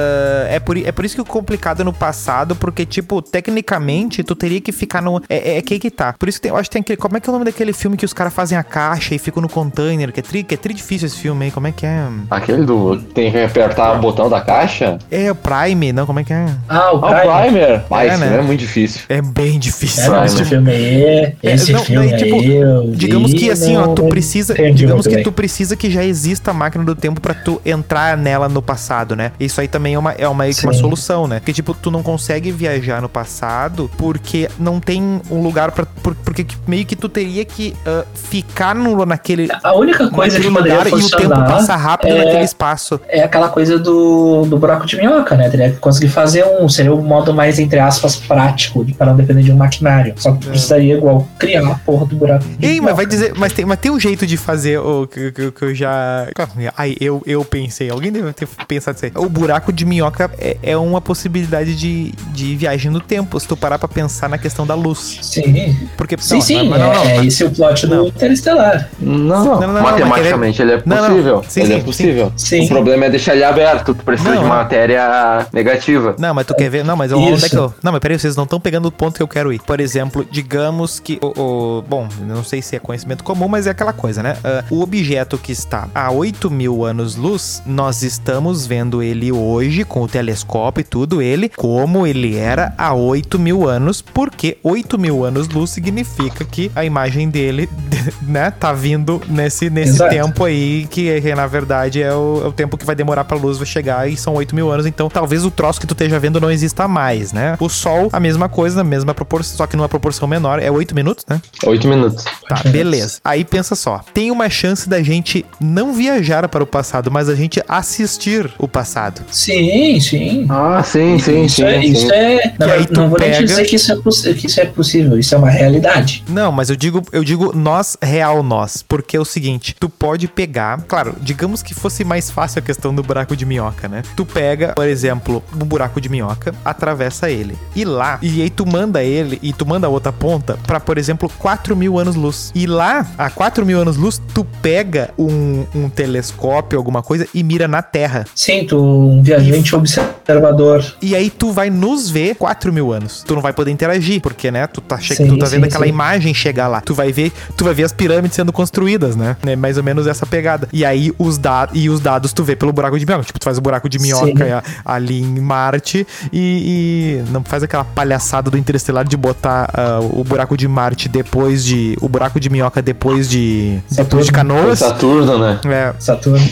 É 0.48 0.58
por, 0.58 0.76
é 0.76 0.92
por 0.92 1.04
isso 1.04 1.14
que 1.14 1.20
o 1.20 1.24
complicado 1.24 1.80
é 1.80 1.84
no 1.84 1.92
passado, 1.92 2.54
porque, 2.56 2.84
tipo, 2.84 3.22
tecnicamente, 3.22 4.09
tu 4.24 4.34
teria 4.34 4.60
que 4.60 4.72
ficar 4.72 5.00
no... 5.00 5.20
É, 5.28 5.58
é 5.58 5.62
que 5.62 5.74
aí 5.74 5.80
que 5.80 5.90
tá. 5.90 6.14
Por 6.18 6.28
isso 6.28 6.38
que 6.38 6.42
tem, 6.42 6.50
eu 6.50 6.56
acho 6.56 6.68
que 6.68 6.74
tem 6.74 6.80
aquele... 6.80 6.96
Como 6.96 7.16
é 7.16 7.20
que 7.20 7.28
é 7.28 7.30
o 7.30 7.32
nome 7.32 7.44
daquele 7.44 7.72
filme 7.72 7.96
que 7.96 8.04
os 8.04 8.12
caras 8.12 8.32
fazem 8.32 8.56
a 8.58 8.62
caixa 8.62 9.14
e 9.14 9.18
ficam 9.18 9.42
no 9.42 9.48
container? 9.48 10.12
Que 10.12 10.20
é 10.20 10.22
tri, 10.22 10.42
que 10.42 10.54
é 10.54 10.56
tri 10.56 10.74
difícil 10.74 11.06
esse 11.06 11.16
filme 11.18 11.46
aí. 11.46 11.50
Como 11.50 11.66
é 11.66 11.72
que 11.72 11.86
é? 11.86 12.06
Aquele 12.30 12.64
do. 12.64 13.00
Tem 13.00 13.30
que 13.30 13.38
apertar 13.38 13.96
o 13.96 14.00
botão 14.00 14.28
da 14.28 14.40
caixa? 14.40 14.98
É 15.10 15.30
o 15.30 15.34
Prime, 15.34 15.92
não? 15.92 16.06
Como 16.06 16.20
é 16.20 16.24
que 16.24 16.32
é? 16.32 16.46
Ah, 16.68 16.92
o 16.94 17.04
Ah, 17.04 17.38
o. 17.38 17.40
Primer. 17.42 17.84
É, 17.90 18.06
esse 18.06 18.16
né? 18.18 18.26
filme 18.26 18.36
é 18.36 18.42
muito 18.42 18.60
difícil. 18.60 19.00
É 19.08 19.22
bem 19.22 19.58
difícil. 19.58 20.04
É, 20.04 20.08
não, 20.08 20.24
esse 20.24 20.44
filme 20.44 20.70
aí, 20.70 21.36
esse 21.42 21.70
É, 21.70 21.74
não, 21.74 21.84
filme 21.84 22.08
daí, 22.08 22.18
tipo, 22.18 22.36
aí, 22.40 22.90
Digamos 22.96 23.32
vi, 23.32 23.38
que 23.38 23.50
assim, 23.50 23.76
ó, 23.76 23.86
não 23.86 23.94
tu 23.94 24.08
precisa, 24.08 24.52
entendi 24.52 24.74
digamos 24.74 25.06
que 25.06 25.14
bem. 25.14 25.24
tu 25.24 25.32
precisa 25.32 25.76
que 25.76 25.90
já 25.90 26.04
exista 26.04 26.50
a 26.50 26.54
máquina 26.54 26.84
do 26.84 26.94
tempo 26.94 27.20
pra 27.20 27.34
tu 27.34 27.60
entrar 27.64 28.16
nela 28.16 28.48
no 28.48 28.62
passado, 28.62 29.14
né? 29.16 29.32
Isso 29.38 29.60
aí 29.60 29.68
também 29.68 29.94
é 29.94 29.98
uma 29.98 30.12
é 30.12 30.28
uma, 30.28 30.46
que 30.48 30.64
uma 30.64 30.72
solução, 30.72 31.26
né? 31.26 31.40
Porque 31.40 31.52
tipo, 31.52 31.74
tu 31.74 31.90
não 31.90 32.02
consegue 32.02 32.50
viajar 32.50 33.00
no 33.00 33.08
passado 33.08 33.90
porque 34.00 34.48
não 34.58 34.80
tem 34.80 35.20
um 35.30 35.42
lugar 35.42 35.72
para 35.72 35.84
porque 36.24 36.42
que- 36.42 36.56
meio 36.66 36.86
que 36.86 36.96
tu 36.96 37.06
teria 37.06 37.44
que 37.44 37.76
ah, 37.84 38.02
ficar 38.14 38.74
no 38.74 39.04
naquele 39.04 39.46
A 39.62 39.74
única 39.76 40.08
coisa 40.08 40.40
que 40.40 40.48
lugar 40.48 40.86
e 40.86 40.94
o 40.94 41.10
tempo 41.10 41.28
passar 41.34 41.76
rápido 41.76 42.14
é- 42.16 42.24
naquele 42.24 42.44
espaço. 42.44 42.98
é 43.06 43.22
aquela 43.22 43.50
coisa 43.50 43.78
do, 43.78 44.46
do 44.46 44.56
buraco 44.56 44.86
de 44.86 44.96
minhoca, 44.96 45.36
né? 45.36 45.50
Teria 45.50 45.70
que 45.72 45.76
conseguir 45.76 46.08
fazer 46.08 46.46
um. 46.46 46.66
Seria 46.66 46.94
um 46.94 47.02
modo 47.02 47.34
mais, 47.34 47.58
entre 47.58 47.78
aspas, 47.78 48.16
prático, 48.16 48.82
de- 48.86 48.94
para 48.94 49.08
não 49.08 49.16
depender 49.16 49.42
de 49.42 49.52
um 49.52 49.56
maquinário. 49.56 50.14
Só 50.16 50.32
que 50.32 50.46
precisaria 50.46 50.96
igual 50.96 51.28
criar 51.38 51.66
a 51.70 51.74
porra 51.74 52.06
do 52.06 52.16
buraco 52.16 52.44
de 52.44 52.64
Ei, 52.66 52.76
mas 52.76 52.80
minhoca. 52.80 52.94
vai 52.94 53.06
dizer, 53.06 53.34
mas 53.36 53.52
tem, 53.52 53.66
mas 53.66 53.78
tem 53.78 53.90
um 53.90 54.00
jeito 54.00 54.26
de 54.26 54.38
fazer 54.38 54.78
o 54.78 55.06
que, 55.06 55.30
que, 55.30 55.50
que 55.52 55.62
eu 55.62 55.74
já. 55.74 56.26
Ai, 56.74 56.96
eu, 56.98 57.22
eu 57.26 57.44
pensei, 57.44 57.90
alguém 57.90 58.10
deve 58.10 58.32
ter 58.32 58.48
pensado 58.66 58.96
isso 58.96 59.04
aí. 59.04 59.12
O 59.14 59.28
buraco 59.28 59.70
de 59.70 59.84
minhoca 59.84 60.30
é, 60.38 60.56
é 60.62 60.76
uma 60.76 61.02
possibilidade 61.02 61.76
de, 61.76 62.12
de 62.32 62.56
viagem 62.56 62.90
no 62.90 63.00
tempo, 63.00 63.38
se 63.38 63.46
tu 63.46 63.56
parar 63.58 63.78
pra 63.78 63.89
pensar 63.92 64.28
na 64.28 64.38
questão 64.38 64.66
da 64.66 64.74
luz. 64.74 65.18
Sim, 65.22 65.76
Porque, 65.96 66.16
sim, 66.18 66.34
não, 66.34 66.40
sim. 66.40 66.68
mas 66.68 66.80
não, 66.80 66.92
não, 66.94 67.02
é, 67.02 67.10
é 67.12 67.16
mas- 67.18 67.26
esse 67.26 67.44
o 67.44 67.50
plot 67.50 67.86
Não. 67.86 68.02
do 68.04 68.08
Interestelar. 68.08 68.88
Não, 69.00 69.44
não, 69.60 69.60
não, 69.72 69.82
matematicamente 69.82 70.62
ele 70.62 70.72
é 70.72 70.82
Não, 70.86 70.96
não. 70.96 71.08
possível. 71.08 71.44
Sim, 71.48 71.60
ele 71.60 71.68
sim, 71.74 71.74
é 71.74 71.82
possível. 71.82 72.32
Sim. 72.36 72.64
O 72.64 72.68
problema 72.68 73.04
é 73.06 73.10
deixar 73.10 73.34
ele 73.34 73.44
aberto. 73.44 73.94
Tu 73.94 74.04
precisa 74.04 74.30
Não, 74.30 74.36
de 74.36 74.42
não. 74.42 74.48
matéria 74.48 75.46
negativa. 75.52 76.14
Não, 76.18 76.32
mas 76.34 76.46
tu 76.46 76.54
quer 76.54 76.70
ver? 76.70 76.84
Não, 76.84 76.96
mas 76.96 77.12
onde 77.12 77.44
é 77.44 77.48
que 77.48 77.56
eu. 77.56 77.72
Não, 77.82 77.92
mas 77.92 78.00
peraí, 78.00 78.18
vocês 78.18 78.36
não 78.36 78.44
estão 78.44 78.60
pegando 78.60 78.86
o 78.86 78.92
ponto 78.92 79.16
que 79.16 79.22
eu 79.22 79.28
quero 79.28 79.52
ir. 79.52 79.60
Por 79.62 79.80
exemplo, 79.80 80.26
digamos 80.30 81.00
que 81.00 81.18
o. 81.22 81.40
o- 81.78 81.82
bom, 81.82 82.08
não 82.26 82.44
sei 82.44 82.62
se 82.62 82.76
é 82.76 82.78
conhecimento 82.78 83.24
comum, 83.24 83.48
mas 83.48 83.66
é 83.66 83.70
aquela 83.70 83.92
coisa, 83.92 84.22
né? 84.22 84.36
Ah, 84.44 84.64
o 84.70 84.80
objeto 84.82 85.36
que 85.38 85.52
está 85.52 85.88
a 85.94 86.10
8 86.10 86.50
mil 86.50 86.84
anos-luz, 86.84 87.62
nós 87.66 88.02
estamos 88.02 88.66
vendo 88.66 89.02
ele 89.02 89.32
hoje 89.32 89.84
com 89.84 90.02
o 90.02 90.08
telescópio 90.08 90.80
e 90.82 90.84
tudo, 90.84 91.20
ele 91.22 91.48
como 91.48 92.06
ele 92.06 92.36
era 92.36 92.72
há 92.78 92.94
8 92.94 93.38
mil 93.38 93.68
anos, 93.68 93.79
porque 94.12 94.58
8 94.62 94.98
mil 94.98 95.24
anos-luz 95.24 95.70
significa 95.70 96.44
que 96.44 96.70
a 96.74 96.84
imagem 96.84 97.28
dele, 97.28 97.68
né, 98.22 98.50
tá 98.50 98.72
vindo 98.72 99.20
nesse, 99.28 99.70
nesse 99.70 99.92
Exato. 99.92 100.10
tempo 100.14 100.44
aí, 100.44 100.86
que, 100.90 101.20
que, 101.20 101.34
na 101.34 101.46
verdade 101.46 102.02
é 102.02 102.12
o, 102.12 102.42
é 102.44 102.48
o 102.48 102.52
tempo 102.52 102.76
que 102.76 102.84
vai 102.84 102.94
demorar 102.94 103.24
pra 103.24 103.36
luz 103.36 103.58
chegar 103.68 104.08
e 104.10 104.16
são 104.16 104.34
8 104.34 104.54
mil 104.54 104.70
anos, 104.70 104.86
então 104.86 105.08
talvez 105.08 105.44
o 105.44 105.50
troço 105.50 105.80
que 105.80 105.86
tu 105.86 105.92
esteja 105.92 106.18
vendo 106.18 106.40
não 106.40 106.50
exista 106.50 106.88
mais, 106.88 107.32
né? 107.32 107.56
O 107.60 107.68
Sol, 107.68 108.08
a 108.12 108.18
mesma 108.20 108.48
coisa, 108.48 108.76
na 108.76 108.84
mesma 108.84 109.14
proporção, 109.14 109.56
só 109.56 109.66
que 109.66 109.76
numa 109.76 109.88
proporção 109.88 110.26
menor, 110.26 110.60
é 110.62 110.70
8 110.70 110.94
minutos, 110.94 111.24
né? 111.28 111.40
Oito 111.66 111.86
minutos. 111.88 112.24
Tá, 112.48 112.62
beleza. 112.68 113.18
Aí 113.24 113.44
pensa 113.44 113.74
só, 113.74 114.00
tem 114.14 114.30
uma 114.30 114.48
chance 114.48 114.88
da 114.88 115.02
gente 115.02 115.44
não 115.60 115.92
viajar 115.92 116.48
para 116.48 116.62
o 116.64 116.66
passado, 116.66 117.10
mas 117.10 117.28
a 117.28 117.34
gente 117.34 117.62
assistir 117.68 118.50
o 118.58 118.66
passado. 118.68 119.22
Sim, 119.30 119.98
sim. 120.00 120.46
Ah, 120.48 120.82
sim, 120.82 121.18
sim, 121.18 121.44
isso 121.44 121.56
sim. 121.56 121.64
é, 121.64 121.80
sim. 121.82 121.92
isso 121.92 122.12
é 122.12 122.54
não, 122.58 122.66
Que 122.66 122.72
aí 122.72 122.86
tu 122.86 122.94
não 123.00 123.08
vou 123.10 123.18
nem 123.18 123.30
pega- 123.30 123.44
dizer 123.46 123.64
que 123.70 123.76
isso, 123.76 123.92
é 123.92 124.34
que 124.34 124.46
isso 124.46 124.60
é 124.60 124.66
possível, 124.66 125.18
isso 125.18 125.34
é 125.34 125.38
uma 125.38 125.50
realidade. 125.50 126.24
Não, 126.28 126.50
mas 126.50 126.70
eu 126.70 126.76
digo, 126.76 127.02
eu 127.12 127.22
digo 127.22 127.56
nós, 127.56 127.96
real 128.02 128.42
nós, 128.42 128.82
porque 128.82 129.16
é 129.16 129.20
o 129.20 129.24
seguinte, 129.24 129.76
tu 129.78 129.88
pode 129.88 130.26
pegar, 130.26 130.82
claro, 130.88 131.14
digamos 131.20 131.62
que 131.62 131.72
fosse 131.72 132.04
mais 132.04 132.30
fácil 132.30 132.58
a 132.58 132.62
questão 132.62 132.94
do 132.94 133.02
buraco 133.02 133.36
de 133.36 133.46
minhoca, 133.46 133.88
né? 133.88 134.02
Tu 134.16 134.26
pega, 134.26 134.72
por 134.74 134.86
exemplo, 134.86 135.42
um 135.54 135.64
buraco 135.64 136.00
de 136.00 136.08
minhoca, 136.08 136.54
atravessa 136.64 137.30
ele, 137.30 137.56
e 137.74 137.84
lá, 137.84 138.18
e 138.20 138.42
aí 138.42 138.50
tu 138.50 138.66
manda 138.66 139.04
ele, 139.04 139.38
e 139.42 139.52
tu 139.52 139.64
manda 139.64 139.86
a 139.86 139.90
outra 139.90 140.12
ponta 140.12 140.58
pra, 140.66 140.80
por 140.80 140.98
exemplo, 140.98 141.30
4 141.38 141.76
mil 141.76 141.98
anos-luz. 141.98 142.50
E 142.54 142.66
lá, 142.66 143.06
a 143.16 143.30
4 143.30 143.64
mil 143.64 143.80
anos-luz, 143.80 144.20
tu 144.34 144.44
pega 144.60 145.10
um, 145.16 145.64
um 145.74 145.88
telescópio, 145.88 146.76
alguma 146.76 147.02
coisa, 147.02 147.26
e 147.32 147.42
mira 147.42 147.68
na 147.68 147.82
Terra. 147.82 148.26
Sim, 148.34 148.64
tu 148.64 148.80
um 148.80 149.22
viajante 149.22 149.74
observador. 149.74 150.84
E 151.00 151.14
aí 151.14 151.30
tu 151.30 151.52
vai 151.52 151.70
nos 151.70 152.10
ver 152.10 152.34
4 152.34 152.72
mil 152.72 152.92
anos. 152.92 153.22
Tu 153.26 153.34
não 153.34 153.42
vai 153.42 153.52
poder 153.60 153.70
interagir, 153.70 154.20
porque, 154.20 154.50
né, 154.50 154.66
tu 154.66 154.80
tá, 154.80 154.96
che- 154.98 155.14
Sim, 155.14 155.26
tu 155.28 155.36
tá 155.38 155.46
vendo 155.46 155.62
sim, 155.62 155.68
aquela 155.68 155.84
sim. 155.84 155.90
imagem 155.90 156.32
chegar 156.32 156.66
lá. 156.66 156.80
Tu 156.80 156.94
vai 156.94 157.12
ver, 157.12 157.30
tu 157.56 157.64
vai 157.64 157.74
ver 157.74 157.84
as 157.84 157.92
pirâmides 157.92 158.34
sendo 158.34 158.52
construídas, 158.52 159.14
né? 159.16 159.36
É 159.46 159.54
mais 159.54 159.76
ou 159.76 159.82
menos 159.82 160.06
essa 160.06 160.24
pegada. 160.24 160.66
E 160.72 160.84
aí 160.84 161.12
os 161.18 161.36
dados 161.36 161.78
e 161.78 161.90
os 161.90 162.00
dados 162.00 162.32
tu 162.32 162.42
vê 162.42 162.56
pelo 162.56 162.72
buraco 162.72 162.98
de 162.98 163.04
minhoca. 163.04 163.24
Tipo, 163.24 163.38
tu 163.38 163.44
faz 163.44 163.58
o 163.58 163.60
buraco 163.60 163.88
de 163.88 163.98
minhoca 163.98 164.44
Sim. 164.44 164.50
a- 164.52 164.62
ali 164.84 165.20
em 165.22 165.40
Marte 165.40 166.06
e, 166.32 167.20
e 167.26 167.30
não 167.32 167.42
faz 167.44 167.62
aquela 167.62 167.84
palhaçada 167.84 168.50
do 168.50 168.56
Interestelar 168.56 169.06
de 169.06 169.16
botar 169.16 169.68
ah, 169.74 170.00
o 170.00 170.24
buraco 170.24 170.56
de 170.56 170.66
Marte 170.66 171.08
depois 171.08 171.64
de 171.64 171.96
o 172.00 172.08
buraco 172.08 172.40
de 172.40 172.48
minhoca 172.48 172.80
depois 172.80 173.28
de 173.28 173.78
depois 173.90 174.26
de 174.26 174.32
Saturno. 174.32 174.54
Canoas. 174.54 174.78
Saturno, 174.78 175.38
né? 175.38 175.60
É. 175.66 175.92
Saturno. 175.98 176.40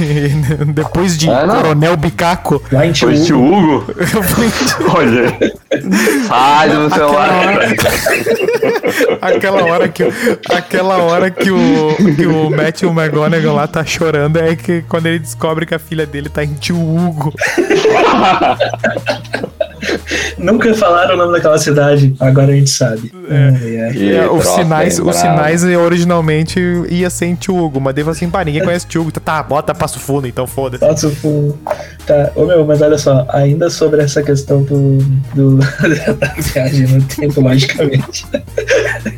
E 0.00 0.64
depois 0.72 1.16
de 1.16 1.28
Ah. 1.28 1.46
Coronel 1.46 1.96
Bicaco. 1.96 2.62
Lá 2.72 2.86
em 2.86 2.94
Foi 2.94 3.14
tio 3.14 3.24
Tiúgo. 3.24 3.76
Hugo? 3.76 3.86
Olha. 4.96 5.38
Sai 6.26 6.68
do 6.68 6.90
celular. 6.90 7.58
Aquela 9.20 9.64
hora 9.64 9.88
que, 9.88 10.02
o- 10.04 10.12
aquela 10.50 10.98
hora 10.98 11.30
que 11.30 11.50
o, 11.50 11.96
que 12.16 12.26
o 12.26 12.50
Matthew 12.50 12.90
McGonagall 12.92 13.54
lá 13.54 13.66
tá 13.66 13.84
chorando 13.84 14.38
é 14.38 14.54
que 14.56 14.82
quando 14.82 15.06
ele 15.06 15.18
descobre 15.18 15.66
que 15.66 15.74
a 15.74 15.78
filha 15.78 16.06
dele 16.06 16.28
tá 16.28 16.44
em 16.44 16.54
tio 16.54 16.76
Hugo. 16.76 17.32
Nunca 20.38 20.74
falaram 20.74 21.14
o 21.14 21.16
nome 21.18 21.32
daquela 21.32 21.58
cidade, 21.58 22.14
agora 22.20 22.52
a 22.52 22.54
gente 22.54 22.70
sabe. 22.70 23.12
Ai. 23.30 23.92
Que 23.92 24.12
É, 24.14 24.28
os 24.30 24.46
sinais, 24.46 24.98
os 24.98 25.04
bravo. 25.04 25.18
sinais 25.18 25.64
eh, 25.64 25.76
originalmente 25.76 26.60
ia 26.88 27.08
ser 27.10 27.26
em 27.26 27.34
tio 27.34 27.56
Hugo, 27.56 27.80
mas 27.80 27.94
falou 27.94 28.10
assim, 28.10 28.28
pá, 28.30 28.44
ninguém 28.44 28.62
conhece 28.64 28.86
tio 28.86 29.02
Hugo. 29.02 29.12
Tá, 29.12 29.42
bota 29.42 29.74
Passo 29.74 29.98
Fundo, 29.98 30.26
então 30.26 30.46
foda-se. 30.46 30.84
Nossa, 30.84 31.08
o- 31.24 31.58
tá. 32.06 32.30
Ô 32.34 32.44
meu, 32.46 32.64
mas 32.64 32.80
olha 32.82 32.98
só, 32.98 33.26
ainda 33.30 33.68
sobre 33.70 34.02
essa 34.02 34.22
questão 34.22 34.62
do, 34.62 34.98
do 35.34 35.56
da 36.18 36.26
viagem 36.38 36.86
no 36.88 37.02
tempo, 37.02 37.40
logicamente. 37.40 38.26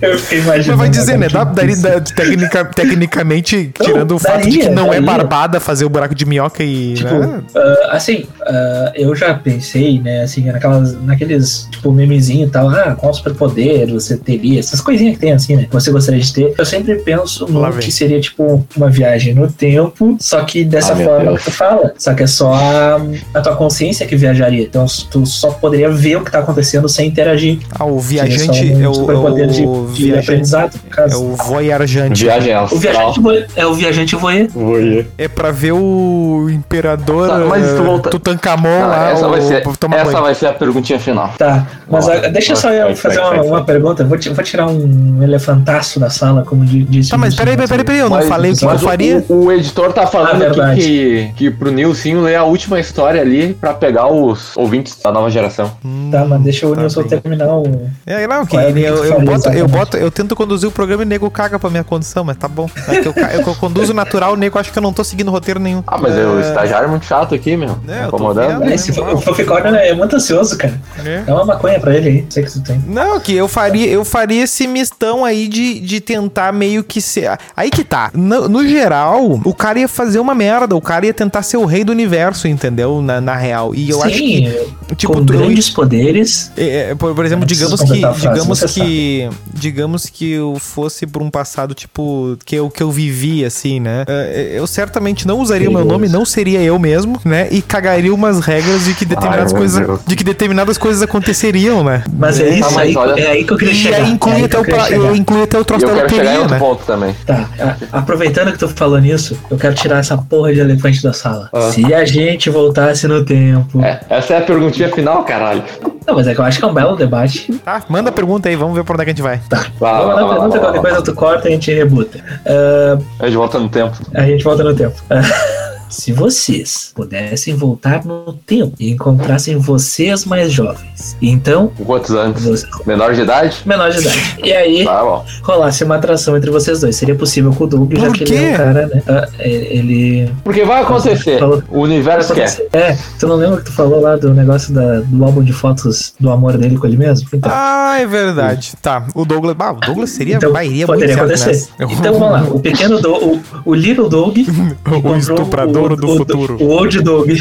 Eu 0.01 0.19
fiquei 0.19 0.39
imaginando. 0.41 0.69
Mas 0.69 0.79
vai 0.79 0.89
dizer, 0.91 1.19
né? 1.19 1.29
Dá, 1.29 1.45
daria- 1.45 1.77
dá- 1.77 2.01
tecnica- 2.01 2.65
tecnicamente, 2.67 3.73
Não, 3.79 3.87
tirando 3.87 4.13
o 4.15 4.19
fato 4.19 4.43
de 4.43 4.51
que 4.51 4.59
daria, 4.65 4.75
não 4.75 4.87
é 4.93 5.01
daria. 5.01 5.07
barbada 5.07 5.61
fazer 5.61 5.85
o 5.85 5.89
buraco 5.89 6.15
de 6.15 6.25
minhoca 6.25 6.63
e. 6.63 6.95
Tipo, 6.95 7.15
né? 7.15 7.43
ah, 7.55 7.89
assim, 7.93 8.25
ah, 8.43 8.93
eu 8.95 9.15
já 9.15 9.35
pensei, 9.35 10.01
né, 10.01 10.23
assim, 10.23 10.43
naquelas, 10.45 11.01
naqueles, 11.03 11.69
tipo, 11.71 11.91
memezinho 11.93 12.47
e 12.47 12.51
tal, 12.51 12.69
ah, 12.69 12.95
qual 12.99 13.13
superpoder 13.13 13.89
você 13.93 14.17
teria, 14.17 14.61
essas 14.61 14.81
coisinhas 14.81 15.15
que 15.15 15.21
tem, 15.21 15.33
assim, 15.33 15.57
né, 15.57 15.65
que 15.65 15.73
você 15.73 15.91
gostaria 15.91 16.21
de 16.21 16.33
ter. 16.33 16.55
Eu 16.57 16.65
sempre 16.65 16.95
penso 16.97 17.47
no 17.47 17.73
que 17.79 17.91
seria, 17.91 18.21
tipo, 18.21 18.67
uma 18.77 18.89
viagem 18.91 19.35
no 19.35 19.51
tempo, 19.51 20.17
só 20.21 20.43
que 20.45 20.65
dessa 20.65 20.93
Ah, 20.93 20.97
forma 20.97 21.37
que 21.39 21.45
tu 21.45 21.51
fala, 21.51 21.93
só 21.99 22.15
que 22.15 22.23
é 22.23 22.27
só 22.27 22.53
a, 22.55 23.01
a 23.35 23.41
tua 23.41 23.57
consciência 23.57 24.07
que 24.07 24.17
viajaria. 24.17 24.63
Então, 24.65 24.87
tu 25.11 25.25
só 25.27 25.51
poderia 25.51 25.91
ver 25.91 26.17
o 26.17 26.25
que 26.25 26.31
tá 26.31 26.39
acontecendo 26.41 26.89
sem 26.89 27.09
interagir. 27.09 27.59
Ah, 27.79 27.85
o 27.85 27.99
viajante 27.99 28.45
só 28.69 28.75
um 28.75 28.83
é 28.83 28.89
o. 28.89 28.95
superpoder 28.95 29.47
de 29.49 29.63
é 29.63 29.67
o- 29.67 29.72
o 29.73 29.87
De 29.93 30.05
viajante. 30.05 30.31
aprendizado, 30.31 30.81
É 30.97 31.17
o 31.17 31.37
voyarjante. 31.37 32.25
O 32.71 32.79
viajante 32.79 33.21
voe- 33.21 33.47
é 33.57 33.67
o 33.67 33.75
viajante 33.75 34.17
voyeur. 34.17 34.49
Voyeur. 34.51 35.05
É 35.19 35.29
pra 35.29 35.51
ver 35.51 35.73
o 35.73 36.49
imperador 36.51 37.29
Tá, 37.29 37.39
mas 37.41 37.67
tu 37.73 37.83
volta- 37.83 38.11
Tutankhamon 38.11 38.81
Não, 38.81 38.89
lá. 38.89 39.11
essa 39.11 39.29
vai 39.29 39.41
ser, 39.41 39.63
tomar 39.79 39.97
essa 39.99 40.21
vai 40.21 40.35
ser 40.35 40.47
a 40.47 40.53
perguntinha 40.53 40.99
final. 40.99 41.33
Tá, 41.39 41.67
mas 41.91 42.09
ah, 42.09 42.29
deixa 42.29 42.55
só 42.57 42.71
eu 42.71 42.85
vai, 42.87 42.97
fazer 42.97 43.17
vai, 43.17 43.25
uma, 43.25 43.37
vai. 43.39 43.47
uma 43.47 43.65
pergunta. 43.65 44.05
Vou, 44.05 44.19
vou 44.19 44.45
tirar 44.45 44.67
um 44.69 45.23
elefantaço 45.23 45.99
da 46.01 46.11
sala, 46.11 46.43
como 46.45 46.65
di- 46.65 46.85
disse 46.85 47.11
Tá, 47.11 47.17
o 47.17 47.19
mas 47.21 47.35
peraí, 47.35 47.55
peraí, 47.57 47.69
peraí, 47.69 47.85
peraí, 47.85 48.01
eu 48.01 48.09
não 48.11 48.17
Mas- 48.19 48.29
falei 48.29 48.53
o 48.53 48.57
que 48.57 48.65
eu 48.65 48.79
faria. 48.79 49.25
O, 49.29 49.45
o 49.47 49.53
editor 49.53 49.93
tá 49.93 50.03
Ah, 50.03 50.07
falando 50.07 50.31
aqui 50.43 50.57
verdade. 50.57 50.81
que, 50.81 51.31
que 51.37 51.51
pro 51.51 51.71
Nilcinho 51.71 52.21
ler 52.23 52.37
a 52.37 52.45
última 52.45 52.79
história 52.81 53.21
ali 53.21 53.55
pra 53.55 53.73
pegar 53.75 54.07
os 54.09 54.57
ouvintes 54.57 54.97
da 55.03 55.11
nova 55.13 55.31
geração. 55.31 55.71
Tá, 56.11 56.25
mas 56.25 56.41
deixa 56.43 56.67
o 56.67 56.75
Tá 56.75 56.81
Nilson 56.81 57.03
terminar 57.05 57.49
o. 57.49 57.89
É, 58.07 58.27
não, 58.27 58.45
que 58.45 58.53
Qual 58.57 58.63
é 58.63 58.71
o 58.71 58.75
que 58.75 58.81
eu, 58.81 58.97
tu 58.97 59.05
eu, 59.05 59.21
boto, 59.23 59.49
eu, 59.51 59.62
exatamente? 59.65 59.87
boto, 59.93 59.97
eu 59.97 60.11
tento 60.11 60.35
conduzir 60.37 60.69
o 60.69 60.73
programa 60.73 61.03
e 61.03 61.07
o 61.07 61.09
nego 61.09 61.31
caga 61.31 61.59
pra 61.59 61.71
minha 61.71 61.85
condição, 61.85 62.25
mas 62.25 62.37
tá 62.37 62.49
bom. 62.49 62.69
É 62.89 63.01
que 63.01 63.09
eu, 63.09 63.15
ca- 63.15 63.33
eu 63.35 63.43
conduzo 63.57 63.93
natural, 63.95 64.33
o 64.33 64.37
nego 64.37 64.59
acha 64.59 64.71
que 64.71 64.79
eu 64.79 64.83
não 64.83 64.93
tô 64.93 65.03
seguindo 65.05 65.31
roteiro 65.31 65.61
nenhum. 65.61 65.83
Ah, 65.87 65.99
mas 65.99 66.17
é, 66.17 66.27
o 66.27 66.41
estagiário 66.41 66.87
é 66.87 66.91
muito 66.91 67.05
chato 67.07 67.35
aqui, 67.35 67.57
meu. 67.57 67.71
É, 67.89 67.99
eu 68.05 68.11
tô 68.11 68.17
incomodando. 68.17 68.61
vendo. 68.61 68.71
É, 68.71 68.75
esse, 68.75 68.91
o 69.01 69.21
Foficórnio 69.21 69.75
é 69.75 69.95
muito 69.95 70.17
ansioso, 70.17 70.57
cara. 70.59 70.81
É. 71.05 71.23
É 71.27 71.33
uma 71.33 71.45
maconha 71.45 71.79
pra 71.81 71.95
ele 71.97 72.09
aí, 72.09 72.27
sei 72.31 72.43
que 72.45 72.51
tu 72.53 72.61
tem. 72.63 72.83
Não, 72.87 73.19
que 73.21 73.35
eu 73.35 73.49
faria, 73.49 73.87
eu 73.89 74.05
faria 74.05 74.43
esse 74.45 74.67
mistão 74.67 75.25
aí 75.25 75.49
de, 75.49 75.81
de 75.81 76.01
tentar 76.01 76.53
meio 76.53 76.83
que 76.85 77.01
ser. 77.01 77.39
Aí 77.57 77.71
que 77.71 77.85
tá. 77.85 78.11
No, 78.15 78.49
no 78.49 78.67
geral, 78.67 79.41
o 79.45 79.55
cara 79.55 79.79
ia 79.81 79.89
fazer 79.89 80.19
uma 80.19 80.35
merda. 80.35 80.75
O 80.77 80.81
cara 80.81 81.07
ia 81.07 81.15
tentar 81.15 81.43
ser 81.43 81.57
o 81.57 81.65
rei 81.65 81.85
do 81.85 81.93
universo, 81.93 82.49
entendeu? 82.49 83.01
Na, 83.03 83.21
na 83.21 83.37
real. 83.37 83.75
E 83.75 83.91
eu 83.91 84.01
Sim, 84.01 84.07
acho 84.07 84.17
que. 84.19 84.73
Tipo, 84.97 85.13
com 85.15 85.25
tu- 85.25 85.33
eu- 85.35 85.41
grandes 85.41 85.71
poderes. 85.71 86.51
É, 86.57 86.91
é, 86.91 86.95
por, 86.95 87.15
por 87.15 87.25
exemplo, 87.25 87.45
Eu 87.45 87.49
digamos 87.49 87.81
que, 87.81 87.93
digamos 88.21 88.63
que, 88.73 89.29
digamos 89.53 90.07
que 90.07 90.33
eu 90.33 90.57
fosse 90.59 91.07
por 91.07 91.23
um 91.23 91.31
passado 91.31 91.75
tipo 91.75 92.37
que 92.45 92.57
eu 92.57 92.71
que 92.71 92.83
eu 92.83 92.91
vivi 92.91 93.45
assim, 93.45 93.81
né? 93.81 94.05
É, 94.09 94.53
Eu 94.55 94.67
certamente 94.67 95.27
não 95.27 95.41
usaria 95.41 95.69
o 95.69 95.73
meu 95.73 95.85
nome, 95.85 96.09
não 96.09 96.25
seria 96.25 96.61
eu 96.63 96.79
mesmo, 96.79 97.21
né? 97.25 97.49
E 97.51 97.61
cagaria 97.63 98.13
umas 98.15 98.41
regras 98.41 98.85
de 98.85 98.95
que 98.95 99.05
determinadas 99.05 99.53
meu 99.53 99.61
coisas, 99.61 99.87
Deus. 99.87 100.01
de 100.07 100.17
que 100.17 100.25
determinadas 100.25 100.79
coisas 100.79 101.03
aconteceriam, 101.03 101.83
né? 101.85 102.03
Mas 102.19 102.41
é, 102.41 102.49
isso 102.59 102.79
aí, 102.79 102.97
olha- 102.97 103.21
é 103.21 103.27
aí 103.31 103.45
que 103.45 103.53
eu 103.53 103.57
queria 103.59 103.75
E 103.75 103.77
chegar. 103.77 103.97
aí 104.03 104.11
inclui 104.11 104.33
é 104.35 104.37
aí 104.37 104.45
até 104.45 104.51
que 104.51 104.57
eu 104.57 104.63
o 104.63 105.07
pra- 105.09 105.17
inclui 105.17 105.43
até 105.43 105.59
o 105.59 105.61
E 105.61 105.65
troço 105.65 105.85
eu 105.87 105.95
da 105.95 106.03
loteria, 106.03 106.47
né? 106.49 106.59
ponto 106.59 106.85
também. 106.85 107.15
Tá, 107.27 107.49
aproveitando 107.93 108.53
que 108.53 108.59
tu 108.59 108.69
falou 108.69 108.99
nisso, 109.01 109.39
eu 109.51 109.57
quero 109.57 109.75
tirar 109.75 109.99
essa 109.99 110.17
porra 110.17 110.53
de 110.53 110.61
elefante 110.61 111.03
da 111.03 111.13
sala. 111.13 111.49
Ah. 111.53 111.71
Se 111.73 111.93
a 111.95 112.05
gente 112.05 112.51
voltasse 112.51 113.07
no 113.07 113.25
tempo. 113.25 113.83
É, 113.85 114.01
essa 114.09 114.35
é 114.35 114.39
a 114.39 114.43
perguntinha 114.43 114.91
final, 114.91 115.25
caralho. 115.25 115.63
Não, 116.07 116.15
mas 116.15 116.27
é 116.27 116.35
que 116.35 116.41
eu 116.41 116.45
acho 116.45 116.59
que 116.59 116.65
é 116.65 116.69
um 116.69 116.75
belo 116.75 116.97
debate. 116.97 117.53
Tá, 117.65 117.83
manda 117.89 118.11
a 118.11 118.13
pergunta 118.13 118.49
aí, 118.49 118.57
vamos 118.57 118.75
ver 118.75 118.85
por 118.85 118.95
onde 118.95 119.03
é 119.03 119.05
que 119.05 119.11
a 119.11 119.15
gente 119.15 119.23
vai. 119.23 119.41
Vai, 119.49 119.61
Vamos 119.61 119.79
vai, 119.81 120.07
lá, 120.07 120.15
vai, 120.15 120.35
pergunta, 120.35 120.59
qualquer 120.59 120.81
coisa 120.81 121.03
tu 121.03 121.15
corta 121.15 121.49
e 121.49 121.53
a 121.53 121.55
gente 121.55 121.73
rebuta. 121.73 122.19
Ah, 122.47 122.99
A 123.21 123.27
gente 123.27 123.37
volta 123.37 123.59
no 123.59 123.69
tempo. 123.69 123.97
a 124.15 124.23
gente 124.23 124.43
volta 124.45 124.65
no 124.65 124.75
tempo. 124.75 124.97
Se 125.93 126.11
vocês 126.11 126.91
pudessem 126.95 127.55
voltar 127.55 128.03
no 128.05 128.33
tempo 128.33 128.73
e 128.81 128.91
encontrassem 128.91 129.59
vocês 129.59 130.25
mais 130.25 130.51
jovens, 130.51 131.17
então, 131.21 131.71
quantos 131.85 132.13
anos? 132.13 132.43
você, 132.43 132.67
Menor 132.87 133.13
de 133.13 133.21
idade? 133.21 133.59
menor 133.67 133.91
de 133.91 133.99
idade, 134.01 134.37
e 134.43 134.53
aí 134.55 134.85
Tá 134.87 135.03
bom. 135.05 135.25
rolasse 135.43 135.85
uma 135.85 135.97
atração 135.97 136.35
entre 136.35 136.51
vocês 136.51 136.81
dois, 136.81 136.97
seria 136.97 137.15
possível 137.15 137.53
com 137.53 137.65
o 137.65 137.67
Doug, 137.67 137.93
já 137.95 138.07
Por 138.07 138.15
que 138.15 138.25
quê? 138.25 138.33
ele 138.35 138.45
é 138.47 138.53
um 138.53 138.57
cara, 138.57 138.87
né? 138.87 139.03
ah, 139.07 139.29
é- 139.39 139.77
ele. 139.77 140.33
Porque 140.43 140.65
vai 140.65 140.83
acontecer. 140.83 141.39
Falou. 141.39 141.63
O 141.69 141.81
universo 141.81 142.33
quer. 142.35 142.49
É, 142.73 142.97
tu 143.21 143.27
não 143.27 143.37
lembra 143.37 143.59
que 143.59 143.65
tu 143.67 143.73
falou 143.73 144.01
lá 144.01 144.17
do 144.17 144.33
negócio 144.33 144.73
da- 144.73 145.01
do 145.01 145.23
álbum 145.25 145.43
de 145.45 145.53
fotos 145.53 146.15
do 146.19 146.31
amor 146.31 146.57
dele 146.57 146.79
com 146.79 146.87
ele 146.87 146.97
mesmo? 146.97 147.29
Então, 147.35 147.51
Ah, 147.55 147.99
é 148.01 148.07
verdade. 148.07 148.73
Tá, 148.81 149.07
o 149.15 149.27
Douglas, 149.27 149.55
ah, 149.59 149.73
o 149.73 149.81
Douglas 149.81 150.09
seria, 150.11 150.37
então 150.37 150.51
poderia 150.53 150.87
muito 150.87 151.01
certo 151.07 151.19
acontecer. 151.19 151.47
nessa. 151.51 151.69
Então 151.81 152.19
vamos 152.19 152.33
lá, 152.33 152.43
o 152.51 152.61
pequeno 152.61 152.99
Doug, 152.99 153.23
o, 153.23 153.41
o 153.67 153.75
Little 153.75 154.09
Doug 154.09 154.39
O 154.87 154.97
encontrou 154.97 155.45
estuprador 155.83 155.93
o- 155.93 155.97
do 155.97 156.09
o- 156.13 156.17
futuro. 156.17 156.57
O 156.61 156.69
Old 156.69 157.01
Doug. 157.03 157.29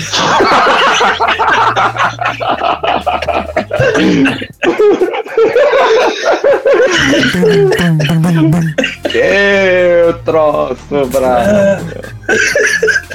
Que 9.09 10.13
troço, 10.25 10.77
bravo. 11.11 11.85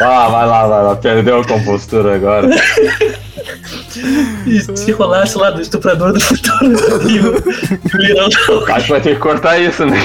Ah, 0.00 0.28
vai 0.28 0.46
lá, 0.46 0.66
vai 0.66 0.82
lá. 0.84 0.96
Perdeu 0.96 1.40
a 1.40 1.44
compostura 1.44 2.14
agora. 2.16 2.48
E 4.46 4.60
se 4.76 4.92
rolasse 4.92 5.38
lá 5.38 5.50
do 5.50 5.60
estuprador 5.60 6.12
do 6.12 6.20
futuro. 6.20 6.76
Acho 8.72 8.84
que 8.84 8.90
vai 8.90 9.00
ter 9.00 9.14
que 9.14 9.20
cortar 9.20 9.58
isso, 9.58 9.86
né? 9.86 9.98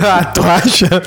Ah, 0.00 0.24
tu 0.24 0.42
acha? 0.42 1.02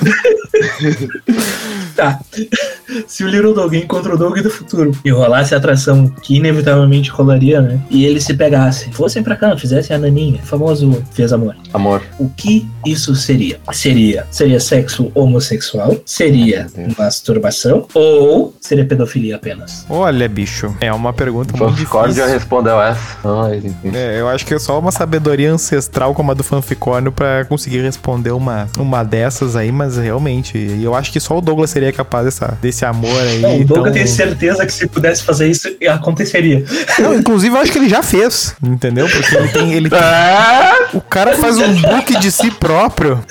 Tá. 1.98 2.20
Se 3.06 3.24
o 3.24 3.28
Little 3.28 3.54
Doug 3.54 3.74
encontra 3.74 4.14
o 4.16 4.18
Doug 4.18 4.38
do 4.40 4.50
futuro 4.50 4.92
e 5.04 5.10
rolasse 5.10 5.54
a 5.54 5.58
atração 5.58 6.08
que 6.08 6.38
inevitavelmente 6.38 7.10
rolaria, 7.10 7.60
né? 7.62 7.82
E 7.90 8.06
eles 8.06 8.24
se 8.24 8.34
pegassem, 8.34 8.94
fossem 8.94 9.22
pra 9.22 9.36
cá, 9.36 9.58
fizessem 9.58 9.96
a 9.96 10.00
naninha, 10.00 10.40
famoso 10.44 11.04
fez 11.12 11.34
amor. 11.34 11.56
Amor. 11.74 12.02
O 12.18 12.30
que 12.30 12.66
isso 12.86 13.14
seria? 13.16 13.60
Seria 13.74 14.26
seria 14.32 14.60
sexo 14.60 15.12
homossexual? 15.16 15.98
Seria 16.06 16.68
masturbação? 16.98 17.88
Ou 17.94 18.54
seria 18.62 18.86
pedofilia 18.86 19.36
apenas? 19.36 19.86
Olha, 19.90 20.30
bicho, 20.30 20.76
é 20.80 20.94
uma 20.94 21.12
pergunta 21.12 21.58
muito 21.58 21.72
Fanficórnio 21.72 22.16
já 22.16 22.24
difícil. 22.24 22.40
respondeu 22.40 22.82
essa. 22.82 23.18
Ai, 23.24 23.62
É, 23.94 24.20
eu 24.20 24.28
acho 24.28 24.46
que 24.46 24.54
é 24.54 24.60
só 24.60 24.80
uma 24.80 24.92
sabedoria 24.92 25.52
ancestral 25.52 26.14
como 26.14 26.32
a 26.32 26.34
do 26.34 26.44
fanficórnio 26.44 27.12
pra 27.12 27.44
conseguir 27.46 27.82
responder 27.82 28.32
uma, 28.32 28.70
uma 28.78 29.04
dessas 29.04 29.56
aí, 29.56 29.72
mas 29.72 29.98
realmente, 29.98 30.58
eu 30.82 30.94
acho 30.94 31.12
que 31.12 31.20
só 31.20 31.38
o 31.38 31.42
Douglas 31.42 31.70
seria 31.70 31.87
capaz 31.92 32.26
dessa, 32.26 32.58
desse 32.62 32.86
amor 32.86 33.20
aí. 33.22 33.40
Não, 33.42 33.56
o 33.62 33.66
Doug 33.66 33.78
tão- 33.80 33.88
eu 33.88 33.94
tenho 33.94 34.08
certeza 34.08 34.66
que 34.66 34.74
se 34.74 34.88
pudesse 34.88 35.24
fazer 35.24 35.50
isso, 35.50 35.70
aconteceria. 35.90 36.64
Não, 37.00 37.14
inclusive 37.16 37.56
eu 37.56 37.60
acho 37.62 37.72
que 37.72 37.78
ele 37.78 37.90
já 37.90 38.02
fez, 38.04 38.56
entendeu? 38.64 39.08
Porque 39.10 39.36
ele 39.36 39.48
tem. 39.50 39.74
Ele 39.74 39.90
tem- 39.90 40.00
O 40.94 41.02
cara 41.02 41.36
faz 41.38 41.58
um 41.58 41.74
book 41.82 42.18
de 42.20 42.32
si 42.32 42.52
próprio. 42.52 43.24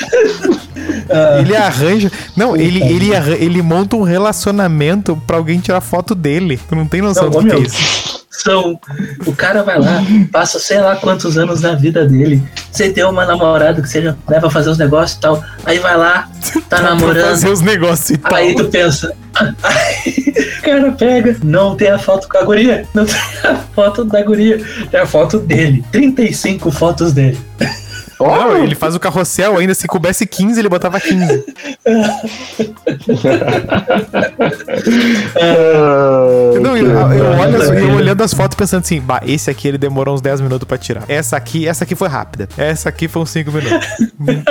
Ah, 1.08 1.40
Ele 1.40 1.56
arranja. 1.56 2.10
Não, 2.36 2.56
ele, 2.56 2.82
ele, 2.82 3.10
ele 3.38 3.62
monta 3.62 3.96
um 3.96 4.02
relacionamento 4.02 5.20
pra 5.26 5.36
alguém 5.36 5.58
tirar 5.60 5.80
foto 5.80 6.14
dele. 6.14 6.58
Tu 6.68 6.74
não 6.74 6.86
tem 6.86 7.00
noção 7.00 7.30
Não, 7.30 7.42
do 7.42 7.46
que 7.48 7.52
é 7.54 7.58
isso. 7.60 8.15
São. 8.30 8.78
O 9.26 9.34
cara 9.34 9.62
vai 9.62 9.78
lá, 9.78 10.02
passa 10.30 10.58
sei 10.58 10.80
lá 10.80 10.96
quantos 10.96 11.38
anos 11.38 11.60
da 11.60 11.74
vida 11.74 12.06
dele, 12.06 12.42
sem 12.70 12.92
ter 12.92 13.04
uma 13.04 13.24
namorada 13.24 13.80
que 13.80 13.88
seja, 13.88 14.16
né, 14.28 14.40
pra 14.40 14.50
fazer 14.50 14.70
os 14.70 14.78
negócios 14.78 15.16
e 15.16 15.20
tal. 15.20 15.42
Aí 15.64 15.78
vai 15.78 15.96
lá, 15.96 16.28
tá 16.68 16.80
namorando. 16.80 17.24
fazer 17.24 17.48
os 17.48 17.60
negócios 17.60 18.10
e 18.10 18.16
tal. 18.18 18.34
Aí 18.34 18.54
tu 18.54 18.64
pensa. 18.68 19.14
Aí 19.62 20.34
o 20.58 20.62
cara 20.62 20.92
pega, 20.92 21.36
não 21.42 21.76
tem 21.76 21.90
a 21.90 21.98
foto 21.98 22.28
com 22.28 22.38
a 22.38 22.42
guria, 22.42 22.86
não 22.94 23.06
tem 23.06 23.16
a 23.44 23.56
foto 23.74 24.04
da 24.04 24.22
guria, 24.22 24.62
tem 24.90 25.00
a 25.00 25.06
foto 25.06 25.38
dele. 25.38 25.84
35 25.92 26.70
fotos 26.70 27.12
dele. 27.12 27.38
Não, 28.18 28.56
ele 28.56 28.74
faz 28.74 28.94
o 28.94 29.00
carrossel 29.00 29.58
ainda. 29.58 29.74
Se 29.74 29.86
coubesse 29.86 30.26
15, 30.26 30.58
ele 30.60 30.68
botava 30.68 30.98
15. 31.00 31.44
Não, 36.60 36.76
eu, 36.76 36.90
eu 36.90 37.26
olho 37.38 37.56
as- 37.62 37.68
eu 37.70 37.94
olhando 37.94 38.22
as 38.22 38.32
fotos 38.34 38.56
pensando 38.56 38.80
assim, 38.82 39.00
bah, 39.00 39.20
esse 39.26 39.50
aqui 39.50 39.68
ele 39.68 39.78
demorou 39.78 40.14
uns 40.14 40.20
10 40.20 40.40
minutos 40.40 40.66
pra 40.66 40.78
tirar. 40.78 41.04
Essa 41.08 41.36
aqui, 41.36 41.66
essa 41.68 41.84
aqui 41.84 41.94
foi 41.94 42.08
rápida. 42.08 42.48
Essa 42.56 42.88
aqui 42.88 43.08
foi 43.08 43.22
uns 43.22 43.30
5 43.30 43.50
minutos. 43.52 43.86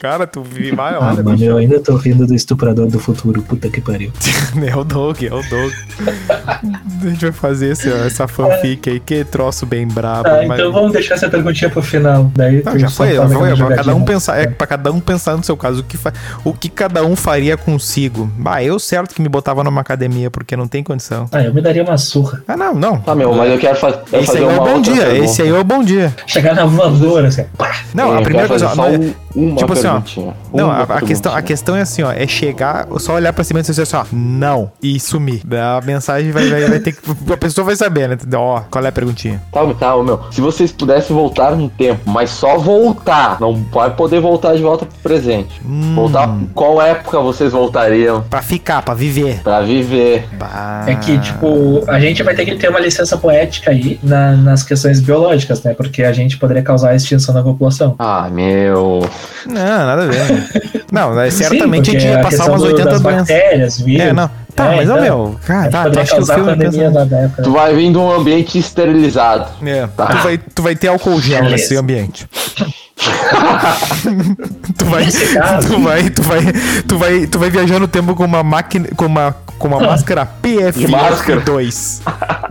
Cara, 0.00 0.26
tu 0.26 0.42
vi, 0.42 0.70
vai, 0.70 0.94
Ah, 0.94 0.98
olha, 1.00 1.22
mano, 1.22 1.30
bicho. 1.36 1.44
eu 1.44 1.56
ainda 1.56 1.80
tô 1.80 1.96
rindo 1.96 2.26
do 2.26 2.34
estuprador 2.34 2.86
do 2.86 2.98
futuro. 2.98 3.42
Puta 3.42 3.68
que 3.68 3.80
pariu. 3.80 4.12
É 4.68 4.76
o 4.76 4.84
Doug, 4.84 5.22
é 5.22 5.32
o 5.32 5.42
Doug. 5.48 5.72
A 6.46 6.60
gente 7.08 7.20
vai 7.22 7.32
fazer 7.32 7.70
esse, 7.72 7.90
essa 7.90 8.26
fanfic 8.28 8.88
aí, 8.90 9.00
que 9.00 9.24
troço 9.24 9.64
bem 9.66 9.86
brabo. 9.86 10.24
Tá, 10.24 10.42
mas- 10.46 10.58
então 10.58 10.72
vamos 10.72 10.92
deixar 10.92 11.14
essa 11.14 11.28
perguntinha 11.28 11.70
pro 11.70 11.82
final. 11.82 12.30
Daí 12.34 12.60
Não, 12.70 12.78
já 12.78 12.90
foi, 12.90 13.14
já 13.14 13.28
foi, 13.28 13.50
é 13.52 13.56
pra 13.56 13.76
cada 13.76 13.94
um 13.94 14.04
pensar, 14.04 14.38
é 14.38 14.46
pra 14.46 14.66
cada 14.66 14.92
um 14.92 15.00
pensar 15.00 15.36
no 15.36 15.44
seu 15.44 15.56
caso, 15.56 15.80
o 15.80 15.84
que, 15.84 15.96
fa- 15.96 16.12
o 16.44 16.52
que 16.52 16.68
cada 16.68 17.04
um 17.04 17.14
faria 17.16 17.56
consigo. 17.56 18.30
Bah, 18.36 18.62
eu 18.62 18.78
certo 18.78 19.14
que 19.14 19.22
me 19.22 19.28
botava 19.28 19.62
numa 19.64 19.80
academia, 19.80 20.30
porque 20.30 20.56
não 20.56 20.66
tem 20.68 20.82
condição. 20.82 21.26
Ah, 21.32 21.42
eu 21.42 21.52
me 21.54 21.60
daria 21.60 21.82
uma 21.82 21.96
surra. 21.98 22.42
Ah, 22.46 22.56
não, 22.56 22.74
não. 22.74 22.98
Tá, 22.98 23.14
meu, 23.14 23.32
mas 23.34 23.50
eu 23.52 23.58
quero, 23.58 23.76
fa 23.76 24.02
Esse 24.12 24.26
fazer 24.26 24.38
aí 24.38 24.44
é 24.44 24.46
uma 24.48 24.54
o 24.62 24.64
bom 24.64 24.74
outra 24.76 24.92
dia, 24.92 25.02
pergunta. 25.04 25.24
esse 25.24 25.42
aí 25.42 25.48
é 25.48 25.58
o 25.58 25.64
bom 25.64 25.82
dia. 25.84 26.14
Chegar 26.26 26.54
na 26.54 26.64
voadora, 26.64 27.28
assim. 27.28 27.44
pá. 27.56 27.72
Não, 27.94 28.12
Eu 28.12 28.18
a 28.18 28.22
primeira 28.22 28.48
coisa, 28.48 28.68
só 28.68 28.76
não 28.76 28.84
é- 28.86 28.98
um- 29.34 29.54
tipo 29.56 29.72
assim, 29.72 29.86
ó. 29.86 30.00
Não, 30.52 30.66
Uma 30.68 30.74
a, 30.82 30.82
a 30.98 31.00
questão, 31.02 31.34
a 31.34 31.42
questão 31.42 31.76
é 31.76 31.82
assim, 31.82 32.02
ó, 32.02 32.12
é 32.12 32.26
chegar, 32.26 32.86
só 32.98 33.14
olhar 33.14 33.32
pra 33.32 33.44
cima 33.44 33.60
e 33.60 33.62
dizer 33.62 33.82
assim, 33.82 33.96
ó, 33.96 34.04
não, 34.12 34.70
e 34.82 34.98
sumir. 35.00 35.42
A 35.52 35.80
mensagem 35.84 36.30
vai, 36.32 36.48
vai, 36.48 36.64
vai 36.68 36.80
ter 36.80 36.92
que, 36.92 36.98
a 37.32 37.36
pessoa 37.36 37.64
vai 37.64 37.76
saber, 37.76 38.08
né? 38.08 38.16
Ó, 38.34 38.60
qual 38.70 38.84
é 38.84 38.88
a 38.88 38.92
perguntinha? 38.92 39.40
Tá, 39.52 39.60
tá, 39.74 39.96
meu. 40.02 40.20
Se 40.30 40.40
vocês 40.40 40.72
pudessem 40.72 41.14
voltar 41.14 41.52
no 41.56 41.68
tempo, 41.68 42.00
mas 42.10 42.30
só 42.30 42.57
voltar, 42.58 43.40
não 43.40 43.54
vai 43.72 43.90
poder 43.90 44.20
voltar 44.20 44.54
de 44.54 44.62
volta 44.62 44.84
pro 44.86 44.96
presente. 45.02 45.60
Hum. 45.64 45.94
Voltar, 45.94 46.28
qual 46.54 46.80
época 46.82 47.18
vocês 47.20 47.52
voltariam 47.52 48.22
Pra 48.28 48.42
ficar, 48.42 48.82
pra 48.82 48.94
viver. 48.94 49.40
pra 49.42 49.60
viver? 49.60 50.28
Bah. 50.38 50.84
É 50.86 50.94
que, 50.94 51.18
tipo, 51.18 51.82
a 51.86 51.98
gente 52.00 52.22
vai 52.22 52.34
ter 52.34 52.44
que 52.44 52.56
ter 52.56 52.68
uma 52.68 52.80
licença 52.80 53.16
poética 53.16 53.70
aí 53.70 53.98
na- 54.02 54.32
nas 54.36 54.62
questões 54.62 55.00
biológicas, 55.00 55.62
né? 55.62 55.74
Porque 55.74 56.02
a 56.02 56.12
gente 56.12 56.36
poderia 56.38 56.62
causar 56.62 56.90
a 56.90 56.94
extinção 56.96 57.34
da 57.34 57.42
população. 57.42 57.94
Ah, 57.98 58.28
meu. 58.30 59.08
Não, 59.46 59.54
nada 59.86 60.02
a 60.02 60.06
ver. 60.06 60.84
Não, 60.90 61.20
é, 61.20 61.30
Sim, 61.30 61.44
certamente 61.44 61.90
a 61.90 61.92
porque 61.92 62.00
gente 62.00 62.10
ia 62.12 62.20
passar 62.22 62.48
umas 62.48 62.62
do- 62.62 62.68
80 62.68 62.90
das 62.90 63.00
doenças. 63.02 63.18
bactérias, 63.28 63.80
vírus. 63.80 64.06
É, 64.06 64.12
não. 64.12 64.30
Tá, 64.58 64.72
É, 64.72 64.76
mas, 64.76 64.88
então, 64.90 65.00
meu, 65.00 65.38
a 65.42 65.46
cara, 65.46 65.70
tá, 65.70 65.90
tu 65.90 66.00
acha 66.00 66.16
que 66.16 66.22
o 66.22 66.26
filme 66.26 66.56
pensa... 66.56 67.32
Tu 67.42 67.52
vai 67.52 67.74
vir 67.74 67.92
de 67.92 67.98
um 67.98 68.10
ambiente 68.12 68.58
esterilizado. 68.58 69.50
É, 69.64 69.86
Tá. 69.86 70.06
tu, 70.06 70.16
vai, 70.18 70.38
tu 70.38 70.62
vai 70.62 70.74
ter 70.76 70.88
álcool 70.88 71.20
gel 71.20 71.42
Beleza. 71.42 71.56
nesse 71.56 71.76
ambiente. 71.76 72.28
tu 74.76 74.84
vai, 74.86 75.04
caso. 75.34 75.68
tu 75.68 75.80
vai, 75.80 76.10
tu 76.10 76.22
vai, 76.22 76.40
tu 76.86 76.98
vai, 76.98 77.26
tu 77.26 77.38
vai 77.38 77.50
viajar 77.50 77.78
no 77.78 77.88
tempo 77.88 78.14
com 78.14 78.24
uma 78.24 78.42
máquina, 78.42 78.88
com 78.96 79.06
uma, 79.06 79.34
com 79.58 79.68
uma 79.68 79.80
máscara 79.80 80.24
máscara. 80.24 80.38
PFF2. 80.42 82.00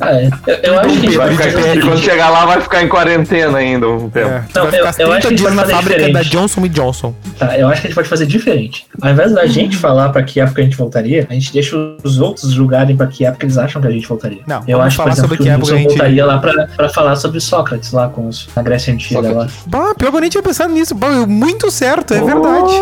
É, 0.02 0.28
eu, 0.48 0.56
eu 0.74 0.80
acho 0.80 1.00
que 1.02 1.18
Vai 1.18 1.32
ficar, 1.36 1.82
quando 1.82 1.98
chegar 1.98 2.30
lá, 2.30 2.46
vai 2.46 2.62
ficar 2.62 2.84
em 2.84 2.88
quarentena 2.88 3.58
ainda 3.58 3.90
um 3.90 4.10
tempo. 4.10 4.28
É, 4.30 4.44
tu 4.54 4.60
Não, 4.60 4.68
vai 4.70 4.80
eu- 4.80 4.88
ficar 4.88 5.04
eu 5.04 5.12
acho 5.14 5.22
que 5.22 5.28
a 5.28 5.30
gente 5.32 5.40
dias 5.40 5.42
pode 5.42 5.56
na 5.56 5.62
fazer 5.64 5.74
fábrica 5.74 6.00
da 6.00 6.08
diferente. 6.08 6.30
Johnson 6.30 6.68
Johnson. 6.68 7.16
Tá, 7.40 7.58
eu 7.58 7.68
acho 7.68 7.82
que 7.82 7.88
a 7.88 7.90
gente 7.90 7.96
pode 7.96 8.10
fazer 8.10 8.26
diferente. 8.26 8.86
Ao 9.02 9.10
invés 9.12 9.34
da 9.34 9.46
gente 9.48 9.76
falar 9.78 10.10
pra 10.10 10.24
que 10.24 10.40
época 10.40 10.62
a 10.62 10.64
gente 10.64 10.78
voltaria, 10.78 11.26
a 11.30 11.34
gente 11.34 11.52
deixa 11.52 11.76
os 12.04 12.20
outros 12.20 12.52
julgarem 12.52 12.96
pra 12.96 13.08
que 13.08 13.26
época 13.26 13.46
eles 13.46 13.58
acham 13.58 13.82
que 13.82 13.88
a 13.88 13.92
gente 13.92 14.08
voltaria. 14.08 14.42
Não, 14.48 14.64
eu 14.68 14.82
acho, 14.82 14.96
por 14.98 15.04
falar 15.04 15.14
exemplo, 15.14 15.30
sobre 15.30 15.38
que 15.38 15.44
que 15.44 15.50
época 15.50 15.74
a 15.74 15.78
gente- 15.78 15.88
voltaria 15.88 16.26
lá 16.26 16.38
pra, 16.38 16.68
pra 16.68 16.90
falar 16.90 17.16
sobre 17.16 17.40
Sócrates 17.40 17.92
lá 17.92 18.08
com 18.10 18.28
os, 18.28 18.48
na 18.56 18.62
Grécia 18.62 18.94
Antiga 18.94 19.32
lá. 19.32 19.48
Bah, 19.66 19.94
pior 19.98 20.12
que 20.12 20.18
eu 20.18 20.22
nem 20.22 20.30
tinha 20.38 20.44
pensado 20.44 20.74
nisso. 20.74 20.96
Muito 21.28 21.70
certo, 21.72 22.14
é 22.14 22.22
verdade. 22.22 22.74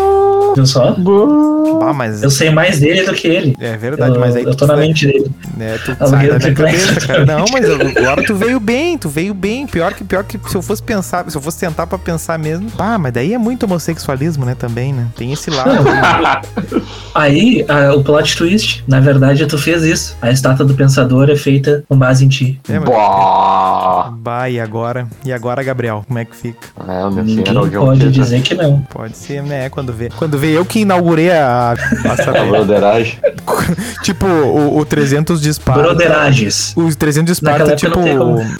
Viu 0.54 0.66
só? 0.66 0.92
Bah, 1.78 1.92
mas 1.92 2.22
Eu 2.22 2.30
sei 2.30 2.50
mais 2.50 2.80
dele 2.80 3.02
do 3.04 3.14
que 3.14 3.26
ele. 3.26 3.56
é 3.60 3.76
verdade, 3.76 4.14
eu, 4.14 4.20
mas 4.20 4.36
aí 4.36 4.44
eu 4.44 4.54
tô 4.54 4.66
na 4.66 4.76
mente 4.76 5.06
dele. 5.06 5.30
Né, 5.56 5.78
tu 5.84 5.96
sai 6.08 6.28
da 6.28 6.38
minha 6.38 6.54
cabeça, 6.54 7.06
cara. 7.06 7.24
Não, 7.26 7.44
mas 7.52 7.64
agora 7.70 8.24
tu 8.24 8.34
veio 8.34 8.60
bem, 8.60 8.96
tu 8.98 9.08
veio 9.08 9.32
bem. 9.34 9.66
Pior 9.66 9.92
que 9.94 10.04
pior 10.04 10.22
que 10.24 10.38
se 10.48 10.54
eu 10.56 10.62
fosse 10.62 10.82
pensar, 10.82 11.28
se 11.30 11.36
eu 11.36 11.40
fosse 11.42 11.58
tentar 11.58 11.86
pra 11.86 11.98
pensar 11.98 12.38
mesmo. 12.38 12.70
Bah, 12.76 12.98
mas 12.98 13.12
daí 13.12 13.32
é 13.34 13.38
muito 13.38 13.64
homossexualismo, 13.64 14.44
né, 14.44 14.54
também, 14.54 14.92
né? 14.92 15.06
Tem 15.16 15.32
esse 15.32 15.50
lado. 15.50 15.70
Aí, 17.14 17.64
a- 17.68 17.94
o 17.94 18.04
plot 18.04 18.36
twist, 18.36 18.84
na 18.86 19.00
verdade, 19.00 19.46
tu 19.46 19.56
fez 19.56 19.82
isso. 19.82 20.16
A 20.20 20.30
estátua 20.30 20.66
do 20.66 20.74
pensador 20.74 21.30
é 21.30 21.36
feita 21.36 21.82
com 21.88 21.96
base 21.96 22.24
em 22.24 22.28
ti. 22.28 22.60
É, 22.68 22.78
mas- 22.78 22.88
Bah. 24.18 24.50
E 24.50 24.60
agora? 24.60 25.06
E 25.24 25.32
agora, 25.32 25.62
Gabriel? 25.62 26.04
Como 26.06 26.18
é 26.18 26.24
que 26.24 26.36
fica? 26.36 26.58
É, 26.86 27.00
meu 27.08 27.24
Ninguém 27.24 27.44
filho 27.46 27.70
pode 27.80 27.98
Titor. 28.00 28.10
dizer 28.12 28.42
que 28.42 28.54
não. 28.54 28.80
Pode 28.82 29.16
ser, 29.16 29.42
né? 29.42 29.68
Quando 29.70 29.92
vê. 29.92 30.10
Quando 30.16 30.38
vê 30.38 30.56
eu 30.56 30.64
que 30.64 30.80
inaugurei 30.80 31.30
a. 31.32 31.72
a- 31.72 32.40
A 32.40 32.44
broderagem. 32.44 33.18
tipo, 34.02 34.26
o, 34.26 34.78
o 34.78 34.84
300 34.84 35.40
de. 35.48 35.82
Broderages. 35.82 36.72
Os 36.76 36.96
300 36.96 37.26
de 37.26 37.32
Esparta, 37.32 37.58
Naquela 37.66 37.76
tipo, 37.76 37.98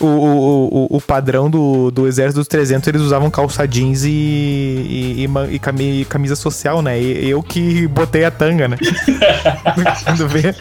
o, 0.05 0.07
o, 0.07 0.87
o, 0.93 0.97
o 0.97 1.01
padrão 1.01 1.49
do, 1.51 1.91
do 1.91 2.07
exército 2.07 2.41
dos 2.41 2.49
300, 2.49 2.87
eles 2.89 3.03
usavam 3.03 3.31
calça 3.31 3.67
jeans 3.67 4.05
e, 4.05 4.09
e, 4.11 5.27
e, 5.27 5.55
e 5.55 5.59
cami- 5.59 6.05
camisa 6.09 6.37
social, 6.37 6.83
né? 6.83 7.01
E 7.01 7.29
eu 7.31 7.43
que 7.43 7.87
botei 7.87 8.25
a 8.25 8.31
tanga, 8.31 8.69
né? 8.69 8.77
Quando 10.05 10.29
vê. 10.29 10.55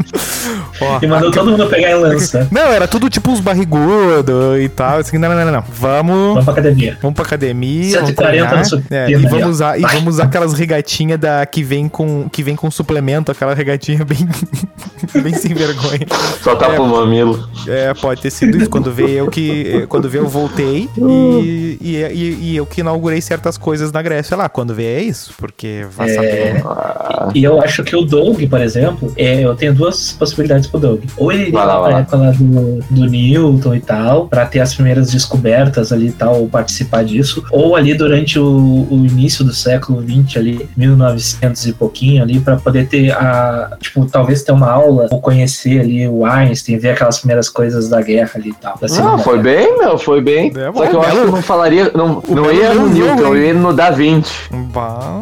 Ó, 0.82 1.00
E 1.02 1.08
mandou 1.08 1.32
todo 1.32 1.52
mundo 1.52 1.68
pegar 1.68 1.92
em 1.92 1.96
lança. 1.96 2.48
Não, 2.52 2.72
era 2.72 2.88
tudo 2.88 3.10
tipo 3.10 3.32
uns 3.32 3.40
barrigudos 3.40 4.60
e 4.62 4.70
tal. 4.70 5.00
Assim, 5.00 5.18
não, 5.18 5.30
não, 5.30 5.46
não, 5.46 5.52
não. 5.52 5.64
Vamos. 5.70 6.16
Vamos 6.30 6.44
pra 6.44 6.54
academia. 6.54 6.98
Vamos 7.02 7.16
pra 7.16 7.26
academia, 7.26 8.00
140 8.06 8.50
vamos 8.50 8.74
É, 8.92 9.10
e 9.10 9.16
vamos 9.16 9.48
usar 9.48 9.78
e 9.80 9.82
vamos 9.82 10.16
usar 10.16 10.24
aquelas 10.26 10.54
regatinhas 10.54 11.20
da 11.20 11.46
que 11.46 11.64
vem 11.64 11.88
com 11.90 12.30
que 12.30 12.44
vem 12.44 12.56
com 12.56 12.70
suplemento, 12.70 13.32
aquela 13.32 13.54
regatinha 13.54 14.04
bem 14.06 14.28
bem 15.22 15.34
sem 15.34 15.54
vergonha. 15.54 16.06
Só 16.42 16.56
tapa 16.56 16.82
o 16.82 16.88
mamilo. 16.88 17.48
É, 17.68 17.94
pode 17.96 18.22
ter 18.22 18.30
sido 18.30 18.58
isso. 18.58 18.70
Quando 18.70 18.92
veio 18.92 19.10
eu 19.10 19.28
que. 19.30 19.86
Quando 19.90 20.08
veio 20.10 20.26
eu 20.26 20.30
voltei 20.30 20.88
e, 20.96 21.78
e, 21.82 21.96
e- 21.98 22.38
e 22.52 22.56
eu 22.56 22.66
que 22.66 22.82
inaugurei 22.82 23.20
certas 23.22 23.58
coisas 23.58 23.92
na 23.92 24.02
Grécia 24.02 24.38
lá. 24.38 24.48
Quando 24.48 24.74
veio 24.76 24.98
é 25.00 25.02
isso. 25.02 25.34
Porque 25.38 25.86
vai 25.96 26.10
saber. 26.10 26.54
né? 26.56 26.62
Ah, 26.66 27.30
E 27.34 27.44
eu 27.44 27.60
acho 27.62 27.84
que 27.84 27.96
o 27.96 28.02
Doug, 28.04 28.42
por 28.48 28.62
exemplo, 28.62 29.12
é, 29.18 29.42
eu 29.42 29.56
tenho 29.56 29.74
duas 29.74 30.12
possibilidades 30.14 30.68
pro 30.68 30.80
Doug. 30.80 31.02
Ou 31.18 31.32
ele 31.32 31.48
iria 31.48 31.64
lá, 31.64 31.78
lá 31.80 31.88
pra 31.90 32.00
época 32.00 32.18
lá 32.18 32.32
do, 32.32 32.80
do 32.92 33.06
Newton 33.10 33.74
e 33.76 33.80
tal, 33.80 34.28
pra 34.28 34.46
ter 34.46 34.60
as 34.60 34.74
primeiras 34.76 35.12
descobertas 35.12 35.92
ali 35.92 36.08
e 36.08 36.12
tal, 36.12 36.40
ou 36.42 36.48
participar 36.48 37.04
disso. 37.04 37.44
Ou 37.52 37.76
ali 37.76 37.96
durante 37.96 38.38
o, 38.38 38.88
o 38.92 39.06
início 39.06 39.44
do 39.44 39.54
século 39.54 40.04
XX 40.04 40.38
ali, 40.38 40.70
1900 40.78 41.66
e 41.66 41.74
pouquinho 41.74 42.22
ali, 42.22 42.40
pra 42.40 42.58
poder 42.58 42.88
ter 42.88 43.12
a, 43.12 43.76
tipo, 43.82 44.06
talvez 44.06 44.44
ter 44.44 44.52
uma 44.52 44.70
aula, 44.70 45.08
ou 45.12 45.20
conhecer 45.20 45.80
ali 45.80 46.05
o 46.08 46.26
Einstein, 46.26 46.78
ver 46.78 46.92
aquelas 46.92 47.20
primeiras 47.20 47.50
coisas 47.50 47.88
da 47.90 48.02
guerra 48.02 48.32
ali 48.36 48.50
e 48.50 48.54
tal. 48.54 48.78
Segunda 48.88 49.18
foi 49.20 49.42
Guerra. 49.42 49.66
bem, 49.66 49.78
meu, 49.78 49.98
foi 49.98 50.22
bem. 50.22 50.52
É, 50.56 50.72
Só 50.74 50.88
que 50.88 50.96
eu 50.96 51.02
acho 51.02 51.12
que 51.22 51.26
não 51.32 51.42
falaria. 51.42 51.92
Não, 51.94 52.24
o 52.28 52.36
não 52.36 52.52
ia 52.52 52.74
no 52.74 52.88
Newton, 52.90 53.22
eu 53.22 53.38
ia 53.38 53.54
no 53.54 53.74
Da 53.74 53.90
Vinci. 53.92 54.34
Bah, 54.52 55.22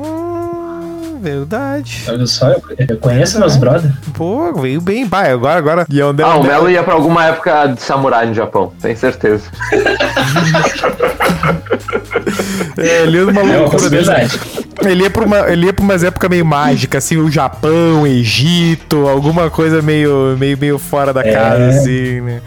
verdade. 1.22 2.04
Olha 2.08 2.28
só, 2.28 2.50
eu, 2.50 2.62
eu 2.90 2.98
conheço 2.98 3.40
meus 3.40 3.56
brother. 3.56 3.92
Pô, 4.14 4.54
veio 4.54 4.82
bem. 4.82 5.06
Bah, 5.08 5.24
agora, 5.32 5.58
agora. 5.58 5.86
E 5.90 6.02
onde 6.02 6.22
Ah, 6.22 6.36
o 6.36 6.44
Melo 6.44 6.70
ia 6.70 6.84
pra 6.84 6.94
alguma 6.94 7.26
época 7.26 7.68
de 7.68 7.82
samurai 7.82 8.26
no 8.26 8.34
Japão, 8.34 8.74
tenho 8.82 8.98
certeza. 8.98 9.44
É, 12.78 13.04
ele 13.04 13.18
É 13.20 13.24
uma 13.24 13.42
loucura 13.42 13.90
dessa. 13.90 14.14
possibilidade. 14.14 14.40
Ele 14.84 15.04
ia, 15.04 15.10
pra 15.10 15.24
uma, 15.24 15.40
ele 15.52 15.66
ia 15.68 15.74
pra 15.74 15.84
umas 15.84 16.04
épocas 16.04 16.30
meio 16.30 16.46
mágicas, 16.46 17.06
assim, 17.06 17.18
o 17.18 17.30
Japão, 17.32 18.06
Egito, 18.08 19.08
alguma 19.08 19.50
coisa 19.50 19.82
meio, 19.82 20.36
meio, 20.38 20.58
meio 20.58 20.80
fora 20.80 21.14
da 21.14 21.22
É. 21.22 21.32
casa, 21.32 21.68
assim, 21.68 22.22
né? 22.22 22.42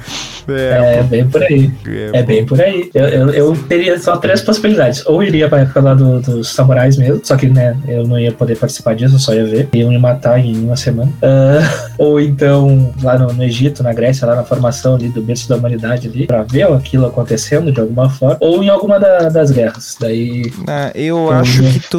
É, 0.48 0.98
É 0.98 1.02
bem 1.02 1.26
por 1.26 1.42
aí. 1.42 1.70
é, 1.88 2.18
É 2.20 2.22
bem 2.22 2.46
por 2.46 2.60
aí. 2.60 2.88
Eu, 2.94 3.04
eu, 3.08 3.30
eu 3.30 3.56
teria 3.68 3.98
só 3.98 4.16
três 4.16 4.40
possibilidades. 4.42 5.04
Ou 5.06 5.20
iria 5.20 5.48
pra 5.48 5.60
época 5.62 5.80
lá 5.80 5.92
do- 5.92 6.20
dos 6.20 6.50
samurais 6.54 6.96
mesmo, 6.96 7.20
só 7.24 7.34
que, 7.36 7.48
né, 7.48 7.76
eu 7.88 8.06
não 8.06 8.16
ia 8.16 8.30
poder 8.30 8.56
participar 8.56 8.94
disso, 8.94 9.16
eu 9.16 9.18
só 9.18 9.34
ia 9.34 9.44
ver. 9.44 9.68
Iam 9.74 9.90
me 9.90 9.98
matar 9.98 10.38
em 10.38 10.56
uma 10.56 10.76
semana. 10.76 11.10
Ah, 11.20 11.88
ou 11.98 12.20
então, 12.20 12.92
lá 13.02 13.18
no, 13.18 13.32
no 13.32 13.42
Egito, 13.42 13.82
na 13.82 13.92
Grécia, 13.92 14.24
lá 14.24 14.36
na 14.36 14.44
formação 14.44 14.94
ali 14.94 15.08
do 15.08 15.20
berço 15.20 15.48
da 15.48 15.56
humanidade 15.56 16.06
ali, 16.06 16.26
pra 16.28 16.44
ver 16.44 16.62
aquilo 16.72 17.06
acontecendo 17.06 17.72
de 17.72 17.80
alguma 17.80 18.08
forma. 18.08 18.36
Ou 18.38 18.62
em 18.62 18.68
alguma 18.68 19.00
da- 19.00 19.28
das 19.28 19.50
guerras. 19.50 19.96
Daí. 19.98 20.15
Ah, 20.66 20.90
eu 20.94 21.30
acho 21.30 21.62
que 21.62 21.80
tu. 21.80 21.98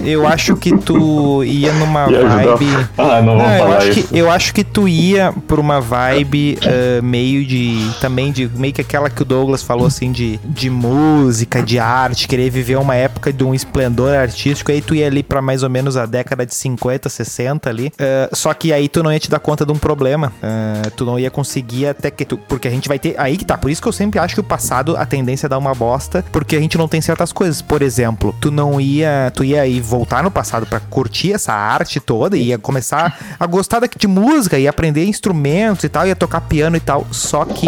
Eu 0.00 0.26
acho 0.26 0.56
que 0.56 0.76
tu 0.76 1.44
ia 1.44 1.72
numa 1.72 2.10
Ia 2.10 2.26
vibe. 2.26 2.88
Ah, 2.98 3.22
não 3.22 3.36
Não, 3.36 3.56
eu, 3.56 3.72
acho 3.72 3.90
que, 3.92 4.18
eu 4.18 4.30
acho 4.30 4.54
que 4.54 4.64
tu 4.64 4.88
ia 4.88 5.32
por 5.46 5.58
uma 5.58 5.80
vibe 5.80 6.58
ah, 6.62 7.02
meio 7.02 7.44
de. 7.44 7.90
Também 8.00 8.32
de. 8.32 8.48
Meio 8.54 8.72
que 8.72 8.80
aquela 8.80 9.08
que 9.10 9.22
o 9.22 9.24
Douglas 9.24 9.62
falou 9.62 9.86
assim 9.86 10.12
de, 10.12 10.38
de 10.44 10.70
música, 10.70 11.62
de 11.62 11.78
arte, 11.78 12.28
querer 12.28 12.50
viver 12.50 12.76
uma 12.76 12.94
época 12.94 13.32
de 13.32 13.44
um 13.44 13.54
esplendor 13.54 14.14
artístico. 14.14 14.70
Aí 14.70 14.80
tu 14.80 14.94
ia 14.94 15.06
ali 15.06 15.22
pra 15.22 15.40
mais 15.40 15.62
ou 15.62 15.70
menos 15.70 15.96
a 15.96 16.06
década 16.06 16.44
de 16.44 16.54
50, 16.54 17.08
60 17.08 17.68
ali. 17.68 17.92
Ah, 17.98 18.28
só 18.32 18.52
que 18.54 18.72
aí 18.72 18.88
tu 18.88 19.02
não 19.02 19.12
ia 19.12 19.20
te 19.20 19.30
dar 19.30 19.40
conta 19.40 19.64
de 19.64 19.72
um 19.72 19.78
problema. 19.78 20.32
Ah, 20.42 20.90
tu 20.96 21.04
não 21.04 21.18
ia 21.18 21.30
conseguir 21.30 21.86
até 21.86 22.10
que 22.10 22.24
tu. 22.24 22.36
Porque 22.36 22.68
a 22.68 22.70
gente 22.70 22.88
vai 22.88 22.98
ter. 22.98 23.14
Aí 23.18 23.36
que 23.36 23.44
tá. 23.44 23.56
Por 23.56 23.70
isso 23.70 23.80
que 23.80 23.88
eu 23.88 23.92
sempre 23.92 24.18
acho 24.18 24.34
que 24.34 24.40
o 24.40 24.44
passado 24.44 24.96
a 24.96 25.06
tendência 25.06 25.46
é 25.46 25.48
dar 25.48 25.58
uma 25.58 25.74
bosta. 25.74 26.24
Porque 26.32 26.56
a 26.56 26.60
gente 26.60 26.76
não 26.78 26.88
tem 26.88 27.00
certas 27.00 27.31
coisas. 27.32 27.62
Por 27.62 27.82
exemplo, 27.82 28.34
tu 28.40 28.50
não 28.50 28.80
ia. 28.80 29.32
Tu 29.34 29.44
ia 29.44 29.66
ir 29.66 29.80
voltar 29.80 30.22
no 30.22 30.30
passado 30.30 30.66
pra 30.66 30.80
curtir 30.80 31.32
essa 31.32 31.52
arte 31.52 31.98
toda. 32.00 32.36
Ia 32.36 32.58
começar 32.58 33.18
a 33.38 33.46
gostar 33.46 33.80
daqui 33.80 33.98
de 33.98 34.06
música 34.06 34.58
e 34.58 34.68
aprender 34.68 35.04
instrumentos 35.04 35.84
e 35.84 35.88
tal. 35.88 36.06
Ia 36.06 36.16
tocar 36.16 36.42
piano 36.42 36.76
e 36.76 36.80
tal. 36.80 37.06
Só 37.10 37.44
que 37.44 37.66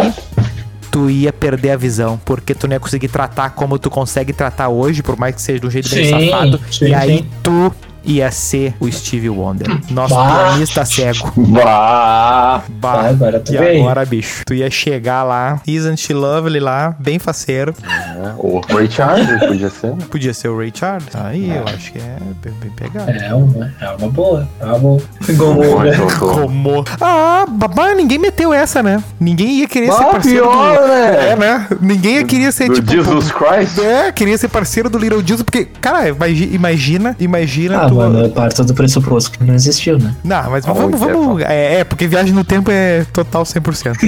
tu 0.91 1.09
ia 1.09 1.33
perder 1.33 1.71
a 1.71 1.77
visão, 1.77 2.17
porque 2.23 2.55
tu 2.55 2.67
não 2.67 2.73
ia 2.75 2.79
conseguir 2.79 3.09
tratar 3.09 3.49
como 3.49 3.77
tu 3.77 3.89
consegue 3.89 4.31
tratar 4.31 4.69
hoje, 4.69 5.03
por 5.03 5.17
mais 5.17 5.35
que 5.35 5.41
seja 5.41 5.59
de 5.59 5.67
um 5.67 5.69
jeito 5.69 5.89
bem 5.89 6.05
Sim, 6.05 6.29
safado. 6.29 6.61
sim, 6.71 6.85
e 6.85 6.93
aí 6.93 7.17
sim. 7.17 7.29
tu 7.43 7.73
ia 8.05 8.31
ser 8.31 8.73
o 8.79 8.91
Steve 8.91 9.29
Wonder, 9.29 9.67
nosso 9.89 10.15
Bah. 10.15 10.49
pianista 10.49 10.85
cego. 10.85 11.31
Bah. 11.35 12.61
Bah, 12.69 12.93
Ah, 13.05 13.09
agora 13.09 13.39
tu 13.39 13.53
e 13.53 13.57
veio. 13.57 13.81
agora, 13.81 14.05
bicho? 14.05 14.43
Tu 14.45 14.53
ia 14.55 14.69
chegar 14.69 15.23
lá, 15.23 15.59
Isn't 15.67 15.97
She 16.01 16.13
Lovely 16.13 16.59
lá, 16.59 16.95
bem 16.99 17.19
faceiro. 17.19 17.73
É, 17.83 18.33
o 18.37 18.61
Ray 18.73 18.89
Charles 18.89 19.27
podia 19.47 19.69
ser. 19.69 19.87
né? 19.87 19.97
Podia 20.09 20.33
ser 20.33 20.47
o 20.49 20.57
Ray 20.57 20.71
Charles. 20.73 21.07
Aí 21.13 21.49
eu 21.49 21.63
acho 21.67 21.91
que 21.91 21.99
é 21.99 22.17
bem, 22.43 22.53
bem 22.61 22.71
pegado. 22.71 23.11
É 23.11 23.33
uma, 23.33 23.71
é 23.81 23.89
uma 23.99 24.09
boa. 24.09 24.47
É 24.59 24.65
uma 24.65 24.79
boa. 24.79 25.01
Gomorra. 25.35 25.85
Muito, 25.85 25.99
muito. 26.01 26.19
Como? 26.19 26.85
Ah, 27.01 27.45
babá, 27.47 27.93
ninguém 27.93 28.17
meteu 28.17 28.53
essa, 28.53 28.81
né? 28.81 29.03
Ninguém 29.19 29.59
ia 29.59 29.67
querer 29.67 29.91
ser 29.91 30.03
Bah, 30.03 30.11
parceiro 30.11 30.49
pior, 30.49 30.81
do... 30.81 30.87
né? 30.87 31.29
É, 31.31 31.35
né? 31.35 31.67
Ninguém 31.81 32.15
ia 32.17 32.23
querer 32.23 32.51
ser, 32.51 32.67
Do 32.69 32.75
tipo... 32.75 32.91
Jesus 32.91 33.31
Christ? 33.31 33.79
É, 33.79 34.11
queria 34.11 34.37
ser 34.37 34.47
parceiro 34.49 34.89
do 34.89 34.97
Little 34.97 35.19
Jesus, 35.21 35.41
porque, 35.43 35.65
cara, 35.81 36.09
imagi- 36.09 36.49
imagina, 36.53 37.15
imagina 37.19 37.81
Ah, 37.83 37.87
tu... 37.89 37.94
mano, 37.95 38.19
eu 38.19 38.29
parto 38.29 38.63
do 38.63 38.73
pressuposto 38.73 39.31
que 39.31 39.43
não 39.43 39.53
existiu, 39.53 39.97
né? 39.97 40.15
Não, 40.23 40.51
mas 40.51 40.65
vamos, 40.65 41.01
é, 41.01 41.05
vamos. 41.05 41.41
É, 41.41 41.79
é, 41.79 41.83
porque 41.83 42.07
viagem 42.07 42.33
no 42.33 42.43
tempo 42.43 42.69
é 42.71 43.05
total 43.13 43.43
100%. 43.43 43.95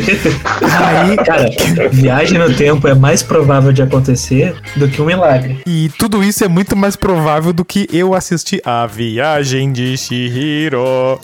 Aí, 0.61 1.17
Cara, 1.17 1.49
viagem 1.91 2.37
no 2.37 2.53
tempo 2.53 2.87
é 2.87 2.93
mais 2.93 3.23
provável 3.23 3.71
de 3.71 3.81
acontecer 3.81 4.55
do 4.75 4.87
que 4.87 5.01
um 5.01 5.05
milagre. 5.05 5.61
e 5.65 5.89
tudo 5.97 6.23
isso 6.23 6.43
é 6.43 6.47
muito 6.47 6.75
mais 6.75 6.95
provável 6.95 7.53
do 7.53 7.63
que 7.63 7.87
eu 7.91 8.13
assistir 8.13 8.61
A 8.65 8.85
Viagem 8.85 9.71
de 9.71 9.97
Shihiro. 9.97 11.19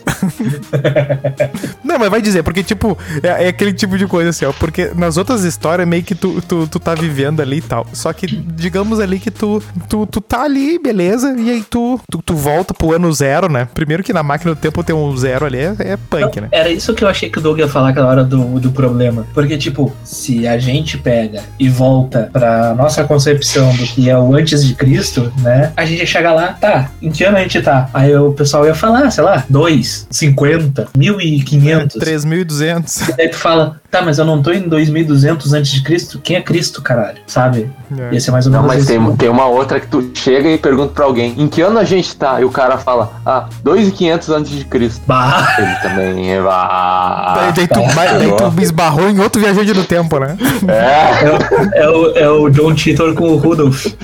Não, 1.84 1.98
mas 1.98 2.08
vai 2.08 2.22
dizer, 2.22 2.42
porque, 2.42 2.62
tipo, 2.62 2.96
é, 3.22 3.44
é 3.44 3.48
aquele 3.48 3.72
tipo 3.72 3.98
de 3.98 4.06
coisa 4.06 4.30
assim, 4.30 4.44
ó. 4.44 4.52
Porque 4.52 4.90
nas 4.94 5.16
outras 5.16 5.44
histórias, 5.44 5.86
meio 5.86 6.02
que 6.02 6.14
tu, 6.14 6.40
tu, 6.42 6.66
tu 6.66 6.80
tá 6.80 6.94
vivendo 6.94 7.40
ali 7.40 7.58
e 7.58 7.62
tal. 7.62 7.86
Só 7.92 8.12
que, 8.12 8.26
digamos 8.26 9.00
ali 9.00 9.18
que 9.18 9.30
tu, 9.30 9.62
tu, 9.88 10.06
tu 10.06 10.20
tá 10.20 10.42
ali, 10.42 10.78
beleza, 10.78 11.34
e 11.38 11.50
aí 11.50 11.64
tu, 11.68 12.00
tu, 12.10 12.22
tu 12.24 12.34
volta 12.34 12.53
pro 12.62 12.94
ano 12.94 13.10
zero, 13.12 13.50
né? 13.50 13.66
Primeiro 13.72 14.02
que 14.02 14.12
na 14.12 14.22
máquina 14.22 14.54
do 14.54 14.60
tempo 14.60 14.84
tem 14.84 14.94
um 14.94 15.16
zero 15.16 15.46
ali, 15.46 15.58
é, 15.58 15.74
é 15.78 15.96
punk, 15.96 16.40
né? 16.40 16.48
Era 16.52 16.68
isso 16.68 16.92
que 16.92 17.02
eu 17.02 17.08
achei 17.08 17.30
que 17.30 17.38
o 17.38 17.40
Doug 17.40 17.58
ia 17.58 17.68
falar 17.68 17.88
aquela 17.88 18.08
hora 18.08 18.22
do, 18.22 18.60
do 18.60 18.70
problema. 18.70 19.26
Porque, 19.32 19.56
tipo, 19.56 19.92
se 20.04 20.46
a 20.46 20.58
gente 20.58 20.98
pega 20.98 21.42
e 21.58 21.68
volta 21.68 22.28
pra 22.32 22.74
nossa 22.74 23.04
concepção 23.04 23.74
do 23.74 23.84
que 23.84 24.10
é 24.10 24.18
o 24.18 24.34
antes 24.34 24.64
de 24.64 24.74
Cristo, 24.74 25.32
né? 25.38 25.72
A 25.76 25.84
gente 25.84 26.00
ia 26.00 26.06
chegar 26.06 26.34
lá, 26.34 26.48
tá, 26.52 26.90
em 27.00 27.10
que 27.10 27.24
ano 27.24 27.38
a 27.38 27.40
gente 27.40 27.60
tá? 27.62 27.88
Aí 27.94 28.14
o 28.14 28.32
pessoal 28.32 28.66
ia 28.66 28.74
falar, 28.74 29.10
sei 29.10 29.24
lá, 29.24 29.44
2, 29.48 30.08
50, 30.10 30.88
1500. 30.96 31.96
3.200. 31.96 33.08
E 33.08 33.16
daí 33.16 33.28
tu 33.28 33.36
fala, 33.36 33.80
tá, 33.90 34.02
mas 34.02 34.18
eu 34.18 34.24
não 34.24 34.42
tô 34.42 34.52
em 34.52 34.68
2200 34.68 35.52
antes 35.52 35.70
de 35.72 35.82
Cristo? 35.82 36.20
Quem 36.22 36.36
é 36.36 36.42
Cristo, 36.42 36.82
caralho? 36.82 37.18
Sabe? 37.26 37.70
É. 37.96 38.14
Ia 38.14 38.20
ser 38.20 38.30
mais 38.30 38.46
ou 38.46 38.52
Não, 38.52 38.60
menos 38.62 38.74
mas 38.74 38.84
isso. 38.84 38.92
tem, 38.92 39.16
tem 39.16 39.28
uma 39.28 39.46
outra 39.46 39.80
que 39.80 39.86
tu 39.86 40.10
chega 40.14 40.50
e 40.50 40.58
pergunta 40.58 40.92
pra 40.92 41.04
alguém, 41.04 41.34
em 41.38 41.48
que 41.48 41.60
ano 41.62 41.78
a 41.78 41.84
gente 41.84 42.14
tá? 42.16 42.33
E 42.40 42.44
o 42.44 42.50
cara 42.50 42.76
fala, 42.78 43.12
ah, 43.24 43.46
2.500 43.64 44.28
antes 44.34 44.50
de 44.52 44.64
Cristo. 44.64 45.02
Bah, 45.06 45.54
Ele 45.58 45.74
também 45.76 46.32
é... 46.34 46.38
Ah, 46.48 47.34
Daí, 47.36 47.52
daí, 47.52 47.68
tu, 47.68 47.94
vai- 47.94 48.18
daí 48.18 48.32
tu 48.36 48.62
esbarrou 48.62 49.08
em 49.08 49.20
outro 49.20 49.40
viajante 49.40 49.72
do 49.72 49.84
tempo, 49.84 50.18
né? 50.18 50.36
é. 50.68 51.24
é, 51.24 51.30
o- 51.30 51.74
é 51.74 51.88
o, 51.88 52.16
é 52.18 52.28
o 52.30 52.48
John 52.50 52.74
Titor 52.74 53.14
com 53.14 53.28
o 53.30 53.36
Rudolph. 53.36 53.86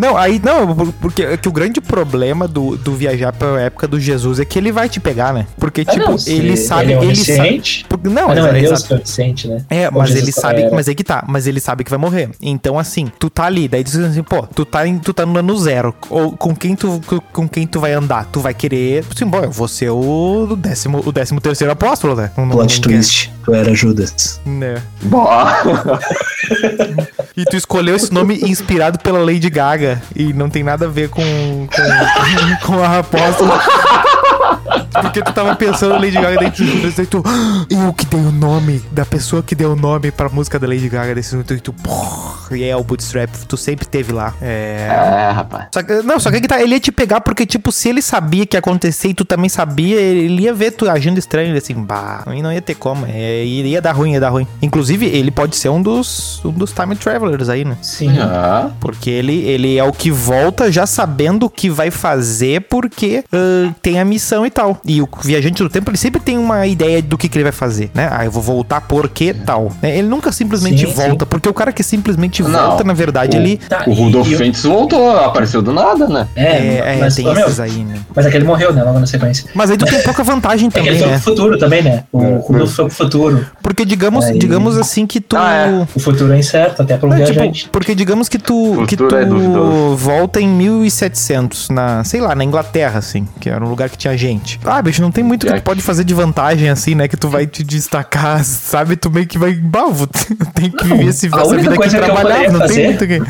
Não, 0.00 0.16
aí 0.16 0.40
não, 0.42 0.74
por- 0.74 0.92
porque 0.94 1.22
é 1.22 1.36
que 1.36 1.46
o 1.48 1.52
grande 1.52 1.78
problema 1.80 2.48
do, 2.48 2.74
do 2.76 2.94
viajar 2.94 3.32
pra 3.32 3.60
época 3.60 3.86
do 3.86 4.00
Jesus 4.00 4.40
é 4.40 4.44
que 4.46 4.58
ele 4.58 4.72
vai 4.72 4.88
te 4.88 4.98
pegar, 4.98 5.34
né? 5.34 5.46
Porque, 5.58 5.82
Ah, 5.86 5.92
tipo, 5.92 6.10
não, 6.10 6.16
ele 6.26 6.56
sabe. 6.56 6.92
Ele 6.92 6.94
é 6.94 7.04
Ele 7.04 7.16
sabe. 7.16 7.84
porque- 7.88 8.08
Não, 8.08 8.30
Ah, 8.30 8.34
não, 8.34 8.46
é 8.46 8.58
exa- 8.60 8.68
Deus 8.68 8.82
que 8.84 8.92
é 8.92 8.96
onisciente, 8.96 9.48
né? 9.48 9.64
É, 9.68 9.86
Ou 9.88 9.92
mas 9.98 10.08
Jesus 10.08 10.22
ele 10.22 10.32
sabe, 10.32 10.62
era. 10.62 10.74
mas 10.74 10.88
aí 10.88 10.94
que 10.94 11.04
tá, 11.04 11.22
mas 11.28 11.46
ele 11.46 11.60
sabe 11.60 11.84
que 11.84 11.90
vai 11.90 11.98
morrer. 11.98 12.30
Então 12.40 12.78
assim, 12.78 13.12
tu 13.18 13.28
tá 13.28 13.44
ali, 13.44 13.68
daí 13.68 13.84
tu 13.84 13.90
diz 13.90 14.00
assim, 14.00 14.22
pô, 14.22 14.42
tu 14.46 14.64
tá, 14.64 14.86
em, 14.86 14.98
tu 14.98 15.12
tá 15.12 15.26
no 15.26 15.38
ano 15.38 15.56
zero, 15.58 15.94
ou 16.08 16.32
com 16.32 16.56
quem 16.56 16.74
tu 16.74 16.98
com, 17.32 17.46
quem 17.46 17.66
tu 17.66 17.78
vai 17.78 17.92
andar? 17.92 18.24
Tu 18.32 18.40
vai 18.40 18.54
querer, 18.54 19.04
assim, 19.14 19.26
bom, 19.26 19.40
eu 19.44 19.50
vou 19.50 19.68
ser 19.68 19.90
o 19.90 20.56
décimo, 20.56 21.02
o 21.04 21.12
décimo 21.12 21.40
terceiro 21.40 21.72
apóstolo, 21.72 22.14
né? 22.16 22.30
Não- 22.38 22.48
Plot 22.48 22.76
não 22.76 22.82
twist, 22.82 23.30
tu 23.44 23.52
era 23.54 23.74
Judas. 23.74 24.40
né? 24.46 24.82
Boa. 25.02 25.98
E 27.36 27.44
tu 27.44 27.56
escolheu 27.56 27.94
esse 27.96 28.12
nome 28.12 28.38
inspirado 28.42 28.98
pela 28.98 29.18
Lady 29.24 29.48
Gaga 29.48 29.89
e 30.14 30.32
não 30.32 30.50
tem 30.50 30.62
nada 30.62 30.86
a 30.86 30.88
ver 30.88 31.08
com 31.08 31.22
com, 31.22 32.66
com 32.66 32.82
a 32.82 32.98
apóstola. 32.98 33.60
Porque 35.00 35.22
tu 35.22 35.32
tava 35.32 35.54
pensando 35.56 35.94
Lady 35.94 36.12
Gaga 36.12 36.38
dentro 36.38 36.64
do 36.64 36.90
daí 36.90 37.06
tu, 37.06 37.22
"Ah, 37.26 37.64
eu 37.70 37.92
que 37.92 38.04
dei 38.06 38.20
o 38.20 38.32
nome 38.32 38.82
da 38.92 39.04
pessoa 39.04 39.42
que 39.42 39.54
deu 39.54 39.72
o 39.72 39.76
nome 39.76 40.10
pra 40.10 40.28
música 40.28 40.58
da 40.58 40.66
Lady 40.66 40.88
Gaga 40.88 41.14
desse 41.14 41.36
e 41.36 41.60
tu, 41.60 41.72
porra, 41.72 42.56
e 42.56 42.64
é 42.64 42.76
o 42.76 42.82
Bootstrap, 42.82 43.30
tu 43.48 43.56
sempre 43.56 43.86
teve 43.86 44.12
lá. 44.12 44.34
É. 44.40 44.88
É, 44.90 45.30
rapaz. 45.30 45.66
Só 45.72 45.82
que, 45.82 46.02
não, 46.02 46.18
só 46.20 46.30
que, 46.30 46.40
que 46.40 46.48
tá, 46.48 46.60
ele 46.60 46.74
ia 46.74 46.80
te 46.80 46.92
pegar 46.92 47.20
porque, 47.20 47.46
tipo, 47.46 47.70
se 47.72 47.88
ele 47.88 48.02
sabia 48.02 48.44
que 48.46 48.56
ia 48.56 48.58
acontecer 48.58 49.08
e 49.08 49.14
tu 49.14 49.24
também 49.24 49.48
sabia, 49.48 49.98
ele 50.00 50.42
ia 50.42 50.52
ver 50.54 50.72
tu 50.72 50.88
agindo 50.88 51.18
estranho, 51.18 51.48
ele 51.50 51.58
assim, 51.58 51.74
bah, 51.74 52.22
aí 52.26 52.42
não 52.42 52.52
ia 52.52 52.60
ter 52.62 52.74
como, 52.74 53.06
é, 53.06 53.44
ia 53.44 53.80
dar 53.80 53.92
ruim, 53.92 54.12
ia 54.12 54.20
dar 54.20 54.30
ruim. 54.30 54.46
Inclusive, 54.60 55.06
ele 55.06 55.30
pode 55.30 55.56
ser 55.56 55.68
um 55.68 55.80
dos, 55.80 56.44
um 56.44 56.50
dos 56.50 56.72
time 56.72 56.94
travelers 56.96 57.48
aí, 57.48 57.64
né? 57.64 57.76
Sim. 57.82 58.18
Ah, 58.18 58.70
Porque 58.80 59.10
ele, 59.10 59.42
ele 59.44 59.78
é 59.78 59.84
o 59.84 59.92
que 59.92 60.10
volta 60.10 60.70
já 60.70 60.86
sabendo 60.86 61.46
o 61.46 61.50
que 61.50 61.70
vai 61.70 61.90
fazer 61.90 62.62
porque 62.62 63.24
ah, 63.32 63.72
tem 63.82 63.98
a 64.00 64.04
missão 64.04 64.44
e 64.44 64.50
tal. 64.50 64.59
E 64.84 65.00
o 65.02 65.08
viajante 65.22 65.62
do 65.62 65.68
tempo, 65.68 65.90
ele 65.90 65.96
sempre 65.98 66.20
tem 66.20 66.36
uma 66.38 66.66
ideia 66.66 67.00
do 67.02 67.16
que, 67.18 67.28
que 67.28 67.36
ele 67.38 67.44
vai 67.44 67.52
fazer, 67.52 67.90
né? 67.94 68.08
Ah, 68.10 68.24
eu 68.24 68.30
vou 68.30 68.42
voltar 68.42 68.80
porque 68.82 69.32
tal. 69.34 69.72
né? 69.82 69.98
Ele 69.98 70.08
nunca 70.08 70.30
simplesmente 70.32 70.86
Sim, 70.86 70.92
volta, 70.92 71.24
porque 71.26 71.48
o 71.48 71.54
cara 71.54 71.72
que 71.72 71.82
simplesmente 71.82 72.42
Não. 72.42 72.50
volta, 72.68 72.84
na 72.84 72.92
verdade, 72.92 73.36
O- 73.36 73.40
ele... 73.40 73.56
Tá, 73.56 73.84
o 73.86 73.92
Rudolf 73.92 74.28
Fentes 74.28 74.62
voltou, 74.64 75.16
apareceu 75.18 75.62
do 75.62 75.72
nada, 75.72 76.06
né? 76.08 76.28
É, 76.36 76.42
É, 76.44 76.76
é, 76.76 76.96
mas, 77.00 77.14
tem 77.16 77.26
ô, 77.26 77.32
meu, 77.32 77.46
esses 77.46 77.60
aí, 77.60 77.84
né? 77.84 77.96
mas 78.14 78.26
é 78.26 78.30
que 78.30 78.36
ele 78.36 78.44
morreu, 78.44 78.72
né? 78.72 78.82
Logo 78.82 78.98
na 78.98 79.06
sequência. 79.06 79.48
Mas 79.54 79.70
aí 79.70 79.76
tu 79.76 79.84
tem 79.86 80.00
pouca 80.02 80.22
vantagem 80.22 80.68
É 80.68 80.70
que 80.70 80.78
também, 80.78 80.90
ele 80.92 80.98
foi 81.00 81.08
né? 81.10 81.14
pro 81.14 81.22
futuro 81.24 81.58
também, 81.58 81.82
né? 81.82 82.04
O 82.12 82.18
Rudolf 82.38 82.70
foi 82.74 82.84
pro 82.86 82.94
futuro. 82.94 83.46
Porque 83.62 83.84
digamos, 83.84 84.24
Aí- 84.26 84.38
digamos 84.38 84.76
assim 84.78 85.06
que 85.06 85.20
tu... 85.20 85.36
Ah, 85.36 85.52
é. 85.54 85.86
O 85.94 86.00
futuro 86.00 86.32
é 86.32 86.38
incerto, 86.38 86.82
até 86.82 86.96
para 86.96 87.08
um 87.08 87.12
É, 87.14 87.22
tipo, 87.24 87.32
viajante. 87.34 87.68
porque 87.70 87.94
digamos 87.94 88.28
que 88.28 88.38
tu, 88.38 88.84
que 88.88 88.96
tu 88.96 89.06
é 89.14 89.24
volta 89.96 90.40
em 90.40 90.48
1700, 90.48 91.70
na, 91.70 92.04
sei 92.04 92.20
lá, 92.20 92.34
na 92.34 92.44
Inglaterra, 92.44 92.98
assim, 92.98 93.26
que 93.40 93.48
era 93.48 93.64
um 93.64 93.68
lugar 93.68 93.88
que 93.88 93.96
tinha 93.98 94.16
gente. 94.16 94.49
Ah, 94.64 94.80
bicho, 94.82 95.00
não 95.02 95.10
tem 95.10 95.22
muito 95.24 95.40
que 95.42 95.46
tu 95.48 95.54
Jack. 95.54 95.64
pode 95.64 95.80
fazer 95.82 96.04
de 96.04 96.14
vantagem, 96.14 96.68
assim, 96.68 96.94
né? 96.94 97.06
Que 97.08 97.16
tu 97.16 97.28
vai 97.28 97.46
te 97.46 97.62
destacar, 97.62 98.42
sabe? 98.44 98.96
Tu 98.96 99.10
meio 99.10 99.26
que 99.26 99.38
vai, 99.38 99.52
bavo, 99.54 100.06
tem 100.54 100.70
que 100.70 100.86
Não, 100.86 100.96
viver 100.96 101.10
esse, 101.10 101.26
a 101.26 101.40
essa 101.40 101.46
única 101.46 101.70
vida 101.70 101.84
aqui 101.84 101.96
trabalhar, 101.96 102.22
poderia 102.22 102.50
não 102.52 102.58
tem 102.60 102.68
fazer- 102.68 102.84
muito 102.84 103.06
que... 103.06 103.22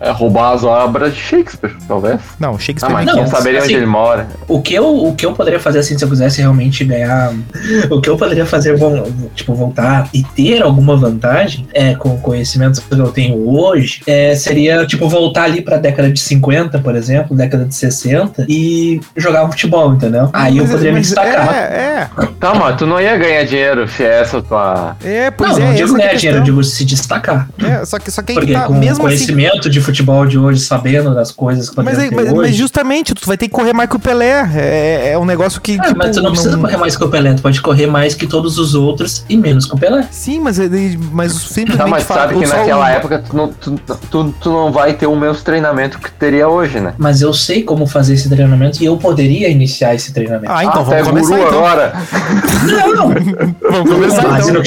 É 0.00 0.10
roubar 0.10 0.52
as 0.54 0.64
obras 0.64 1.14
de 1.14 1.20
Shakespeare, 1.20 1.74
talvez. 1.88 2.20
Não, 2.38 2.54
Ah, 2.54 2.58
Shakespeare 2.58 2.92
mas 2.92 3.08
é 3.08 3.12
Não, 3.12 3.22
não 3.22 3.26
saberia 3.28 3.58
assim- 3.60 3.68
onde 3.68 3.76
ele 3.76 3.86
mora. 3.86 4.28
O 4.48 4.60
que, 4.60 4.74
eu, 4.74 4.86
o 5.06 5.14
que 5.14 5.24
eu 5.26 5.32
poderia 5.32 5.60
fazer 5.60 5.78
assim, 5.80 5.96
se 5.98 6.04
eu 6.04 6.08
quisesse 6.08 6.40
realmente 6.40 6.84
ganhar. 6.84 7.32
O 7.90 8.00
que 8.00 8.08
eu 8.08 8.16
poderia 8.16 8.46
fazer, 8.46 8.76
tipo, 9.34 9.54
voltar 9.54 10.08
e 10.12 10.22
ter 10.22 10.62
alguma 10.62 10.96
vantagem 10.96 11.66
é, 11.72 11.94
com 11.94 12.10
o 12.14 12.18
conhecimento 12.18 12.80
que 12.82 12.94
eu 12.98 13.08
tenho 13.12 13.48
hoje, 13.48 14.02
é, 14.06 14.34
seria, 14.34 14.86
tipo, 14.86 15.08
voltar 15.08 15.44
ali 15.44 15.60
pra 15.62 15.78
década 15.78 16.10
de 16.10 16.20
50, 16.20 16.78
por 16.78 16.94
exemplo, 16.94 17.36
década 17.36 17.64
de 17.64 17.74
60, 17.74 18.46
e 18.48 19.00
jogar 19.16 19.46
futebol, 19.48 19.92
entendeu? 19.94 20.28
Aí 20.32 20.55
eu 20.58 20.64
Mas- 20.64 20.70
poderia 20.72 20.92
me 20.92 21.00
destacar. 21.00 21.54
É, 21.54 22.08
Tá, 22.40 22.54
mas 22.54 22.76
tu 22.76 22.86
não 22.86 23.00
ia 23.00 23.16
ganhar 23.16 23.44
dinheiro 23.44 23.88
se 23.88 24.02
é 24.04 24.20
essa 24.20 24.40
tua. 24.42 24.96
é, 25.02 25.26
é, 25.26 25.30
pois 25.30 25.52
não, 25.52 25.58
é, 25.58 25.66
não 25.68 25.74
digo 25.74 25.94
é 25.96 25.98
ganhar 26.00 26.14
dinheiro, 26.14 26.38
eu 26.38 26.44
digo 26.44 26.62
se 26.64 26.84
destacar. 26.84 27.48
É, 27.62 27.84
só 27.84 27.98
que, 27.98 28.10
só 28.10 28.22
que 28.22 28.32
aí 28.32 28.38
que 28.38 28.40
Porque 28.46 28.52
tá, 28.54 28.66
com 28.66 28.74
mesmo 28.74 29.04
o 29.04 29.06
assim... 29.06 29.16
conhecimento 29.16 29.68
de 29.70 29.80
futebol 29.80 30.26
de 30.26 30.38
hoje, 30.38 30.60
sabendo 30.60 31.14
das 31.14 31.32
coisas 31.32 31.70
que 31.70 31.82
Mas, 31.82 31.98
aí- 31.98 32.10
mas, 32.10 32.26
hoje... 32.26 32.34
mas 32.34 32.54
justamente, 32.56 33.14
tu 33.14 33.26
vai 33.26 33.36
ter 33.36 33.46
que 33.46 33.52
correr 33.54 33.72
mais 33.72 33.88
que 33.88 33.96
o 33.96 33.98
Pelé. 33.98 34.48
É, 34.54 35.10
é 35.12 35.18
um 35.18 35.24
negócio 35.24 35.60
que. 35.60 35.78
Ah, 35.80 35.84
tipo, 35.86 35.98
mas 35.98 36.14
tu 36.16 36.22
não 36.22 36.30
precisa 36.32 36.56
correr 36.58 36.76
mais 36.76 36.96
que 36.96 37.04
o 37.04 37.08
Pelé, 37.08 37.34
tu 37.34 37.42
pode 37.42 37.60
correr 37.60 37.86
mais 37.86 38.14
que 38.14 38.26
todos 38.26 38.58
os 38.58 38.74
outros 38.74 39.24
e 39.28 39.36
menos 39.36 39.64
que 39.66 39.74
o 39.74 39.78
Pelé. 39.78 40.06
Sim, 40.10 40.40
mas, 40.40 40.58
mas 41.12 41.32
simplesmente. 41.32 41.78
Não, 41.78 41.88
mas 41.88 42.02
fala- 42.04 42.22
sabe 42.28 42.38
que 42.38 42.46
naquela 42.46 42.84
o- 42.84 42.88
época 42.88 43.18
tu 43.28 43.36
não, 43.36 43.48
tu, 43.48 43.80
tu, 44.10 44.34
tu 44.40 44.50
não 44.50 44.70
vai 44.72 44.92
ter 44.94 45.06
o 45.06 45.16
mesmo 45.16 45.42
treinamento 45.42 45.98
que 45.98 46.10
teria 46.10 46.48
hoje, 46.48 46.78
né? 46.80 46.94
Mas 46.98 47.20
eu 47.22 47.32
sei 47.32 47.62
como 47.62 47.86
fazer 47.86 48.14
esse 48.14 48.28
treinamento 48.28 48.82
e 48.82 48.86
eu 48.86 48.96
poderia 48.96 49.48
iniciar 49.48 49.94
esse 49.94 50.12
treinamento. 50.12 50.45
Ah, 50.48 50.64
então 50.64 50.80
ah, 50.80 50.84
vamos 50.84 51.08
começar 51.08 51.36
guru 51.36 51.46
então. 51.48 51.58
agora. 51.58 51.92
Não! 52.94 53.08
Vamos 53.70 53.92
começar 53.92 54.40
então. 54.40 54.62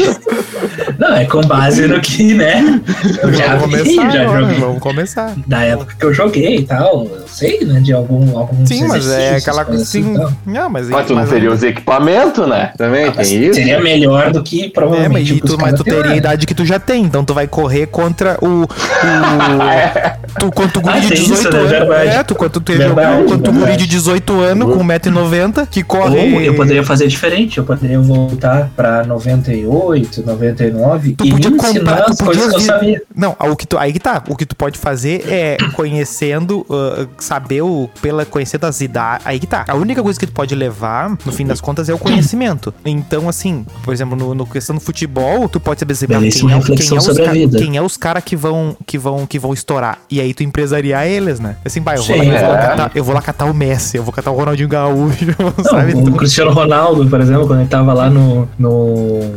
Não, 1.10 1.16
é 1.18 1.26
com 1.26 1.42
base 1.42 1.88
no 1.88 2.00
que, 2.00 2.34
né? 2.36 2.82
Eu 3.24 3.34
já 3.34 3.56
vamos 3.56 3.80
vi, 3.82 3.96
começar 3.96 4.10
já 4.12 4.28
joguei. 4.28 4.60
vamos 4.60 4.80
começar. 4.80 5.34
Da 5.48 5.64
época 5.64 5.96
que 6.00 6.06
eu 6.06 6.14
joguei 6.14 6.58
e 6.58 6.64
tal, 6.64 7.06
eu 7.06 7.28
sei, 7.28 7.66
né? 7.66 7.80
De 7.80 7.92
algum, 7.94 8.38
alguns 8.38 8.68
Sim, 8.70 8.88
mas 8.88 9.10
é 9.10 9.36
aquela 9.38 9.66
coisa 9.66 9.82
assim. 9.84 10.02
então. 10.02 10.32
Não, 10.46 10.70
mas, 10.70 10.88
Mas 10.90 11.06
tu 11.08 11.14
não 11.14 11.22
mas- 11.22 11.30
teria 11.30 11.52
os 11.52 11.64
equipamentos, 11.64 12.48
né? 12.48 12.72
Também 12.78 13.12
Mas 13.16 13.28
tem 13.30 13.44
isso. 13.46 13.54
Seria 13.56 13.80
melhor 13.82 14.32
do 14.32 14.44
que 14.44 14.66
É, 14.66 14.70
provavelmente. 14.70 15.12
mas, 15.14 15.24
o 15.32 15.36
que 15.42 15.44
os 15.46 15.52
tu, 15.52 15.58
mas 15.62 15.74
tu 15.74 15.84
teria 15.84 16.12
a 16.12 16.16
idade 16.16 16.46
que 16.46 16.54
tu 16.54 16.66
já 16.66 16.80
tem, 16.80 17.04
então 17.04 17.24
tu 17.26 17.34
vai 17.34 17.48
correr 17.48 17.88
contra 17.88 18.38
o. 18.42 18.64
o 18.64 18.68
tu, 20.40 20.52
quanto 20.52 20.78
o 20.78 20.82
guri 20.82 20.98
Ah, 20.98 21.00
de 21.00 21.08
tem 21.10 21.18
18 21.24 21.40
isso, 21.40 21.50
né? 21.52 21.58
anos. 21.60 21.70
Verdade. 21.72 22.10
É, 22.10 22.24
tu 22.24 22.36
quanto 22.36 22.60
tu 22.62 22.74
Verdade, 22.74 23.24
quanto 23.26 23.50
o 23.50 23.54
guri 23.54 23.78
de 23.78 23.88
18 23.88 24.40
anos 24.42 24.74
com 24.74 24.84
1,90m 24.84 25.68
que 25.70 25.84
corre. 25.84 26.34
Ou 26.36 26.42
eu 26.42 26.56
poderia 26.56 26.84
fazer 26.84 27.08
diferente, 27.08 27.58
eu 27.58 27.64
poderia 27.64 28.00
voltar 28.00 28.70
pra 28.76 29.04
98, 29.04 30.24
99 30.26 30.99
Tu 31.18 31.26
e 31.26 31.32
podia 31.32 31.52
comprar, 31.52 32.04
tu 32.06 32.12
as 32.12 32.18
coisas 32.22 32.44
que 32.44 32.50
eu 32.50 32.52
podia 32.54 32.66
sabia. 32.68 33.02
Não, 33.16 33.36
o 33.40 33.56
que 33.56 33.68
tu, 33.68 33.78
aí 33.78 33.92
que 33.94 34.00
tá. 34.00 34.24
O 34.28 34.36
que 34.36 34.46
tu 34.46 34.56
pode 34.56 34.78
fazer 34.78 35.24
é 35.28 35.58
conhecendo, 35.74 36.66
ah, 36.70 37.06
saber 37.18 37.62
o, 37.62 37.90
pela 38.02 38.26
conhecendo 38.26 38.66
as 38.66 38.82
idades. 38.82 39.26
Aí 39.26 39.40
que 39.40 39.48
tá. 39.48 39.66
A 39.68 39.76
única 39.76 40.02
coisa 40.02 40.20
que 40.20 40.26
tu 40.28 40.34
pode 40.34 40.54
levar, 40.56 41.10
no 41.26 41.32
fim 41.32 41.46
das 41.46 41.60
contas, 41.62 41.90
é 41.90 41.94
o 41.94 41.98
conhecimento. 41.98 42.74
Então, 42.86 43.28
assim, 43.28 43.66
por 43.84 43.94
exemplo, 43.94 44.16
no, 44.16 44.34
no 44.36 44.46
questão 44.46 44.76
do 44.76 44.82
futebol, 44.82 45.48
tu 45.50 45.60
pode 45.60 45.80
saber 45.80 45.96
saber 45.96 46.20
quem 46.32 46.52
é, 46.52 46.56
reflexão 46.56 46.98
quem 46.98 47.24
é 47.24 47.48
ca- 47.48 47.58
quem 47.58 47.78
é 47.78 47.82
os 47.82 47.98
caras 47.98 48.24
que 48.24 48.36
vão, 48.36 48.76
que, 48.86 48.98
vão, 48.98 49.26
que 49.26 49.40
vão 49.40 49.54
estourar. 49.54 50.00
E 50.10 50.20
aí 50.22 50.34
tu 50.34 50.44
empresariar 50.44 51.06
eles, 51.08 51.40
né? 51.40 51.56
Assim, 51.66 51.82
vai, 51.82 51.98
eu 51.98 52.04
vou, 52.04 52.16
lá, 52.18 52.24
Sim, 52.24 52.30
eu, 52.32 52.40
vou 52.40 52.50
lá 52.52 52.58
é. 52.60 52.68
catar, 52.68 52.92
eu 52.96 53.04
vou 53.04 53.16
lá 53.16 53.22
catar 53.22 53.46
o 53.46 53.54
Messi, 53.54 53.98
eu 53.98 54.04
vou 54.04 54.14
catar 54.14 54.32
o 54.32 54.36
Ronaldinho 54.36 54.70
Gaúcho, 54.70 55.26
Não, 55.58 55.64
sabe? 55.64 55.94
o 55.94 56.00
Então, 56.00 56.14
Cristiano 56.14 56.52
Ronaldo, 56.52 57.08
por 57.10 57.20
exemplo, 57.22 57.48
quando 57.48 57.60
ele 57.62 57.70
tava 57.70 57.94
lá 57.94 58.10
no 58.10 58.48
no 58.58 59.34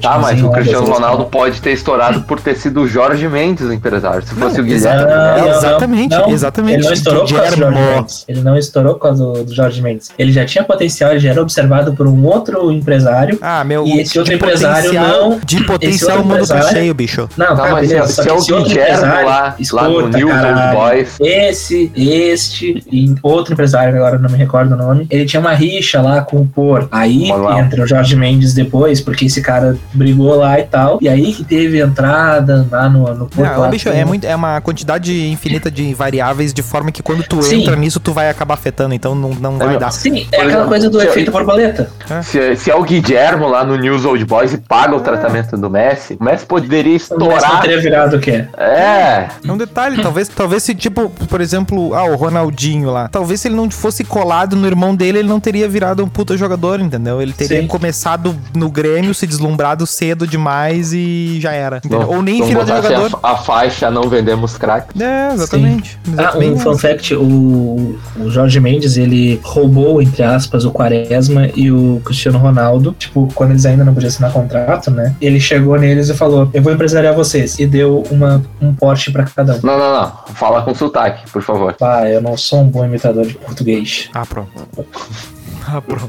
Tá, 0.00 0.18
mas 0.18 0.26
timezinho 0.28 0.48
o 0.48 0.52
Cristiano 0.52 0.86
Ronaldo 0.90 1.24
pode 1.26 1.60
ter 1.60 1.72
estourado 1.72 2.22
por 2.22 2.40
ter 2.40 2.56
sido 2.56 2.82
o 2.82 2.88
Jorge 2.88 3.28
Mendes 3.28 3.66
o 3.66 3.72
empresário. 3.72 4.22
Se 4.26 4.34
fosse 4.34 4.60
o 4.60 4.64
Guilherme. 4.64 5.02
exatamente. 5.02 5.06
né? 5.06 5.36
Não, 5.36 5.46
não, 5.46 5.54
exatamente, 5.56 6.16
não. 6.16 6.30
exatamente. 6.30 6.74
Ele 6.78 6.84
não 6.84 6.92
estourou 6.92 7.24
por 7.26 7.34
causa 7.36 7.50
do 7.50 7.56
Jorge. 7.62 7.78
Mendes. 7.78 8.24
Ele 8.28 8.40
não 8.40 8.56
estourou 8.56 8.94
por 8.94 9.00
causa 9.00 9.24
do, 9.24 9.44
do 9.44 9.54
Jorge 9.54 9.82
Mendes. 9.82 10.10
Ele 10.18 10.32
já 10.32 10.44
tinha 10.44 10.64
potencial, 10.64 11.10
ele 11.10 11.20
já 11.20 11.30
era 11.30 11.42
observado 11.42 11.92
por 11.94 12.06
um 12.06 12.24
outro 12.26 12.70
empresário. 12.72 13.38
Ah, 13.40 13.62
meu. 13.64 13.86
E 13.86 14.00
esse 14.00 14.18
outro 14.18 14.34
empresário 14.34 14.92
não- 14.92 15.38
De 15.44 15.62
potencial, 15.64 16.20
o 16.20 16.24
mundo 16.24 16.46
tá 16.46 16.62
cheio, 16.62 16.94
bicho. 16.94 17.28
Não, 17.36 17.46
Tá, 17.46 17.56
tá, 17.56 17.70
mas 17.72 17.88
beleza. 17.88 18.06
se, 18.08 18.22
se 18.22 18.28
é 18.28 18.32
o 18.32 18.62
Guilherme 18.64 19.06
lá, 19.06 19.22
lá 19.24 19.54
no 19.56 19.60
escuta, 20.00 20.18
News 20.18 20.30
Old 20.32 20.42
caralho. 20.42 20.78
Boys. 20.78 21.16
Esse, 21.20 21.92
este 21.96 22.84
e 22.90 23.14
outro 23.22 23.52
empresário, 23.52 23.94
agora 23.96 24.18
não 24.18 24.28
me 24.30 24.36
recordo 24.36 24.72
o 24.74 24.76
nome, 24.76 25.06
ele 25.10 25.24
tinha 25.26 25.40
uma 25.40 25.52
rixa 25.54 26.00
lá 26.00 26.20
com 26.22 26.38
o 26.38 26.46
Por. 26.46 26.88
Aí 26.90 27.30
entra 27.58 27.82
o 27.82 27.86
Jorge 27.86 28.16
Mendes 28.16 28.54
depois, 28.54 29.00
porque 29.00 29.26
esse 29.26 29.40
cara 29.40 29.75
brigou 29.92 30.34
lá 30.36 30.58
e 30.58 30.64
tal. 30.64 30.98
E 31.00 31.08
aí 31.08 31.32
que 31.32 31.44
teve 31.44 31.80
entrada 31.80 32.66
lá 32.70 32.88
no, 32.88 33.02
no. 33.14 33.30
Não, 33.36 33.60
lá, 33.60 33.68
bicho, 33.68 33.88
é, 33.88 34.04
muito, 34.04 34.24
é 34.26 34.34
uma 34.34 34.60
quantidade 34.60 35.28
infinita 35.28 35.70
de 35.70 35.92
variáveis, 35.94 36.52
de 36.52 36.62
forma 36.62 36.90
que 36.92 37.02
quando 37.02 37.22
tu 37.24 37.42
Sim. 37.42 37.62
entra 37.62 37.76
nisso, 37.76 37.98
tu 38.00 38.12
vai 38.12 38.28
acabar 38.28 38.54
afetando, 38.54 38.94
então 38.94 39.14
não, 39.14 39.30
não 39.30 39.58
vai 39.58 39.68
meu, 39.70 39.78
dar. 39.80 39.90
Sim, 39.90 40.26
é 40.32 40.40
aquela 40.42 40.66
coisa 40.66 40.88
do 40.90 41.00
se- 41.00 41.06
efeito 41.06 41.30
borboleta. 41.30 41.90
Se, 42.22 42.56
se 42.56 42.70
é 42.70 42.74
o 42.74 42.82
Guilhermo 42.82 43.48
lá 43.48 43.64
no 43.64 43.76
News 43.76 44.04
Old 44.04 44.24
Boys 44.24 44.52
e 44.52 44.58
paga 44.58 44.94
o 44.96 45.00
tratamento 45.00 45.56
do 45.56 45.68
Messi, 45.70 46.16
o 46.20 46.24
Messi 46.24 46.46
poderia 46.46 46.92
Mas 46.92 47.08
não 47.10 47.16
estourar. 47.28 47.60
teria 47.60 47.80
virado 47.80 48.16
o 48.16 48.20
quê? 48.20 48.44
É, 48.56 49.28
É 49.46 49.52
um 49.52 49.56
detalhe, 49.56 50.00
talvez, 50.02 50.28
talvez 50.28 50.62
se, 50.62 50.74
tipo, 50.74 51.10
por 51.28 51.40
exemplo, 51.40 51.94
ah, 51.94 52.04
o 52.04 52.16
Ronaldinho 52.16 52.90
lá, 52.90 53.08
talvez 53.08 53.40
se 53.40 53.48
ele 53.48 53.54
não 53.56 53.70
fosse 53.70 54.04
colado 54.04 54.54
no 54.56 54.66
irmão 54.66 54.94
dele, 54.94 55.18
ele 55.20 55.28
não 55.28 55.40
teria 55.40 55.68
virado 55.68 56.04
um 56.04 56.08
puta 56.08 56.36
jogador, 56.36 56.80
entendeu? 56.80 57.20
Ele 57.20 57.32
teria 57.32 57.60
Sim. 57.60 57.66
começado 57.66 58.34
no 58.54 58.70
Grêmio, 58.70 59.14
se 59.14 59.26
deslumbrado 59.26 59.65
cedo 59.86 60.26
demais 60.26 60.92
e 60.92 61.38
já 61.40 61.52
era. 61.52 61.80
Não- 61.88 62.08
Ou 62.08 62.22
nem 62.22 62.42
virado 62.42 62.66
botasse 62.66 62.88
jogador. 62.94 63.18
A, 63.22 63.32
a 63.32 63.36
faixa 63.36 63.90
não 63.90 64.02
vendemos 64.08 64.56
crack. 64.58 65.00
É, 65.02 65.32
exatamente. 65.32 65.98
Ah, 66.06 66.10
Exatamente. 66.12 66.52
um 66.52 66.58
fun 66.58 66.78
fact, 66.78 67.14
o, 67.14 67.98
o 68.20 68.30
Jorge 68.30 68.60
Mendes, 68.60 68.96
ele 68.96 69.40
roubou, 69.42 70.00
entre 70.00 70.22
aspas, 70.22 70.64
o 70.64 70.70
Quaresma 70.70 71.48
e 71.56 71.72
o 71.72 72.00
Cristiano 72.04 72.38
Ronaldo. 72.38 72.94
Tipo, 72.98 73.28
quando 73.34 73.50
eles 73.50 73.66
ainda 73.66 73.84
não 73.84 73.92
podiam 73.94 74.08
assinar 74.08 74.32
contrato, 74.32 74.90
né? 74.90 75.14
Ele 75.20 75.40
chegou 75.40 75.76
neles 75.78 76.08
e 76.08 76.14
falou, 76.14 76.48
eu 76.52 76.62
vou 76.62 76.72
empresariar 76.72 77.14
vocês. 77.14 77.58
E 77.58 77.66
deu 77.66 78.04
uma, 78.10 78.42
um 78.60 78.74
porte 78.74 79.10
pra 79.10 79.24
cada 79.24 79.54
um. 79.54 79.60
Não, 79.62 79.78
não, 79.78 79.92
não. 80.00 80.12
Fala 80.34 80.62
com 80.62 80.74
sotaque, 80.74 81.28
por 81.30 81.42
favor. 81.42 81.74
Ah, 81.80 82.08
eu 82.08 82.20
não 82.20 82.36
sou 82.36 82.60
um 82.60 82.68
bom 82.68 82.84
imitador 82.84 83.26
de 83.26 83.34
português. 83.34 84.08
Ah, 84.14 84.24
pronto. 84.26 84.50
Ah, 85.68 85.82
pronto. 85.82 86.08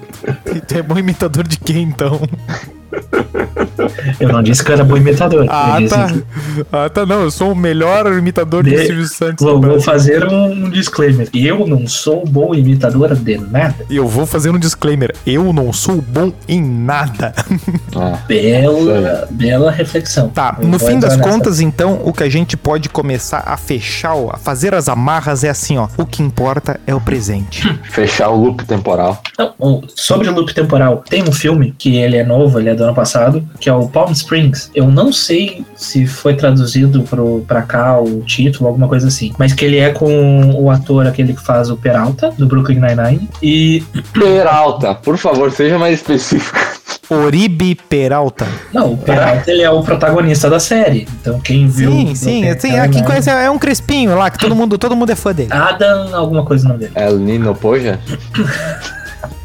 E 0.56 0.60
tu 0.62 0.78
é 0.78 0.84
bom 0.84 1.00
imitador 1.00 1.48
de 1.48 1.58
quem, 1.58 1.82
então? 1.82 2.22
Eu 4.20 4.30
não 4.30 4.42
disse 4.42 4.64
que 4.64 4.72
eu 4.72 4.76
era 4.76 4.84
bom 4.84 4.98
imitador. 4.98 5.46
Ah, 5.50 5.78
tá. 5.88 6.08
que- 6.08 6.24
Ah, 6.72 6.90
tá, 6.90 7.06
não. 7.06 7.22
Eu 7.22 7.32
sou 7.32 7.52
o 7.52 7.56
melhor 7.56 8.12
imitador 8.18 8.64
de 8.64 8.72
De- 8.72 8.86
Silvio 8.86 9.06
Santos. 9.06 9.46
Vou, 9.46 9.60
do 9.60 9.68
vou 9.68 9.80
fazer 9.82 10.26
um 10.28 10.70
disclaimer. 10.70 11.30
Eu 11.34 11.68
não 11.68 11.88
sou 11.88 12.24
um 12.24 12.26
bom 12.26 12.54
imitador 12.56 13.16
de 13.16 13.38
nada. 13.38 13.76
Eu 13.90 14.08
vou 14.08 14.26
fazer 14.26 14.50
um 14.50 14.58
disclaimer. 14.60 15.14
Eu 15.26 15.52
não 15.54 15.72
sou 15.72 16.02
bom 16.02 16.32
em 16.48 16.62
nada. 16.62 17.34
Ah, 17.96 18.20
Bela, 18.28 19.28
bela 19.30 19.72
reflexão. 19.72 20.30
Tá, 20.30 20.58
Eu 20.60 20.68
no 20.68 20.80
fim 20.80 21.00
das 21.00 21.16
nessa. 21.18 21.30
contas, 21.30 21.60
então, 21.60 22.02
o 22.04 22.12
que 22.14 22.24
a 22.24 22.30
gente 22.30 22.58
pode 22.58 22.90
começar 22.90 23.44
a 23.46 23.58
fechar, 23.58 24.16
a 24.32 24.38
fazer 24.38 24.74
as 24.74 24.90
amarras 24.90 25.44
é 25.44 25.50
assim, 25.50 25.78
ó. 25.78 25.88
O 25.98 26.06
que 26.06 26.22
importa 26.24 26.80
é 26.88 26.94
o 26.96 27.02
presente. 27.02 27.68
fechar 27.92 28.30
o 28.30 28.36
loop 28.42 28.66
temporal. 28.66 29.22
Não, 29.38 29.54
o- 29.60 29.82
sobre 29.96 30.28
o 30.30 30.34
loop 30.34 30.54
temporal, 30.54 31.04
tem 31.10 31.24
um 31.24 31.32
filme 31.32 31.74
que 31.78 31.98
ele 31.98 32.18
é 32.18 32.24
novo, 32.24 32.60
ele 32.60 32.70
é 32.70 32.76
do 32.78 32.84
ano 32.84 32.94
passado, 32.94 33.44
que 33.60 33.70
é 33.70 33.74
o 33.74 33.88
Palm 33.88 34.12
Springs. 34.12 34.72
Eu 34.74 34.88
não 34.88 35.12
sei 35.12 35.66
se 35.76 36.06
foi 36.08 36.36
traduzido 36.36 37.04
pro, 37.04 37.44
pra 37.48 37.62
cá 37.62 38.00
o 38.00 38.22
título, 38.22 38.68
alguma 38.68 38.88
coisa 38.88 39.08
assim. 39.08 39.34
Mas 39.38 39.54
que 39.54 39.66
ele 39.66 39.78
é 39.78 39.92
com 39.92 40.54
o 40.54 40.70
ator, 40.70 41.08
aquele 41.08 41.34
que 41.34 41.44
faz 41.44 41.70
o 41.70 41.76
Peralta, 41.76 42.32
do 42.38 42.48
Brooklyn 42.48 42.80
Nine-Nine. 42.80 43.30
E. 43.42 43.84
Peralta, 44.14 44.96
por 44.96 45.18
favor, 45.18 45.52
seja 45.52 45.78
mais 45.78 45.96
específico. 45.96 46.58
Oribe 47.10 47.76
Peralta. 47.76 48.46
Não, 48.74 48.94
o 48.94 48.98
Peralta 48.98 49.50
ele 49.50 49.62
é 49.62 49.70
o 49.70 49.82
protagonista 49.82 50.50
da 50.50 50.60
série. 50.60 51.08
Então 51.22 51.40
quem 51.40 51.68
viu. 51.68 51.92
Sim, 51.92 52.16
sim. 52.16 52.60
Sim, 52.60 52.78
ah, 52.78 52.88
quem 52.88 53.04
conhece 53.04 53.30
é 53.30 53.50
um 53.50 53.58
crespinho 53.58 54.16
lá, 54.18 54.30
que 54.30 54.38
todo 54.38 54.56
mundo, 54.56 54.78
todo 54.78 54.96
mundo 54.96 55.10
é 55.10 55.16
fã 55.16 55.34
dele. 55.34 55.50
Adam, 55.52 56.14
alguma 56.14 56.44
coisa 56.44 56.64
no 56.68 56.74
nome 56.74 56.86
dele. 56.86 56.94
El 56.96 57.18
Nino 57.18 57.56
Poja? 57.56 58.00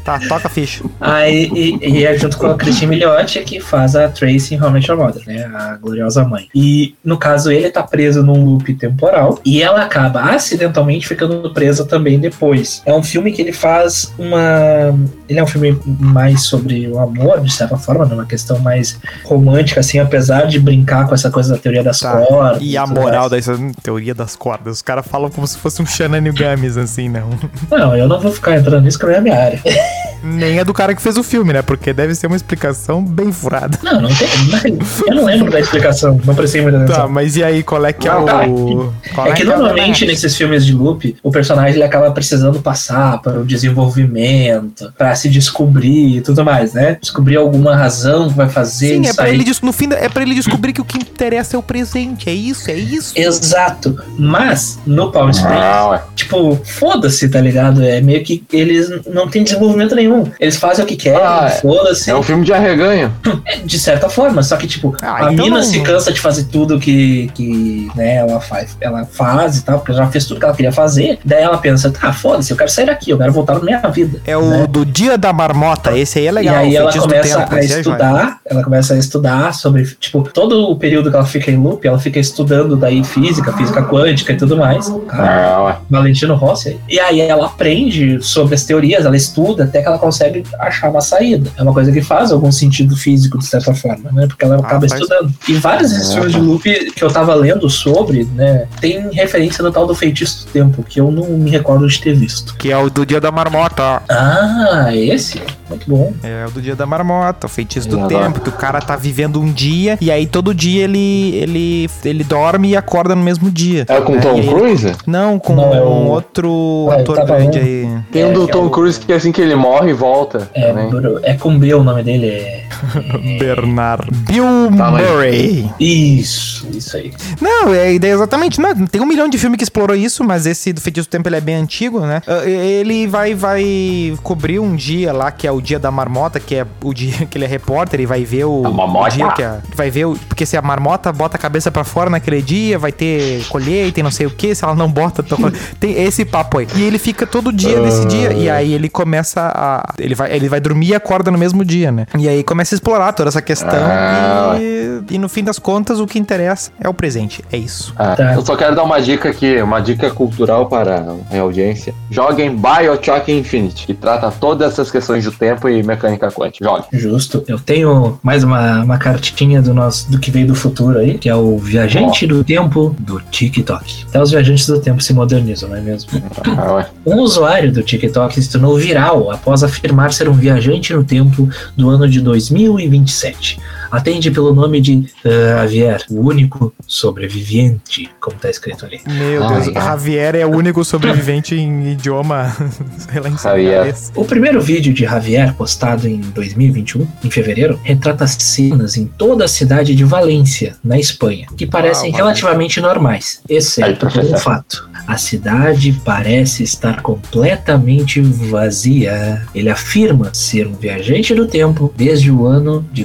Tá, 0.03 0.19
toca 0.27 0.47
a 0.47 0.49
ficha. 0.49 0.83
Aí, 0.99 1.49
e, 1.53 1.99
e 1.99 2.05
é 2.05 2.17
junto 2.17 2.37
com 2.37 2.47
a 2.47 2.55
Christine 2.55 2.91
Milioti 2.91 3.39
que 3.41 3.59
faz 3.59 3.95
a 3.95 4.09
Tracy 4.09 4.55
em 4.55 4.57
I 4.57 4.71
Met 4.71 4.89
Your 4.89 4.99
Mother, 4.99 5.23
né? 5.25 5.45
A 5.45 5.77
gloriosa 5.77 6.25
mãe. 6.25 6.49
E, 6.53 6.95
no 7.03 7.17
caso, 7.17 7.51
ele 7.51 7.69
tá 7.69 7.83
preso 7.83 8.21
num 8.21 8.43
loop 8.43 8.73
temporal 8.73 9.39
e 9.45 9.61
ela 9.61 9.83
acaba 9.83 10.21
acidentalmente 10.21 11.07
ficando 11.07 11.53
presa 11.53 11.85
também 11.85 12.19
depois. 12.19 12.81
É 12.85 12.93
um 12.93 13.03
filme 13.03 13.31
que 13.31 13.41
ele 13.41 13.53
faz 13.53 14.13
uma... 14.17 14.93
Ele 15.27 15.39
é 15.39 15.43
um 15.43 15.47
filme 15.47 15.79
mais 15.85 16.43
sobre 16.43 16.87
o 16.87 16.99
amor, 16.99 17.41
de 17.41 17.51
certa 17.51 17.77
forma, 17.77 18.05
numa 18.05 18.25
questão 18.25 18.59
mais 18.59 18.99
romântica, 19.23 19.79
assim, 19.79 19.99
apesar 19.99 20.45
de 20.47 20.59
brincar 20.59 21.07
com 21.07 21.13
essa 21.13 21.29
coisa 21.29 21.53
da 21.53 21.59
teoria 21.59 21.83
das 21.83 21.99
Tá. 21.99 22.17
cordas. 22.17 22.61
E 22.61 22.75
a 22.77 22.85
moral 22.85 23.29
dessa 23.29 23.57
teoria 23.81 24.13
das 24.13 24.35
cordas. 24.35 24.77
Os 24.77 24.81
caras 24.81 25.05
falam 25.07 25.29
como 25.29 25.47
se 25.47 25.57
fosse 25.57 25.81
um 25.81 25.85
Shananigamis, 25.85 26.77
assim, 26.77 27.09
não. 27.09 27.29
Não, 27.71 27.95
eu 27.95 28.07
não 28.07 28.19
vou 28.19 28.31
ficar 28.31 28.55
entrando 28.57 28.83
nisso, 28.83 28.99
que 28.99 29.05
não 29.05 29.13
é 29.13 29.17
a 29.17 29.21
minha 29.21 29.35
área. 29.37 29.59
Nem 30.23 30.59
é 30.59 30.63
do 30.63 30.73
cara 30.73 30.95
que 30.95 31.01
fez 31.01 31.17
o 31.17 31.23
filme, 31.23 31.51
né? 31.51 31.61
Porque 31.61 31.91
deve 31.91 32.15
ser 32.15 32.27
uma 32.27 32.35
explicação 32.35 33.03
bem 33.03 33.31
furada. 33.31 33.77
Não, 33.83 33.99
não 34.01 34.09
tem... 34.09 34.77
Eu 35.07 35.15
não 35.15 35.25
lembro 35.25 35.51
da 35.51 35.59
explicação, 35.59 36.19
não 36.23 36.33
prestei 36.33 36.61
muita 36.61 36.77
atenção. 36.77 36.95
Tá, 36.95 37.07
mas 37.07 37.35
e 37.35 37.43
aí, 37.43 37.61
qual 37.61 37.85
é 37.85 37.91
que 37.91 38.07
é 38.07 38.11
tá. 38.11 38.47
o. 38.47 38.93
Qual 39.13 39.27
É 39.27 39.33
que 39.33 39.43
o 39.43 39.47
normalmente 39.47 40.05
nesses 40.05 40.35
filmes 40.35 40.65
de 40.65 40.73
loop, 40.73 41.15
o 41.21 41.29
personagem 41.31 41.73
ele 41.73 41.83
acaba 41.83 42.09
precisando 42.11 42.61
passar 42.61 43.21
para 43.21 43.39
o 43.39 43.45
desenvolvimento, 43.45 44.93
para 44.97 45.11
se 45.23 45.29
descobrir 45.29 46.17
e 46.17 46.21
tudo 46.21 46.43
mais, 46.43 46.73
né? 46.73 46.97
Descobrir 46.99 47.37
alguma 47.37 47.75
razão 47.75 48.27
que 48.29 48.35
vai 48.35 48.49
fazer 48.49 48.95
Sim, 48.95 49.07
é 49.07 49.13
pra 49.13 49.25
sair. 49.25 49.35
ele, 49.39 49.51
no 49.61 49.71
fim, 49.71 49.87
da- 49.87 49.95
é 49.97 50.09
pra 50.09 50.21
ele 50.23 50.35
descobrir 50.35 50.73
que 50.73 50.81
o 50.81 50.85
que 50.85 50.97
interessa 50.97 51.55
é 51.55 51.59
o 51.59 51.63
presente. 51.63 52.29
É 52.29 52.33
isso, 52.33 52.69
é 52.69 52.75
isso. 52.75 53.13
Exato. 53.15 53.97
Mas 54.17 54.79
no 54.85 55.11
Palm 55.11 55.29
Springs, 55.29 55.53
Ah, 55.63 56.01
tipo, 56.15 56.59
foda-se, 56.65 57.29
tá 57.29 57.39
ligado? 57.39 57.83
É 57.83 58.01
meio 58.01 58.23
que 58.23 58.43
eles 58.51 58.89
não 59.07 59.29
têm 59.29 59.43
desenvolvimento 59.43 59.95
nenhum. 59.95 60.29
Eles 60.39 60.57
fazem 60.57 60.83
o 60.83 60.87
que 60.87 60.95
querem, 60.95 61.19
Ah, 61.21 61.47
é. 61.49 61.61
foda-se. 61.61 62.09
É 62.09 62.15
um 62.15 62.23
filme 62.23 62.43
de 62.45 62.51
arreganho. 62.53 63.13
É, 63.45 63.57
de 63.57 63.79
certa 63.79 64.09
forma, 64.09 64.43
só 64.43 64.57
que, 64.57 64.67
tipo, 64.67 64.95
Ah, 65.01 65.27
a 65.27 65.33
então 65.33 65.45
mina 65.45 65.57
não- 65.57 65.63
se 65.63 65.79
cansa 65.81 66.11
de 66.11 66.19
fazer 66.19 66.45
tudo 66.45 66.79
que, 66.79 67.29
que 67.33 67.89
né, 67.95 68.15
ela, 68.17 68.39
faz, 68.41 68.75
ela 68.81 69.05
faz 69.05 69.57
e 69.57 69.63
tal, 69.63 69.77
porque 69.79 69.91
ela 69.91 70.03
já 70.05 70.07
fez 70.11 70.25
tudo 70.25 70.39
que 70.39 70.45
ela 70.45 70.55
queria 70.55 70.71
fazer. 70.71 71.19
Daí 71.23 71.43
ela 71.43 71.57
pensa, 71.57 71.89
tá, 71.91 72.11
foda-se, 72.11 72.51
eu 72.51 72.57
quero 72.57 72.69
sair 72.69 72.85
daqui, 72.87 73.11
eu 73.11 73.17
quero 73.17 73.31
voltar 73.31 73.53
na 73.55 73.61
minha 73.61 73.79
vida. 73.89 74.21
É 74.25 74.35
o 74.37 74.49
né? 74.49 74.67
do 74.67 74.85
Dia 75.03 75.17
da 75.17 75.33
Marmota. 75.33 75.97
Esse 75.97 76.19
aí 76.19 76.27
é 76.27 76.31
legal. 76.31 76.55
e 76.55 76.57
aí 76.57 76.75
ela 76.77 76.91
começa 76.93 77.39
Tempo, 77.39 77.55
a 77.55 77.59
é 77.59 77.61
joia. 77.67 77.79
estudar, 77.81 78.39
ela 78.45 78.63
começa 78.63 78.93
a 78.93 78.97
estudar 78.97 79.53
sobre, 79.53 79.83
tipo, 79.99 80.23
todo 80.33 80.69
o 80.69 80.77
período 80.77 81.09
que 81.09 81.15
ela 81.17 81.25
fica 81.25 81.51
em 81.51 81.57
loop, 81.57 81.85
ela 81.85 81.99
fica 81.99 82.19
estudando 82.19 82.77
daí 82.77 83.03
física, 83.03 83.51
física 83.51 83.83
quântica 83.83 84.31
e 84.31 84.37
tudo 84.37 84.55
mais. 84.55 84.87
Cara, 85.09 85.57
Ah. 85.73 85.77
Valentino 85.89 86.35
Rossi. 86.35 86.79
E 86.87 86.99
aí 87.01 87.19
ela 87.19 87.47
aprende 87.47 88.21
sobre 88.23 88.55
as 88.55 88.63
teorias, 88.63 89.05
ela 89.05 89.17
estuda 89.17 89.65
até 89.65 89.81
que 89.81 89.87
ela 89.89 89.97
consegue 89.99 90.43
achar 90.57 90.89
uma 90.89 91.01
saída. 91.01 91.51
É 91.57 91.63
uma 91.63 91.73
coisa 91.73 91.91
que 91.91 92.01
faz 92.01 92.31
algum 92.31 92.51
sentido 92.51 92.95
físico, 92.95 93.37
de 93.37 93.45
certa 93.45 93.73
forma, 93.75 94.09
né? 94.11 94.25
Porque 94.27 94.45
ela 94.45 94.55
acaba 94.55 94.87
faz. 94.87 94.93
estudando. 94.93 95.33
E 95.49 95.53
vários 95.55 95.91
desses 95.91 96.13
filmes 96.13 96.31
de 96.31 96.39
loop 96.39 96.91
que 96.95 97.03
eu 97.03 97.11
tava 97.11 97.35
lendo 97.35 97.69
sobre, 97.69 98.23
né? 98.35 98.67
Tem 98.79 99.09
referência 99.13 99.61
no 99.63 99.71
tal 99.71 99.85
do 99.85 99.93
feitiço 99.93 100.45
do 100.45 100.51
tempo, 100.51 100.81
que 100.81 101.01
eu 101.01 101.11
não 101.11 101.25
me 101.25 101.49
recordo 101.51 101.85
de 101.87 101.99
ter 102.01 102.13
visto. 102.15 102.55
Que 102.55 102.71
é 102.71 102.77
o 102.77 102.89
do 102.89 103.05
Dia 103.05 103.19
da 103.19 103.31
Marmota. 103.31 104.01
Ah, 104.09 104.89
esse? 104.95 105.41
Muito 105.69 105.89
bom. 105.89 106.13
É 106.23 106.45
o 106.47 106.51
do 106.51 106.61
Dia 106.61 106.75
da 106.75 106.85
Marmota, 106.85 107.47
o 107.47 107.49
Feitiço 107.49 107.87
do 107.89 107.97
Não, 107.97 108.07
Tempo, 108.07 108.39
que 108.41 108.49
o 108.49 108.53
cara 108.53 108.79
tá 108.79 108.95
vivendo 108.95 109.39
um 109.41 109.51
dia 109.51 109.97
e 109.99 110.11
aí 110.11 110.25
todo 110.27 110.53
dia 110.53 110.83
ele 110.83 111.35
ele 111.35 111.89
ele 112.05 112.23
dorme 112.23 112.69
e 112.69 112.75
acorda 112.77 113.15
no 113.15 113.23
mesmo 113.23 113.49
dia. 113.49 113.85
É 113.87 114.01
com 114.01 114.13
né? 114.15 114.21
Tom 114.21 114.35
E 114.35 114.39
ele- 114.39 114.47
Cruise? 114.49 114.91
Não, 115.07 115.39
com 115.39 115.55
Não, 115.55 115.73
é 115.73 115.81
o- 115.81 115.85
um 115.89 116.07
outro 116.09 116.87
Ah, 116.91 116.95
ator 116.95 117.15
tava 117.17 117.35
grande 117.37 117.59
aí. 117.59 117.87
Tem 118.11 118.25
um 118.25 118.29
É, 118.29 118.33
do 118.33 118.45
que 118.45 118.51
é 118.51 118.53
Tom 118.53 118.65
o- 118.65 118.69
Cruise 118.69 118.99
que 118.99 119.11
assim 119.13 119.31
que 119.31 119.41
ele 119.41 119.55
morre 119.55 119.89
e 119.91 119.93
volta. 119.93 120.49
É. 120.53 120.71
Bru- 120.73 121.19
é 121.23 121.33
com 121.35 121.57
B 121.57 121.73
o 121.73 121.83
nome 121.83 122.03
dele, 122.03 122.27
é. 122.27 122.63
Bernard 123.39 124.09
Bill 124.11 124.43
Tá, 124.77 124.91
mas- 124.91 125.09
Murray. 125.09 125.69
Isso, 125.79 126.67
isso 126.71 126.97
aí. 126.97 127.13
Não, 127.41 127.73
é 127.73 127.93
ideia 127.93 128.13
exatamente. 128.13 128.59
Não, 128.59 128.73
tem 128.87 129.01
um 129.01 129.05
milhão 129.05 129.27
de 129.27 129.37
filmes 129.37 129.57
que 129.57 129.63
explorou 129.63 129.95
isso, 129.95 130.23
mas 130.23 130.45
esse 130.45 130.73
do 130.73 130.81
Feitiço 130.81 131.07
do 131.07 131.11
Tempo 131.11 131.27
ele 131.29 131.37
é 131.37 131.41
bem 131.41 131.55
antigo, 131.55 131.99
né? 132.01 132.21
Ah, 132.27 132.43
Ele 132.47 133.07
vai, 133.07 133.33
vai 133.33 134.13
cobrir 134.23 134.59
um 134.59 134.75
dia 134.83 135.13
lá, 135.13 135.31
que 135.31 135.47
é 135.47 135.51
o 135.51 135.61
dia 135.61 135.79
da 135.79 135.89
marmota, 135.91 136.39
que 136.39 136.55
é 136.55 136.65
o 136.83 136.93
dia 136.93 137.25
que 137.29 137.37
ele 137.37 137.45
é 137.45 137.47
repórter 137.47 137.99
e 138.01 138.05
vai 138.05 138.23
ver 138.23 138.45
o, 138.45 138.61
o 138.63 139.09
dia 139.09 139.31
que 139.31 139.43
a, 139.43 139.59
vai 139.75 139.89
ver 139.89 140.05
o, 140.05 140.15
porque 140.27 140.45
se 140.45 140.57
a 140.57 140.61
marmota 140.61 141.11
bota 141.11 141.37
a 141.37 141.39
cabeça 141.39 141.71
pra 141.71 141.83
fora 141.83 142.09
naquele 142.09 142.41
dia, 142.41 142.77
vai 142.77 142.91
ter 142.91 143.45
colheita 143.49 143.99
e 143.99 144.03
não 144.03 144.11
sei 144.11 144.25
o 144.25 144.29
que, 144.31 144.53
se 144.53 144.63
ela 144.63 144.75
não 144.75 144.91
bota, 144.91 145.23
então, 145.25 145.37
tem 145.79 146.01
esse 146.03 146.25
papo 146.25 146.57
aí. 146.59 146.67
E 146.75 146.81
ele 146.83 146.97
fica 146.99 147.25
todo 147.25 147.51
dia 147.51 147.79
nesse 147.79 148.05
dia 148.05 148.33
e 148.33 148.49
aí 148.49 148.73
ele 148.73 148.89
começa 148.89 149.51
a 149.55 149.93
ele 149.97 150.15
vai 150.15 150.33
ele 150.35 150.49
vai 150.49 150.59
dormir 150.59 150.87
e 150.87 150.95
acorda 150.95 151.29
no 151.31 151.37
mesmo 151.37 151.63
dia, 151.63 151.91
né? 151.91 152.05
E 152.17 152.27
aí 152.27 152.43
começa 152.43 152.73
a 152.73 152.77
explorar 152.77 153.13
toda 153.13 153.29
essa 153.29 153.41
questão 153.41 153.69
Ah. 153.73 154.55
e, 154.59 155.01
e 155.11 155.17
no 155.17 155.29
fim 155.29 155.43
das 155.43 155.59
contas 155.59 155.99
o 155.99 156.05
que 156.07 156.17
interessa 156.19 156.71
é 156.79 156.87
o 156.89 156.93
presente, 156.93 157.43
é 157.51 157.57
isso. 157.57 157.93
Ah, 157.97 158.13
Tá. 158.15 158.33
Eu 158.35 158.45
só 158.45 158.55
quero 158.55 158.75
dar 158.75 158.83
uma 158.83 159.01
dica 159.01 159.29
aqui, 159.29 159.59
uma 159.61 159.79
dica 159.79 160.09
cultural 160.11 160.67
para 160.67 161.03
a 161.31 161.39
audiência. 161.39 161.93
Joguem 162.11 162.55
Bioshock 162.55 163.31
Infinite, 163.31 163.85
que 163.87 163.93
trata 163.93 164.31
todas 164.31 164.72
essas 164.73 164.91
questões 164.91 165.23
do 165.23 165.31
tempo 165.31 165.69
e 165.69 165.81
mecânica 165.83 166.29
quântica. 166.31 166.65
Jogue. 166.65 166.85
Justo. 166.91 167.43
Eu 167.47 167.59
tenho 167.59 168.19
mais 168.21 168.43
uma, 168.43 168.83
uma 168.83 168.97
cartinha 168.97 169.61
do 169.61 169.73
nosso 169.73 170.11
do 170.11 170.19
que 170.19 170.31
veio 170.31 170.47
do 170.47 170.55
futuro 170.55 170.99
aí, 170.99 171.17
que 171.17 171.29
é 171.29 171.35
o 171.35 171.57
Viajante 171.57 172.27
do 172.27 172.43
Tempo 172.43 172.95
do 172.99 173.19
TikTok. 173.19 174.05
Até 174.09 174.21
os 174.21 174.31
viajantes 174.31 174.67
do 174.67 174.79
tempo 174.79 175.01
se 175.01 175.13
modernizam, 175.13 175.69
não 175.69 175.77
é 175.77 175.81
mesmo? 175.81 176.09
Ah, 176.57 176.73
ué. 176.73 176.87
Um 177.05 177.19
usuário 177.19 177.71
do 177.71 177.81
TikTok 177.83 178.41
se 178.41 178.51
tornou 178.51 178.77
viral 178.77 179.31
após 179.31 179.63
afirmar 179.63 180.11
ser 180.11 180.27
um 180.27 180.33
viajante 180.33 180.93
no 180.93 181.03
tempo 181.03 181.47
do 181.75 181.89
ano 181.89 182.07
de 182.07 182.21
2027. 182.21 183.59
Atende 183.93 184.31
pelo 184.31 184.55
nome 184.55 184.81
de 184.81 185.05
eh, 185.23 185.55
Javier, 185.55 186.03
o 186.09 186.19
único 186.27 186.73
sobrevivente, 186.87 188.09
como 188.19 188.35
tá 188.37 188.49
escrito 188.49 188.85
ali. 188.87 188.99
Meu 189.07 189.43
Ai, 189.43 189.53
Deus, 189.53 189.67
ai. 189.67 189.83
Javier 189.83 190.35
é 190.35 190.43
o 190.47 190.49
único 190.49 190.83
sobrevivente 190.83 191.53
em 191.53 191.91
idioma 191.91 192.57
Javier. 193.41 193.93
O 194.15 194.25
primeiro 194.25 194.59
vídeo 194.59 194.91
de 194.91 195.03
Javier, 195.03 195.53
postado 195.53 196.07
em 196.07 196.19
2021, 196.19 197.07
em 197.23 197.29
fevereiro, 197.29 197.79
retrata 197.83 198.25
cenas 198.25 198.97
em 198.97 199.05
toda 199.05 199.45
a 199.45 199.47
cidade 199.47 199.93
de 199.93 200.03
Valência, 200.03 200.75
na 200.83 200.97
Espanha, 200.97 201.45
que 201.55 201.67
parecem 201.67 202.09
Uau, 202.09 202.17
relativamente 202.17 202.81
normais, 202.81 203.41
exceto 203.47 203.87
Aí, 203.89 203.95
por 203.95 204.07
um 204.07 204.11
professor. 204.11 204.39
fato. 204.39 204.89
A 205.05 205.17
cidade 205.17 206.01
parece 206.03 206.63
estar 206.63 207.01
completamente 207.01 208.21
vazia. 208.21 209.45
Ele 209.53 209.69
afirma 209.69 210.33
ser 210.33 210.65
um 210.65 210.73
viajante 210.73 211.35
do 211.35 211.45
tempo 211.45 211.93
desde 211.95 212.31
o 212.31 212.47
ano 212.47 212.83
de 212.91 213.03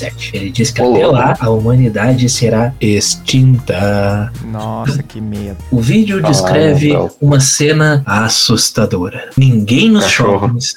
2027. 0.00 0.30
Ele 0.34 0.50
diz 0.50 0.70
que 0.70 0.82
Ô, 0.82 0.94
até 0.94 1.06
lá 1.06 1.36
a 1.40 1.50
humanidade 1.50 2.28
será 2.28 2.72
extinta. 2.80 4.32
Nossa, 4.50 5.02
que 5.02 5.20
medo. 5.20 5.56
O 5.70 5.80
vídeo 5.80 6.20
Ah, 6.24 6.28
descreve 6.28 6.92
não. 6.92 7.10
uma 7.20 7.40
cena 7.40 8.02
assustadora. 8.06 9.30
Ninguém 9.36 9.90
nos 9.90 10.04
Cachorro. 10.04 10.40
shoppings, 10.40 10.74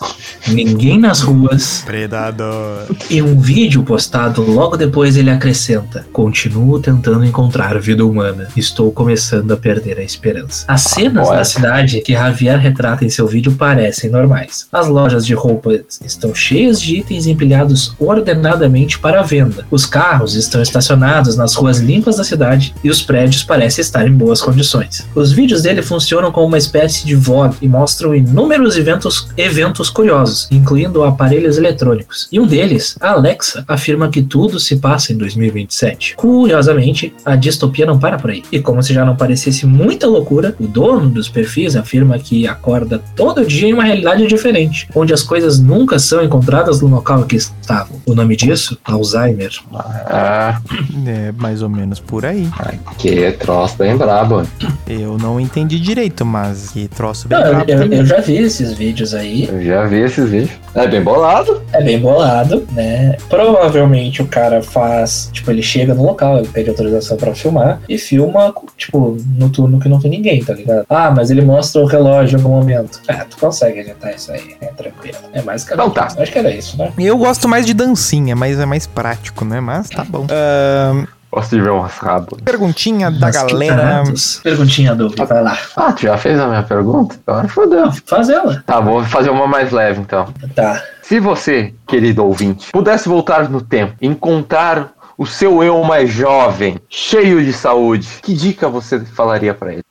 ninguém 0.47 0.99
nas 0.99 1.21
ruas. 1.21 1.81
Predador. 1.85 2.83
E 3.09 3.21
um 3.21 3.39
vídeo 3.39 3.83
postado 3.83 4.41
logo 4.41 4.77
depois 4.77 5.17
ele 5.17 5.29
acrescenta: 5.29 6.05
Continuo 6.13 6.79
tentando 6.79 7.25
encontrar 7.25 7.79
vida 7.79 8.05
humana. 8.05 8.47
Estou 8.55 8.91
começando 8.91 9.51
a 9.51 9.57
perder 9.57 9.99
a 9.99 10.03
esperança. 10.03 10.65
As 10.67 10.81
cenas 10.81 11.25
poeta. 11.27 11.37
da 11.37 11.45
cidade 11.45 12.01
que 12.01 12.13
Javier 12.13 12.59
retrata 12.59 13.05
em 13.05 13.09
seu 13.09 13.27
vídeo 13.27 13.51
parecem 13.53 14.09
normais. 14.09 14.67
As 14.71 14.87
lojas 14.87 15.25
de 15.25 15.33
roupas 15.33 15.99
estão 16.03 16.33
cheias 16.33 16.79
de 16.81 16.97
itens 16.97 17.25
empilhados 17.25 17.95
ordenadamente 17.99 18.96
para 18.97 19.21
venda. 19.21 19.65
Os 19.71 19.85
carros 19.85 20.35
estão 20.35 20.61
estacionados 20.61 21.35
nas 21.35 21.55
ruas 21.55 21.79
limpas 21.79 22.17
da 22.17 22.23
cidade 22.23 22.73
e 22.83 22.89
os 22.89 23.01
prédios 23.01 23.43
parecem 23.43 23.81
estar 23.81 24.07
em 24.07 24.11
boas 24.11 24.41
condições. 24.41 25.07
Os 25.15 25.31
vídeos 25.31 25.61
dele 25.61 25.81
funcionam 25.81 26.31
como 26.31 26.47
uma 26.47 26.57
espécie 26.57 27.05
de 27.05 27.15
vlog 27.15 27.55
e 27.61 27.67
mostram 27.67 28.15
inúmeros 28.15 28.77
eventos, 28.77 29.27
eventos 29.37 29.89
curiosos, 29.89 30.47
incluindo 30.51 31.03
aparelhos 31.03 31.57
eletrônicos. 31.57 32.27
E 32.31 32.39
um 32.39 32.47
deles, 32.47 32.97
a 32.99 33.11
Alexa, 33.11 33.63
afirma 33.67 34.09
que 34.09 34.21
tudo 34.21 34.59
se 34.59 34.77
passa 34.77 35.13
em 35.13 35.17
2027. 35.17 36.15
Curiosamente, 36.15 37.13
a 37.25 37.35
distopia 37.35 37.85
não 37.85 37.99
para 37.99 38.17
por 38.17 38.29
aí. 38.29 38.43
E 38.51 38.59
como 38.59 38.81
se 38.81 38.93
já 38.93 39.05
não 39.05 39.15
parecesse 39.15 39.65
muita 39.65 40.07
loucura, 40.07 40.55
o 40.59 40.67
dono 40.67 41.09
dos 41.09 41.29
perfis 41.29 41.75
afirma 41.75 42.19
que 42.19 42.47
acorda 42.47 43.01
todo 43.15 43.45
dia 43.45 43.69
em 43.69 43.73
uma 43.73 43.83
realidade 43.83 44.27
diferente, 44.27 44.87
onde 44.95 45.13
as 45.13 45.23
coisas 45.23 45.59
nunca 45.59 45.99
são 45.99 46.23
encontradas 46.23 46.81
no 46.81 46.87
local 46.87 47.23
que 47.25 47.35
estavam. 47.35 48.01
O 48.05 48.13
nome 48.13 48.35
disso? 48.35 48.77
Alzheimer. 48.87 49.51
Ah, 49.73 50.59
É 51.05 51.31
mais 51.33 51.61
ou 51.61 51.69
menos 51.69 51.99
por 51.99 52.25
aí. 52.25 52.47
ai, 52.59 52.79
que 52.97 53.31
troço 53.33 53.77
bem 53.77 53.95
brabo. 53.97 54.43
Eu 54.87 55.17
não 55.17 55.39
entendi 55.39 55.79
direito, 55.79 56.25
mas 56.25 56.69
que 56.71 56.87
troço 56.87 57.27
bem 57.27 57.37
Não, 57.37 57.45
eu, 57.47 57.53
brabo 57.65 57.71
eu- 57.71 57.93
eu 57.99 58.05
já 58.05 58.19
vi 58.21 58.37
esses 58.37 58.73
vídeos 58.73 59.13
aí. 59.13 59.47
Eu 59.51 59.63
já 59.63 59.85
vi 59.85 59.97
esses 59.97 60.29
vídeos. 60.29 60.51
É 60.77 60.87
bem 60.87 61.01
bolado. 61.01 61.61
É 61.73 61.81
bem 61.81 61.99
bolado, 61.99 62.67
né? 62.71 63.17
Provavelmente 63.27 64.21
o 64.21 64.27
cara 64.27 64.61
faz, 64.61 65.29
tipo, 65.33 65.49
ele 65.49 65.63
chega 65.63 65.93
no 65.93 66.03
local, 66.05 66.37
ele 66.37 66.47
pede 66.47 66.69
autorização 66.69 67.17
pra 67.17 67.33
filmar 67.33 67.81
e 67.89 67.97
filma, 67.97 68.53
tipo, 68.77 69.17
no 69.35 69.49
turno 69.49 69.79
que 69.79 69.89
não 69.89 69.99
tem 69.99 70.11
ninguém, 70.11 70.43
tá 70.43 70.53
ligado? 70.53 70.85
Ah, 70.87 71.09
mas 71.09 71.31
ele 71.31 71.41
mostra 71.41 71.81
o 71.81 71.85
relógio 71.85 72.37
em 72.37 72.41
algum 72.43 72.55
momento. 72.55 73.01
É, 73.07 73.13
tu 73.15 73.37
consegue 73.37 73.79
editar 73.79 74.11
isso 74.11 74.31
aí, 74.31 74.55
é 74.61 74.67
tranquilo. 74.67 75.17
É 75.33 75.41
mais 75.41 75.63
que 75.63 75.73
Então 75.73 75.89
tá. 75.89 76.09
Acho 76.17 76.31
que 76.31 76.37
era 76.37 76.51
isso, 76.51 76.77
né? 76.77 76.91
Eu 76.97 77.17
gosto 77.17 77.47
mais 77.47 77.65
de 77.65 77.73
dancinha, 77.73 78.35
mas 78.35 78.59
é 78.59 78.65
mais 78.65 78.85
prático, 78.85 79.43
né? 79.43 79.59
Mas 79.59 79.89
tá 79.89 80.03
bom. 80.03 80.27
Ahn, 80.29 81.05
Gosto 81.31 81.55
de 81.55 81.61
ver 81.61 81.71
umas 81.71 81.93
rabos. 81.97 82.39
perguntinha 82.41 83.11
da 83.11 83.27
Mas 83.27 83.35
galera. 83.35 84.03
Perguntinha, 84.43 84.95
Doug, 84.95 85.13
vai 85.17 85.43
lá. 85.43 85.57
Ah, 85.75 85.91
tu 85.91 86.03
já 86.03 86.17
fez 86.17 86.39
a 86.39 86.47
minha 86.47 86.63
pergunta? 86.63 87.15
Agora 87.27 87.47
fodeu. 87.47 87.91
Faz 88.05 88.29
ela. 88.29 88.63
Tá, 88.65 88.79
vou 88.79 89.03
fazer 89.03 89.29
uma 89.29 89.47
mais 89.47 89.71
leve 89.71 89.99
então. 89.99 90.33
Tá. 90.55 90.81
Se 91.01 91.19
você, 91.19 91.73
querido 91.85 92.25
ouvinte, 92.25 92.71
pudesse 92.71 93.09
voltar 93.09 93.49
no 93.49 93.61
tempo, 93.61 93.95
encontrar 94.01 94.91
o 95.17 95.25
seu 95.25 95.63
eu 95.63 95.83
mais 95.83 96.09
jovem, 96.11 96.79
cheio 96.89 97.43
de 97.43 97.51
saúde, 97.51 98.07
que 98.21 98.33
dica 98.33 98.69
você 98.69 98.99
falaria 98.99 99.53
pra 99.53 99.73
ele? 99.73 99.83